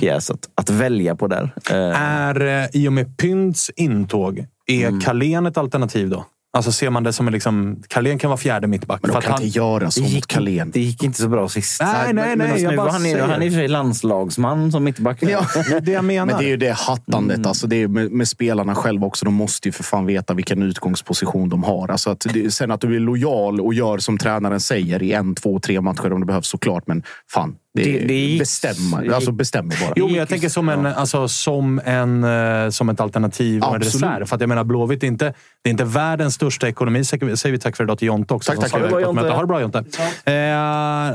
pjäs 0.00 0.30
att, 0.30 0.48
att 0.54 0.70
välja 0.70 1.16
på 1.16 1.26
där. 1.28 1.50
Eh, 1.70 2.02
Är, 2.02 2.40
eh, 2.62 2.66
I 2.72 2.88
och 2.88 2.92
med 2.92 3.16
Pynts 3.18 3.70
intåg, 3.76 4.46
är 4.66 4.88
Mm. 4.88 5.00
Carlén 5.00 5.46
ett 5.46 5.58
alternativ 5.58 6.08
då? 6.10 6.24
Alltså 6.56 6.72
ser 6.72 6.90
man 6.90 7.02
det 7.02 7.12
som 7.12 7.26
en 7.26 7.32
liksom... 7.32 7.82
Carlén 7.88 8.18
kan 8.18 8.30
vara 8.30 8.38
fjärde 8.38 8.66
mittback. 8.66 9.00
Men 9.02 9.08
för 9.08 9.12
de 9.12 9.18
att 9.18 9.24
kan 9.24 9.32
han- 9.32 9.42
inte 9.42 9.58
göra 9.58 9.90
så 9.90 10.02
mot 10.02 10.10
gick, 10.10 10.26
Carlén. 10.26 10.70
det 10.70 10.80
gick 10.80 11.02
inte 11.02 11.20
så 11.22 11.28
bra 11.28 11.48
sist. 11.48 11.80
Nej, 11.82 11.92
nej, 11.94 12.14
Men- 12.14 12.38
nej, 12.38 12.48
men 12.48 12.62
jag 12.62 12.70
nu 12.70 12.76
bara 12.76 12.90
han, 12.90 13.06
är, 13.06 13.18
han 13.20 13.42
är 13.42 13.46
i 13.46 13.48
och 13.48 13.52
för 13.52 13.58
sig 13.60 13.68
landslagsman 13.68 14.72
som 14.72 14.84
mittback. 14.84 15.18
Ja. 15.20 15.46
Det 15.82 15.92
jag 15.92 16.04
menar. 16.04 16.26
Men 16.26 16.38
det 16.38 16.44
är 16.44 16.48
ju 16.48 16.56
det 16.56 16.72
hattandet. 16.72 17.46
Alltså 17.46 17.66
det 17.66 17.76
är 17.76 17.88
med, 17.88 18.12
med 18.12 18.28
spelarna 18.28 18.74
själva 18.74 19.06
också. 19.06 19.24
De 19.24 19.34
måste 19.34 19.68
ju 19.68 19.72
för 19.72 19.82
fan 19.84 20.06
veta 20.06 20.34
vilken 20.34 20.62
utgångsposition 20.62 21.48
de 21.48 21.62
har. 21.64 21.88
Alltså 21.90 22.10
att 22.10 22.26
det, 22.34 22.50
sen 22.54 22.70
att 22.70 22.80
du 22.80 22.96
är 22.96 23.00
lojal 23.00 23.60
och 23.60 23.74
gör 23.74 23.98
som 23.98 24.18
tränaren 24.18 24.60
säger 24.60 25.02
i 25.02 25.12
en, 25.12 25.34
två, 25.34 25.60
tre 25.60 25.80
matcher 25.80 26.12
om 26.12 26.20
det 26.20 26.26
behövs 26.26 26.48
såklart. 26.48 26.86
Men 26.86 27.02
fan, 27.30 27.54
det, 27.74 27.82
Det- 27.82 28.06
det 28.06 28.38
bestämmer. 28.38 29.12
Alltså 29.12 29.32
bestämmer 29.32 29.76
bara. 29.80 29.92
Jo, 29.96 30.06
men 30.06 30.14
jag 30.16 30.28
tänker 30.28 30.48
som, 30.48 30.68
en, 30.68 30.86
alltså, 30.86 31.28
som, 31.28 31.80
en, 31.84 32.24
eh, 32.24 32.70
som 32.70 32.88
ett 32.88 33.00
alternativ 33.00 33.62
och 33.62 33.74
en 33.74 33.80
reserv. 33.82 34.26
För 34.26 34.34
att 34.34 34.40
jag 34.40 34.48
menar, 34.48 34.64
Blåvitt 34.64 35.02
är 35.02 35.06
inte, 35.06 35.34
det 35.62 35.68
är 35.68 35.70
inte 35.70 35.84
världens 35.84 36.34
största 36.34 36.68
ekonomi. 36.68 37.04
Säger 37.04 37.36
säger 37.36 37.52
vi 37.52 37.58
tack 37.58 37.76
för 37.76 37.84
idag 37.84 37.98
till 37.98 38.06
Jonte 38.08 38.34
också. 38.34 38.50
Tack, 38.52 38.56
som 38.56 38.62
tack. 38.62 38.72
Ha 38.72 38.78
det 38.80 38.88
bra. 38.88 39.00
Jonte. 39.00 39.28
Ha 39.28 39.40
det 39.40 39.46
bra 39.46 39.60
Jonte. 39.60 39.78
Eh, 40.24 40.34
eh, 40.34 41.12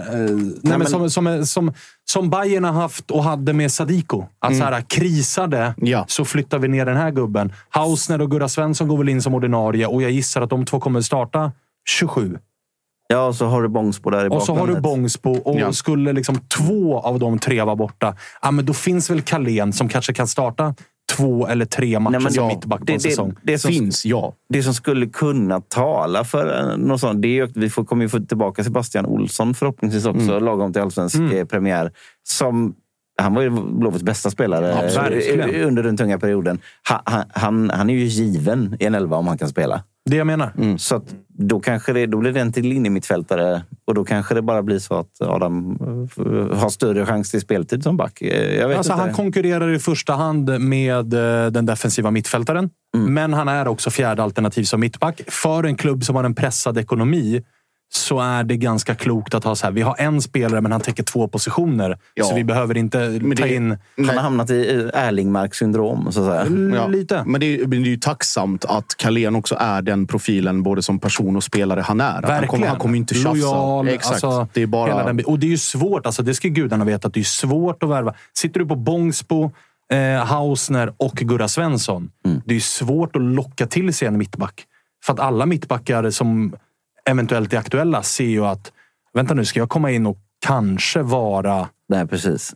nej, 0.62 0.78
men 0.78 0.86
som, 0.88 1.10
som, 1.10 1.46
som, 1.46 1.74
som 2.06 2.30
Bayern 2.30 2.64
har 2.64 2.72
haft 2.74 3.12
och 3.12 3.24
hade 3.24 3.54
med 3.54 3.72
Sadiko. 3.72 4.26
Att 4.40 4.58
så 4.58 4.64
här, 4.64 4.82
krisade, 4.82 5.74
Ja. 5.78 6.06
så 6.08 6.26
flyttar 6.26 6.60
vi 6.60 6.68
ner 6.68 6.86
den 6.86 6.98
här 6.98 7.12
gubben. 7.12 7.54
Hausner 7.70 8.22
och 8.22 8.32
Gurra 8.32 8.50
Svensson 8.50 8.88
går 8.88 8.98
väl 8.98 9.10
in 9.10 9.22
som 9.22 9.34
ordinarie 9.34 9.86
och 9.86 10.02
jag 10.02 10.12
gissar 10.12 10.42
att 10.42 10.50
de 10.50 10.66
två 10.66 10.80
kommer 10.80 11.02
starta 11.02 11.52
27. 11.90 12.38
Ja, 13.08 13.26
och 13.28 13.36
så 13.36 13.46
har 13.46 13.62
du 13.62 13.68
Bångsbo 13.68 14.10
där 14.10 14.26
i 14.26 14.30
Och 14.30 14.44
så 14.44 14.56
har 14.56 14.68
du. 14.68 14.82
Bångsbo 14.82 15.32
och 15.32 15.60
Ja. 15.60 15.74
skulle 15.74 16.14
liksom 16.14 16.36
två 16.58 17.00
av 17.00 17.20
de 17.20 17.40
tre 17.40 17.64
vara 17.64 17.76
borta, 17.76 18.16
ja, 18.42 18.52
men 18.52 18.66
då 18.66 18.74
finns 18.74 19.10
väl 19.10 19.22
Carlén 19.22 19.74
som 19.74 19.90
kanske 19.90 20.14
kan 20.14 20.28
starta 20.28 20.76
två 21.16 21.48
eller 21.48 21.66
tre 21.66 22.00
matcher 22.00 22.12
Nej, 22.12 22.22
men 22.22 22.34
som 22.34 22.44
ja, 22.44 22.48
mittback 22.56 22.80
på 22.80 22.86
det- 22.86 22.94
en 22.94 22.98
det- 22.98 23.10
säsong. 23.10 23.36
det 23.44 23.60
som- 23.60 23.72
Finns, 23.72 24.06
ja. 24.06 24.34
Det 24.50 24.64
som 24.64 24.74
skulle 24.74 25.06
kunna 25.06 25.62
tala 25.62 26.24
för 26.24 26.72
eh, 26.72 26.78
något 26.78 27.00
sånt, 27.00 27.22
det 27.22 27.28
är 27.28 27.32
ju 27.32 27.44
att 27.44 27.58
vi 27.58 27.70
får, 27.70 27.84
kommer 27.86 28.04
ju 28.06 28.10
få 28.10 28.20
tillbaka 28.20 28.64
Sebastian 28.64 29.06
Olsson 29.06 29.54
förhoppningsvis 29.54 30.06
också, 30.06 30.32
Mm. 30.32 30.44
lagom 30.44 30.74
till 30.74 30.82
allsvensk 30.82 31.16
eh, 31.34 31.46
premiär. 31.46 31.92
Som, 32.28 32.76
han 33.22 33.34
var 33.34 33.42
ju 33.42 33.50
Blåvitts 33.50 34.04
bästa 34.04 34.30
spelare 34.32 34.92
Ja, 34.96 35.10
eh, 35.10 35.68
under 35.68 35.84
den 35.84 35.98
tunga 35.98 36.20
perioden. 36.20 36.60
Han, 36.84 37.24
han, 37.34 37.70
han 37.70 37.90
är 37.90 37.94
ju 37.94 38.06
given 38.06 38.78
i 38.80 38.86
en 38.86 38.96
elva 38.96 39.18
om 39.18 39.28
han 39.28 39.38
kan 39.38 39.50
spela. 39.50 39.84
Det 40.10 40.16
jag 40.16 40.28
menar. 40.28 40.54
Mm. 40.58 40.78
Så 40.78 41.02
då, 41.28 41.60
kanske 41.60 41.94
det, 41.94 42.06
då 42.06 42.18
blir 42.18 42.32
det 42.32 42.40
en 42.42 42.54
till 42.54 42.72
innermittfältare 42.72 43.62
och 43.86 43.94
då 43.94 44.04
kanske 44.04 44.34
det 44.36 44.42
bara 44.42 44.64
blir 44.64 44.80
så 44.80 44.94
att 44.94 45.22
Adam 45.22 45.78
eh, 46.18 46.58
har 46.58 46.70
större 46.70 47.06
chans 47.06 47.32
till 47.32 47.42
speltid 47.42 47.84
som 47.84 47.98
back. 47.98 48.22
Eh, 48.22 48.56
Jag 48.56 48.68
vet 48.68 48.78
Alltså, 48.78 48.94
inte. 48.94 49.04
han 49.04 49.14
konkurrerar 49.14 49.74
i 49.74 49.80
första 49.80 50.14
hand 50.14 50.60
med 50.62 51.14
eh, 51.14 51.52
den 51.52 51.66
defensiva 51.66 52.12
mittfältaren. 52.12 52.70
Mm. 52.98 53.14
Men 53.14 53.34
han 53.34 53.48
är 53.48 53.68
också 53.68 53.90
fjärde 53.90 54.24
alternativ 54.24 54.64
som 54.64 54.80
mittback. 54.80 55.22
För 55.28 55.64
en 55.64 55.76
klubb 55.76 56.04
som 56.04 56.16
har 56.16 56.24
en 56.24 56.36
pressad 56.36 56.78
ekonomi 56.78 57.44
så 57.90 58.20
är 58.20 58.44
det 58.44 58.58
ganska 58.58 58.96
klokt 58.96 59.34
att 59.34 59.44
ha 59.44 59.56
så 59.56 59.66
här. 59.66 59.72
Vi 59.74 59.82
har 59.82 59.96
en 60.00 60.22
spelare, 60.22 60.62
men 60.62 60.72
han 60.72 60.82
täcker 60.82 61.04
två 61.04 61.28
positioner. 61.28 61.98
Ja. 62.14 62.24
Så 62.26 62.36
vi 62.36 62.44
behöver 62.44 62.78
inte 62.78 62.98
Men 63.22 63.38
ta 63.38 63.44
det- 63.44 63.54
in 63.56 63.78
han 63.98 64.08
har 64.10 64.16
hamnat 64.24 64.50
i 64.50 64.90
Erlingmark-syndrom. 64.94 66.12
Så 66.12 66.30
att 66.32 66.48
säga. 66.48 66.58
Ja. 66.76 66.88
lite. 66.88 67.24
Men 67.26 67.42
det 67.42 67.46
är, 67.56 67.60
men 67.60 67.70
det 67.70 67.88
är 67.88 67.92
ju 67.92 67.98
tacksamt 67.98 68.66
att 68.66 68.96
Carlén 68.98 69.36
också 69.36 69.56
är 69.60 69.82
den 69.82 70.08
profilen 70.08 70.64
både 70.64 70.82
som 70.82 71.00
person 71.00 71.36
och 71.36 71.44
spelare 71.44 71.82
han 71.82 72.02
är. 72.02 72.06
Att 72.06 72.14
Han 72.14 72.22
Verkligen. 72.24 72.48
kommer, 72.48 72.68
han 72.68 72.80
kommer 72.80 72.94
ju 72.96 73.00
inte 73.00 73.14
tjafsa. 73.14 73.30
Lojal. 73.30 73.88
Exakt. 73.88 74.24
Alltså, 74.24 74.48
det 74.54 74.62
är 74.62 74.68
bara... 74.68 75.04
den, 75.14 75.26
och 75.26 75.40
det 75.40 75.46
är 75.48 75.50
ju 75.52 75.58
svårt. 75.58 76.06
Alltså, 76.06 76.24
det 76.24 76.34
ska 76.34 76.48
gudarna 76.48 76.86
veta. 76.86 77.08
Att 77.08 77.14
det 77.14 77.20
är 77.20 77.24
svårt 77.24 77.84
att 77.84 77.90
värva. 77.90 78.14
Sitter 78.38 78.60
du 78.60 78.66
på 78.66 78.76
Bångsbo, 78.76 79.52
eh, 79.94 80.26
Hausner 80.26 80.94
och 80.98 81.16
Gurra 81.16 81.48
Svensson. 81.48 82.10
Mm. 82.26 82.42
Det 82.46 82.52
är 82.52 82.56
ju 82.56 82.62
svårt 82.62 83.16
att 83.16 83.22
locka 83.22 83.68
till 83.68 83.94
sig 83.94 84.08
en 84.08 84.18
mittback. 84.18 84.64
För 85.06 85.14
att 85.14 85.20
alla 85.20 85.46
mittbackar 85.46 86.10
som 86.10 86.56
eventuellt 87.08 87.54
är 87.54 87.58
aktuella 87.58 88.04
ser 88.04 88.26
ju 88.26 88.46
att 88.46 88.72
vänta 89.14 89.34
nu, 89.34 89.46
ska 89.46 89.60
jag 89.60 89.70
komma 89.70 89.92
in 89.92 90.06
och 90.06 90.18
kanske 90.46 91.02
vara 91.02 91.70
Nej, 91.90 92.08
precis. 92.08 92.56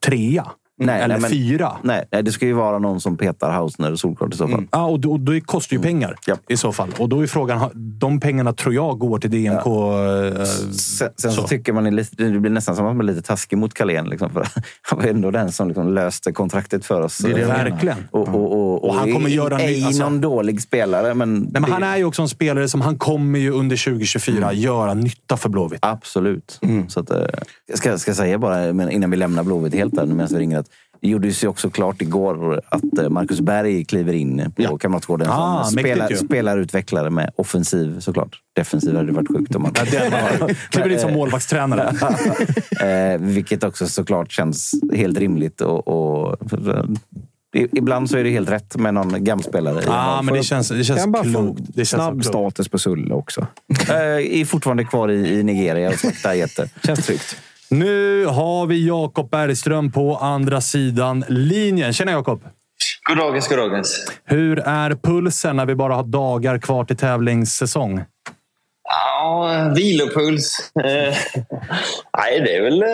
trea? 0.00 0.46
Nej, 0.80 1.00
eller 1.02 1.14
nej, 1.14 1.20
men- 1.20 1.30
fyra? 1.30 1.72
Nej, 1.82 2.04
nej, 2.12 2.22
det 2.22 2.32
ska 2.32 2.46
ju 2.46 2.52
vara 2.52 2.78
någon 2.78 3.00
som 3.00 3.16
petar 3.16 3.50
Hausner 3.50 3.96
solklart 3.96 4.34
i 4.34 4.36
så 4.36 4.48
fall. 4.48 4.64
Ja, 4.72 4.86
och 4.86 5.00
då, 5.00 5.12
och 5.12 5.20
då 5.20 5.40
kostar 5.40 5.76
ju 5.76 5.82
pengar 5.82 6.16
Ja. 6.26 6.36
i 6.48 6.56
så 6.56 6.72
fall. 6.72 6.88
Och 6.98 7.08
då 7.08 7.20
är 7.20 7.26
frågan, 7.26 7.70
de 7.74 8.20
pengarna 8.20 8.52
tror 8.52 8.74
jag 8.74 8.98
går 8.98 9.18
till 9.18 9.30
DNK. 9.30 9.66
eh, 9.66 10.44
Sen, 10.72 11.08
sen 11.16 11.32
så. 11.32 11.42
så. 11.42 11.48
tycker 11.48 11.72
man 11.72 11.86
är 11.86 11.90
lite, 11.90 12.22
det 12.24 12.40
blir 12.40 12.50
nästan 12.50 12.76
som 12.76 12.86
att 12.86 12.96
man 12.96 13.08
är 13.08 13.12
lite 13.12 13.26
taskig 13.26 13.58
mot 13.58 13.74
Carlén. 13.74 14.06
Liksom, 14.08 14.30
för 14.30 14.46
han 14.82 14.98
var 14.98 15.06
ändå 15.06 15.30
den 15.30 15.52
som 15.52 15.68
liksom 15.68 15.94
löste 15.94 16.32
kontraktet 16.32 16.84
för 16.84 17.00
oss. 17.00 17.18
Det 17.18 17.30
är 17.30 17.34
det 17.34 17.40
menar. 17.46 17.64
Verkligen. 17.70 17.96
Och, 18.10 18.28
och, 18.28 18.52
och, 18.52 18.84
Och 18.84 18.94
han 18.94 19.12
kommer 19.12 19.28
ej- 19.28 19.34
göra 19.34 19.58
ej 19.60 19.84
alltså- 19.84 20.02
någon 20.02 20.20
dålig 20.20 20.62
spelare, 20.62 21.14
men... 21.14 21.34
Nej, 21.34 21.48
men 21.52 21.62
det- 21.62 21.70
han 21.72 21.82
är 21.82 21.96
ju 21.96 22.04
också 22.04 22.22
en 22.22 22.28
spelare 22.28 22.68
som 22.68 22.80
han 22.80 22.98
kommer 22.98 23.38
ju 23.38 23.50
under 23.50 23.76
2024 23.76 24.52
göra 24.52 24.94
nytta 24.94 25.36
för 25.36 25.48
Blåvitt. 25.48 25.78
Absolut. 25.82 26.60
Så 26.88 27.00
att, 27.00 27.10
eh, 27.10 27.18
jag 27.66 27.78
ska, 27.78 27.98
ska 27.98 28.14
säga 28.14 28.38
bara, 28.38 28.68
innan 28.90 29.10
vi 29.10 29.16
lämnar 29.16 29.42
Blåvitt 29.42 29.74
helt 29.74 29.94
där, 29.94 30.06
medan 30.06 30.28
vi 30.30 30.38
ringer, 30.38 30.58
att 30.58 30.67
det 31.00 31.08
gjordes 31.08 31.44
ju 31.44 31.48
också 31.48 31.70
klart 31.70 32.02
igår 32.02 32.62
att 32.68 32.98
eh, 32.98 33.08
Marcus 33.08 33.40
Berg 33.40 33.84
kliver 33.84 34.12
in 34.12 34.52
på 34.56 34.62
Ja. 34.62 34.78
Kamratgården 34.78 35.28
Ah, 35.30 35.64
som 35.64 35.74
mäktigt 35.74 35.96
spelar, 35.96 36.24
spelarutvecklare 36.24 37.10
med 37.10 37.30
offensiv 37.36 38.00
såklart. 38.00 38.36
Defensiv 38.56 38.96
hade 38.96 39.12
varit 39.12 39.28
sjukt 39.28 39.54
om 39.54 39.62
man... 39.62 39.72
Kliver 40.70 40.88
in 40.88 41.00
som 41.00 41.12
målvaktstränare. 41.12 41.94
Eh, 42.80 43.20
vilket 43.20 43.64
också 43.64 43.86
såklart 43.86 44.32
känns 44.32 44.74
helt 44.94 45.18
rimligt. 45.18 45.60
Och, 45.60 45.88
och, 45.88 46.36
ibland 47.52 48.10
så 48.10 48.18
är 48.18 48.24
det 48.24 48.30
helt 48.30 48.50
rätt 48.50 48.76
med 48.76 48.94
någon 48.94 49.24
gamspelare. 49.24 49.82
en 50.18 50.24
men 50.24 50.34
det 50.34 50.42
känns, 50.42 50.68
det 50.68 50.84
känns 50.84 51.06
bara 51.06 51.22
klokt. 51.22 51.60
Det 51.66 51.74
känns 51.74 51.88
snabb 51.88 52.14
klokt. 52.14 52.26
status 52.26 52.68
på 52.68 52.78
Sulle 52.78 53.14
också. 53.14 53.46
Eh, 53.88 54.40
är 54.40 54.44
fortfarande 54.44 54.84
kvar 54.84 55.08
i, 55.10 55.38
i 55.38 55.42
Nigeria 55.42 55.88
och 55.88 55.94
slaktar 55.94 56.34
getter. 56.34 56.68
Känns 56.84 57.06
tryggt. 57.06 57.36
Nu 57.70 58.26
har 58.26 58.66
vi 58.66 58.86
Jakob 58.86 59.30
Bergström 59.30 59.92
på 59.92 60.16
andra 60.16 60.60
sidan 60.60 61.24
linjen. 61.28 61.92
Tjena 61.92 62.10
Jakob! 62.10 62.42
Goddagens, 63.08 63.48
goddagens. 63.48 64.12
Hur 64.24 64.58
är 64.58 64.94
pulsen 64.94 65.56
när 65.56 65.66
vi 65.66 65.74
bara 65.74 65.94
har 65.94 66.02
dagar 66.02 66.58
kvar 66.58 66.84
till 66.84 66.96
tävlingssäsong? 66.96 68.04
Ja, 68.84 69.72
vilopuls. 69.76 70.72
Eh, 70.84 71.14
nej, 72.18 72.40
det 72.40 72.56
är 72.56 72.62
väl 72.62 72.82
eh, 72.82 72.88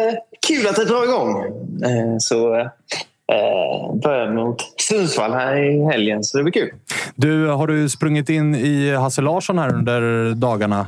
kul 0.49 0.67
att 0.67 0.77
det 0.77 0.85
drar 0.85 1.05
igång. 1.05 1.45
Eh, 1.85 2.17
så 2.19 2.55
eh, 2.57 3.95
börjar 4.03 4.33
mot 4.33 4.57
Sundsvall 4.81 5.33
här 5.33 5.57
i 5.57 5.85
helgen, 5.85 6.25
så 6.25 6.39
det 6.39 6.45
blir 6.45 6.53
kul. 6.53 6.71
Du, 7.15 7.47
har 7.47 7.67
du 7.67 7.89
sprungit 7.89 8.29
in 8.29 8.55
i 8.55 8.95
Hasse 8.95 9.23
Larsson 9.23 9.59
här 9.59 9.75
under 9.75 10.31
dagarna? 10.35 10.87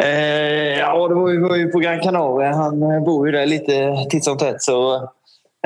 Eh, 0.00 0.78
ja, 0.78 1.08
det 1.08 1.14
var 1.14 1.30
ju, 1.30 1.40
var 1.40 1.56
ju 1.56 1.68
på 1.68 1.78
Gran 1.78 2.00
Canaria. 2.00 2.52
Han 2.54 2.82
eh, 2.82 3.04
bor 3.04 3.26
ju 3.26 3.32
där 3.32 3.46
lite 3.46 4.06
titt 4.10 4.24
som 4.24 4.38
tätt. 4.38 4.62
Så, 4.62 4.94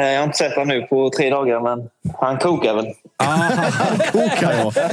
eh, 0.01 0.07
jag 0.07 0.19
har 0.19 0.25
inte 0.25 0.39
sett 0.39 0.55
honom 0.55 0.69
nu 0.69 0.83
på 0.83 1.11
tre 1.17 1.31
dagar, 1.31 1.61
men 1.61 1.89
han 2.19 2.39
kokar 2.39 2.75
väl. 2.75 2.87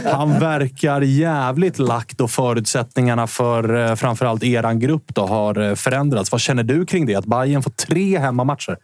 Han 0.05 0.39
verkar 0.39 1.01
jävligt 1.01 1.79
lagt 1.79 2.21
och 2.21 2.31
förutsättningarna 2.31 3.27
för 3.27 3.89
eh, 3.89 3.95
framförallt 3.95 4.43
eran 4.43 4.79
grupp 4.79 5.05
då 5.07 5.25
har 5.25 5.61
eh, 5.61 5.75
förändrats. 5.75 6.31
Vad 6.31 6.41
känner 6.41 6.63
du 6.63 6.85
kring 6.85 7.05
det? 7.05 7.15
Att 7.15 7.25
Bayern 7.25 7.63
får 7.63 7.71
tre 7.71 8.17
hemmamatcher? 8.17 8.77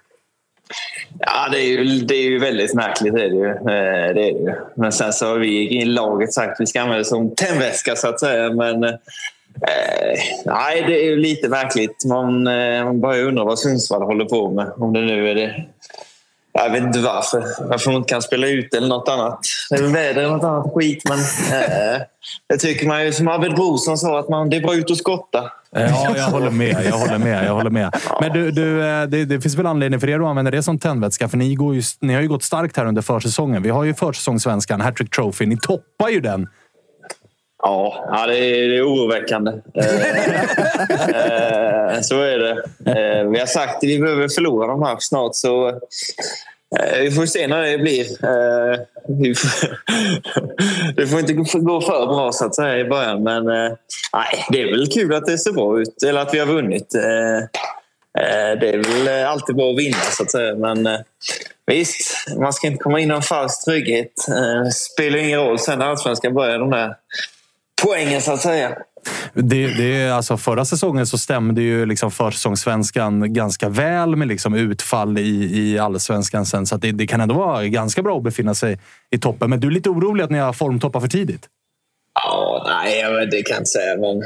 Ja, 1.19 1.49
det 1.51 1.57
är 1.57 1.65
ju, 1.65 1.99
det 1.99 2.15
är 2.15 2.29
ju 2.29 2.39
väldigt 2.39 2.73
märkligt. 2.73 3.13
Det 3.13 3.23
är 3.23 3.29
det, 3.29 3.35
ju. 3.35 3.49
Eh, 3.49 3.55
det 3.65 4.09
är 4.09 4.13
det 4.13 4.27
ju. 4.27 4.55
Men 4.75 4.91
sen 4.91 5.13
så 5.13 5.27
har 5.27 5.37
vi 5.37 5.81
i 5.81 5.85
laget 5.85 6.33
sagt 6.33 6.51
att 6.51 6.59
vi 6.59 6.65
ska 6.65 6.81
använda 6.81 6.97
det 6.97 7.05
som 7.05 7.35
tändväska 7.35 7.95
så 7.95 8.07
att 8.07 8.19
säga. 8.19 8.49
Men 8.49 8.83
eh, 9.61 10.19
nej, 10.45 10.83
det 10.87 11.01
är 11.01 11.05
ju 11.05 11.15
lite 11.15 11.49
märkligt. 11.49 12.05
Man, 12.05 12.47
eh, 12.47 12.85
man 12.85 13.01
börjar 13.01 13.23
undra 13.23 13.43
vad 13.43 13.59
Sundsvall 13.59 14.01
håller 14.01 14.25
på 14.25 14.51
med. 14.51 14.71
Om 14.77 14.93
det 14.93 15.01
nu 15.01 15.29
är 15.29 15.35
det... 15.35 15.65
Jag 16.53 16.69
vet 16.69 16.83
inte 16.83 16.99
varför. 16.99 17.43
Varför 17.69 17.91
man 17.91 17.97
inte 17.97 18.09
kan 18.09 18.21
spela 18.21 18.47
ut 18.47 18.73
eller 18.73 18.87
något 18.87 19.09
annat. 19.09 19.39
Det 19.69 19.75
är 19.75 19.81
väl 19.81 19.91
väder 19.91 20.21
eller 20.21 20.33
något 20.33 20.43
annat 20.43 20.73
skit. 20.73 21.03
Men 21.09 21.19
eh, 21.19 22.01
det 22.49 22.57
tycker 22.57 22.87
man 22.87 23.05
ju 23.05 23.11
som 23.11 23.27
Arvid 23.27 23.55
Brorsson 23.55 23.97
sa 23.97 24.19
att 24.19 24.29
man, 24.29 24.49
det 24.49 24.57
är 24.57 24.61
bara 24.61 24.75
ut 24.75 24.89
och 24.89 24.97
skotta. 24.97 25.51
Eh, 25.75 25.81
ja, 25.81 26.13
jag 26.17 26.23
håller 26.23 26.51
med. 26.51 26.85
Jag 26.85 26.97
håller 26.97 27.17
med. 27.17 27.45
Jag 27.45 27.53
håller 27.53 27.69
med. 27.69 27.95
Men 28.21 28.33
du, 28.33 28.51
du, 28.51 28.85
eh, 28.85 29.03
det, 29.03 29.25
det 29.25 29.41
finns 29.41 29.55
väl 29.55 29.65
anledning 29.65 29.99
för 29.99 30.09
er 30.09 30.19
att 30.19 30.25
använda 30.25 30.51
det 30.51 30.63
som 30.63 30.79
tändvätska? 30.79 31.29
För 31.29 31.37
ni, 31.37 31.55
går 31.55 31.75
ju, 31.75 31.81
ni 31.99 32.13
har 32.13 32.21
ju 32.21 32.27
gått 32.27 32.43
starkt 32.43 32.77
här 32.77 32.85
under 32.85 33.01
försäsongen. 33.01 33.63
Vi 33.63 33.69
har 33.69 33.83
ju 33.83 33.93
försäsongssvenskan, 33.93 34.81
Hattrick 34.81 35.15
Trophy. 35.15 35.45
Ni 35.45 35.57
toppar 35.57 36.09
ju 36.09 36.19
den. 36.19 36.47
Ja, 37.61 38.09
ja 38.11 38.27
det, 38.27 38.37
är, 38.37 38.67
det 38.67 38.77
är 38.77 38.87
oroväckande. 38.87 39.51
Eh, 39.73 40.45
eh, 41.95 42.01
så 42.01 42.21
är 42.21 42.37
det. 42.37 42.51
Eh, 42.85 43.29
vi 43.29 43.39
har 43.39 43.45
sagt 43.45 43.75
att 43.75 43.83
vi 43.83 43.99
behöver 43.99 44.27
förlora 44.27 44.67
de 44.67 44.83
här 44.83 44.97
snart. 44.99 45.35
Så 45.35 45.67
eh, 46.79 46.99
vi 47.01 47.11
får 47.11 47.25
se 47.25 47.47
när 47.47 47.61
det 47.61 47.77
blir. 47.77 48.01
Eh, 48.01 48.79
får, 49.35 49.77
det 50.95 51.07
får 51.07 51.19
inte 51.19 51.33
gå- 51.33 51.81
för 51.81 52.05
bra 52.07 52.31
så 52.31 52.45
att 52.45 52.55
säga 52.55 52.79
i 52.79 52.83
början. 52.83 53.23
Men 53.23 53.47
eh, 53.47 53.71
nej, 54.13 54.45
det 54.49 54.61
är 54.61 54.71
väl 54.71 54.87
kul 54.87 55.13
att 55.13 55.25
det 55.25 55.37
ser 55.37 55.51
bra 55.51 55.81
ut. 55.81 56.03
Eller 56.03 56.21
att 56.21 56.33
vi 56.33 56.39
har 56.39 56.47
vunnit. 56.47 56.95
Eh, 56.95 57.37
eh 58.23 58.59
det 58.59 58.69
är 58.69 59.03
väl 59.03 59.25
alltid 59.25 59.55
bra 59.55 59.71
att 59.71 59.79
vinna 59.79 59.97
så 59.97 60.23
att 60.23 60.31
säga. 60.31 60.55
Men 60.55 60.87
eh, 60.87 60.99
visst, 61.65 62.27
man 62.37 62.53
ska 62.53 62.67
inte 62.67 62.83
komma 62.83 62.99
in 62.99 63.05
i 63.05 63.07
någon 63.07 63.21
falsk 63.21 63.65
trygghet. 63.65 64.13
Det 64.65 64.71
spelar 64.71 65.17
ingen 65.17 65.39
roll 65.39 65.59
sen 65.59 65.79
när 65.79 65.85
allsvenskan 65.85 66.33
börjar, 66.33 66.59
de 66.59 66.69
där 66.69 66.95
poängen 67.83 68.21
så 68.21 68.31
att 68.31 68.41
säga. 68.41 68.77
Det, 69.33 69.67
det, 69.67 70.01
är 70.01 70.11
alltså 70.11 70.37
förra 70.37 70.65
säsongen 70.65 71.07
så 71.07 71.17
stämde 71.17 71.61
ju 71.61 71.85
liksom 71.85 72.11
försäsongssvenskan 72.11 73.33
ganska 73.33 73.69
väl 73.69 74.15
med 74.15 74.27
liksom 74.27 74.53
utfall 74.53 75.17
i, 75.17 75.51
i 75.53 75.79
allsvenskan 75.79 76.45
sen. 76.45 76.65
Så 76.65 76.77
det, 76.77 76.91
det, 76.91 77.07
kan 77.07 77.21
ändå 77.21 77.35
vara 77.35 77.65
ganska 77.65 78.01
bra 78.01 78.17
att 78.17 78.23
befinna 78.23 78.55
sig 78.55 78.79
i 79.09 79.17
toppen. 79.17 79.49
Men 79.49 79.59
du 79.59 79.67
är 79.67 79.71
lite 79.71 79.89
orolig 79.89 80.23
att 80.23 80.29
ni 80.29 80.37
har 80.37 80.53
formtoppar 80.53 80.99
för 80.99 81.07
tidigt? 81.07 81.47
Ja, 82.13 82.65
nej, 82.67 83.27
det 83.31 83.43
kan 83.43 83.53
jag 83.53 83.61
inte 83.61 83.69
säga. 83.69 83.97
Men 83.97 84.23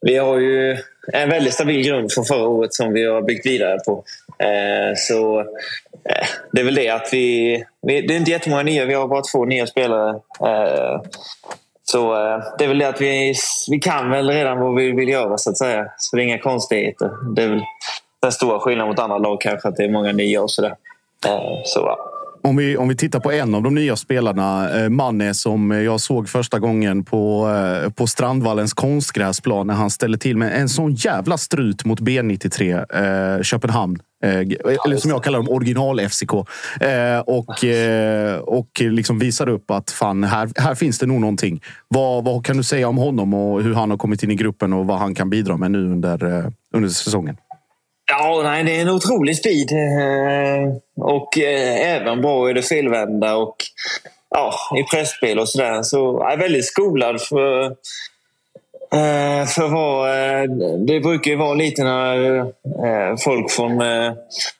vi 0.00 0.16
har 0.16 0.38
ju 0.38 0.76
en 1.12 1.30
väldigt 1.30 1.54
stabil 1.54 1.86
grund 1.86 2.12
från 2.12 2.24
förra 2.24 2.48
året 2.48 2.74
som 2.74 2.92
vi 2.92 3.04
har 3.04 3.22
byggt 3.22 3.46
vidare 3.46 3.78
på. 3.78 4.04
Eh, 4.38 4.94
så 4.96 5.40
eh, 5.40 6.26
det 6.52 6.60
är 6.60 6.64
väl 6.64 6.74
det 6.74 6.88
att 6.88 7.08
vi, 7.12 7.64
vi... 7.82 8.00
Det 8.00 8.14
är 8.14 8.18
inte 8.18 8.30
jättemånga 8.30 8.62
nya. 8.62 8.84
Vi 8.84 8.94
har 8.94 9.08
bara 9.08 9.22
två 9.22 9.44
nya 9.44 9.66
spelare. 9.66 10.20
Eh, 11.86 11.92
så 11.92 12.14
det 12.58 12.64
är 12.64 12.68
väl 12.68 12.78
det 12.78 12.88
att 12.88 13.00
vi, 13.00 13.34
vi 13.70 13.78
kan 13.78 14.10
väl 14.10 14.30
redan 14.30 14.60
vad 14.60 14.74
vi 14.74 14.92
vill 14.92 15.08
göra 15.08 15.38
så 15.38 15.50
att 15.50 15.58
säga. 15.58 15.86
Så 15.98 16.16
det 16.16 16.22
är 16.22 16.24
inga 16.24 16.38
konstigheter. 16.38 17.10
Det 17.34 17.42
är 17.42 17.48
väl 17.48 17.62
den 18.22 18.32
stora 18.32 18.60
skillnaden 18.60 18.88
mot 18.88 18.98
andra 18.98 19.18
lag 19.18 19.40
kanske 19.40 19.68
att 19.68 19.76
det 19.76 19.84
är 19.84 19.90
många 19.90 20.12
nya 20.12 20.42
och 20.42 20.50
sådär. 20.50 20.74
Eh, 21.26 21.62
så 21.64 21.80
ja. 21.80 22.12
Om 22.42 22.56
vi, 22.56 22.76
om 22.76 22.88
vi 22.88 22.96
tittar 22.96 23.20
på 23.20 23.32
en 23.32 23.54
av 23.54 23.62
de 23.62 23.74
nya 23.74 23.96
spelarna, 23.96 24.70
eh, 24.80 24.88
Manne, 24.88 25.34
som 25.34 25.70
jag 25.70 26.00
såg 26.00 26.28
första 26.28 26.58
gången 26.58 27.04
på, 27.04 27.48
eh, 27.48 27.90
på 27.90 28.06
Strandvallens 28.06 28.72
konstgräsplan 28.72 29.66
när 29.66 29.74
han 29.74 29.90
ställde 29.90 30.18
till 30.18 30.36
med 30.36 30.60
en 30.60 30.68
sån 30.68 30.94
jävla 30.94 31.38
strut 31.38 31.84
mot 31.84 32.00
B93 32.00 33.36
eh, 33.36 33.42
Köpenhamn. 33.42 33.98
Eh, 34.26 34.40
eller 34.84 34.96
som 34.96 35.10
jag 35.10 35.24
kallar 35.24 35.38
dem, 35.38 35.48
original-FCK. 35.48 36.32
Eh, 36.80 37.20
och 37.20 37.64
eh, 37.64 38.38
och 38.38 38.68
liksom 38.80 39.18
visar 39.18 39.48
upp 39.48 39.70
att 39.70 39.90
fan, 39.90 40.24
här, 40.24 40.48
här 40.56 40.74
finns 40.74 40.98
det 40.98 41.06
nog 41.06 41.20
någonting. 41.20 41.62
Vad, 41.88 42.24
vad 42.24 42.46
kan 42.46 42.56
du 42.56 42.62
säga 42.62 42.88
om 42.88 42.96
honom 42.96 43.34
och 43.34 43.62
hur 43.62 43.74
han 43.74 43.90
har 43.90 43.98
kommit 43.98 44.22
in 44.22 44.30
i 44.30 44.34
gruppen 44.34 44.72
och 44.72 44.86
vad 44.86 44.98
han 44.98 45.14
kan 45.14 45.30
bidra 45.30 45.56
med 45.56 45.70
nu 45.70 45.78
under, 45.78 46.52
under 46.74 46.88
säsongen? 46.88 47.36
Ja, 48.10 48.40
nej, 48.44 48.64
det 48.64 48.76
är 48.76 48.82
en 48.82 48.88
otrolig 48.88 49.36
speed. 49.36 49.68
Och 51.00 51.38
även 51.38 52.22
bra 52.22 52.50
i 52.50 52.52
det 52.52 52.62
felvända 52.62 53.36
och 53.36 53.56
ja, 54.30 54.52
i 54.78 54.82
pressspel 54.96 55.38
och 55.38 55.48
sådär. 55.48 55.82
Så 55.82 56.18
jag 56.20 56.32
är 56.32 56.36
väldigt 56.36 56.66
skolad 56.66 57.20
för, 57.20 57.74
eh, 58.92 59.46
för. 59.46 60.08
Eh, 60.08 60.50
det 60.78 61.00
brukar 61.00 61.30
ju 61.30 61.36
vara 61.36 61.54
lite 61.54 61.84
när 61.84 62.38
eh, 62.38 63.16
folk 63.24 63.50
från 63.50 63.80
eh, 63.80 64.12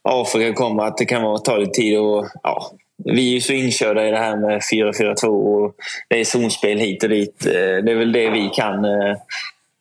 Afrika 0.03 0.53
kommer 0.53 0.85
att 0.85 0.97
det 0.97 1.05
kan 1.05 1.23
vara, 1.23 1.39
ta 1.39 1.57
lite 1.57 1.73
tid. 1.73 1.99
Och, 1.99 2.27
ja, 2.43 2.71
vi 3.05 3.29
är 3.31 3.35
ju 3.35 3.41
så 3.41 3.53
inkörda 3.53 4.09
i 4.09 4.11
det 4.11 4.19
här 4.19 4.37
med 4.37 4.61
4-4-2 4.61 5.27
och 5.27 5.75
det 6.09 6.21
är 6.21 6.25
zonspel 6.25 6.79
hit 6.79 7.03
och 7.03 7.09
dit. 7.09 7.41
Det 7.45 7.93
är 7.93 7.99
väl 7.99 8.13
det 8.13 8.31
vi 8.31 8.49
kan 8.49 8.85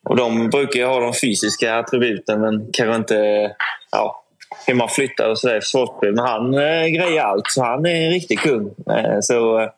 och 0.08 0.16
de 0.16 0.50
brukar 0.50 0.80
ju 0.80 0.86
ha 0.86 1.00
de 1.00 1.14
fysiska 1.14 1.74
attributen 1.78 2.40
men 2.40 2.68
kanske 2.72 2.96
inte 2.96 3.50
ja, 3.92 4.26
hur 4.66 4.74
man 4.74 4.88
flyttar 4.88 5.30
och 5.30 5.38
sådär 5.38 5.60
försvarsspel. 5.60 6.14
Men 6.14 6.24
han 6.24 6.54
eh, 6.54 6.86
grejer 6.86 7.22
allt, 7.22 7.50
så 7.50 7.64
han 7.64 7.86
är 7.86 8.06
en 8.06 8.10
riktig 8.10 8.38
kung. 8.38 8.74
Eh, 8.90 9.20
så 9.20 9.60
eh, 9.60 9.68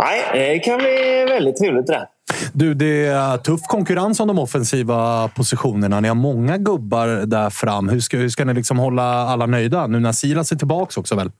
nej, 0.00 0.22
det 0.32 0.58
kan 0.58 0.78
bli 0.78 1.24
väldigt 1.28 1.56
trevligt 1.56 1.86
det 1.86 1.92
där. 1.92 2.06
Du, 2.52 2.74
det 2.74 3.06
är 3.06 3.36
tuff 3.38 3.60
konkurrens 3.62 4.20
om 4.20 4.28
de 4.28 4.38
offensiva 4.38 5.28
positionerna. 5.28 6.00
Ni 6.00 6.08
har 6.08 6.14
många 6.14 6.58
gubbar 6.58 7.08
där 7.26 7.50
fram. 7.50 7.88
Hur 7.88 8.00
ska, 8.00 8.16
hur 8.16 8.28
ska 8.28 8.44
ni 8.44 8.54
liksom 8.54 8.78
hålla 8.78 9.02
alla 9.02 9.46
nöjda 9.46 9.86
nu 9.86 10.00
när 10.00 10.12
Silas 10.12 10.52
är 10.52 10.56
tillbaka 10.56 11.00
också 11.00 11.14
väl? 11.14 11.30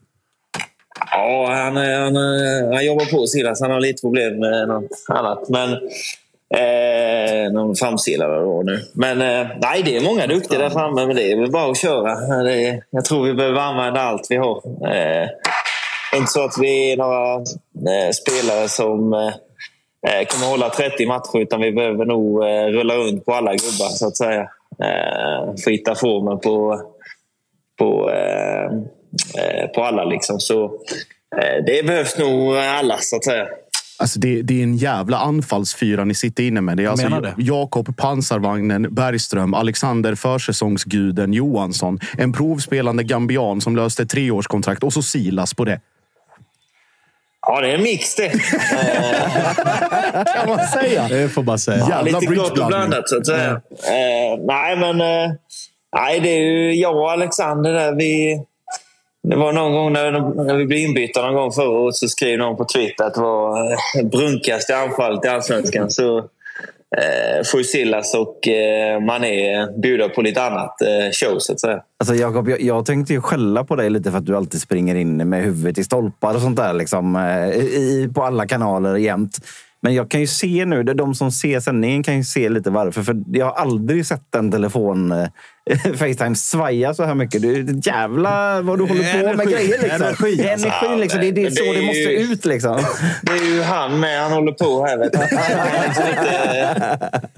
Ja, 1.10 1.48
han, 1.52 1.76
han, 1.76 2.16
han 2.74 2.86
jobbar 2.86 3.10
på 3.10 3.26
Silas. 3.26 3.60
Han 3.60 3.70
har 3.70 3.80
lite 3.80 4.00
problem 4.00 4.38
med 4.38 4.68
något 4.68 4.90
annat. 5.08 5.48
Men 5.48 5.78
Eh, 6.54 7.52
någon 7.52 7.76
framsilare 7.76 8.40
då 8.40 8.62
nu. 8.62 8.80
Men 8.94 9.20
eh, 9.20 9.46
nej, 9.62 9.82
det 9.84 9.96
är 9.96 10.00
många 10.00 10.26
duktiga 10.26 10.58
där 10.58 10.70
framme, 10.70 11.06
men 11.06 11.16
det 11.16 11.32
är 11.32 11.40
väl 11.40 11.50
bara 11.50 11.70
att 11.70 11.78
köra. 11.78 12.42
Det, 12.42 12.82
jag 12.90 13.04
tror 13.04 13.26
vi 13.26 13.34
behöver 13.34 13.60
använda 13.60 14.00
allt 14.00 14.26
vi 14.28 14.36
har. 14.36 14.62
Eh, 14.94 15.28
inte 16.16 16.32
så 16.32 16.44
att 16.44 16.58
vi 16.60 16.92
är 16.92 16.96
några 16.96 17.34
eh, 17.34 18.10
spelare 18.12 18.68
som 18.68 19.12
eh 19.12 19.34
kommer 20.02 20.46
hålla 20.46 20.70
30 20.70 21.06
matcher, 21.06 21.38
utan 21.38 21.60
vi 21.60 21.72
behöver 21.72 22.04
nog 22.04 22.44
eh, 22.44 22.66
rulla 22.66 22.94
runt 22.94 23.24
på 23.24 23.34
alla 23.34 23.50
gubbar, 23.50 23.88
så 23.88 24.06
att 24.06 24.16
säga. 24.16 24.48
Eh, 24.80 25.54
för 25.64 25.70
att 25.70 25.74
hitta 25.74 25.94
formen 25.94 26.40
på, 26.40 26.82
på, 27.78 28.10
eh, 28.10 28.64
eh, 29.44 29.68
på 29.74 29.84
alla. 29.84 30.04
Liksom. 30.04 30.40
Så 30.40 30.72
det 31.66 31.86
behövs 31.86 32.18
nog 32.18 32.56
alla, 32.56 32.98
så 32.98 33.16
att 33.16 33.24
säga. 33.24 33.46
Alltså 33.98 34.20
det, 34.20 34.42
det, 34.42 34.58
är 34.58 34.62
en 34.62 34.76
jävla 34.76 35.18
anfallsfyra 35.18 36.04
ni 36.04 36.14
sitter 36.14 36.42
inne 36.42 36.60
med. 36.60 36.76
Det 36.76 36.84
är 36.84 36.88
alltså 36.88 37.34
Jakob 37.38 37.96
Pansarvagnen 37.96 38.94
Bergström, 38.94 39.54
Alexander 39.54 40.14
Försäsongsguden 40.14 41.32
Johansson, 41.32 41.98
en 42.18 42.32
provspelande 42.32 43.02
gambian 43.02 43.60
som 43.60 43.76
löste 43.76 44.06
treårskontrakt 44.06 44.82
och 44.82 44.92
så 44.92 45.02
Silas 45.02 45.54
på 45.54 45.64
det. 45.64 45.80
Ja, 47.46 47.60
det 47.60 47.70
är 47.70 47.74
en 47.74 47.82
mix 47.82 48.14
det. 48.14 48.28
kan 50.34 50.48
man 50.48 50.66
säga. 50.66 51.08
Det 51.08 51.28
får 51.28 51.42
man 51.42 51.58
säga. 51.58 51.86
Ja, 51.90 52.02
lite 52.02 52.26
gott 52.26 52.58
och 52.58 52.66
blandat 52.66 53.08
så 53.08 53.18
att 53.18 53.26
säga. 53.26 53.60
Mm. 53.88 54.40
Uh, 54.40 54.46
nej, 54.46 54.76
men 54.76 55.00
uh, 55.00 55.32
nej, 55.96 56.20
det 56.20 56.28
är 56.28 56.40
ju 56.40 56.74
jag 56.74 56.96
och 56.96 57.12
Alexander 57.12 57.72
där. 57.72 57.92
Vi, 57.92 58.42
det 59.28 59.36
var 59.36 59.52
någon 59.52 59.72
gång 59.72 59.92
när, 59.92 60.12
när 60.44 60.56
vi 60.56 60.66
blev 60.66 60.80
inbytta 60.80 61.22
någon 61.22 61.34
gång 61.34 61.52
förra 61.52 61.68
året 61.68 61.94
så 61.94 62.08
skrev 62.08 62.38
någon 62.38 62.56
på 62.56 62.64
Twitter 62.64 63.04
att 63.04 63.14
det 63.14 63.20
var 63.20 63.72
eh, 63.72 64.06
brunkaste 64.06 64.76
anfallet 64.76 65.24
i 65.24 65.28
Allsvenskan. 65.28 65.90
Så 65.90 66.24
eh, 66.98 67.44
Fusillas 67.44 68.14
och 68.14 68.48
eh, 68.48 69.00
Mané 69.00 69.66
bjuder 69.82 70.08
på 70.08 70.22
lite 70.22 70.42
annat 70.42 70.80
eh, 70.82 71.10
show 71.12 71.38
så 71.38 71.52
att 71.52 71.60
säga. 71.60 71.82
Alltså 72.00 72.14
Jakob, 72.14 72.48
jag, 72.48 72.60
jag 72.60 72.86
tänkte 72.86 73.12
ju 73.12 73.20
skälla 73.20 73.64
på 73.64 73.76
dig 73.76 73.90
lite 73.90 74.10
för 74.10 74.18
att 74.18 74.26
du 74.26 74.36
alltid 74.36 74.60
springer 74.60 74.94
in 74.94 75.28
med 75.28 75.42
huvudet 75.42 75.78
i 75.78 75.84
stolpar 75.84 76.34
och 76.34 76.40
sånt 76.40 76.56
där. 76.56 76.72
Liksom, 76.72 77.16
eh, 77.16 77.48
i, 77.56 78.10
på 78.14 78.22
alla 78.22 78.46
kanaler 78.46 78.96
jämt. 78.96 79.38
Men 79.84 79.94
jag 79.94 80.10
kan 80.10 80.20
ju 80.20 80.26
se 80.26 80.64
nu, 80.64 80.82
de 80.82 81.14
som 81.14 81.32
ser 81.32 81.60
sändningen 81.60 82.02
kan 82.02 82.16
ju 82.16 82.24
se 82.24 82.48
lite 82.48 82.70
varför. 82.70 83.02
För 83.02 83.22
jag 83.26 83.46
har 83.46 83.52
aldrig 83.52 84.06
sett 84.06 84.34
en 84.34 84.50
telefon 84.50 85.12
eh, 85.12 85.28
Facetime 85.96 86.34
svaja 86.36 86.94
så 86.94 87.04
här 87.04 87.14
mycket. 87.14 87.42
Du, 87.42 87.80
jävla 87.82 88.62
vad 88.62 88.78
du 88.78 88.82
håller 88.82 89.12
på 89.12 89.18
energi, 89.18 89.36
med 89.36 89.48
grejer. 89.48 89.78
Liksom. 89.82 90.02
Energi, 90.02 90.50
alltså. 90.50 90.68
Energin, 90.68 91.00
liksom. 91.00 91.20
Det, 91.20 91.30
det 91.30 91.44
är 91.44 91.50
så 91.50 91.64
det, 91.64 91.72
det 91.72 91.86
måste 91.86 92.00
ju, 92.00 92.32
ut. 92.32 92.44
Liksom. 92.44 92.76
Det 93.22 93.32
är 93.32 93.54
ju 93.54 93.62
han 93.62 94.00
med. 94.00 94.22
Han 94.22 94.32
håller 94.32 94.52
på 94.52 94.86
här. 94.86 94.98
Vet 94.98 95.12
du. 95.12 95.18
Han 95.36 95.68
är 95.68 95.86
liksom 95.86 96.04
inte 96.08 97.30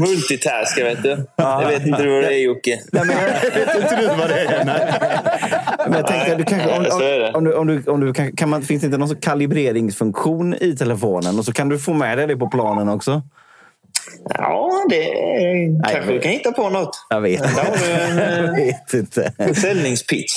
multitaska, 0.00 0.84
vet 0.84 1.02
du. 1.02 1.26
Jag 1.36 1.68
vet 1.68 1.86
inte 1.86 2.08
vad 2.08 2.22
det 2.22 2.34
är, 2.34 2.44
Jocke. 2.44 2.80
Nej, 2.92 3.04
men, 3.06 3.16
vet 3.66 3.82
inte 3.82 3.96
du 3.96 4.06
vad 4.06 4.28
det 4.28 4.40
är? 4.40 4.64
Nej. 4.64 4.94
Men 5.86 5.92
jag 5.92 6.06
tänkte, 6.06 6.34
du 6.34 6.44
kanske, 6.44 6.68
om, 6.68 6.86
om, 6.86 7.34
om, 7.34 7.44
du, 7.44 7.54
om, 7.54 7.66
du, 7.66 7.90
om 7.90 8.00
du 8.00 8.12
kan, 8.12 8.36
kan 8.36 8.48
man, 8.48 8.62
finns 8.62 8.80
det 8.80 8.86
inte 8.86 8.98
någon 8.98 9.16
kalibreringsfunktion 9.16 10.54
i 10.54 10.76
telefonen? 10.76 11.38
Och 11.38 11.44
så 11.44 11.52
kan 11.52 11.68
du 11.68 11.78
få 11.78 11.92
med 11.92 12.18
dig 12.18 12.26
det 12.26 12.36
på 12.36 12.48
planen 12.48 12.88
också. 12.88 13.22
Ja, 14.28 14.70
det 14.88 14.96
Nej, 14.96 15.94
kanske 15.94 16.12
du 16.12 16.20
kan 16.20 16.32
hitta 16.32 16.52
på 16.52 16.68
något. 16.68 17.06
Jag 17.10 17.20
vet, 17.20 17.42
Där 17.42 17.48
har 17.48 17.76
du 17.76 18.20
en, 18.20 18.44
jag 18.44 18.56
vet 18.56 18.94
inte. 18.94 19.32
Försäljningspitch. 19.38 20.34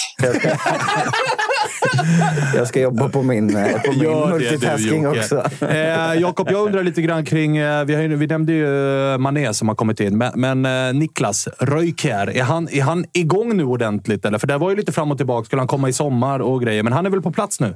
Jag 2.56 2.68
ska 2.68 2.80
jobba 2.80 3.10
på 3.10 3.24
min, 3.24 3.56
eh, 3.56 3.82
på 3.82 3.92
min 3.92 4.30
multitasking 4.30 5.04
du, 5.04 5.20
också. 5.20 5.44
Eh, 5.62 6.14
Jakob, 6.22 6.48
jag 6.52 6.66
undrar 6.66 6.84
lite 6.84 7.02
grann 7.02 7.26
kring... 7.26 7.58
Eh, 7.58 7.86
vi, 7.86 7.96
har, 7.96 8.04
vi 8.04 8.28
nämnde 8.28 8.54
ju 8.54 9.12
eh, 9.14 9.18
Mané 9.18 9.54
som 9.54 9.68
har 9.68 9.76
kommit 9.76 10.00
in, 10.00 10.18
men, 10.18 10.32
men 10.36 10.88
eh, 10.88 10.94
Niklas 10.94 11.48
Röjkär, 11.60 12.38
är 12.38 12.44
han, 12.44 12.70
är 12.72 12.82
han 12.82 13.06
igång 13.14 13.58
nu 13.58 13.64
ordentligt? 13.64 14.26
Eller? 14.26 14.38
För 14.38 14.48
det 14.48 14.58
var 14.58 14.70
ju 14.70 14.76
lite 14.76 14.92
fram 14.92 15.12
och 15.12 15.18
tillbaka. 15.18 15.46
Skulle 15.46 15.60
han 15.60 15.68
komma 15.68 15.90
i 15.90 15.94
sommar 15.94 16.40
och 16.40 16.62
grejer, 16.62 16.84
men 16.84 16.94
han 16.94 17.06
är 17.06 17.10
väl 17.10 17.22
på 17.22 17.32
plats 17.32 17.60
nu? 17.60 17.76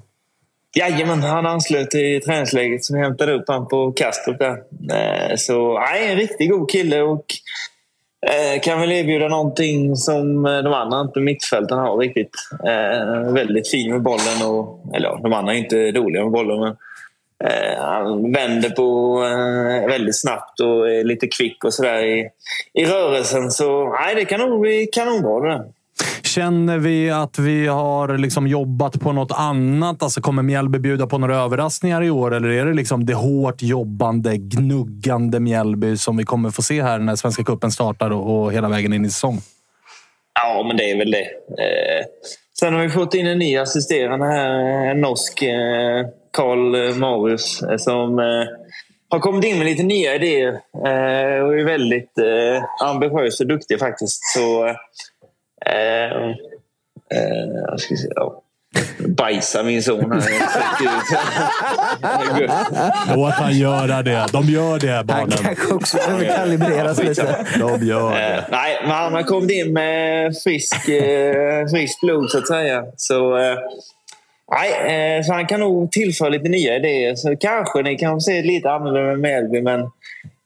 Jajamän, 0.76 1.24
han 1.24 1.46
anslöt 1.46 1.92
till 1.92 2.22
träningsläget 2.22 2.86
så 2.86 2.96
vi 2.96 3.02
hämtade 3.02 3.34
upp 3.34 3.48
honom 3.48 3.68
på 3.68 3.92
Kastrup 3.92 4.40
där. 4.40 4.58
Eh, 4.94 5.36
så 5.36 5.80
nej, 5.80 6.12
en 6.12 6.18
riktigt 6.18 6.50
god 6.50 6.70
kille 6.70 7.02
och 7.02 7.26
eh, 8.28 8.62
kan 8.62 8.80
väl 8.80 8.92
erbjuda 8.92 9.28
någonting 9.28 9.96
som 9.96 10.46
eh, 10.46 10.58
de 10.58 10.74
andra 10.74 11.02
inte 11.02 11.20
mittfältarna 11.20 11.82
har 11.82 11.98
riktigt. 11.98 12.32
Väldigt 13.34 13.72
fin 13.72 13.92
med 13.92 14.02
bollen 14.02 14.46
och, 14.46 14.96
eller 14.96 15.08
ja, 15.08 15.20
de 15.24 15.34
andra 15.34 15.54
är 15.54 15.58
inte 15.58 15.92
dåliga 15.92 16.24
med 16.24 16.32
bollen 16.32 16.60
men 16.60 16.76
han 17.78 18.32
vänder 18.32 18.70
på 18.70 19.20
väldigt 19.88 20.20
snabbt 20.22 20.60
och 20.60 20.92
är 20.92 21.04
lite 21.04 21.28
kvick 21.28 21.64
och 21.64 21.74
sådär 21.74 22.04
i, 22.04 22.30
i 22.74 22.86
rörelsen. 22.86 23.52
Så 23.52 23.92
nej, 23.92 24.16
det 24.16 24.26
kan 24.26 24.40
nog 24.40 24.62
bli 24.62 24.90
kanonbra 24.92 25.40
det 25.40 25.50
där. 25.50 25.66
Känner 26.24 26.78
vi 26.78 27.10
att 27.10 27.40
vi 27.40 27.68
har 27.68 28.18
liksom 28.18 28.48
jobbat 28.48 29.00
på 29.00 29.12
något 29.12 29.32
annat? 29.32 30.04
Alltså 30.04 30.22
kommer 30.22 30.44
Mjällby 30.44 30.80
bjuda 30.80 31.08
på 31.08 31.18
några 31.18 31.38
överraskningar 31.38 32.04
i 32.04 32.10
år? 32.10 32.36
Eller 32.36 32.50
är 32.50 32.66
det 32.66 32.74
liksom 32.74 33.06
det 33.06 33.14
hårt 33.14 33.62
jobbande, 33.62 34.38
gnuggande 34.38 35.40
Mjällby 35.40 35.98
som 35.98 36.18
vi 36.18 36.24
kommer 36.24 36.50
få 36.50 36.62
se 36.62 36.82
här 36.82 37.00
när 37.00 37.16
Svenska 37.16 37.44
Cupen 37.44 37.72
startar 37.72 38.12
och 38.12 38.54
hela 38.54 38.70
vägen 38.70 38.94
in 38.94 39.06
i 39.06 39.10
säsong? 39.10 39.42
Ja, 40.44 40.64
men 40.68 40.78
det 40.78 40.92
är 40.92 40.98
väl 40.98 41.12
det. 41.12 41.26
Eh, 41.64 42.06
sen 42.60 42.74
har 42.74 42.82
vi 42.82 42.90
fått 42.90 43.14
in 43.14 43.28
en 43.28 43.40
ny 43.40 43.58
assisterande 43.58 44.26
här, 44.26 44.50
en 44.92 45.02
norsk, 45.02 45.42
eh, 45.42 46.06
Karl 46.32 46.96
Marius, 46.96 47.62
eh, 47.62 47.78
som 47.78 48.20
eh, 48.20 48.46
har 49.10 49.20
kommit 49.20 49.46
in 49.46 49.58
med 49.58 49.66
lite 49.66 49.84
nya 49.84 50.16
idéer 50.16 50.54
eh, 50.74 51.44
och 51.44 51.60
är 51.60 51.66
väldigt 51.66 52.14
ambitiös 52.84 53.40
och 53.40 53.48
duktig 53.48 53.80
faktiskt. 53.80 54.20
Så, 54.34 54.76
eh, 55.70 56.28
eh, 57.20 57.76
ska 57.78 57.96
se, 57.96 58.08
ja. 58.16 58.42
Bajsar 59.18 59.64
min 59.64 59.84
son 59.84 60.12
här. 60.12 60.22
Låt 63.16 63.34
han 63.34 63.58
göra 63.58 64.02
det. 64.04 64.26
De 64.32 64.44
gör 64.46 64.80
det, 64.80 64.92
Han 64.92 65.06
barnen. 65.08 65.30
kanske 65.30 65.74
också 65.74 65.98
behöver 65.98 66.26
kalibreras 66.38 67.04
lite. 67.04 67.46
De 67.60 67.86
gör 67.86 68.12
Eh, 68.12 68.18
det. 68.18 68.46
nej, 68.52 68.78
men 68.82 68.92
han 68.92 69.14
har 69.14 69.24
kommit 69.24 69.52
in 69.52 69.74
med 69.74 70.34
frisk, 70.44 70.90
eh, 70.90 71.68
friskt 71.68 72.02
blod 72.02 72.30
så 72.30 72.38
att 72.38 72.48
säga. 72.48 72.84
Så, 72.98 73.38
eh, 73.38 73.58
nej, 74.52 75.18
eh, 75.18 75.24
så 75.24 75.34
han 75.34 75.48
kan 75.48 75.60
nog 75.60 75.92
tillföra 75.92 76.30
lite 76.30 76.50
nya 76.50 76.76
idéer. 76.76 77.16
Så 77.16 77.36
kanske 77.38 77.82
ni 77.82 77.98
kan 77.98 78.22
se 78.22 78.42
lite 78.42 78.72
annorlunda 78.72 79.10
med 79.12 79.20
Melby, 79.20 79.62
men 79.62 79.80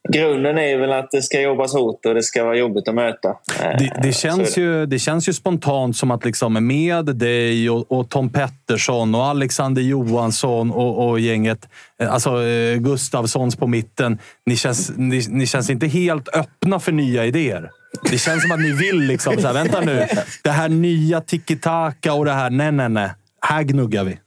grunden 0.10 0.58
är 0.58 0.78
väl 0.78 0.92
att 0.92 1.12
det 1.12 1.22
ska 1.22 1.42
jobbas 1.42 1.74
hårt 1.74 2.06
och 2.06 2.14
det 2.14 2.24
ska 2.24 2.44
vara 2.44 2.56
jobbigt 2.56 2.88
att 2.88 2.96
möta. 2.96 3.30
Eh, 3.30 3.78
Det, 3.80 3.94
det, 4.04 4.14
så 4.14 4.20
känns 4.20 4.54
det. 4.54 4.62
ju, 4.62 4.86
det 4.86 5.00
känns 5.00 5.30
ju 5.30 5.34
spontant 5.34 5.98
som 5.98 6.12
att 6.12 6.26
liksom 6.26 6.68
med 6.68 7.06
dig 7.06 7.70
och, 7.70 7.92
och 7.92 8.10
Tom 8.10 8.30
Pettersson 8.30 9.16
och 9.16 9.26
Alexander 9.26 9.82
Johansson 9.82 10.72
och, 10.72 11.10
och 11.10 11.20
gänget, 11.20 11.70
eh, 12.02 12.14
alltså 12.14 12.44
eh, 12.44 12.78
Gustavssons 12.78 13.56
på 13.56 13.68
mitten. 13.68 14.18
Ni 14.46 14.56
känns, 14.56 14.92
ni, 14.98 15.26
ni 15.30 15.46
känns 15.48 15.70
inte 15.70 15.88
helt 15.88 16.28
öppna 16.36 16.80
för 16.80 16.92
nya 16.92 17.26
idéer. 17.26 17.70
Det 18.12 18.18
känns 18.18 18.42
som 18.42 18.52
att 18.52 18.60
ni 18.60 18.72
vill 18.72 19.00
liksom, 19.00 19.34
så 19.42 19.48
här, 19.48 19.54
vänta 19.54 19.82
nu. 19.82 20.08
Det 20.44 20.50
här 20.50 20.70
nya 20.70 21.22
tiki-taka 21.22 22.14
och 22.14 22.26
det 22.26 22.32
här, 22.32 22.50
nej, 22.50 22.72
nej, 22.72 22.90
nej. 22.90 23.10
Här 23.42 23.64
gnuggar 23.64 24.04
vi. 24.04 24.18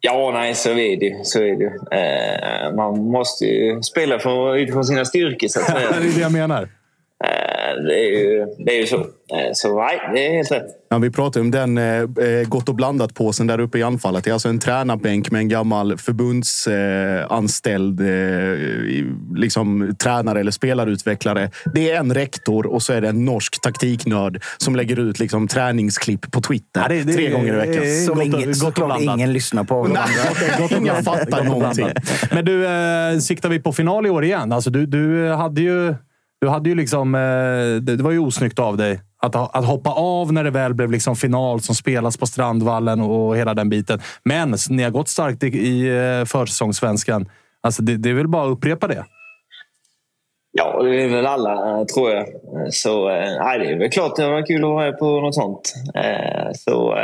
Ja, 0.00 0.30
nej, 0.34 0.54
så 0.54 0.70
är 0.70 0.74
det 0.74 1.06
ju. 1.06 1.24
Så 1.24 1.38
är 1.38 1.56
det. 1.56 1.96
Eh, 1.96 2.74
man 2.74 3.04
måste 3.04 3.44
ju 3.44 3.82
spela 3.82 4.18
för, 4.18 4.56
utifrån 4.56 4.84
sina 4.84 5.04
styrkor, 5.04 5.48
så 5.48 5.60
att 5.60 5.66
säga. 5.66 5.90
Det 6.00 6.08
är 6.08 6.14
det 6.14 6.20
jag 6.20 6.32
menar. 6.32 6.68
Det, 7.74 7.94
är 7.94 8.18
ju, 8.18 8.46
det 8.66 8.76
är 8.76 8.80
ju 8.80 8.86
så. 8.86 8.96
Eh, 8.96 9.04
så 9.52 9.78
nej, 9.80 10.00
det 10.14 10.26
är 10.26 10.32
helt 10.36 10.52
rätt. 10.52 10.66
Ja, 10.92 10.98
vi 10.98 11.10
pratar 11.10 11.40
om 11.40 11.50
den 11.50 11.78
eh, 11.78 11.84
eh, 11.84 12.04
gott 12.48 12.68
och 12.68 12.74
blandat-påsen 12.74 13.46
där 13.46 13.60
uppe 13.60 13.78
i 13.78 13.82
anfallet. 13.82 14.24
Det 14.24 14.30
är 14.30 14.32
alltså 14.32 14.48
en 14.48 14.58
tränarbänk 14.58 15.30
med 15.30 15.38
en 15.38 15.48
gammal 15.48 15.96
förbundsanställd 15.98 18.00
eh, 18.00 18.06
eh, 18.08 19.04
liksom, 19.34 19.94
tränare 20.02 20.40
eller 20.40 20.50
spelarutvecklare. 20.50 21.50
Det 21.74 21.90
är 21.90 21.96
en 22.00 22.14
rektor 22.14 22.66
och 22.66 22.82
så 22.82 22.92
är 22.92 23.00
det 23.00 23.08
en 23.08 23.24
norsk 23.24 23.60
taktiknörd 23.62 24.42
som 24.56 24.76
lägger 24.76 24.98
ut 25.00 25.18
liksom, 25.20 25.48
träningsklipp 25.48 26.30
på 26.32 26.40
Twitter 26.40 26.80
Ja, 26.80 26.88
det- 26.88 27.02
det- 27.02 27.12
tre 27.12 27.30
gånger 27.30 27.54
i 27.54 27.56
veckan. 27.56 27.84
Som 28.06 28.14
gott 28.14 28.24
ingen, 28.24 28.52
gott 28.60 28.78
och 28.78 29.00
ingen 29.00 29.32
lyssnar 29.32 29.64
på. 29.64 29.84
Nej, 29.88 30.02
ingen 30.80 30.96
fattar 31.04 31.44
någonting. 31.44 31.88
Men 32.32 32.44
du, 32.44 32.66
eh, 32.66 33.18
siktar 33.18 33.48
vi 33.48 33.60
på 33.60 33.72
final 33.72 34.06
i 34.06 34.10
år 34.10 34.24
igen? 34.24 34.52
Alltså, 34.52 34.70
du, 34.70 34.86
du 34.86 35.28
hade 35.32 35.60
ju... 35.60 35.94
Du 36.40 36.48
hade 36.48 36.68
ju 36.68 36.74
liksom... 36.74 37.14
Eh, 37.14 37.82
det, 37.82 38.02
var 38.02 38.10
ju 38.10 38.18
osnyggt 38.18 38.58
av 38.58 38.76
dig 38.76 39.00
att, 39.18 39.36
att 39.36 39.64
hoppa 39.64 39.90
av 39.90 40.32
när 40.32 40.44
det 40.44 40.50
väl 40.50 40.74
blev 40.74 40.90
liksom 40.90 41.16
final 41.16 41.60
som 41.60 41.74
spelas 41.74 42.16
på 42.16 42.26
Strandvallen 42.26 43.00
och 43.00 43.36
hela 43.36 43.54
den 43.54 43.68
biten. 43.68 44.00
Men 44.22 44.54
ni 44.70 44.82
har 44.82 44.90
gått 44.90 45.08
starkt 45.08 45.42
i, 45.42 45.46
i 45.46 45.88
eh, 45.88 46.24
försäsongssvenskan. 46.24 47.28
Alltså, 47.60 47.82
det, 47.82 47.96
det 47.96 48.10
är 48.10 48.14
väl 48.14 48.28
bara 48.28 48.44
att 48.44 48.52
upprepa 48.52 48.86
det. 48.86 49.04
Ja, 50.52 50.82
det 50.82 51.02
är 51.02 51.08
väl 51.08 51.26
alla, 51.26 51.52
eh, 51.52 51.84
tror 51.84 52.10
jag. 52.10 52.26
Så 52.70 53.08
nej, 53.08 53.58
det 53.58 53.72
är 53.72 53.78
väl 53.78 53.90
klart 53.90 54.16
det 54.16 54.30
var 54.30 54.46
kul 54.46 54.64
att 54.64 54.70
vara 54.70 54.84
med 54.84 54.98
på 54.98 55.20
något 55.20 55.34
sånt. 55.34 55.74
Så 56.54 56.94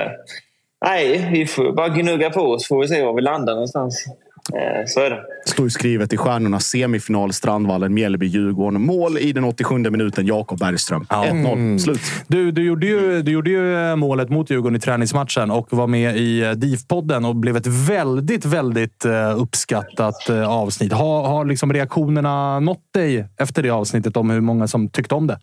nej, 0.85 1.29
vi 1.33 1.47
får 1.47 1.73
bara 1.73 1.89
gnugga 1.89 2.31
på 2.31 2.41
oss 2.41 2.69
får 2.69 2.81
vi 2.81 2.89
se 2.89 3.05
var 3.05 3.15
vi 3.15 3.23
landar 3.23 3.53
någonstans. 3.53 4.07
Eh, 4.55 4.87
Så 4.87 5.01
är 5.01 5.11
det. 5.11 5.23
Står 5.47 5.67
ju 5.67 5.71
skrivet 5.71 6.13
i 6.13 6.17
stjärnorna 6.17 6.61
semifinal 6.61 7.33
Strandvallen, 7.33 7.95
Mjällby, 7.95 8.27
Djurgården. 8.27 8.81
Mål 8.81 9.19
i 9.19 9.33
den 9.33 9.45
87 9.45 9.79
minuten, 9.79 10.27
Jakob 10.27 10.59
Bergström. 10.59 11.07
1-0. 11.09 11.79
Slut. 11.79 12.01
Du, 12.29 12.51
du, 12.51 12.65
gjorde 12.65 12.87
ju, 12.87 13.23
du 13.23 13.33
gjorde 13.33 13.51
ju 13.51 13.91
eh, 13.91 13.97
målet 13.97 14.31
mot 14.31 14.51
Djurgården 14.51 14.77
i 14.77 14.81
träningsmatchen 14.81 15.51
och 15.51 15.73
var 15.73 15.87
med 15.87 16.17
i 16.17 16.41
eh, 16.43 16.51
DIF-podden 16.51 17.25
och 17.25 17.37
blev 17.37 17.57
ett 17.57 17.67
väldigt, 17.67 18.45
väldigt 18.45 19.05
uppskattat 19.37 20.31
avsnitt. 20.31 20.93
Har, 20.93 21.29
har 21.29 21.45
liksom 21.45 21.73
reaktionerna 21.73 22.61
nått 22.61 22.93
dig 22.95 23.29
efter 23.41 23.63
det 23.63 23.71
avsnittet 23.71 24.17
om 24.17 24.31
hur 24.31 24.41
många 24.41 24.69
som 24.69 24.89
tyckte 24.89 25.15
om 25.15 25.27
det? 25.27 25.39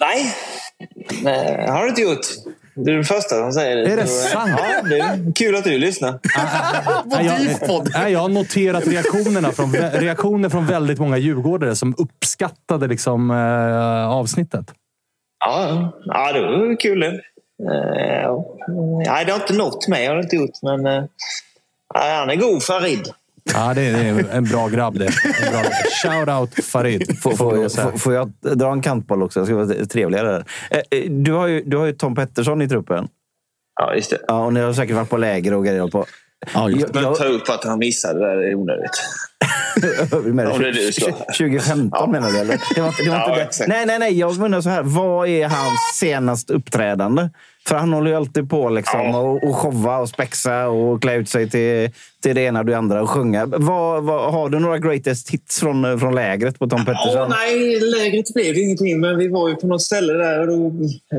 Nej, 0.00 0.34
nej 1.22 1.68
har 1.70 1.82
du 1.82 1.88
inte 1.88 2.02
gjort. 2.02 2.26
Du 2.76 2.90
är 2.90 2.94
den 2.94 3.04
första 3.04 3.34
som 3.34 3.52
säger 3.52 3.76
det. 3.76 3.92
Är 3.92 3.96
det 3.96 4.06
Så, 4.06 4.28
sant? 4.28 4.50
Ja, 4.58 4.82
det 4.88 4.98
är 4.98 5.34
kul 5.34 5.56
att 5.56 5.64
du 5.64 5.78
lyssnar. 5.78 6.18
Jag, 7.92 8.10
jag 8.10 8.20
har 8.20 8.28
noterat 8.28 8.86
reaktionerna 8.86 9.52
från, 9.52 9.72
reaktioner 9.74 10.48
från 10.48 10.66
väldigt 10.66 10.98
många 10.98 11.16
djurgårdare 11.16 11.76
som 11.76 11.94
uppskattade 11.98 12.86
liksom, 12.86 13.30
eh, 13.30 14.08
avsnittet. 14.08 14.66
Ja, 15.44 15.92
ja 16.04 16.32
det 16.32 16.40
var 16.40 16.80
kul 16.80 17.00
det. 17.00 17.06
Eh, 17.06 18.22
ja. 18.22 18.44
Nej, 19.06 19.24
det 19.24 19.32
har 19.32 19.40
inte 19.40 19.54
nått 19.54 19.88
mig. 19.88 20.06
har 20.06 20.14
det 20.14 20.22
inte 20.22 20.36
gjort. 20.36 20.62
Men 20.62 20.86
eh, 20.86 21.04
han 21.94 22.30
är 22.30 22.36
god, 22.36 22.62
Farid. 22.62 23.08
Ja, 23.54 23.74
det 23.74 23.82
är, 23.82 23.92
det 23.92 23.98
är 23.98 24.24
en 24.36 24.44
bra 24.44 24.68
grabb 24.68 24.98
det. 24.98 25.04
En 25.06 25.52
bra, 25.52 25.62
shout 26.02 26.28
out 26.28 26.64
Farid. 26.64 27.18
Får, 27.22 27.30
får 27.32 27.52
vi 27.92 27.98
får, 27.98 28.14
jag 28.14 28.32
dra 28.40 28.72
en 28.72 28.82
kantboll 28.82 29.22
också? 29.22 29.40
Jag 29.40 29.46
ska 29.46 29.56
vara 29.56 29.86
trevligare. 29.86 30.28
där. 30.32 30.44
Eh, 30.70 30.98
eh, 30.98 31.10
Du 31.10 31.32
har, 31.32 31.46
ju, 31.46 31.62
du 31.66 31.76
har 31.76 31.86
ju 31.86 31.92
Tom 31.92 32.14
Pettersson 32.14 32.62
i 32.62 32.68
truppen. 32.68 33.08
Ja, 33.80 33.94
just 33.94 34.10
det. 34.10 34.18
Ja, 34.28 34.44
och 34.44 34.52
ni 34.52 34.60
har 34.60 34.72
säkert 34.72 34.96
varit 34.96 35.10
på 35.10 35.16
läger 35.16 35.54
och 35.54 35.64
grejer. 35.64 35.88
På. 35.88 36.06
Ja, 36.54 36.70
just 36.70 36.94
Men 36.94 37.02
Jag- 37.02 37.16
ta 37.16 37.24
upp 37.24 37.48
att 37.48 37.64
han 37.64 37.78
missade 37.78 38.18
det 38.20 38.26
där 38.26 38.36
är 38.36 38.54
onödigt. 38.54 38.90
Menar 40.34 40.50
Om 40.50 40.60
det 40.60 40.68
är 40.68 40.72
du, 40.72 40.92
så. 40.92 41.10
2015 41.10 42.10
menar 42.10 42.30
du? 42.30 42.38
Eller? 42.38 42.60
Det 42.74 42.80
var, 42.80 42.94
det 43.04 43.10
var 43.10 43.16
Ja, 43.16 43.24
inte 43.28 43.36
det. 43.40 43.44
exakt. 43.46 43.68
Nej, 43.68 43.86
nej, 43.86 43.98
nej. 43.98 44.18
Jag 44.18 44.38
menar 44.38 44.60
så 44.60 44.68
här. 44.70 44.82
Vad 44.82 45.28
är 45.28 45.48
hans 45.48 45.80
senast 45.94 46.50
uppträdande? 46.50 47.28
För 47.68 47.74
han 47.74 47.92
håller 47.92 48.10
ju 48.10 48.16
alltid 48.16 48.50
på 48.50 48.68
liksom 48.68 49.00
Ja. 49.00 49.18
och, 49.18 49.44
och 49.44 49.56
showa 49.56 49.98
och 49.98 50.08
spexa 50.08 50.68
och 50.68 51.02
klä 51.02 51.14
ut 51.14 51.28
sig 51.28 51.50
till, 51.50 51.90
till 52.22 52.34
det 52.34 52.40
ena 52.40 52.58
och 52.58 52.66
det 52.66 52.74
andra 52.74 53.02
och 53.02 53.10
sjunga. 53.10 53.46
Vad, 53.46 54.02
vad, 54.04 54.32
har 54.32 54.48
du 54.48 54.58
några 54.58 54.78
greatest 54.78 55.30
hits 55.30 55.60
från, 55.60 56.00
från 56.00 56.14
lägret 56.14 56.58
på 56.58 56.66
Tom 56.66 56.84
Pettersson? 56.84 57.22
Åh, 57.22 57.28
nej, 57.28 57.80
lägret 57.80 58.34
blev 58.34 58.54
det 58.54 58.60
ingenting. 58.60 59.00
Men 59.00 59.18
vi 59.18 59.28
var 59.28 59.48
ju 59.48 59.54
på 59.54 59.66
något 59.66 59.82
ställe 59.82 60.12
där 60.12 60.40
och 60.40 60.46
då 60.46 60.70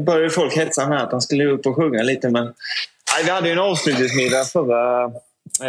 började 0.01 0.29
folk 0.29 0.57
hetsa 0.57 0.87
med 0.89 1.03
att 1.03 1.11
han 1.11 1.21
skulle 1.21 1.45
upp 1.45 1.65
och 1.65 1.75
sjunga 1.75 2.03
lite. 2.03 2.29
Men 2.29 2.43
nej, 2.43 3.23
vi 3.25 3.31
hade 3.31 3.47
ju 3.47 3.53
en 3.53 3.59
avslutningsmiddag 3.59 4.43
förra 4.43 5.11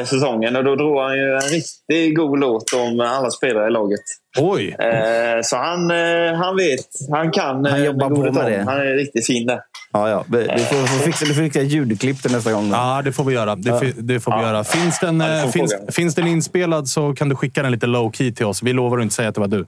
säsongen 0.07 0.57
och 0.57 0.65
då 0.65 0.75
drog 0.77 0.99
han 1.01 1.17
ju 1.17 1.35
en 1.35 1.41
riktigt 1.41 2.17
god 2.17 2.39
låt 2.41 2.73
om 2.73 3.01
alla 3.01 3.31
spelare 3.31 3.67
i 3.69 3.71
laget. 3.71 4.01
Oj! 4.39 4.77
Eh, 4.79 5.43
så 5.43 5.57
han, 5.57 5.91
eh, 5.91 6.35
han 6.37 6.57
vet. 6.57 6.87
Han 7.13 7.31
kan. 7.31 7.67
eh, 7.67 7.73
Han 7.73 7.85
jobbar 7.85 8.09
på 8.11 8.33
med 8.33 8.53
det. 8.53 8.65
Han 8.67 8.77
är 8.81 8.97
riktigt 8.97 9.27
fin 9.27 9.47
där. 9.47 9.61
Ja, 9.93 10.11
ja. 10.11 10.25
Vi, 10.29 10.39
vi 10.39 10.47
får, 10.65 10.87
får 10.87 11.05
fixa, 11.05 11.25
vi 11.29 11.35
får 11.35 11.43
fixa 11.43 11.61
ljudklipp 11.63 12.23
till 12.23 12.33
nästa 12.33 12.53
gång. 12.53 12.71
Då. 12.71 12.77
Ja, 12.77 13.03
det 13.05 13.13
får 13.13 13.25
vi 13.25 13.35
göra. 13.35 13.57
Det, 13.57 13.93
det 13.97 14.21
får 14.21 14.39
vi 14.39 14.43
göra. 14.45 14.65
Finns, 14.65 14.99
den, 15.01 15.21
Ja, 15.21 15.27
det 15.29 15.39
eh, 15.41 15.49
finns, 15.51 15.73
fråga. 15.75 15.93
finns 15.93 16.15
den 16.15 16.27
inspelad 16.27 16.89
så 16.89 17.15
kan 17.15 17.29
du 17.29 17.37
skicka 17.37 17.63
den 17.63 17.73
lite 17.73 17.87
low 17.87 18.13
key 18.13 18.33
till 18.33 18.47
oss. 18.47 18.63
Vi 18.63 18.73
lovar 18.73 18.99
att 18.99 19.03
inte 19.03 19.15
säga 19.15 19.29
att 19.29 19.35
det 19.35 19.41
var 19.41 19.49
du. 19.49 19.67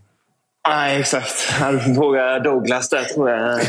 Nej, 0.69 1.01
exakt. 1.01 1.31
Får 1.31 1.95
fråga 1.95 2.39
Douglas 2.39 2.89
där, 2.89 3.05
tror 3.05 3.31
jag. 3.31 3.61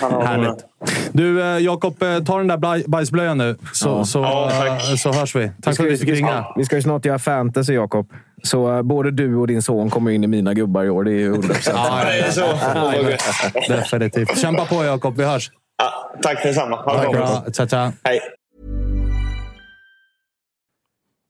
Han 0.00 0.12
några. 0.12 0.26
Härligt. 0.26 0.64
Du, 1.12 1.42
eh, 1.42 1.58
Jakob, 1.58 2.02
eh, 2.02 2.18
ta 2.24 2.38
den 2.38 2.46
där 2.46 2.88
bajsblöjan 2.88 3.38
nu, 3.38 3.56
så, 3.72 4.04
så, 4.04 4.18
Ja, 4.18 4.66
eh, 4.66 4.94
så 4.96 5.12
hörs 5.12 5.36
vi. 5.36 5.50
Tack 5.62 5.76
för 5.76 5.84
att 5.86 5.92
vi 5.92 5.96
fick 5.96 6.08
ringa. 6.08 6.46
Vi 6.56 6.64
ska 6.64 6.76
ju 6.76 6.82
snart 6.82 7.04
göra 7.04 7.18
fantasy, 7.18 7.74
Jakob. 7.74 8.12
Så 8.42 8.82
både 8.82 9.10
du 9.10 9.36
och 9.36 9.46
din 9.46 9.62
son 9.62 9.90
kommer 9.90 10.10
in 10.10 10.24
i 10.24 10.26
mina 10.26 10.54
gubbar 10.54 10.84
i 10.84 10.90
år. 10.90 11.04
Det 11.04 11.10
är 11.10 11.14
ju 11.14 11.28
100 11.32 11.48
procent. 11.54 11.78
Ja, 11.78 12.04
Det 12.04 12.20
är 12.20 12.30
så. 12.30 13.72
Definitivt. 13.72 14.38
Kämpa 14.38 14.64
på, 14.64 14.84
Jakob. 14.84 15.16
Vi 15.16 15.24
hörs. 15.24 15.50
Ja, 15.78 16.18
tack 16.22 16.42
detsamma. 16.42 16.76
Ha 16.76 17.02
det 17.02 17.08
bra. 17.08 17.10
bra. 17.12 17.44
Tja, 17.52 17.68
tja. 17.68 17.92
Hej. 18.04 18.20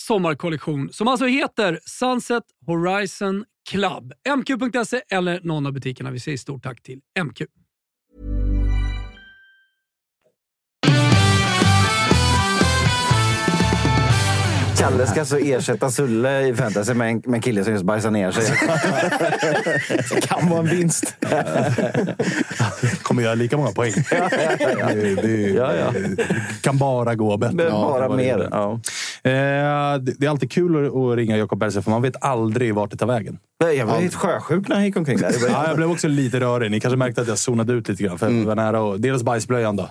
sommarkollektion 0.00 0.92
som 0.92 1.08
alltså 1.08 1.26
heter 1.26 1.80
Sunset 1.84 2.44
Horizon 2.66 3.44
Club. 3.70 4.12
MQ.se 4.36 5.02
eller 5.10 5.40
någon 5.42 5.66
av 5.66 5.72
butikerna. 5.72 6.10
Vi 6.10 6.20
säger 6.20 6.38
stort 6.38 6.62
tack 6.62 6.82
till 6.82 7.00
MQ. 7.24 7.42
Kalle 14.80 15.06
ska 15.06 15.20
alltså 15.20 15.38
ersätta 15.38 15.90
Sulle 15.90 16.48
i 16.48 16.54
fantasy 16.54 16.94
med 16.94 17.10
en, 17.10 17.22
med 17.26 17.34
en 17.34 17.40
kille 17.40 17.64
som 17.64 17.72
just 17.72 17.84
bajsar 17.84 18.10
ner 18.10 18.30
sig. 18.30 18.44
Det 20.14 20.26
kan 20.26 20.50
vara 20.50 20.60
en 20.60 20.66
vinst. 20.66 21.14
Kommer 23.02 23.22
göra 23.22 23.34
lika 23.34 23.56
många 23.56 23.70
poäng. 23.70 23.92
Det, 24.10 25.14
det, 25.22 25.50
Ja, 25.50 25.74
ja. 25.74 25.92
kan 26.60 26.78
bara 26.78 27.14
gå 27.14 27.36
bättre. 27.36 27.66
Är 27.66 27.70
bara 27.70 28.08
det 28.08 28.16
mer. 28.16 28.48
Ja. 28.50 28.80
Eh, 29.22 30.00
det, 30.00 30.26
är 30.26 30.28
alltid 30.28 30.52
kul 30.52 30.86
att, 30.86 31.16
ringa 31.16 31.36
Jakob 31.36 31.58
Bergström 31.58 31.82
för 31.82 31.90
man 31.90 32.02
vet 32.02 32.24
aldrig 32.24 32.74
vart 32.74 32.90
det 32.90 32.96
tar 32.96 33.06
vägen. 33.06 33.38
Jag 33.76 33.86
var 33.86 34.00
helt 34.00 34.14
sjösjuk 34.14 34.68
när 34.68 34.76
han 34.76 34.84
gick 34.84 34.96
omkring 34.96 35.18
där. 35.18 35.34
Ja, 35.48 35.66
jag 35.66 35.76
blev 35.76 35.90
också 35.90 36.08
lite 36.08 36.40
rörig. 36.40 36.70
Ni 36.70 36.80
kanske 36.80 36.96
märkte 36.96 37.20
att 37.20 37.28
jag 37.28 37.38
zonade 37.38 37.72
ut 37.72 37.88
lite 37.88 38.02
grann. 38.02 38.18
För 38.18 38.30
jag 38.30 38.44
var 38.44 38.56
nära 38.56 38.80
och, 38.80 39.00
dels 39.00 39.22
bajsblöjan 39.22 39.76
då. 39.76 39.88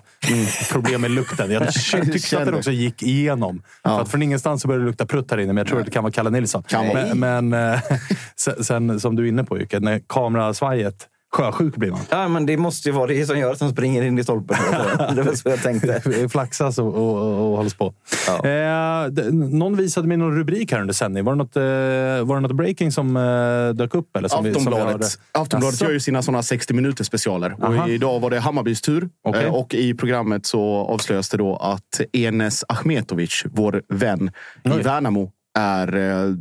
Problem 0.72 1.02
med 1.02 1.11
lukten. 1.11 1.52
Jag 1.52 1.74
tyckte 2.11 2.40
att 2.40 2.45
den 2.45 2.53
också 2.53 2.72
gick 2.72 3.03
igenom. 3.03 3.61
För 3.84 4.02
att 4.02 4.10
från 4.10 4.22
ingenstans 4.22 4.61
så 4.61 4.68
började 4.68 4.78
det 4.80 4.85
lukta 4.85 5.06
prutt 5.06 5.31
här 5.31 5.38
inne. 5.38 5.53
Men 5.53 5.57
jag 5.57 5.68
tror 5.68 5.80
att 5.80 5.85
det 5.85 5.91
kan 5.91 6.03
vara 6.03 6.11
Kalle 6.11 6.30
Nilsson. 6.30 6.64
Kan. 6.64 6.88
Men, 6.88 7.19
men 7.19 7.73
eh, 7.73 7.80
sen, 8.35 8.64
sen, 8.64 8.99
som 8.99 9.15
du 9.15 9.23
är 9.23 9.27
inne 9.27 9.43
på 9.43 9.60
Jocke, 9.60 9.80
när 9.80 10.01
kamerasvajet. 10.07 11.07
Sjösjuk 11.31 11.76
blir 11.76 11.91
man. 11.91 11.99
Ja, 12.10 12.27
men 12.27 12.45
det 12.45 12.57
måste 12.57 12.89
ju 12.89 12.95
vara 12.95 13.07
det 13.07 13.26
som 13.26 13.39
gör 13.39 13.51
att 13.51 13.60
han 13.61 13.69
springer 13.69 14.01
in 14.03 14.19
i 14.19 14.23
stolpen. 14.23 14.57
Det 15.15 15.22
var 15.23 15.34
så 15.34 15.49
jag 15.49 15.61
tänkte. 15.64 16.01
Det 16.06 16.30
flaxas 16.30 16.77
och, 16.77 16.88
och, 16.95 17.18
och 17.51 17.57
hålls 17.57 17.73
på. 17.73 17.93
Ja. 18.27 18.49
Eh, 18.49 19.07
någon 19.34 19.76
visade 19.77 20.07
mig 20.07 20.18
någon 20.18 20.35
rubrik 20.35 20.72
här 20.72 20.81
under 20.81 20.93
sändning. 20.93 21.23
Var 21.23 21.34
det 21.34 21.38
något, 21.38 21.56
eh, 21.56 22.27
var 22.27 22.35
det 22.35 22.41
något 22.41 22.51
breaking 22.56 22.91
som 22.91 23.18
eh, 23.18 23.76
dök 23.76 23.95
upp? 23.95 24.15
Eller 24.18 24.27
som 24.30 24.43
vi- 24.43 24.53
som 24.53 24.65
vi 24.65 24.69
hörde? 24.72 24.81
Aftonbladet, 24.84 25.19
Aftonbladet 25.31 25.73
Asså? 25.76 25.85
gör 25.85 25.91
ju 25.91 25.99
sina 25.99 26.22
såna 26.22 26.43
60 26.43 26.73
minuters 26.73 27.07
specialer. 27.07 27.56
Aha. 27.61 27.84
Och 27.84 27.89
idag 27.89 28.19
var 28.19 28.30
det 28.30 28.39
Hammarbys 28.39 28.81
tur. 28.81 29.10
Okej. 29.23 29.43
Eh, 29.45 29.53
Och 29.56 29.73
i 29.73 29.93
programmet 29.93 30.45
så 30.45 30.61
avslöjas 30.89 31.30
det 31.30 31.38
då 31.38 31.56
att 31.56 32.01
Enes 32.14 32.64
Ahmetovic, 32.68 33.43
vår 33.51 33.81
vän 33.89 34.31
i 34.64 34.69
Oj. 34.69 34.81
Värnamo, 34.84 35.31
är... 35.57 35.95
eh, 35.95 36.35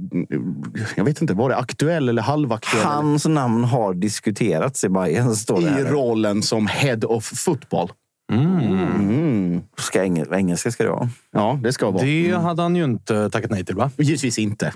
Jag 0.96 1.04
vet 1.04 1.20
inte, 1.20 1.34
var 1.34 1.48
det 1.48 1.56
aktuell 1.56 2.08
eller 2.08 2.22
halvaktuell? 2.22 2.84
Hans 2.84 3.26
namn 3.26 3.64
har 3.64 3.94
diskuterats 3.94 4.84
i 4.84 4.88
Bayern 4.88 5.36
står 5.36 5.60
det 5.60 5.66
I 5.66 5.68
här. 5.70 5.84
rollen 5.84 6.42
som 6.42 6.66
head 6.66 6.98
of 7.04 7.24
football. 7.24 7.90
Mm. 8.32 9.60
Ska 9.76 10.02
engel, 10.02 10.26
engelska 10.32 10.70
ska 10.70 10.84
det 10.84 10.90
vara. 10.90 11.08
Ja, 11.32 11.58
det 11.62 11.72
ska 11.72 11.90
vara. 11.90 12.02
Det 12.04 12.30
hade 12.36 12.62
han 12.62 12.76
ju 12.76 12.84
inte 12.84 13.30
tackat 13.30 13.50
nej 13.50 13.64
till, 13.64 13.74
va? 13.76 13.90
Givetvis 13.96 14.38
inte. 14.38 14.72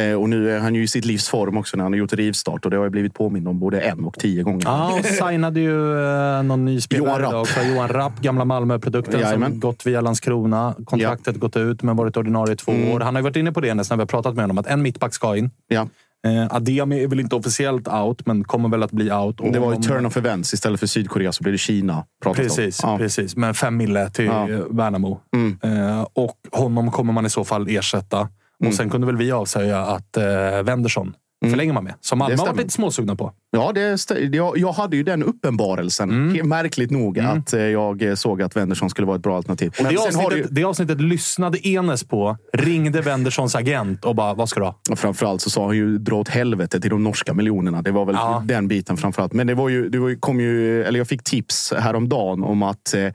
Eh, 0.00 0.14
Och 0.14 0.28
nu 0.28 0.50
är 0.50 0.58
han 0.58 0.74
ju 0.74 0.82
i 0.82 0.88
sitt 0.88 1.04
livs 1.04 1.28
form 1.28 1.56
också 1.56 1.76
när 1.76 1.84
han 1.84 1.92
har 1.92 1.98
gjort 1.98 2.12
rivstart. 2.12 2.64
Och 2.64 2.70
det 2.70 2.76
har 2.76 2.84
jag 2.84 2.92
blivit 2.92 3.14
påmind 3.14 3.48
om 3.48 3.58
både 3.58 3.80
en 3.80 4.04
och 4.04 4.14
tio 4.18 4.42
gånger. 4.42 4.62
Ja, 4.64 4.98
och 4.98 5.04
signade 5.04 5.60
ju 5.60 6.04
eh, 6.04 6.42
någon 6.42 6.64
ny 6.64 6.80
spelare 6.80 7.22
Johan 7.22 7.32
Rapp. 7.32 7.48
idag. 7.56 7.74
Johan 7.74 7.88
Rapp, 7.88 8.20
gamla 8.20 8.44
Malmö-produkten 8.44 9.20
Jajamän. 9.20 9.50
som 9.50 9.60
gått 9.60 9.86
via 9.86 10.00
Landskrona. 10.00 10.74
Kontraktet 10.84 11.36
gått 11.40 11.56
ut, 11.56 11.82
men 11.82 11.96
varit 11.96 12.16
ordinarie 12.16 12.52
i 12.52 12.56
två 12.56 12.72
Mm. 12.72 12.88
år. 12.92 13.00
Han 13.00 13.14
har 13.14 13.22
varit 13.22 13.36
inne 13.36 13.52
på 13.52 13.60
det 13.60 13.74
när 13.74 13.84
vi 13.96 14.00
har 14.00 14.06
pratat 14.06 14.34
med 14.34 14.42
honom, 14.42 14.58
att 14.58 14.66
en 14.66 14.82
mittback 14.82 15.14
ska 15.14 15.36
in. 15.36 15.50
Ja. 15.68 15.86
Eh, 16.26 16.54
Ademi 16.56 17.02
är 17.02 17.08
väl 17.08 17.20
inte 17.20 17.36
officiellt 17.36 17.88
out, 17.88 18.26
men 18.26 18.44
kommer 18.44 18.68
väl 18.68 18.82
att 18.82 18.90
bli 18.92 19.12
out. 19.12 19.40
Och 19.40 19.52
Det 19.52 19.58
var 19.58 19.72
ju 19.74 19.78
turn 19.82 20.06
of 20.06 20.16
events. 20.16 20.54
Istället 20.54 20.80
för 20.80 20.86
Sydkorea 20.86 21.32
så 21.32 21.42
blev 21.42 21.52
det 21.52 21.58
Kina. 21.58 22.04
Precis. 22.34 22.80
Ja. 22.82 22.98
precis. 22.98 23.36
Men 23.36 23.54
fem 23.54 23.76
mille 23.76 24.10
till 24.10 24.24
Ja. 24.24 24.46
Värnamo. 24.70 25.20
Mm. 25.36 25.58
Eh, 25.62 26.06
och 26.12 26.36
honom 26.52 26.90
kommer 26.90 27.12
man 27.12 27.26
i 27.26 27.30
så 27.30 27.44
fall 27.44 27.68
ersätta. 27.68 28.28
Mm. 28.62 28.70
Och 28.70 28.74
sen 28.74 28.90
kunde 28.90 29.06
väl 29.06 29.16
vi 29.16 29.32
avslöja 29.32 29.80
att 29.80 30.16
eh, 30.16 30.62
Wendersson 30.62 31.14
förlänger 31.50 31.72
man 31.72 31.84
med. 31.84 31.94
Som 32.00 32.18
Malmö 32.18 32.36
har 32.36 32.46
varit 32.46 32.56
lite 32.56 32.70
småsugna 32.70 33.16
på. 33.16 33.32
Ja, 33.50 33.72
det 33.74 34.10
jag, 34.32 34.58
jag 34.58 34.72
hade 34.72 34.96
ju 34.96 35.02
den 35.02 35.22
uppenbarelsen. 35.22 36.10
Mm. 36.10 36.48
Märkligt 36.48 36.90
nog 36.90 37.18
att 37.18 37.52
eh, 37.52 37.60
jag 37.60 38.02
eh, 38.02 38.14
såg 38.14 38.42
att 38.42 38.56
Wendersson 38.56 38.90
skulle 38.90 39.06
vara 39.06 39.16
ett 39.16 39.22
bra 39.22 39.36
alternativ. 39.36 39.72
Och 39.78 39.84
det, 39.84 39.96
avsnittet, 39.96 40.30
du, 40.30 40.46
det 40.50 40.64
avsnittet 40.64 41.00
lyssnade 41.00 41.68
Enes 41.68 42.04
på. 42.04 42.36
Ringde 42.52 43.00
Wenderssons 43.00 43.54
agent 43.54 44.04
och 44.04 44.14
bara, 44.14 44.34
vad 44.34 44.48
ska 44.48 44.60
du 44.60 44.66
ha? 44.66 44.80
och 44.90 44.98
framförallt 44.98 45.42
så 45.42 45.50
sa 45.50 45.66
han 45.66 45.76
ju 45.76 45.98
dra 45.98 46.16
åt 46.16 46.28
helvete 46.28 46.80
till 46.80 46.90
de 46.90 47.04
norska 47.04 47.34
miljonerna. 47.34 47.82
Det 47.82 47.90
var 47.90 48.04
väl 48.04 48.14
Ja. 48.14 48.42
den 48.46 48.68
biten 48.68 48.96
framförallt. 48.96 49.32
Men 49.32 49.46
det 49.46 49.54
var 49.54 49.68
ju, 49.68 49.88
det 49.88 49.98
var 49.98 50.08
ju, 50.08 50.16
kom 50.16 50.40
ju, 50.40 50.84
eller 50.84 50.98
jag 50.98 51.08
fick 51.08 51.24
tips 51.24 51.72
häromdagen 51.78 52.44
om 52.44 52.62
att 52.62 52.94
eh, 52.94 53.08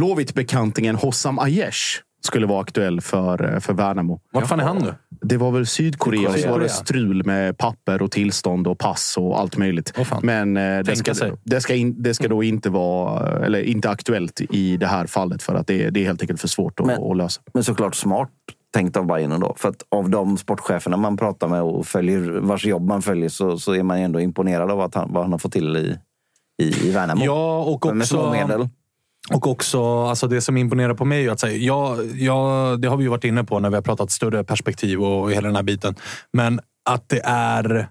Blåvitt-bekantingen 0.00 0.96
Hossam 0.96 1.38
Aiesh 1.38 2.00
skulle 2.22 2.46
vara 2.46 2.60
aktuell 2.60 3.00
för, 3.00 3.60
för 3.60 3.72
Värnamo. 3.72 4.20
Vart 4.32 4.46
fan 4.46 4.60
är 4.60 4.64
han 4.64 4.78
nu? 4.78 4.94
Det 5.20 5.36
var 5.36 5.50
väl 5.50 5.66
Sydkorea, 5.66 6.32
så 6.32 6.48
var 6.50 6.60
det 6.60 6.68
strul 6.68 7.26
med 7.26 7.58
papper 7.58 8.02
och 8.02 8.10
tillstånd 8.10 8.66
och 8.66 8.78
pass 8.78 9.16
och 9.18 9.40
allt 9.40 9.56
möjligt. 9.56 9.92
Fan. 10.04 10.20
Men 10.22 10.56
eh, 10.56 10.78
det, 10.78 10.96
ska, 10.96 11.14
det, 11.44 11.60
ska 11.60 11.74
in, 11.74 12.02
det 12.02 12.14
ska 12.14 12.28
då 12.28 12.42
inte 12.42 12.70
vara 12.70 13.44
eller 13.44 13.62
inte 13.62 13.90
aktuellt 13.90 14.40
i 14.40 14.76
det 14.76 14.86
här 14.86 15.06
fallet 15.06 15.42
för 15.42 15.54
att 15.54 15.66
det, 15.66 15.90
det 15.90 16.00
är 16.00 16.04
helt 16.04 16.20
enkelt 16.20 16.40
för 16.40 16.48
svårt 16.48 16.80
att, 16.80 16.86
Men- 16.86 17.02
att 17.02 17.16
lösa. 17.16 17.40
Men 17.54 17.64
såklart 17.64 17.94
smart 17.94 18.30
tänkt 18.72 18.96
av 18.96 19.06
Bayern 19.06 19.40
då. 19.40 19.54
För 19.56 19.68
att 19.68 19.82
av 19.88 20.10
de 20.10 20.38
sportcheferna 20.38 20.96
man 20.96 21.16
pratar 21.16 21.48
med 21.48 21.62
och 21.62 21.86
följer, 21.86 22.20
vars 22.20 22.66
jobb 22.66 22.88
man 22.88 23.02
följer 23.02 23.28
så, 23.28 23.58
så 23.58 23.74
är 23.74 23.82
man 23.82 23.98
ändå 23.98 24.20
imponerad 24.20 24.70
av 24.70 24.80
att 24.80 24.94
han, 24.94 25.12
vad 25.12 25.22
han 25.22 25.32
har 25.32 25.38
fått 25.38 25.52
till 25.52 25.76
i, 25.76 25.98
i, 26.62 26.88
i 26.88 26.90
Värnamo. 26.90 27.24
Ja, 27.24 27.62
och 27.62 27.86
Men 27.86 27.98
med 27.98 28.06
små 28.08 28.20
också... 28.20 28.32
medel. 28.32 28.68
Och 29.30 29.46
också, 29.46 30.04
alltså 30.04 30.28
det 30.28 30.40
som 30.40 30.56
imponerar 30.56 30.94
på 30.94 31.04
mig 31.04 31.26
är 31.26 31.30
att 31.30 31.40
säga, 31.40 31.56
ja, 31.56 31.96
ja, 32.14 32.76
det 32.78 32.88
har 32.88 32.96
vi 32.96 33.02
ju 33.04 33.10
varit 33.10 33.24
inne 33.24 33.44
på 33.44 33.58
när 33.60 33.70
vi 33.70 33.74
har 33.74 33.82
pratat 33.82 34.10
större 34.10 34.44
perspektiv 34.44 35.02
och 35.02 35.32
hela 35.32 35.48
den 35.48 35.56
här 35.56 35.62
biten. 35.62 35.94
Men 36.32 36.60
att 36.90 37.08
det 37.08 37.20
är 37.24 37.88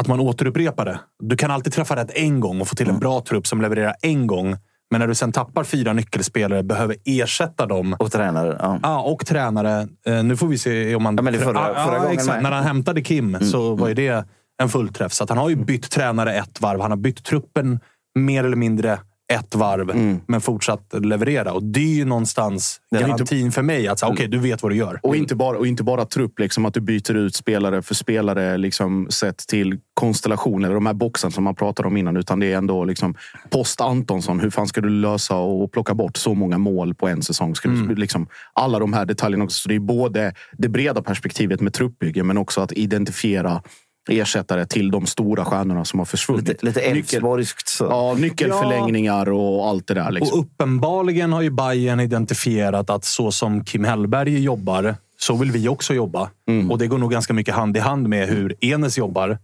att 0.00 0.06
man 0.06 0.20
återupprepar 0.20 0.84
det. 0.84 1.00
Du 1.22 1.36
kan 1.36 1.50
alltid 1.50 1.72
träffa 1.72 1.96
rätt 1.96 2.10
en 2.14 2.40
gång 2.40 2.60
och 2.60 2.68
få 2.68 2.74
till 2.74 2.88
en 2.88 2.98
bra 2.98 3.20
trupp 3.20 3.46
som 3.46 3.60
levererar 3.60 3.94
en 4.02 4.26
gång. 4.26 4.56
Men 4.90 5.00
när 5.00 5.06
du 5.08 5.14
sen 5.14 5.32
tappar 5.32 5.64
fyra 5.64 5.92
nyckelspelare, 5.92 6.62
behöver 6.62 6.96
ersätta 7.04 7.66
dem. 7.66 7.96
Och 7.98 8.12
tränare. 8.12 8.56
Ja. 8.60 8.78
Ja, 8.82 9.00
och 9.02 9.26
tränare. 9.26 9.88
Eh, 10.06 10.22
nu 10.24 10.36
får 10.36 10.46
vi 10.48 10.58
se 10.58 10.94
om 10.94 11.02
man... 11.02 11.16
Ja, 11.16 11.22
men 11.22 11.32
det 11.32 11.38
förra- 11.38 11.72
Ja, 11.74 11.84
förra 11.84 11.98
gången 11.98 12.12
exakt. 12.12 12.30
Mm. 12.30 12.42
När 12.42 12.50
han 12.52 12.64
hämtade 12.64 13.02
Kim 13.02 13.40
så 13.40 13.74
var 13.74 13.88
ju 13.88 13.94
det 13.94 14.24
en 14.62 14.68
fullträff. 14.68 15.12
Så 15.12 15.26
han 15.28 15.38
har 15.38 15.48
ju 15.48 15.56
bytt 15.56 15.90
tränare 15.90 16.34
ett 16.34 16.60
varv. 16.60 16.80
Han 16.80 16.90
har 16.90 16.98
bytt 16.98 17.24
truppen 17.24 17.80
mer 18.18 18.44
eller 18.44 18.56
mindre 18.56 18.98
ett 19.32 19.54
varv, 19.54 19.90
Mm. 19.90 20.20
men 20.26 20.40
fortsatt 20.40 20.94
leverera. 21.00 21.52
Och 21.52 21.62
det 21.62 21.80
är 21.80 21.94
ju 21.94 22.04
någonstans 22.04 22.80
är 22.90 22.96
inte- 22.98 23.08
garantin 23.08 23.52
för 23.52 23.62
mig 23.62 23.88
att 23.88 23.98
säga, 23.98 24.12
okej, 24.12 24.28
du 24.28 24.38
vet 24.38 24.62
vad 24.62 24.72
du 24.72 24.76
gör. 24.76 25.00
Och 25.02 25.16
inte 25.16 25.34
bara, 25.34 25.58
och 25.58 25.66
inte 25.66 25.82
bara 25.82 26.04
trupp, 26.04 26.38
liksom, 26.38 26.64
att 26.66 26.74
du 26.74 26.80
byter 26.80 27.14
ut 27.14 27.34
spelare 27.34 27.82
för 27.82 27.94
spelare 27.94 28.56
liksom, 28.56 29.06
sett 29.10 29.38
till 29.38 29.78
konstellationer, 29.94 30.74
de 30.74 30.86
här 30.86 30.94
boxen 30.94 31.30
som 31.30 31.44
man 31.44 31.54
pratade 31.54 31.88
om 31.88 31.96
innan. 31.96 32.16
Utan 32.16 32.40
det 32.40 32.52
är 32.52 32.56
ändå 32.56 32.84
liksom, 32.84 33.14
post 33.50 33.80
Antonsson. 33.80 34.40
Hur 34.40 34.50
fan 34.50 34.66
ska 34.68 34.80
du 34.80 34.88
lösa 34.88 35.36
och 35.36 35.72
plocka 35.72 35.94
bort 35.94 36.16
så 36.16 36.34
många 36.34 36.58
mål 36.58 36.94
på 36.94 37.08
en 37.08 37.22
säsong? 37.22 37.54
Ska 37.54 37.68
du, 37.68 37.94
liksom, 37.94 38.26
alla 38.52 38.78
de 38.78 38.92
här 38.92 39.04
detaljerna 39.04 39.44
också. 39.44 39.62
Så 39.62 39.68
det 39.68 39.74
är 39.74 39.78
både 39.80 40.34
det 40.58 40.68
breda 40.68 41.02
perspektivet 41.02 41.60
med 41.60 41.72
truppbygge, 41.72 42.22
men 42.22 42.38
också 42.38 42.60
att 42.60 42.72
identifiera 42.72 43.62
ersättare 44.08 44.66
till 44.66 44.90
de 44.90 45.06
stora 45.06 45.44
stjärnorna 45.44 45.84
som 45.84 45.98
har 45.98 46.04
försvunnit. 46.06 46.48
Lite, 46.48 46.66
lite 46.66 46.80
Nyckel- 46.80 46.96
Elfsborgskt. 46.96 47.68
så. 47.68 47.84
Ja, 47.84 48.14
nyckelförlängningar 48.18 49.28
och 49.28 49.68
allt 49.68 49.86
det 49.86 49.94
där. 49.94 50.10
Liksom. 50.10 50.38
Och 50.38 50.44
uppenbarligen 50.44 51.32
har 51.32 51.42
ju 51.42 51.50
Bayern 51.50 52.00
identifierat 52.00 52.90
att 52.90 53.04
så 53.04 53.32
som 53.32 53.64
Kim 53.64 53.84
Hellberg 53.84 54.38
jobbar, 54.42 54.94
så 55.18 55.36
vill 55.36 55.50
vi 55.50 55.68
också 55.68 55.94
jobba. 55.94 56.30
Mm. 56.48 56.70
Och 56.70 56.78
det 56.78 56.86
går 56.86 56.98
nog 56.98 57.10
ganska 57.10 57.32
mycket 57.32 57.54
hand 57.54 57.76
i 57.76 57.80
hand 57.80 58.08
med 58.08 58.28
hur 58.28 58.54
Enes 58.60 58.98
jobbar. 58.98 59.38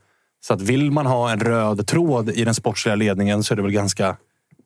Så 0.46 0.54
att 0.54 0.60
vill 0.62 0.90
man 0.90 1.06
ha 1.06 1.30
en 1.32 1.40
röd 1.40 1.86
tråd 1.86 2.30
i 2.30 2.44
den 2.44 2.54
sportsliga 2.54 2.94
ledningen 2.94 3.42
så 3.42 3.54
är 3.54 3.56
det 3.56 3.62
väl 3.62 3.72
ganska 3.72 4.16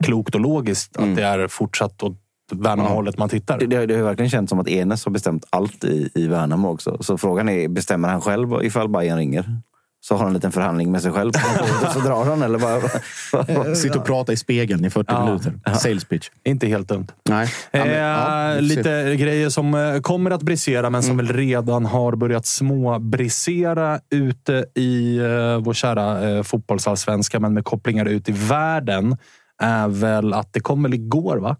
klokt 0.05 0.35
och 0.35 0.40
logiskt 0.40 0.97
Mm. 0.97 1.10
att 1.10 1.16
det 1.16 1.23
är 1.24 1.48
fortsatt 1.48 2.02
åt 2.02 2.16
Värnamo-hållet 2.52 3.18
man 3.18 3.28
tittar. 3.28 3.59
Det, 3.59 3.66
det, 3.66 3.86
det 3.86 3.94
har 3.97 4.02
verkligen 4.02 4.31
känts 4.31 4.51
som 4.51 4.59
att 4.60 4.68
Enes 4.68 5.05
har 5.05 5.12
bestämt 5.12 5.44
allt 5.51 5.85
i, 5.85 6.10
i 6.14 6.27
Värnamo 6.27 6.68
också. 6.68 6.97
Så 7.01 7.18
frågan 7.18 7.48
är, 7.48 7.68
bestämmer 7.68 8.09
han 8.09 8.20
själv 8.20 8.48
ifall 8.64 8.89
Bayern 8.89 9.18
ringer? 9.18 9.60
Så 10.08 10.14
har 10.14 10.18
han 10.18 10.28
en 10.28 10.34
liten 10.34 10.52
förhandling 10.52 10.92
med 10.92 11.02
sig 11.02 11.12
själv 11.12 11.32
och 11.86 11.92
så 11.92 11.98
drar 12.00 12.24
han 12.24 12.42
eller 12.42 12.58
vad? 12.58 13.76
Sitter 13.76 13.98
och 13.98 14.06
pratar 14.06 14.32
i 14.32 14.36
spegeln 14.36 14.84
i 14.84 14.90
40 14.90 15.06
Ja. 15.12 15.24
minuter. 15.24 15.52
Sales 15.74 16.04
pitch. 16.04 16.28
Inte 16.44 16.66
helt 16.66 16.88
dumt. 16.88 17.06
Nej. 17.28 17.48
Ja, 17.70 17.86
ja, 17.86 18.50
Eh, 18.50 18.54
se. 18.54 18.60
lite 18.60 19.16
grejer 19.16 19.48
som 19.48 19.74
eh, 19.74 20.00
kommer 20.00 20.30
att 20.30 20.42
brisera, 20.42 20.90
men 20.90 21.02
som 21.02 21.16
väl 21.16 21.28
redan 21.28 21.86
har 21.86 22.16
börjat 22.16 22.46
småbrisera 22.46 24.00
ute 24.10 24.64
i 24.74 25.16
eh, 25.18 25.58
vår 25.58 25.74
kära 25.74 26.28
eh, 26.30 26.42
fotbollsallsvenska, 26.42 27.40
men 27.40 27.54
med 27.54 27.64
kopplingar 27.64 28.04
ut 28.06 28.28
i 28.28 28.32
världen, 28.32 29.16
är 29.62 29.88
väl 29.88 30.32
att 30.32 30.52
det 30.52 30.60
kom 30.60 30.82
väl 30.82 30.94
igår, 30.94 31.36
va? 31.36 31.56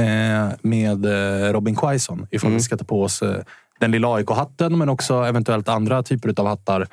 Eh, 0.00 0.52
med 0.62 1.04
eh, 1.06 1.52
Robin 1.52 1.76
Quaison. 1.76 2.26
Ifall 2.30 2.50
vi 2.52 2.60
ska 2.60 2.76
ta 2.76 2.84
på 2.84 3.02
oss 3.02 3.22
eh, 3.22 3.36
den 3.80 3.90
lilla 3.90 4.14
AIK-hatten, 4.14 4.78
men 4.78 4.88
också 4.88 5.14
eventuellt 5.22 5.68
andra 5.68 6.02
typer 6.02 6.34
av 6.40 6.46
hattar. 6.46 6.86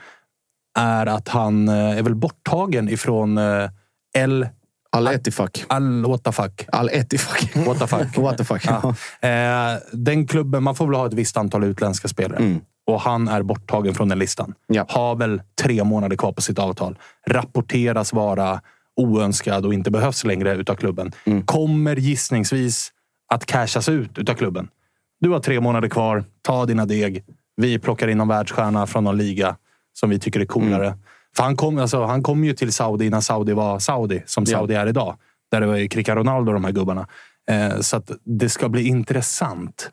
Är 0.76 1.06
att 1.06 1.28
han 1.28 1.68
eh, 1.68 1.98
är 1.98 2.04
väl 2.04 2.16
borttagen 2.16 2.90
ifrån 2.90 3.38
eh, 3.38 3.70
El 4.18 4.48
Al 4.96 5.08
Etifak. 5.08 5.66
Al 5.68 6.06
what 6.06 6.24
the 6.24 6.32
fuck. 6.32 6.66
Al 6.72 6.90
Etifak. 6.90 7.56
What 7.66 7.80
the 7.80 7.88
fuck. 7.88 8.18
What 8.18 8.38
the 8.38 8.44
fuck. 8.44 8.66
Ja. 8.66 8.96
Eh, 9.30 9.80
den 9.92 10.28
klubben, 10.28 10.64
man 10.64 10.76
får 10.76 10.88
väl 10.88 10.96
ha 10.96 11.08
ett 11.08 11.14
visst 11.14 11.38
antal 11.38 11.64
utländska 11.64 12.08
spelare. 12.08 12.38
Mm. 12.38 12.62
Och 12.88 13.02
han 13.02 13.28
är 13.28 13.44
borttagen 13.44 13.94
från 13.94 14.10
den 14.10 14.20
listan. 14.20 14.54
Ja. 14.68 14.86
Har 14.90 15.16
väl 15.16 15.42
tre 15.62 15.84
månader 15.84 16.16
kvar 16.16 16.32
på 16.32 16.42
sitt 16.42 16.60
avtal. 16.60 16.98
Rapporteras 17.28 18.14
vara 18.14 18.62
oönskad 18.96 19.66
och 19.66 19.74
inte 19.74 19.92
behövs 19.92 20.24
längre 20.24 20.56
utav 20.56 20.76
klubben. 20.76 21.12
Mm. 21.26 21.46
Kommer 21.46 21.96
gissningsvis 21.96 22.92
att 23.34 23.46
cashas 23.46 23.90
ut 23.90 24.18
utav 24.18 24.34
klubben. 24.34 24.68
Du 25.20 25.30
har 25.30 25.40
tre 25.40 25.60
månader 25.60 25.90
kvar. 25.90 26.24
Ta 26.42 26.66
dina 26.66 26.86
deg. 26.86 27.24
Vi 27.58 27.80
plockar 27.80 28.08
in 28.08 28.18
någon 28.18 28.28
världsstjärna 28.28 28.88
från 28.88 29.04
någon 29.04 29.18
liga 29.18 29.56
som 30.00 30.10
vi 30.10 30.20
tycker 30.20 30.40
är 30.40 30.46
coolare. 30.46 30.88
Mm. 30.88 31.00
För 31.36 31.44
han 31.44 31.56
kom, 31.56 31.78
alltså, 31.80 32.04
han 32.04 32.24
kom 32.24 32.44
ju 32.44 32.54
till 32.54 32.74
Saudi 32.74 33.10
när 33.10 33.22
Saudi 33.22 33.54
var 33.54 33.80
Saudi, 33.80 34.24
som 34.26 34.44
Ja. 34.48 34.58
Saudi 34.58 34.74
är 34.74 34.88
idag. 34.88 35.18
Där 35.52 35.62
det 35.62 35.68
var 35.68 35.76
ju 35.76 35.88
Cristiano 35.88 36.20
Ronaldo 36.20 36.50
och 36.50 36.54
de 36.54 36.66
här 36.66 36.72
gubbarna. 36.72 37.08
Eh, 37.52 37.80
så 37.80 37.98
att 37.98 38.12
det 38.24 38.50
ska 38.50 38.70
bli 38.70 38.88
intressant 38.88 39.90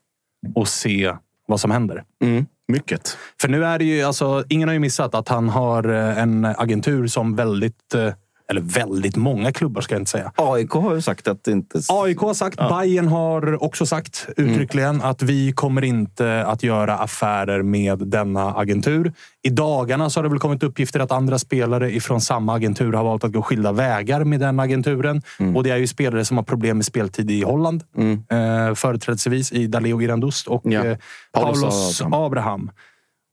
att 0.57 0.69
se 0.69 1.15
vad 1.49 1.61
som 1.61 1.71
händer. 1.71 2.05
Mm. 2.25 2.47
Mycket. 2.69 3.17
För 3.41 3.49
nu 3.49 3.65
är 3.65 3.79
det 3.79 3.85
ju, 3.85 4.03
alltså, 4.03 4.45
ingen 4.49 4.69
har 4.69 4.73
ju 4.73 4.79
missat 4.79 5.15
att 5.15 5.29
han 5.29 5.49
har 5.49 5.89
eh, 5.89 6.19
en 6.19 6.45
agentur 6.45 7.07
som 7.07 7.37
väldigt, 7.37 7.95
eh, 7.95 8.13
eller 8.53 8.61
väldigt 8.61 9.17
många 9.17 9.53
klubbar 9.53 9.81
ska 9.81 9.95
jag 9.95 10.01
inte 10.01 10.11
säga. 10.11 10.33
AIK 10.37 10.71
har 10.71 10.95
ju 10.95 11.03
sagt 11.03 11.29
att 11.29 11.45
det 11.45 11.53
inte... 11.53 11.81
AIK 11.89 12.19
har 12.19 12.35
sagt, 12.35 12.57
Bayern 12.59 13.09
har 13.09 13.63
också 13.65 13.87
sagt 13.87 14.29
uttryckligen 14.37 15.03
att 15.03 15.23
vi 15.23 15.53
kommer 15.53 15.85
inte 15.85 16.45
att 16.47 16.63
göra 16.63 16.95
affärer 16.99 17.63
med 17.63 17.99
denna 17.99 18.55
agentur. 18.55 19.13
I 19.43 19.51
dagarna 19.51 20.11
så 20.11 20.19
har 20.19 20.23
det 20.23 20.29
väl 20.31 20.39
kommit 20.39 20.63
uppgifter 20.63 21.01
att 21.01 21.13
andra 21.13 21.39
spelare 21.39 21.95
ifrån 21.95 22.21
samma 22.21 22.55
agentur 22.55 22.93
har 22.93 23.05
valt 23.05 23.25
att 23.25 23.33
gå 23.33 23.43
skilda 23.43 23.73
vägar 23.73 24.25
med 24.25 24.41
den 24.41 24.61
agenturen. 24.61 25.23
Och 25.55 25.65
det 25.65 25.71
är 25.71 25.77
ju 25.77 25.87
spelare 25.87 26.25
som 26.25 26.37
har 26.37 26.45
problem 26.45 26.77
med 26.77 26.87
speltid 26.87 27.31
i 27.31 27.43
Holland. 27.43 27.83
Eh, 28.31 28.75
företrädesvis 28.75 29.53
i 29.53 29.67
Daleo 29.67 30.03
Irandust 30.03 30.47
och 30.47 30.63
Ja. 30.65 30.85
eh, 30.85 30.97
Paulus 31.33 32.01
Abraham. 32.03 32.25
Abraham. 32.27 32.71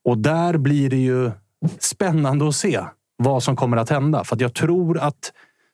Och 0.05 0.17
där 0.17 0.57
blir 0.57 0.89
det 0.89 0.97
ju 0.97 1.31
spännande 1.79 2.47
att 2.47 2.55
se 2.55 2.79
vad 3.19 3.43
som 3.43 3.55
kommer 3.55 3.77
att 3.77 3.89
hända. 3.89 4.23
För 4.23 4.35
att 4.35 4.41
jag 4.41 4.53
tror 4.53 4.97
att 4.97 5.31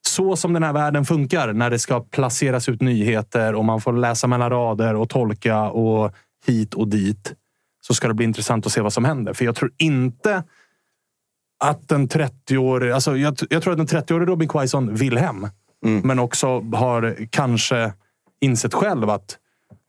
så 0.08 0.36
som 0.36 0.54
den 0.54 0.64
här 0.64 0.74
världen 0.74 1.06
funkar 1.06 1.54
när 1.54 1.70
det 1.70 1.80
ska 1.80 2.00
placeras 2.00 2.70
ut 2.70 2.82
nyheter 2.82 3.56
och 3.56 3.66
man 3.66 3.82
får 3.82 3.94
läsa 3.94 4.28
mellan 4.28 4.50
rader 4.50 4.96
och 4.96 5.10
tolka 5.10 5.62
och 5.62 6.14
hit 6.46 6.74
och 6.74 6.88
dit 6.88 7.34
så 7.82 7.94
ska 7.94 8.08
det 8.08 8.14
bli 8.14 8.26
intressant 8.26 8.66
att 8.66 8.72
se 8.72 8.82
vad 8.82 8.94
som 8.94 9.06
händer. 9.06 9.34
För 9.34 9.46
jag 9.46 9.56
tror 9.56 9.72
inte 9.78 10.44
att 11.64 11.92
en 11.92 12.08
30-årig... 12.08 12.92
Alltså 12.92 13.18
jag, 13.18 13.36
jag 13.50 13.64
tror 13.64 13.74
att 13.74 13.80
en 13.80 14.02
30-årig 14.02 14.28
Robin 14.28 14.50
Quaison 14.50 14.96
vill 14.96 15.18
hem. 15.18 15.48
Men 16.04 16.20
också 16.20 16.60
har 16.60 17.28
kanske 17.30 17.94
insett 18.42 18.74
själv 18.74 19.10
att 19.10 19.38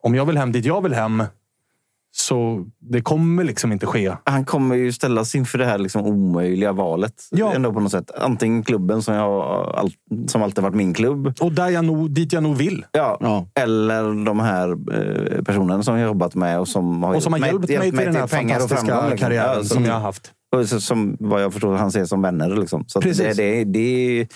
om 0.03 0.15
jag 0.15 0.25
vill 0.25 0.39
hem 0.39 0.53
dit 0.53 0.65
jag 0.65 0.83
vill 0.83 0.95
hem 0.95 1.25
så 2.19 2.65
det 2.81 3.01
kommer 3.01 3.45
liksom 3.45 3.73
inte 3.73 3.87
ske. 3.87 4.13
Han 4.25 4.45
kommer 4.45 4.75
ju 4.75 4.93
ställas 4.93 5.35
inför 5.35 5.59
det 5.59 5.65
här 5.65 5.79
liksom 5.79 6.03
omöjliga 6.03 6.73
valet. 6.73 7.15
Ja. 7.31 7.55
Ändå 7.55 7.73
på 7.73 7.81
något 7.81 7.93
sätt. 7.93 8.11
Antingen 8.19 8.63
klubben 8.63 9.03
som, 9.03 9.15
jag, 9.15 9.91
som 10.27 10.43
alltid 10.43 10.65
varit 10.65 10.75
min 10.75 10.95
klubb. 10.95 11.35
Och 11.41 11.53
där 11.53 11.69
jag 11.69 11.85
nog, 11.85 12.11
dit 12.11 12.33
jag 12.33 12.43
nog 12.43 12.57
vill. 12.57 12.85
Ja. 12.93 13.19
Ja. 13.21 13.47
Eller 13.55 14.25
de 14.25 14.41
här 14.41 14.69
eh, 14.71 15.43
personerna 15.43 15.83
som 15.83 15.99
jag 15.99 16.07
jobbat 16.07 16.35
med 16.35 16.61
och 16.61 16.69
som 16.69 17.03
har, 17.03 17.15
Och 17.15 17.23
som 17.23 17.33
har 17.33 17.41
hjälpt 17.41 17.69
mig 17.69 17.91
till 17.91 17.97
den 17.97 18.17
här 18.17 18.27
pengar 18.27 18.57
och 18.57 18.61
fantastiska 18.61 18.87
framgång, 18.87 19.11
liksom. 19.11 19.27
karriären 19.27 19.59
Ja, 19.59 19.65
som 19.65 19.85
jag 19.85 19.93
har 19.93 20.01
haft. 20.01 20.33
Som 20.79 21.17
vad 21.21 21.43
jag 21.43 21.53
förstår 21.53 21.75
han 21.75 21.93
ser 21.93 22.05
som 22.05 22.23
vänner. 22.23 22.57
Liksom. 22.57 22.85
Så 22.87 22.99
att 22.99 23.05
det, 23.05 23.37
det, 23.37 23.65
det 23.65 24.21
är... 24.21 24.27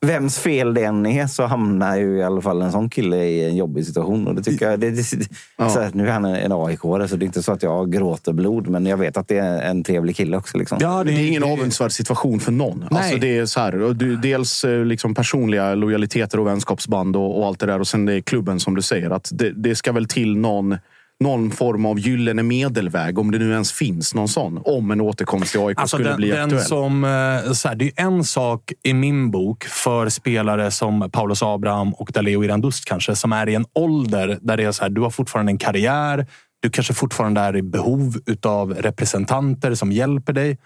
Vems 0.00 0.38
fel 0.38 0.74
det 0.74 0.84
än 0.84 1.06
är 1.06 1.26
så 1.26 1.46
hamnar 1.46 1.96
ju 1.96 2.16
i 2.16 2.22
alla 2.22 2.40
fall 2.40 2.62
en 2.62 2.72
sån 2.72 2.90
kille 2.90 3.16
i 3.24 3.44
en 3.44 3.56
jobbig 3.56 3.86
situation. 3.86 4.26
Och 4.26 4.34
det 4.34 4.42
tycker 4.42 4.70
jag, 4.70 4.80
det, 4.80 4.90
det, 4.90 5.04
så 5.04 5.80
här, 5.80 5.90
nu 5.94 6.08
är 6.08 6.12
han 6.12 6.24
en 6.24 6.52
aik 6.52 6.80
så 6.80 6.98
det 6.98 7.24
är 7.24 7.26
inte 7.26 7.42
så 7.42 7.52
att 7.52 7.62
jag 7.62 7.92
gråter 7.92 8.32
blod. 8.32 8.68
Men 8.68 8.86
jag 8.86 8.96
vet 8.96 9.16
att 9.16 9.28
det 9.28 9.38
är 9.38 9.62
en 9.62 9.84
trevlig 9.84 10.16
kille 10.16 10.36
också. 10.36 10.58
Liksom. 10.58 10.78
Ja, 10.80 11.04
Det 11.04 11.12
är 11.12 11.28
ingen 11.28 11.44
avundsvärd 11.44 11.92
situation 11.92 12.40
för 12.40 12.52
någon. 12.52 12.88
Alltså 12.90 13.16
det 13.16 13.38
är 13.38 13.46
så 13.46 13.60
här, 13.60 13.94
du, 13.94 14.16
dels 14.16 14.64
eh, 14.64 14.84
liksom 14.84 15.14
personliga 15.14 15.74
lojaliteter 15.74 16.40
och 16.40 16.46
vänskapsband 16.46 17.16
och, 17.16 17.38
och 17.38 17.46
allt 17.46 17.60
det 17.60 17.66
där. 17.66 17.80
Och 17.80 17.88
sen 17.88 18.06
det 18.06 18.14
är 18.14 18.20
klubben 18.20 18.60
som 18.60 18.74
du 18.74 18.82
säger. 18.82 19.10
att 19.10 19.30
Det, 19.32 19.50
det 19.50 19.74
ska 19.74 19.92
väl 19.92 20.08
till 20.08 20.36
någon, 20.36 20.78
någon 21.22 21.50
form 21.50 21.86
av 21.86 21.98
gyllene 21.98 22.42
medelväg, 22.42 23.18
om 23.18 23.30
det 23.30 23.38
nu 23.38 23.52
ens 23.52 23.72
finns 23.72 24.14
någon 24.14 24.28
sån. 24.28 24.62
Om 24.64 24.90
en 24.90 25.00
återkomst 25.00 25.50
till 25.52 25.60
AIK 25.60 25.78
Alltså 25.78 25.96
skulle 25.96 26.08
den, 26.08 26.16
bli 26.16 26.28
den 26.28 26.44
aktuell. 26.44 26.62
som, 26.62 27.04
eh, 27.04 27.52
så 27.52 27.68
här, 27.68 27.74
det 27.74 27.84
är 27.84 28.02
en 28.06 28.24
sak 28.24 28.72
i 28.82 28.94
min 28.94 29.30
bok 29.30 29.64
för 29.64 30.08
spelare 30.08 30.70
som 30.70 31.10
Paulus 31.12 31.42
Abraham 31.42 31.94
och 31.94 32.10
Daleo 32.12 32.44
Irandust 32.44 32.84
kanske, 32.84 33.16
som 33.16 33.32
är 33.32 33.48
i 33.48 33.54
en 33.54 33.66
ålder 33.74 34.38
där 34.42 34.56
det 34.56 34.64
är 34.64 34.72
så 34.72 34.82
här, 34.82 34.90
du 34.90 35.00
har 35.00 35.10
fortfarande 35.10 35.52
en 35.52 35.58
karriär. 35.58 36.26
Du 36.60 36.70
kanske 36.70 36.94
fortfarande 36.94 37.40
är 37.40 37.56
i 37.56 37.62
behov 37.62 38.18
av 38.42 38.74
representanter 38.74 39.74
som 39.74 39.92
hjälper 39.92 40.32
dig. 40.32 40.58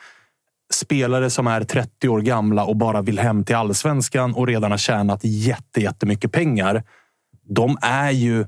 Spelare 0.73 1.31
som 1.31 1.47
är 1.47 1.65
30 1.65 2.09
år 2.09 2.21
gamla 2.21 2.65
och 2.65 2.77
bara 2.77 3.03
vill 3.03 3.19
hem 3.19 3.45
till 3.45 3.57
allsvenskan 3.57 4.35
och 4.35 4.47
redan 4.47 4.71
har 4.71 4.79
tjänat 4.79 5.21
jätte, 5.23 5.81
jättemycket 5.81 6.33
pengar. 6.33 6.83
De 7.49 7.79
är 7.83 8.11
ju 8.11 8.47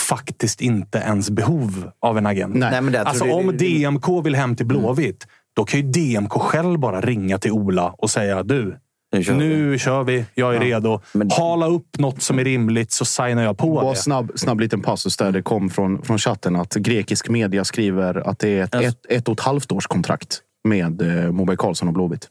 faktiskt 0.00 0.60
inte 0.60 0.98
ens 0.98 1.30
behov 1.30 1.90
av 2.00 2.18
en 2.18 2.26
agent. 2.26 2.54
Nej. 2.54 2.80
Men 2.82 2.92
det, 2.92 2.98
jag 2.98 3.06
Alltså 3.06 3.24
det- 3.24 3.32
om 3.32 3.46
det- 3.46 3.52
DMK 3.52 4.08
vill 4.24 4.34
hem 4.34 4.56
till 4.56 4.66
Blåvitt, 4.66 5.26
då 5.56 5.64
kan 5.64 5.80
ju 5.80 5.86
DMK 5.86 6.30
själv 6.32 6.78
bara 6.78 7.00
ringa 7.00 7.38
till 7.38 7.52
Ola 7.52 7.94
och 7.98 8.10
säga 8.10 8.42
du, 8.42 8.78
Nu 9.12 9.24
kör 9.24 9.32
vi." 9.34 9.38
nu 9.38 9.78
kör 9.78 10.04
vi. 10.04 10.24
Jag 10.34 10.56
är 10.56 10.60
redo. 10.60 11.00
Men- 11.12 11.30
Hala 11.30 11.66
upp 11.66 11.98
något 11.98 12.22
som 12.22 12.38
är 12.38 12.44
rimligt 12.44 12.92
så 12.92 13.04
signar 13.04 13.42
jag 13.42 13.58
på 13.58 13.74
Bara 13.74 13.90
det. 13.90 13.96
snabb, 13.96 14.32
snabb 14.34 14.60
liten 14.60 14.80
passus 14.80 15.16
där 15.16 15.32
det 15.32 15.42
kom 15.42 15.70
från, 15.70 16.02
från 16.02 16.18
chatten 16.18 16.56
att 16.56 16.74
grekisk 16.74 17.28
media 17.28 17.64
skriver 17.64 18.28
att 18.28 18.38
det 18.38 18.48
är 18.48 18.64
ett, 18.64 18.74
Alltså- 18.74 18.88
ett, 18.90 19.06
ett 19.08 19.28
och 19.28 19.32
ett 19.34 19.40
halvt 19.40 19.72
års 19.72 19.86
kontrakt 19.86 20.40
med 20.64 21.02
eh, 21.24 21.30
Moberg 21.32 21.56
Karlsson 21.56 21.88
och 21.88 21.94
Blåvitt. 21.94 22.28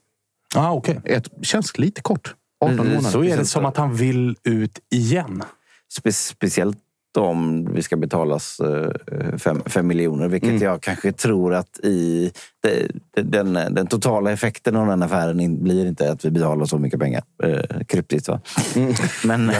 Ah, 0.56 0.72
okay. 0.74 0.96
Ett, 1.06 1.28
känns 1.42 1.78
lite 1.78 2.02
kort. 2.02 2.34
18 2.66 2.78
Det- 2.78 2.84
det- 2.84 2.90
månader. 2.90 3.10
Så 3.10 3.24
är 3.24 3.38
det 3.38 3.46
som 3.46 3.66
att 3.66 3.78
han 3.78 3.96
vill 3.96 4.36
ut 4.44 4.80
igen. 4.92 5.44
Spe, 5.98 6.12
speciellt 6.14 6.78
om 7.22 7.74
vi 7.74 7.82
ska 7.84 7.98
betalas 7.98 8.60
eh, 8.60 9.38
fem, 9.38 9.62
fem 9.66 9.88
miljoner, 9.88 10.28
vilket 10.28 10.50
Mm. 10.50 10.62
jag 10.64 10.82
kanske 10.82 11.12
tror 11.12 11.54
att 11.54 11.80
i 11.84 12.32
den, 13.22 13.54
den 13.54 13.88
totala 13.88 14.32
effekten 14.32 14.76
av 14.76 14.88
den 14.88 15.04
affären 15.04 15.64
blir 15.64 15.86
inte 15.86 16.12
att 16.12 16.26
vi 16.26 16.32
betalar 16.32 16.66
så 16.66 16.78
mycket 16.78 17.00
pengar. 17.00 17.24
Eh, 17.44 17.80
kryptiskt 17.88 18.28
va? 18.28 18.42
Mm. 18.76 18.94
Men, 19.26 19.46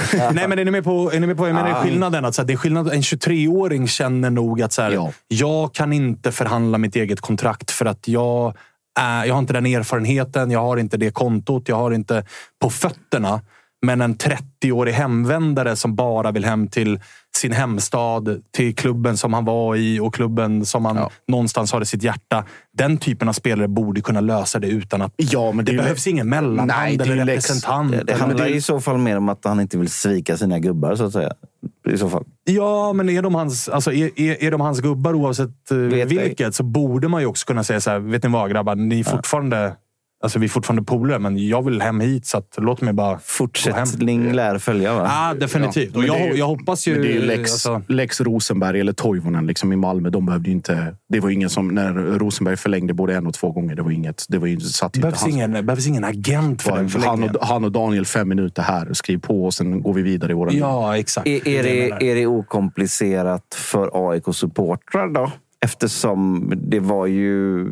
Nej, 0.32 0.48
men 0.48 0.58
är 0.58 0.64
ni 0.64 0.70
med 0.70 0.84
på, 0.84 1.12
är 1.12 1.20
ni 1.20 1.26
med 1.26 1.36
på 1.36 1.46
jag 1.46 1.54
menar, 1.54 1.70
Ah. 1.70 1.82
skillnaden? 1.82 2.24
Att, 2.24 2.34
så 2.34 2.42
här, 2.42 2.46
det 2.46 2.52
är 2.52 2.56
skillnad. 2.56 2.88
En 2.92 3.00
23-åring 3.00 3.88
känner 3.88 4.30
nog 4.30 4.62
att 4.62 4.72
så 4.72 4.82
här, 4.82 4.90
Ja. 4.90 5.12
jag 5.28 5.74
kan 5.74 5.92
inte 5.92 6.32
förhandla 6.32 6.78
mitt 6.78 6.96
eget 6.96 7.20
kontrakt 7.20 7.70
för 7.70 7.86
att 7.86 8.08
jag, 8.08 8.54
är, 9.00 9.24
jag 9.24 9.34
har 9.34 9.38
inte 9.38 9.52
den 9.52 9.66
erfarenheten. 9.66 10.50
Jag 10.50 10.60
har 10.60 10.76
inte 10.76 10.96
det 10.96 11.10
kontot. 11.10 11.68
Jag 11.68 11.76
har 11.76 11.90
inte 11.90 12.24
på 12.62 12.70
fötterna. 12.70 13.40
Men 13.82 14.00
en 14.00 14.16
30-årig 14.16 14.92
hemvändare 14.92 15.76
som 15.76 15.94
bara 15.96 16.30
vill 16.32 16.44
hem 16.44 16.68
till 16.68 17.00
sin 17.36 17.52
hemstad, 17.52 18.40
till 18.56 18.74
klubben 18.74 19.16
som 19.16 19.32
han 19.32 19.44
var 19.44 19.76
i 19.76 20.00
och 20.00 20.14
klubben 20.14 20.64
som 20.66 20.84
han 20.84 20.96
Ja. 20.96 21.10
någonstans 21.28 21.72
har 21.72 21.80
i 21.82 21.86
sitt 21.86 22.02
hjärta. 22.02 22.44
Den 22.78 22.98
typen 22.98 23.28
av 23.28 23.32
spelare 23.32 23.68
borde 23.68 24.00
kunna 24.00 24.20
lösa 24.20 24.58
det 24.58 24.66
utan 24.68 25.02
att 25.02 25.12
Ja, 25.16 25.52
men 25.52 25.56
det, 25.56 25.62
det, 25.64 25.70
är 25.70 25.72
ju- 25.72 25.82
behövs 25.82 26.06
ingen 26.06 26.28
mellanhand 26.28 26.68
Nej, 26.76 26.96
det 26.96 27.04
är 27.04 27.10
eller 27.12 27.24
representant. 27.26 27.92
det, 27.92 28.02
det 28.04 28.14
handlar 28.14 28.44
det- 28.44 28.50
i 28.54 28.60
så 28.60 28.80
fall 28.80 28.98
mer 28.98 29.16
om 29.16 29.28
att 29.28 29.44
han 29.44 29.60
inte 29.60 29.78
vill 29.78 29.88
svika 29.90 30.36
sina 30.36 30.58
gubbar 30.58 30.94
så 30.96 31.04
att 31.04 31.12
säga. 31.12 31.32
I 31.88 31.98
så 31.98 32.08
fall. 32.10 32.24
Ja, 32.44 32.92
men 32.92 33.08
är 33.08 33.22
de 33.22 33.34
hans, 33.34 33.68
alltså, 33.68 33.92
är, 33.92 34.20
är, 34.20 34.44
är 34.44 34.50
de 34.50 34.60
hans 34.60 34.80
gubbar 34.80 35.14
oavsett 35.14 35.70
eh, 35.70 35.76
Vet 35.76 36.08
vilket 36.12 36.54
så 36.54 36.62
borde 36.62 37.08
man 37.08 37.20
ju 37.20 37.26
också 37.26 37.46
kunna 37.46 37.64
säga 37.64 37.80
så 37.80 37.90
här. 37.90 37.98
Vet 37.98 38.22
ni 38.22 38.28
vad 38.30 38.50
grabbar? 38.50 38.74
Ni 38.74 39.00
är 39.00 39.04
fortfarande 39.04 39.72
Alltså, 40.22 40.38
vi 40.38 40.44
är 40.46 40.48
fortfarande 40.48 40.82
polare, 40.82 41.18
men 41.18 41.48
jag 41.48 41.64
vill 41.64 41.80
hem 41.82 42.00
hit. 42.00 42.26
Så 42.26 42.38
att, 42.38 42.54
låt 42.58 42.80
mig 42.80 42.92
bara 42.92 43.18
Fortsättning 43.18 44.32
lär 44.32 44.58
följa, 44.58 44.94
va? 44.94 45.02
Ja, 45.04 45.34
definitivt. 45.40 45.90
Ja, 45.94 45.98
och 46.00 46.04
jag, 46.06 46.28
ju- 46.28 46.34
jag 46.38 46.46
hoppas 46.46 46.88
ju... 46.88 46.92
Men 46.92 47.02
det 47.02 47.08
är 47.08 47.12
ju 47.12 47.20
Lex, 47.26 47.52
alltså- 47.52 47.82
Lex 47.88 48.20
Rosenberg 48.20 48.80
eller 48.80 48.92
Toivonen 48.92 49.46
liksom 49.46 49.72
i 49.72 49.76
Malmö. 49.76 50.10
De 50.10 50.26
behövde 50.26 50.48
ju 50.50 50.54
inte... 50.56 50.96
Det 51.08 51.20
var 51.20 51.30
ingen 51.30 51.50
som... 51.50 51.68
När 51.68 51.92
Rosenberg 51.94 52.56
förlängde 52.56 52.94
både 52.94 53.14
en 53.16 53.26
och 53.26 53.34
två 53.34 53.50
gånger. 53.52 53.74
Det 53.74 53.82
var 53.82 53.90
inget... 53.90 54.24
Det 54.28 54.38
var 54.38 54.46
ju, 54.46 54.60
satt 54.60 54.96
ju 54.96 55.00
behövs, 55.00 55.26
ingen, 55.28 55.66
behövs 55.66 55.86
ingen 55.86 56.04
agent 56.04 56.62
för 56.62 56.76
den 56.76 57.02
han, 57.02 57.22
och, 57.22 57.46
han 57.46 57.64
och 57.64 57.72
Daniel 57.72 58.06
fem 58.06 58.28
minuter 58.28 58.62
här. 58.62 58.92
Skriv 58.92 59.18
på 59.18 59.44
och 59.44 59.54
sen 59.54 59.82
går 59.82 59.94
vi 59.94 60.02
vidare 60.02 60.32
i 60.32 60.34
våra. 60.34 60.52
Ja, 60.52 60.96
exakt. 60.98 61.26
Är, 61.26 61.48
är, 61.48 61.62
Det 62.00 62.10
är 62.10 62.14
det 62.14 62.26
okomplicerat 62.26 63.54
för 63.54 63.90
AIK-supportrar 64.12 65.14
då? 65.14 65.32
Eftersom 65.60 66.52
det 66.56 66.80
var 66.80 67.06
ju 67.06 67.66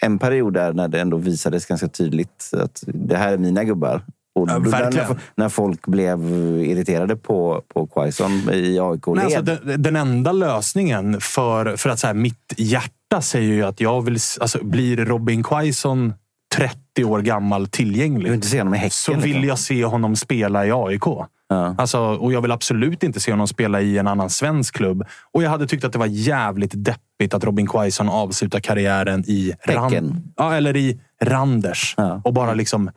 en 0.00 0.18
period 0.18 0.54
där 0.54 0.72
när 0.72 0.88
det 0.88 1.00
ändå 1.00 1.16
visades 1.16 1.66
ganska 1.66 1.88
tydligt 1.88 2.50
att 2.52 2.84
det 2.86 3.16
här 3.16 3.32
är 3.32 3.38
mina 3.38 3.64
gubbar. 3.64 4.02
Och 4.34 4.48
Ja, 4.48 4.58
när, 4.58 5.16
när 5.34 5.48
folk 5.48 5.86
blev 5.86 6.20
irriterade 6.64 7.16
på, 7.16 7.62
på 7.74 7.86
Quaison 7.86 8.30
i 8.52 8.80
AIK-led. 8.80 9.16
Nej, 9.16 9.36
alltså, 9.36 9.42
den, 9.42 9.82
den 9.82 9.96
enda 9.96 10.32
lösningen 10.32 11.20
för, 11.20 11.76
för 11.76 11.90
att 11.90 11.98
så 11.98 12.06
här, 12.06 12.14
mitt 12.14 12.54
hjärta 12.56 13.20
säger 13.22 13.52
ju 13.52 13.62
att 13.62 13.80
jag 13.80 14.02
vill... 14.02 14.18
Alltså, 14.40 14.64
blir 14.64 14.96
Robin 14.96 15.42
Quaison 15.42 16.12
30 16.54 17.04
år 17.04 17.20
gammal 17.20 17.68
tillgänglig 17.68 18.32
inte 18.32 18.46
se 18.46 18.58
honom 18.58 18.74
i 18.74 18.78
Häcken, 18.78 18.90
så 18.90 19.12
vill 19.12 19.22
liksom. 19.22 19.44
jag 19.44 19.58
se 19.58 19.84
honom 19.84 20.16
spela 20.16 20.66
i 20.66 20.72
AIK. 20.72 21.04
Ja. 21.48 21.74
Alltså, 21.78 22.00
och 22.00 22.32
jag 22.32 22.40
vill 22.40 22.52
absolut 22.52 23.02
inte 23.02 23.20
se 23.20 23.30
honom 23.30 23.48
spela 23.48 23.80
i 23.80 23.98
en 23.98 24.06
annan 24.06 24.30
svensk 24.30 24.76
klubb. 24.76 25.04
Och 25.32 25.42
jag 25.42 25.50
hade 25.50 25.66
tyckt 25.66 25.84
att 25.84 25.92
det 25.92 25.98
var 25.98 26.06
jävligt 26.06 26.72
deppigt 26.74 27.07
att 27.34 27.44
Robin 27.44 27.66
Quaison 27.66 28.08
avslutar 28.08 28.60
karriären 28.60 29.24
i, 29.26 29.54
Häcken. 29.60 30.32
ja, 30.36 30.54
eller 30.54 30.76
i 30.76 31.00
Randers. 31.22 31.94
Ja. 31.96 32.20
Och 32.24 32.32
bara 32.32 32.54
liksom 32.54 32.90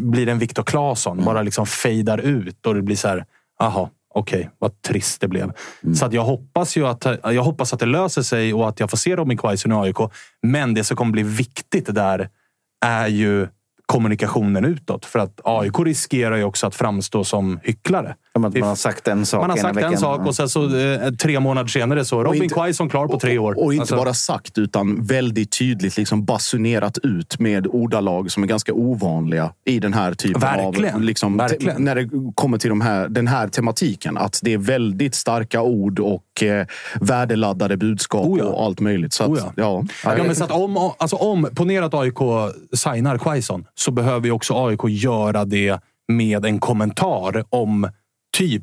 blir 0.00 0.28
en 0.28 0.38
Viktor 0.38 0.62
Claesson. 0.62 1.24
Bara 1.24 1.42
liksom 1.42 1.66
fejdar 1.66 2.18
ut 2.18 2.66
och 2.66 2.74
det 2.74 2.82
blir 2.82 2.96
så 2.96 3.08
här, 3.08 3.24
aha, 3.60 3.90
okej, 4.14 4.50
vad 4.58 4.82
trist 4.82 5.20
det 5.20 5.28
blev. 5.28 5.52
Så 5.94 6.06
att 6.06 6.12
jag 6.12 6.22
hoppas 6.22 6.76
ju 6.76 6.86
att, 6.86 7.06
jag 7.22 7.42
hoppas 7.42 7.72
att 7.72 7.80
det 7.80 7.86
löser 7.86 8.22
sig 8.22 8.54
och 8.54 8.68
att 8.68 8.80
jag 8.80 8.90
får 8.90 8.96
se 8.96 9.16
Robin 9.16 9.38
Quaison 9.38 9.72
i 9.72 9.74
AIK. 9.74 9.96
Men 10.42 10.74
det 10.74 10.84
som 10.84 10.96
kommer 10.96 11.12
bli 11.12 11.22
viktigt 11.22 11.94
där 11.94 12.28
är 12.84 13.06
ju 13.06 13.48
kommunikationen 13.86 14.64
utåt. 14.64 15.04
För 15.04 15.18
att 15.18 15.40
AIK 15.44 15.78
riskerar 15.78 16.36
ju 16.36 16.44
också 16.44 16.66
att 16.66 16.74
framstå 16.74 17.24
som 17.24 17.60
hycklare. 17.62 18.14
Man 18.38 18.62
har 18.62 18.74
sagt 18.74 19.08
en 19.08 19.26
sak 19.26 19.40
Man 19.40 19.50
har 19.50 19.56
sagt 19.56 19.78
en 19.78 19.98
sak 19.98 20.26
och 20.26 20.34
sen 20.34 20.48
så 20.48 20.76
eh, 20.78 21.10
tre 21.10 21.40
månader 21.40 21.68
senare 21.68 22.04
så 22.04 22.24
Robin 22.24 22.42
inte- 22.42 22.54
Quaison 22.54 22.88
klar 22.88 23.06
på 23.08 23.18
tre 23.20 23.38
år. 23.38 23.52
Och, 23.52 23.64
och 23.64 23.72
inte 23.74 23.82
Alltså- 23.82 23.96
bara 23.96 24.14
sagt, 24.14 24.58
utan 24.58 25.04
väldigt 25.04 25.58
tydligt 25.58 25.96
liksom 25.96 26.24
basunerat 26.24 26.98
ut 26.98 27.38
med 27.38 27.66
ordalag 27.66 28.30
som 28.30 28.42
är 28.42 28.46
ganska 28.46 28.72
ovanliga 28.72 29.52
i 29.66 29.78
den 29.80 29.92
här 29.92 30.14
typen 30.14 30.40
Verkligen. 30.40 30.94
av... 30.94 31.00
Liksom, 31.02 31.36
Verkligen. 31.36 31.76
te- 31.76 31.82
när 31.82 31.94
det 31.94 32.10
kommer 32.34 32.58
till 32.58 32.70
de 32.70 32.80
här, 32.80 33.08
den 33.08 33.26
här 33.26 33.48
tematiken. 33.48 34.16
Att 34.16 34.40
det 34.42 34.52
är 34.52 34.58
väldigt 34.58 35.14
starka 35.14 35.62
ord 35.62 35.98
och 36.00 36.42
eh, 36.42 36.66
värdeladdade 37.00 37.76
budskap 37.76 38.26
Oh 38.26 38.38
ja. 38.38 38.44
och 38.44 38.64
allt 38.64 38.80
möjligt. 38.80 39.12
Så 39.12 39.24
att, 39.24 39.30
Oh 39.30 39.38
ja. 39.38 39.52
ja. 39.56 39.84
Ja, 40.16 40.24
men 40.24 40.36
så 40.36 40.44
att 40.44 40.50
om, 40.50 40.76
alltså 40.98 41.16
om, 41.16 41.48
ponera 41.54 41.84
att 41.84 41.94
AIK 41.94 42.18
signar 42.76 43.18
Quaison 43.18 43.64
så 43.74 43.90
behöver 43.90 44.26
ju 44.26 44.32
också 44.32 44.66
AIK 44.66 44.80
göra 44.88 45.44
det 45.44 45.78
med 46.08 46.44
en 46.44 46.58
kommentar 46.60 47.44
om 47.50 47.88
typ 48.40 48.62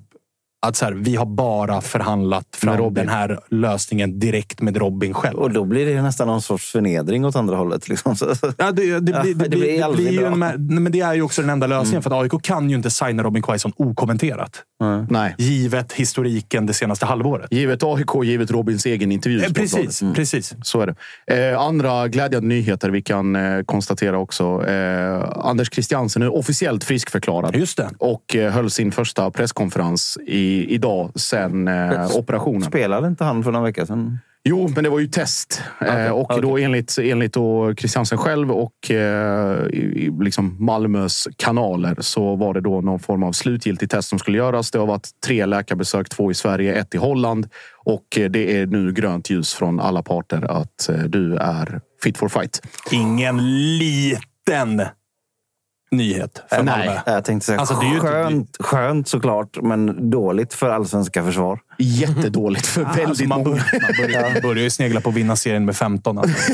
att 0.65 0.75
så 0.75 0.85
här, 0.85 0.93
vi 0.93 1.15
har 1.15 1.25
bara 1.25 1.81
förhandlat 1.81 2.45
fram 2.55 2.93
den 2.93 3.09
här 3.09 3.39
lösningen 3.49 4.19
direkt 4.19 4.61
med 4.61 4.77
Robin 4.77 5.13
själv. 5.13 5.37
Och 5.39 5.51
då 5.51 5.65
blir 5.65 5.85
det 5.95 6.01
nästan 6.01 6.27
någon 6.27 6.41
sorts 6.41 6.71
förnedring 6.71 7.25
åt 7.25 7.35
andra 7.35 7.55
hållet. 7.55 7.89
Liksom. 7.89 8.15
Ja, 8.57 8.71
det, 8.71 8.99
det, 8.99 9.11
Ja, 9.11 9.21
blir- 9.21 9.33
det, 9.35 9.43
det 9.47 9.57
blir- 9.57 9.83
aldrig 9.83 10.07
blir 10.07 10.13
ju 10.21 10.29
bra. 10.37 10.47
en, 10.49 10.83
men 10.83 10.91
det 10.91 10.99
är 11.01 11.13
ju 11.13 11.21
också 11.21 11.41
den 11.41 11.49
enda 11.49 11.67
lösningen. 11.67 12.03
För 12.03 12.09
att 12.25 12.33
AIK 12.33 12.41
kan 12.43 12.69
ju 12.69 12.75
inte 12.75 12.89
signa 12.91 13.23
Robin 13.23 13.43
Quaison 13.43 13.71
okommenterat. 13.75 14.63
Nej. 15.09 15.35
Givet 15.37 15.93
historiken 15.93 16.65
det 16.65 16.73
senaste 16.73 17.05
halvåret. 17.05 17.47
Givet 17.51 17.83
AIK, 17.83 18.23
givet 18.23 18.51
Robins 18.51 18.85
egen 18.85 19.11
intervju. 19.11 19.43
Eh. 19.43 19.51
Precis, 19.53 20.03
precis. 20.15 20.55
Så 20.61 20.81
är 20.81 20.95
det. 21.25 21.51
Eh, 21.51 21.59
andra 21.61 22.07
glädjande 22.07 22.47
nyheter 22.47 22.89
vi 22.89 23.01
kan 23.01 23.35
eh, 23.35 23.63
konstatera 23.63 24.17
också. 24.17 24.67
Eh, 24.67 25.23
Anders 25.35 25.73
Christiansen 25.73 26.21
är 26.21 26.35
officiellt 26.35 26.83
friskförklarad. 26.83 27.55
Just 27.55 27.77
det. 27.77 27.89
Och 27.97 28.35
eh, 28.35 28.51
höll 28.51 28.69
sin 28.69 28.91
första 28.91 29.31
presskonferens 29.31 30.17
i, 30.25 30.73
idag 30.73 31.11
sen 31.15 31.67
eh, 31.67 32.15
operationen. 32.15 32.61
Spelade 32.61 33.07
inte 33.07 33.23
han 33.23 33.43
för 33.43 33.51
några 33.51 33.65
veckor 33.65 33.85
sedan? 33.85 34.19
Jo, 34.49 34.69
men 34.75 34.83
det 34.83 34.89
var 34.89 34.99
ju 34.99 35.07
test. 35.07 35.61
Eh, 35.81 36.09
och 36.09 36.21
okej. 36.21 36.41
då 36.41 36.57
enligt, 36.57 36.97
enligt 37.01 37.33
då 37.33 37.75
Christiansen 37.75 38.17
själv 38.17 38.51
och 38.51 38.91
eh, 38.91 39.65
liksom 40.21 40.65
Malmös 40.65 41.27
kanaler 41.35 41.95
så 41.99 42.35
var 42.35 42.53
det 42.53 42.61
då 42.61 42.81
någon 42.81 42.99
form 42.99 43.23
av 43.23 43.31
slutgiltig 43.31 43.89
test 43.89 44.09
som 44.09 44.19
skulle 44.19 44.37
göras. 44.37 44.71
Det 44.71 44.79
har 44.79 44.85
varit 44.85 45.09
tre 45.25 45.45
läkarbesök, 45.45 46.09
två 46.09 46.31
i 46.31 46.33
Sverige, 46.33 46.75
ett 46.75 46.95
i 46.95 46.97
Holland. 46.97 47.47
Och 47.85 48.17
eh, 48.17 48.29
det 48.29 48.57
är 48.57 48.65
nu 48.65 48.93
grönt 48.93 49.29
ljus 49.29 49.53
från 49.53 49.79
alla 49.79 50.03
parter 50.03 50.61
att 50.61 50.89
eh, 50.89 50.95
du 50.95 51.35
är 51.35 51.81
fit 52.03 52.17
for 52.17 52.29
fight. 52.29 52.61
Ingen 52.91 53.37
liten 53.77 54.81
nyhet 55.91 56.43
för 56.49 56.64
nej. 56.64 56.85
Malmö. 56.88 57.01
Jag 57.05 57.26
tänkte 57.26 57.45
säga 57.45 57.59
Alltså, 57.59 57.73
det 57.80 57.85
är 57.85 57.89
ju 57.89 57.95
inte- 57.95 58.07
skönt, 58.07 58.57
skönt 58.59 59.07
såklart, 59.07 59.57
men 59.61 60.09
dåligt 60.09 60.53
för 60.53 60.69
allsvenska 60.69 61.23
försvar. 61.23 61.59
Jättedåligt 61.77 62.65
för 62.65 62.84
väldigt 62.85 63.07
Alltså, 63.07 63.23
man, 63.26 63.43
många. 63.43 63.49
bör, 63.55 63.80
man 63.81 63.91
börjar, 64.07 64.41
börjar 64.41 64.64
ju 64.64 64.69
snegla 64.69 65.01
på 65.01 65.09
att 65.09 65.15
vinna 65.15 65.35
serien 65.35 65.65
med 65.65 65.76
15. 65.76 66.18
Alltså. 66.18 66.53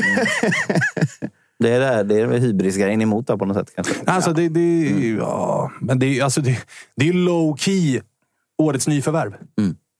Det 1.58 1.70
är 1.70 1.80
det, 1.80 1.86
här- 1.86 2.04
det 2.04 2.20
är 2.20 2.26
hybrisgrejen 2.26 3.02
emot 3.02 3.26
där 3.26 3.36
på 3.36 3.44
något 3.44 3.56
sätt. 3.56 3.70
Kanske. 3.74 3.94
Alltså, 4.06 4.32
det, 4.32 4.48
det, 4.48 4.90
ja, 5.18 5.70
men 5.80 5.98
det, 5.98 6.06
är- 6.18 6.24
alltså, 6.24 6.40
det, 6.40 6.58
det 6.96 7.08
är 7.08 7.12
low 7.12 7.56
key 7.56 8.00
årets 8.58 8.88
nyförvärv. 8.88 9.34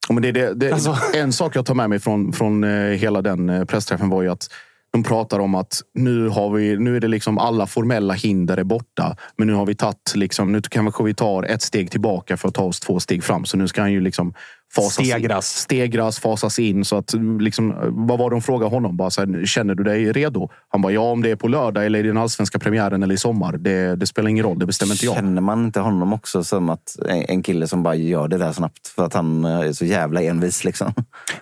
Ja, 0.09 0.15
men 0.15 0.23
det, 0.23 0.32
det, 0.32 0.55
det, 0.55 0.73
Alltså- 0.73 0.97
En 1.15 1.32
sak 1.32 1.56
jag 1.56 1.66
tar 1.66 1.74
med 1.74 1.90
mig 1.90 1.98
från, 1.98 2.32
från 2.32 2.65
eh, 2.65 2.70
hela 2.90 3.23
den 3.23 3.48
eh, 3.51 3.65
pressträffen 3.65 4.09
var 4.09 4.23
ju 4.23 4.28
att 4.31 4.48
de 4.94 5.02
pratar 5.02 5.38
om 5.38 5.54
att 5.54 5.80
nu, 5.94 6.28
har 6.28 6.50
vi, 6.50 6.76
nu 6.78 6.96
är 6.96 7.00
det 7.00 7.08
liksom 7.08 7.38
alla 7.38 7.66
formella 7.66 8.14
hinder 8.14 8.56
är 8.56 8.64
borta. 8.64 9.16
Men 9.36 9.46
nu 9.46 9.52
har 9.54 9.66
vi 9.66 9.74
tagit, 9.74 10.12
liksom, 10.14 10.52
nu 10.52 10.60
kanske 10.60 11.04
vi 11.04 11.14
tar 11.14 11.42
ett 11.42 11.62
steg 11.62 11.90
tillbaka 11.90 12.36
för 12.36 12.48
att 12.48 12.54
ta 12.54 12.62
oss 12.62 12.80
två 12.80 13.00
steg 13.00 13.24
fram. 13.24 13.44
Så 13.44 13.56
nu 13.56 13.68
ska 13.68 13.80
han 13.80 13.92
ju 13.92 14.00
liksom 14.00 14.34
fasas 14.74 15.06
Stegras. 15.06 15.56
In, 15.56 15.62
stegras, 15.62 16.18
fasas 16.18 16.58
in. 16.58 16.84
Så 16.84 16.96
att, 16.96 17.14
liksom, 17.40 17.74
vad 18.06 18.18
var 18.18 18.30
det 18.30 18.36
de 18.36 18.42
frågade 18.42 18.70
honom? 18.70 18.96
Bara 18.96 19.10
så 19.10 19.20
här, 19.20 19.46
Känner 19.46 19.74
du 19.74 19.84
dig 19.84 20.12
redo? 20.12 20.50
Han 20.68 20.82
bara, 20.82 20.92
ja 20.92 21.00
om 21.00 21.22
det 21.22 21.30
är 21.30 21.36
på 21.36 21.48
lördag 21.48 21.86
eller 21.86 21.98
i 21.98 22.02
den 22.02 22.18
allsvenska 22.18 22.58
premiären 22.58 23.02
eller 23.02 23.14
i 23.14 23.18
sommar. 23.18 23.52
Det, 23.56 23.96
det 23.96 24.06
spelar 24.06 24.30
ingen 24.30 24.44
roll, 24.44 24.58
det 24.58 24.66
bestämmer 24.66 24.92
inte 24.94 25.04
jag. 25.04 25.14
Känner 25.14 25.42
man 25.42 25.64
inte 25.64 25.80
honom 25.80 26.12
också 26.12 26.44
som 26.44 26.70
att 26.70 26.96
en 27.28 27.42
kille 27.42 27.68
som 27.68 27.82
bara 27.82 27.94
gör 27.94 28.28
det 28.28 28.38
där 28.38 28.52
snabbt 28.52 28.86
för 28.88 29.04
att 29.04 29.14
han 29.14 29.44
är 29.44 29.72
så 29.72 29.84
jävla 29.84 30.22
envis? 30.22 30.64
Liksom. 30.64 30.92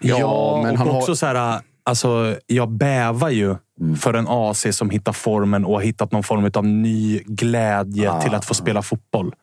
Ja, 0.01 0.61
men 0.63 0.73
och 0.73 0.79
han 0.79 0.89
har- 0.89 0.97
också 0.99 1.17
så 1.17 1.27
här... 1.27 1.61
Alltså, 1.85 2.37
jag 2.47 2.71
bävar 2.71 3.29
ju 3.31 3.57
Mm. 3.81 3.97
för 3.97 4.15
en 4.15 4.27
AC 4.29 4.67
som 4.73 4.91
hittar 4.91 5.13
formen 5.13 5.65
och 5.65 5.73
har 5.75 5.81
hittat 5.81 6.13
någon 6.13 6.23
form 6.23 6.51
av 6.55 6.65
ny 6.67 7.19
glädje 7.27 8.11
Ah. 8.13 8.23
till 8.23 8.35
att 8.35 8.45
få 8.45 8.55
spela 8.55 8.83
fotboll. 8.83 9.35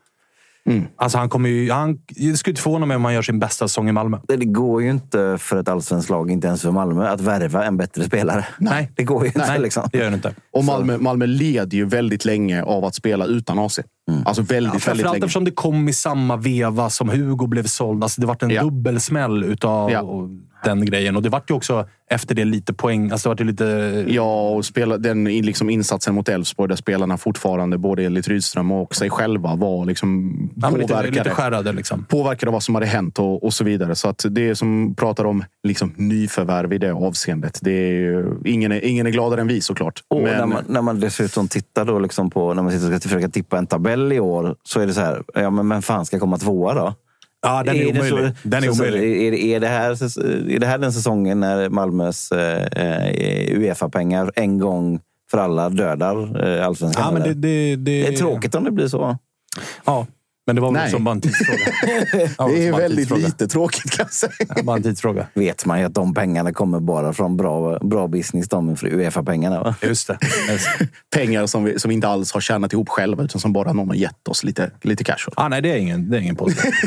Mm. 0.70 0.86
Alltså, 0.95 1.18
han 1.18 1.30
kommer 1.30 1.49
ju, 1.49 1.72
han, 1.72 1.99
det 2.07 2.38
skulle 2.38 2.52
inte 2.52 2.61
förvåna 2.61 2.86
mig 2.86 2.95
om 2.95 3.06
han 3.06 3.14
gör 3.14 3.22
sin 3.22 3.40
bästa 3.40 3.68
säsong 3.68 3.90
i 3.90 3.91
Malmö. 3.91 4.18
Det 4.28 4.45
går 4.45 4.82
ju 4.82 4.90
inte 4.90 5.38
för 5.40 5.57
ett 5.60 5.68
allsvenskt 5.68 6.10
lag, 6.10 6.32
inte 6.32 6.48
ens 6.48 6.61
för 6.61 6.72
Malmö, 6.72 7.07
att 7.07 7.22
värva 7.22 7.66
en 7.66 7.78
bättre 7.78 8.03
spelare. 8.03 8.45
Nej. 8.57 8.91
Det 8.95 9.03
går 9.03 9.22
ju 9.22 9.28
inte. 9.28 9.40
Nej, 9.48 9.60
Liksom. 9.60 9.90
det 9.91 9.98
gör 9.98 10.10
det 10.10 10.16
inte. 10.16 10.34
Och 10.53 10.64
Malmö, 10.64 10.98
Malmö 10.98 11.26
leder 11.26 11.78
ju 11.78 11.86
väldigt 11.86 12.26
länge 12.26 12.64
av 12.64 12.86
att 12.86 12.95
spela 12.95 13.26
utan 13.26 13.60
AC. 13.60 13.80
Alltså 14.26 14.41
väldigt, 14.41 14.74
Ja, 14.74 14.80
väldigt 14.88 15.06
länge. 15.06 15.18
eftersom 15.18 15.45
det 15.45 15.52
kom 15.52 15.90
i 15.90 15.94
samma 15.94 16.36
veva 16.38 16.90
som 16.90 17.10
Hugo 17.10 17.48
blev 17.48 17.64
såld. 17.66 18.03
Alltså 18.03 18.22
det 18.22 18.28
vart 18.28 18.44
en 18.44 18.49
Ja. 18.49 18.61
dubbelsmäll 18.64 19.44
utav 19.44 19.91
Ja. 19.91 20.28
Den 20.64 20.86
grejen. 20.86 21.15
Och 21.15 21.22
det 21.22 21.30
vart 21.30 21.49
ju 21.49 21.53
också 21.56 21.88
efter 22.11 22.36
det 22.36 22.45
lite 22.45 22.73
poäng. 22.73 23.11
Alltså 23.11 23.30
det 23.30 23.31
vart 23.31 23.41
ju 23.41 23.45
lite... 23.45 24.06
Ja, 24.07 24.49
och 24.49 24.65
spela, 24.65 24.98
den 24.98 25.23
liksom 25.23 25.69
insatsen 25.69 26.15
mot 26.15 26.30
Elfsborg 26.30 26.69
där 26.69 26.76
spelarna 26.76 27.18
fortfarande, 27.18 27.77
både 27.77 28.03
enligt 28.06 28.27
Rydström 28.27 28.72
och 28.72 28.95
sig 28.95 29.10
själva, 29.10 29.56
var 29.56 29.86
liksom 29.86 30.34
Ja, 30.56 30.69
men 30.72 30.80
lite, 30.80 30.94
påverkade. 30.94 31.18
lite 31.18 31.30
skärrade 31.30 31.72
liksom. 31.72 32.06
påverkade 32.10 32.49
av 32.49 32.53
vad 32.53 32.64
som 32.64 32.76
hade 32.76 32.88
hänt 32.88 33.19
och, 33.19 33.44
och 33.44 33.53
så 33.53 33.64
vidare. 33.64 33.95
Så 33.95 34.10
att 34.10 34.26
det 34.30 34.49
är 34.49 34.53
som 34.53 34.95
pratar 34.98 35.26
om 35.26 35.44
liksom 35.64 35.94
nyförvärv 35.95 36.73
i 36.73 36.77
det 36.77 36.91
avseendet. 36.94 37.60
Det 37.61 37.72
är, 37.72 37.91
ju- 37.94 38.36
ingen, 38.45 38.72
är, 38.72 38.86
ingen 38.86 39.07
är 39.07 39.11
gladare 39.11 39.41
än 39.41 39.48
vi 39.48 39.61
såklart. 39.61 40.03
Och 40.07 40.22
Men- 40.22 40.38
när, 40.38 40.45
man, 40.45 40.64
när 40.68 40.81
man 40.81 40.99
dessutom 40.99 41.48
tittar 41.48 41.86
då 41.86 41.99
liksom 41.99 42.30
på, 42.30 42.53
när 42.53 42.64
man 42.64 42.72
sitter 42.72 42.94
och 42.95 43.02
ska 43.02 43.10
försöka 43.10 43.30
tippa 43.30 43.57
en 43.57 43.68
tabell 43.68 44.14
i 44.14 44.19
år, 44.19 44.56
så 44.64 44.80
är 44.80 44.88
det 44.88 44.94
så 44.94 45.02
här, 45.02 45.23
ja 45.34 45.49
men 45.49 45.69
vem 45.69 45.81
fan 45.81 46.06
ska 46.06 46.19
komma 46.19 46.38
tvåa 46.38 46.73
då? 46.73 46.94
Ja, 47.41 47.64
den 47.64 47.76
är, 47.76 47.94
det 47.94 47.99
omöjlig. 47.99 48.32
den 48.44 48.64
är 48.64 48.70
omöjlig. 48.70 49.28
Är, 49.28 49.34
är, 49.34 49.60
det 49.60 49.68
här, 49.68 49.91
är 50.52 50.60
det 50.60 50.66
här 50.66 50.78
den 50.78 50.94
säsongen 50.94 51.40
när 51.40 51.70
Malmös 51.70 52.32
eh, 52.32 52.64
eh, 52.64 53.57
Uefa-pengar 53.57 54.32
en 54.36 54.60
gång 54.60 54.99
för 55.32 55.38
alla 55.38 55.70
dödar 55.70 56.45
eh, 56.48 56.66
allsvenskan? 56.66 57.06
Ja, 57.06 57.11
men 57.11 57.22
det, 57.22 57.34
det, 57.34 57.76
det, 57.76 58.02
det 58.02 58.07
är 58.07 58.18
tråkigt 58.18 58.56
om 58.56 58.64
det 58.64 58.72
blir 58.72 58.88
så. 58.88 59.18
Ja, 59.86 60.07
Men 60.50 60.56
det 60.56 60.62
var 60.62 60.72
väl 60.72 60.82
Nej. 60.82 60.86
också 60.86 61.00
bara 61.00 61.12
en 61.12 61.22
tidsfråga. 61.22 61.60
Ja, 62.38 62.48
det 62.48 62.68
är 62.68 62.72
väldigt 62.72 62.98
tidsfråga. 62.98 63.26
lite 63.26 63.48
tråkigt 63.48 63.92
kan 63.92 64.06
jag 64.06 64.14
säga. 64.14 64.32
Ja, 64.56 64.64
Bara 64.64 64.78
en 64.78 64.84
tidsfråga. 64.84 65.28
Vet 65.34 65.66
man 65.66 65.80
ju 65.80 65.86
att 65.86 65.94
de 65.94 66.14
pengarna 66.14 66.54
kommer 66.54 66.80
bara 66.80 67.14
från 67.14 67.38
bra, 67.38 67.80
bra 67.80 68.08
business, 68.08 68.50
de 68.50 68.76
Uefa-pengarna. 68.84 69.64
Va? 69.64 69.76
Just 69.82 70.08
det. 70.08 70.18
Pengar 71.16 71.46
som 71.46 71.64
vi, 71.64 71.80
som 71.80 71.90
vi 71.90 71.96
inte 71.96 72.08
alls 72.08 72.32
har 72.32 72.42
tjänat 72.42 72.74
ihop 72.74 72.90
själva, 72.90 73.24
utan 73.24 73.42
som 73.42 73.54
bara 73.54 73.74
någon 73.74 73.88
har 73.88 73.96
gett 73.96 74.28
oss 74.28 74.44
lite, 74.44 74.72
lite 74.82 75.04
casual. 75.04 75.34
Ah, 75.38 75.48
nej, 75.48 75.62
det 75.62 75.72
är 75.72 75.78
ingen, 75.78 76.10
det 76.10 76.18
är 76.18 76.22
ingen 76.22 76.36
påstående. 76.36 76.78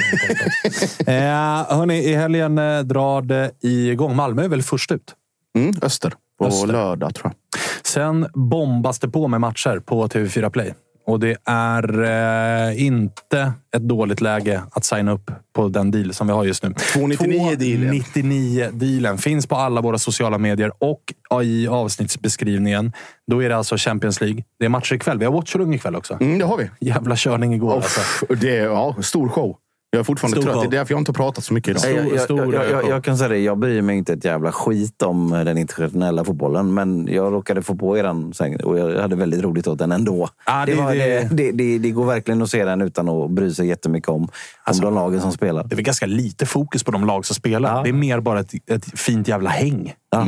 eh, 1.12 1.76
hörni, 1.76 1.98
i 1.98 2.14
helgen 2.14 2.58
eh, 2.58 2.80
drar 2.80 3.22
det 3.22 3.50
igång. 3.60 4.16
Malmö 4.16 4.44
är 4.44 4.48
väl 4.48 4.62
först 4.62 4.92
ut? 4.92 5.14
Mm, 5.58 5.74
Öster. 5.82 6.12
På 6.38 6.46
Öster. 6.46 6.66
lördag, 6.66 7.14
tror 7.14 7.32
jag. 7.32 7.60
Sen 7.86 8.26
bombas 8.34 8.98
det 8.98 9.08
på 9.08 9.28
med 9.28 9.40
matcher 9.40 9.78
på 9.78 10.06
TV4 10.06 10.50
Play. 10.50 10.74
Och 11.04 11.20
det 11.20 11.36
är 11.44 12.02
eh, 12.02 12.86
inte 12.86 13.52
ett 13.76 13.82
dåligt 13.82 14.20
läge 14.20 14.62
att 14.70 14.84
signa 14.84 15.12
upp 15.12 15.30
på 15.52 15.68
den 15.68 15.90
deal 15.90 16.14
som 16.14 16.26
vi 16.26 16.32
har 16.32 16.44
just 16.44 16.62
nu. 16.62 16.68
299-dealen. 16.68 17.94
299-dealen 17.94 19.18
finns 19.18 19.46
på 19.46 19.56
alla 19.56 19.80
våra 19.80 19.98
sociala 19.98 20.38
medier 20.38 20.72
och 20.78 21.02
i 21.42 21.68
avsnittsbeskrivningen. 21.68 22.92
Då 23.26 23.42
är 23.42 23.48
det 23.48 23.56
alltså 23.56 23.76
Champions 23.78 24.20
League. 24.20 24.44
Det 24.58 24.64
är 24.64 24.68
matcher 24.68 24.94
ikväll. 24.94 25.18
Vi 25.18 25.24
har 25.24 25.32
Watchalung 25.32 25.74
ikväll 25.74 25.96
också. 25.96 26.18
Mm, 26.20 26.38
det 26.38 26.44
har 26.44 26.56
vi. 26.56 26.70
Jävla 26.80 27.16
körning 27.16 27.54
igår. 27.54 27.74
Alltså. 27.74 28.00
Uff, 28.00 28.40
det 28.40 28.56
ja, 28.56 28.96
stor 29.02 29.28
show. 29.28 29.56
Jag 29.94 30.00
är 30.00 30.04
fortfarande 30.04 30.36
Stor 30.36 30.42
trött. 30.42 30.54
show. 30.54 30.70
Det 30.70 30.76
är 30.76 30.78
därför 30.78 30.94
jag 30.94 31.00
inte 31.00 31.08
har 31.10 31.14
pratat 31.14 31.44
så 31.44 31.54
mycket 31.54 31.68
idag. 31.70 31.82
Nej, 31.86 31.94
jag, 31.96 32.14
jag, 32.16 32.20
stor 32.20 32.54
jag, 32.54 32.70
jag, 32.70 32.88
jag 32.88 33.04
kan 33.04 33.18
säga 33.18 33.28
det, 33.28 33.38
jag 33.38 33.58
bryr 33.58 33.82
mig 33.82 33.96
inte 33.96 34.12
ett 34.12 34.24
jävla 34.24 34.52
skit 34.52 35.02
om 35.02 35.30
den 35.30 35.58
internationella 35.58 36.24
fotbollen. 36.24 36.74
Men 36.74 37.08
jag 37.10 37.32
råkade 37.32 37.62
få 37.62 37.74
på 37.74 37.98
eran 37.98 38.34
säng 38.34 38.56
och 38.56 38.78
jag 38.78 39.00
hade 39.02 39.16
väldigt 39.16 39.42
roligt 39.42 39.66
åt 39.66 39.78
den 39.78 39.92
ändå. 39.92 40.28
Ja, 40.46 40.66
det, 40.66 40.72
det- 40.74 40.80
var, 40.82 40.94
det- 40.94 40.98
det, 40.98 41.28
det, 41.36 41.52
det, 41.52 41.78
det 41.78 41.90
går 41.90 42.04
verkligen 42.04 42.42
att 42.42 42.50
se 42.50 42.64
den 42.64 42.80
utan 42.80 43.08
att 43.08 43.30
bry 43.30 43.54
sig 43.54 43.66
jättemycket 43.66 44.08
om, 44.08 44.28
om 44.66 44.80
de 44.80 44.94
lagen 44.94 45.20
som 45.20 45.32
spelar. 45.32 45.64
Det 45.64 45.74
är 45.74 45.76
väl 45.76 45.84
ganska 45.84 46.06
lite 46.06 46.46
fokus 46.46 46.84
på 46.84 46.90
de 46.90 47.06
lag 47.06 47.26
som 47.26 47.34
spelar. 47.34 47.76
Ja. 47.76 47.82
Det 47.82 47.88
är 47.88 47.92
mer 47.92 48.20
bara 48.20 48.40
ett, 48.40 48.52
ett 48.70 48.98
fint 49.00 49.28
jävla 49.28 49.50
häng. 49.50 49.94
Ja. 50.10 50.26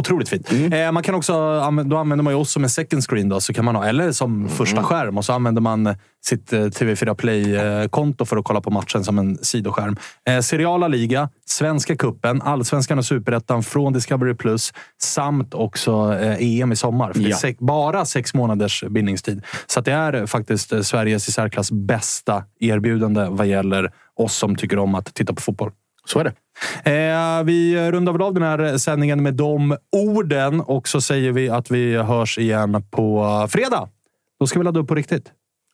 Otroligt 0.00 0.28
fint. 0.28 0.52
Eh, 0.72 0.92
man 0.92 1.02
kan 1.02 1.14
också, 1.14 1.32
då 1.84 1.96
använder 1.96 2.22
man 2.22 2.32
ju 2.32 2.38
oss 2.38 2.50
som 2.50 2.64
en 2.64 2.70
second 2.70 3.04
screen, 3.04 3.28
då, 3.28 3.40
så 3.40 3.52
kan 3.52 3.64
man 3.64 3.76
ha, 3.76 3.84
eller 3.86 4.12
som 4.12 4.48
första 4.48 4.82
skärm. 4.82 5.18
Och 5.18 5.24
så 5.24 5.32
använder 5.32 5.62
man 5.62 5.94
sitt 6.24 6.52
eh, 6.52 6.58
TV4 6.60 7.14
Play-konto 7.14 8.24
för 8.24 8.36
att 8.36 8.44
kolla 8.44 8.60
på 8.60 8.70
matchen 8.70 9.04
som 9.04 9.18
en 9.18 9.38
sidoskärm. 9.42 9.96
Eh, 10.28 10.40
Seriala 10.40 10.88
liga, 10.88 11.28
Svenska 11.46 11.96
kuppen, 11.96 12.42
Allsvenskan 12.42 12.98
och 12.98 13.04
Superettan 13.04 13.62
från 13.62 13.92
Discovery 13.92 14.34
Plus 14.34 14.72
samt 15.02 15.54
också 15.54 16.14
eh, 16.20 16.60
EM 16.60 16.72
i 16.72 16.76
sommar. 16.76 17.12
För 17.12 17.20
det 17.20 17.30
är 17.44 17.48
Ja. 17.48 17.54
bara 17.58 18.04
sex 18.04 18.34
månaders 18.34 18.84
bindningstid. 18.88 19.42
Så 19.66 19.80
det 19.80 19.92
är 19.92 20.26
faktiskt 20.26 20.72
Sveriges 20.84 21.28
i 21.28 21.32
särklass 21.32 21.72
bästa 21.72 22.44
erbjudande 22.60 23.26
vad 23.30 23.46
gäller 23.46 23.90
oss 24.16 24.36
som 24.36 24.56
tycker 24.56 24.78
om 24.78 24.94
att 24.94 25.14
titta 25.14 25.34
på 25.34 25.40
fotboll. 25.42 25.70
Så 26.04 26.18
är 26.18 26.24
det. 26.24 26.32
Eh, 26.90 27.44
vi 27.44 27.90
rundar 27.90 28.12
väl 28.12 28.22
av 28.22 28.34
den 28.34 28.42
här 28.42 28.78
sändningen 28.78 29.22
med 29.22 29.34
de 29.34 29.76
orden 29.92 30.60
och 30.60 30.88
så 30.88 31.00
säger 31.00 31.32
vi 31.32 31.48
att 31.48 31.70
vi 31.70 31.96
hörs 31.96 32.38
igen 32.38 32.84
på 32.90 33.46
fredag. 33.50 33.88
Då 34.40 34.46
ska 34.46 34.58
vi 34.58 34.64
ladda 34.64 34.80
upp 34.80 34.88
på 34.88 34.94
riktigt. 34.94 35.32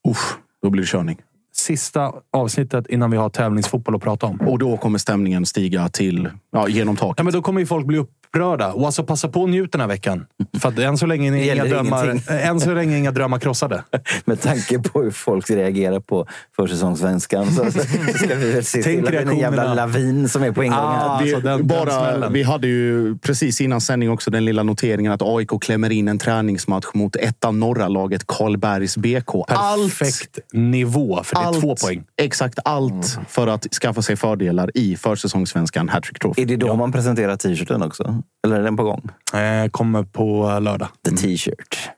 Uff, 0.08 0.36
då 0.62 0.70
blir 0.70 0.82
det 0.82 0.88
körning. 0.88 1.18
Sista 1.52 2.12
avsnittet 2.32 2.86
innan 2.86 3.10
vi 3.10 3.16
har 3.16 3.28
tävlingsfotboll 3.28 3.94
att 3.94 4.02
prata 4.02 4.26
om. 4.26 4.40
Och 4.40 4.58
då 4.58 4.76
kommer 4.76 4.98
stämningen 4.98 5.46
stiga 5.46 5.88
till 5.88 6.30
ja, 6.52 6.68
genom 6.68 6.96
taket. 6.96 7.14
Ja, 7.18 7.24
men 7.24 7.32
då 7.32 7.42
kommer 7.42 7.60
ju 7.60 7.66
folk 7.66 7.86
bli 7.86 8.04
upprörda. 8.36 8.72
Och 8.72 8.86
alltså 8.86 9.04
passa 9.04 9.28
på 9.28 9.42
och 9.42 9.48
njut 9.50 9.72
den 9.72 9.80
här 9.80 9.88
veckan. 9.88 10.26
För 10.60 10.68
att 10.68 10.78
än 10.78 10.98
så 10.98 11.06
länge 11.06 11.38
är 11.38 11.54
inga 11.54 11.64
drömmar, 11.64 12.04
ingenting. 12.04 12.36
än 12.40 12.60
så 12.60 12.74
länge 12.74 12.98
inga 12.98 13.10
drömmar 13.10 13.38
krossade. 13.38 13.84
Med 14.24 14.40
tanke 14.40 14.78
på 14.78 15.02
hur 15.02 15.10
folk 15.10 15.50
reagerar 15.50 16.00
på 16.00 16.26
försäsongssvenskan 16.56 17.46
så, 17.52 17.64
så 17.64 17.80
ska 18.18 18.34
vi 18.34 18.52
väl 18.52 18.64
se 18.64 18.82
Tänk 18.82 19.06
till 19.06 19.18
att 19.18 19.24
en 19.24 19.38
jävla 19.38 19.74
lavin 19.74 20.28
som 20.28 20.42
är 20.42 20.52
på 20.52 20.64
ingång. 20.64 20.78
Ah, 20.78 21.20
vi, 21.24 21.34
alltså 21.34 21.48
den- 21.48 21.58
den 21.58 21.66
bara, 21.66 21.90
smällen. 21.90 22.32
vi 22.32 22.42
hade 22.42 22.66
ju 22.66 23.18
precis 23.18 23.60
innan 23.60 23.80
sändning 23.80 24.10
också 24.10 24.30
den 24.30 24.44
lilla 24.44 24.62
noteringen 24.62 25.12
att 25.12 25.22
AIK 25.22 25.50
klämmer 25.60 25.92
in 25.92 26.08
en 26.08 26.18
träningsmatch 26.18 26.86
mot 26.94 27.16
ettan 27.16 27.60
norra-laget 27.60 28.26
Karlbergs 28.26 28.96
BK. 28.96 29.46
Perfekt 29.48 30.38
nivå, 30.52 31.22
för 31.22 31.34
det 31.36 31.40
är 31.42 31.44
allt, 31.44 31.60
två 31.60 31.76
poäng. 31.76 32.04
Exakt 32.16 32.58
allt 32.64 33.18
för 33.28 33.46
att 33.46 33.74
skaffa 33.74 34.02
sig 34.02 34.16
fördelar 34.16 34.70
i 34.74 34.96
försäsongssvenskan 34.96 35.88
Hattrick 35.88 36.18
Trophy. 36.18 36.42
Är 36.42 36.46
det 36.46 36.56
då 36.56 36.76
man 36.76 36.92
presenterar 36.92 37.36
t-shirten 37.36 37.82
också? 37.82 38.22
Eller 38.46 38.56
är 38.60 38.62
den 38.62 38.76
på 38.76 38.82
gång? 38.82 39.08
Eh, 39.34 39.68
kommer 39.70 40.02
på 40.02 40.58
lördag. 40.60 40.88
The 41.04 41.10
t-shirt. 41.16 41.90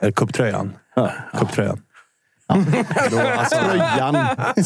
Eh, 0.00 0.12
Cuptröjan. 0.12 0.72
Ja. 0.96 1.12
Cuptröjan. 1.38 1.80
Då, 3.10 3.18
alltså, 3.18 3.56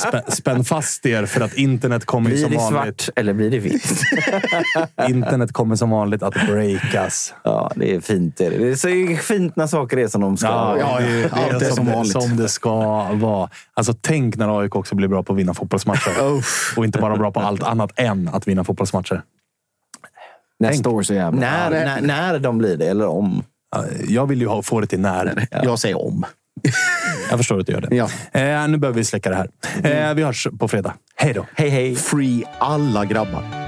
spä, 0.09 0.23
spänn 0.29 0.65
fast 0.65 1.07
er 1.07 1.27
för 1.27 1.41
att 1.41 1.55
internet 1.55 2.05
kommer 2.05 2.31
Blir 2.31 2.43
som 2.43 2.51
det 2.51 2.57
vanligt. 2.57 3.01
svart 3.01 3.19
eller 3.19 3.33
blir 3.33 3.51
det 3.51 3.59
vitt? 3.59 4.03
Internet 5.09 5.53
kommer 5.53 5.77
som 5.77 5.91
vanligt 5.91 6.23
att 6.23 6.35
breakas. 6.35 7.35
Ja, 7.45 7.71
det 7.77 7.95
är 7.95 8.01
fint. 8.01 8.37
Det 8.37 8.47
är, 8.47 8.51
det. 8.51 8.59
det 8.59 8.71
är 8.71 8.75
så 9.17 9.23
fint 9.23 9.57
när 9.57 9.67
saker 9.67 9.97
är 9.99 10.09
som 10.09 10.21
de 10.21 10.37
ska. 10.37 10.47
Ja, 10.47 10.79
ja, 10.79 11.01
det, 11.01 11.23
det 11.23 11.33
allt 11.33 11.63
är 11.63 11.67
är 11.67 11.69
som 11.69 11.77
som, 11.77 11.87
det, 11.87 11.93
vanligt. 11.93 12.13
som 12.13 12.37
det 12.37 12.49
ska 12.49 13.03
vara. 13.13 13.51
Alltså, 13.75 13.95
tänk 14.01 14.37
när 14.37 14.61
AIK 14.61 14.77
också 14.77 14.95
blir 14.95 15.09
bra 15.09 15.23
på 15.23 15.33
att 15.33 15.39
vinna 15.39 15.55
fotbollsmatcher. 15.55 16.13
Och 16.77 16.85
inte 16.85 16.99
bara 16.99 17.17
bra 17.17 17.31
på 17.33 17.41
allt 17.41 17.63
annat 17.63 17.91
än 17.97 18.29
att 18.29 18.49
vinna 18.49 18.65
fotbollsmatcher. 18.65 19.23
Nästa 20.61 20.91
år 20.91 21.03
så 21.03 21.15
jävlar. 21.15 21.41
När, 21.41 21.71
när, 21.71 22.01
när 22.01 22.39
de 22.39 22.59
blir 22.59 22.77
det, 22.77 22.87
eller 22.87 23.07
om. 23.07 23.43
Ja, 23.77 23.85
Jag 24.09 24.27
vill 24.27 24.41
ju 24.41 24.47
ha, 24.47 24.63
få 24.63 24.81
det 24.81 24.87
till 24.87 25.01
när. 25.01 25.47
Jag 25.51 25.79
säger 25.79 26.07
om. 26.07 26.25
Jag 27.31 27.39
förstår 27.39 27.61
att 27.61 27.67
du 27.67 27.73
gör 27.73 27.81
det. 27.81 27.97
Ja. 27.97 28.09
Eh, 28.41 28.69
nu 28.69 28.79
behöver 28.79 28.97
vi 28.99 29.05
släcka 29.05 29.31
det 29.31 29.37
här. 29.37 29.49
Eh, 30.09 30.15
vi 30.15 30.23
hörs 30.23 30.47
på 30.59 30.69
fredag. 30.69 30.95
Hej 31.17 31.33
då! 31.33 31.47
Hej, 31.55 31.69
hej. 31.69 31.97
Free 31.97 32.45
alla 32.59 33.05
grabbar. 33.05 33.68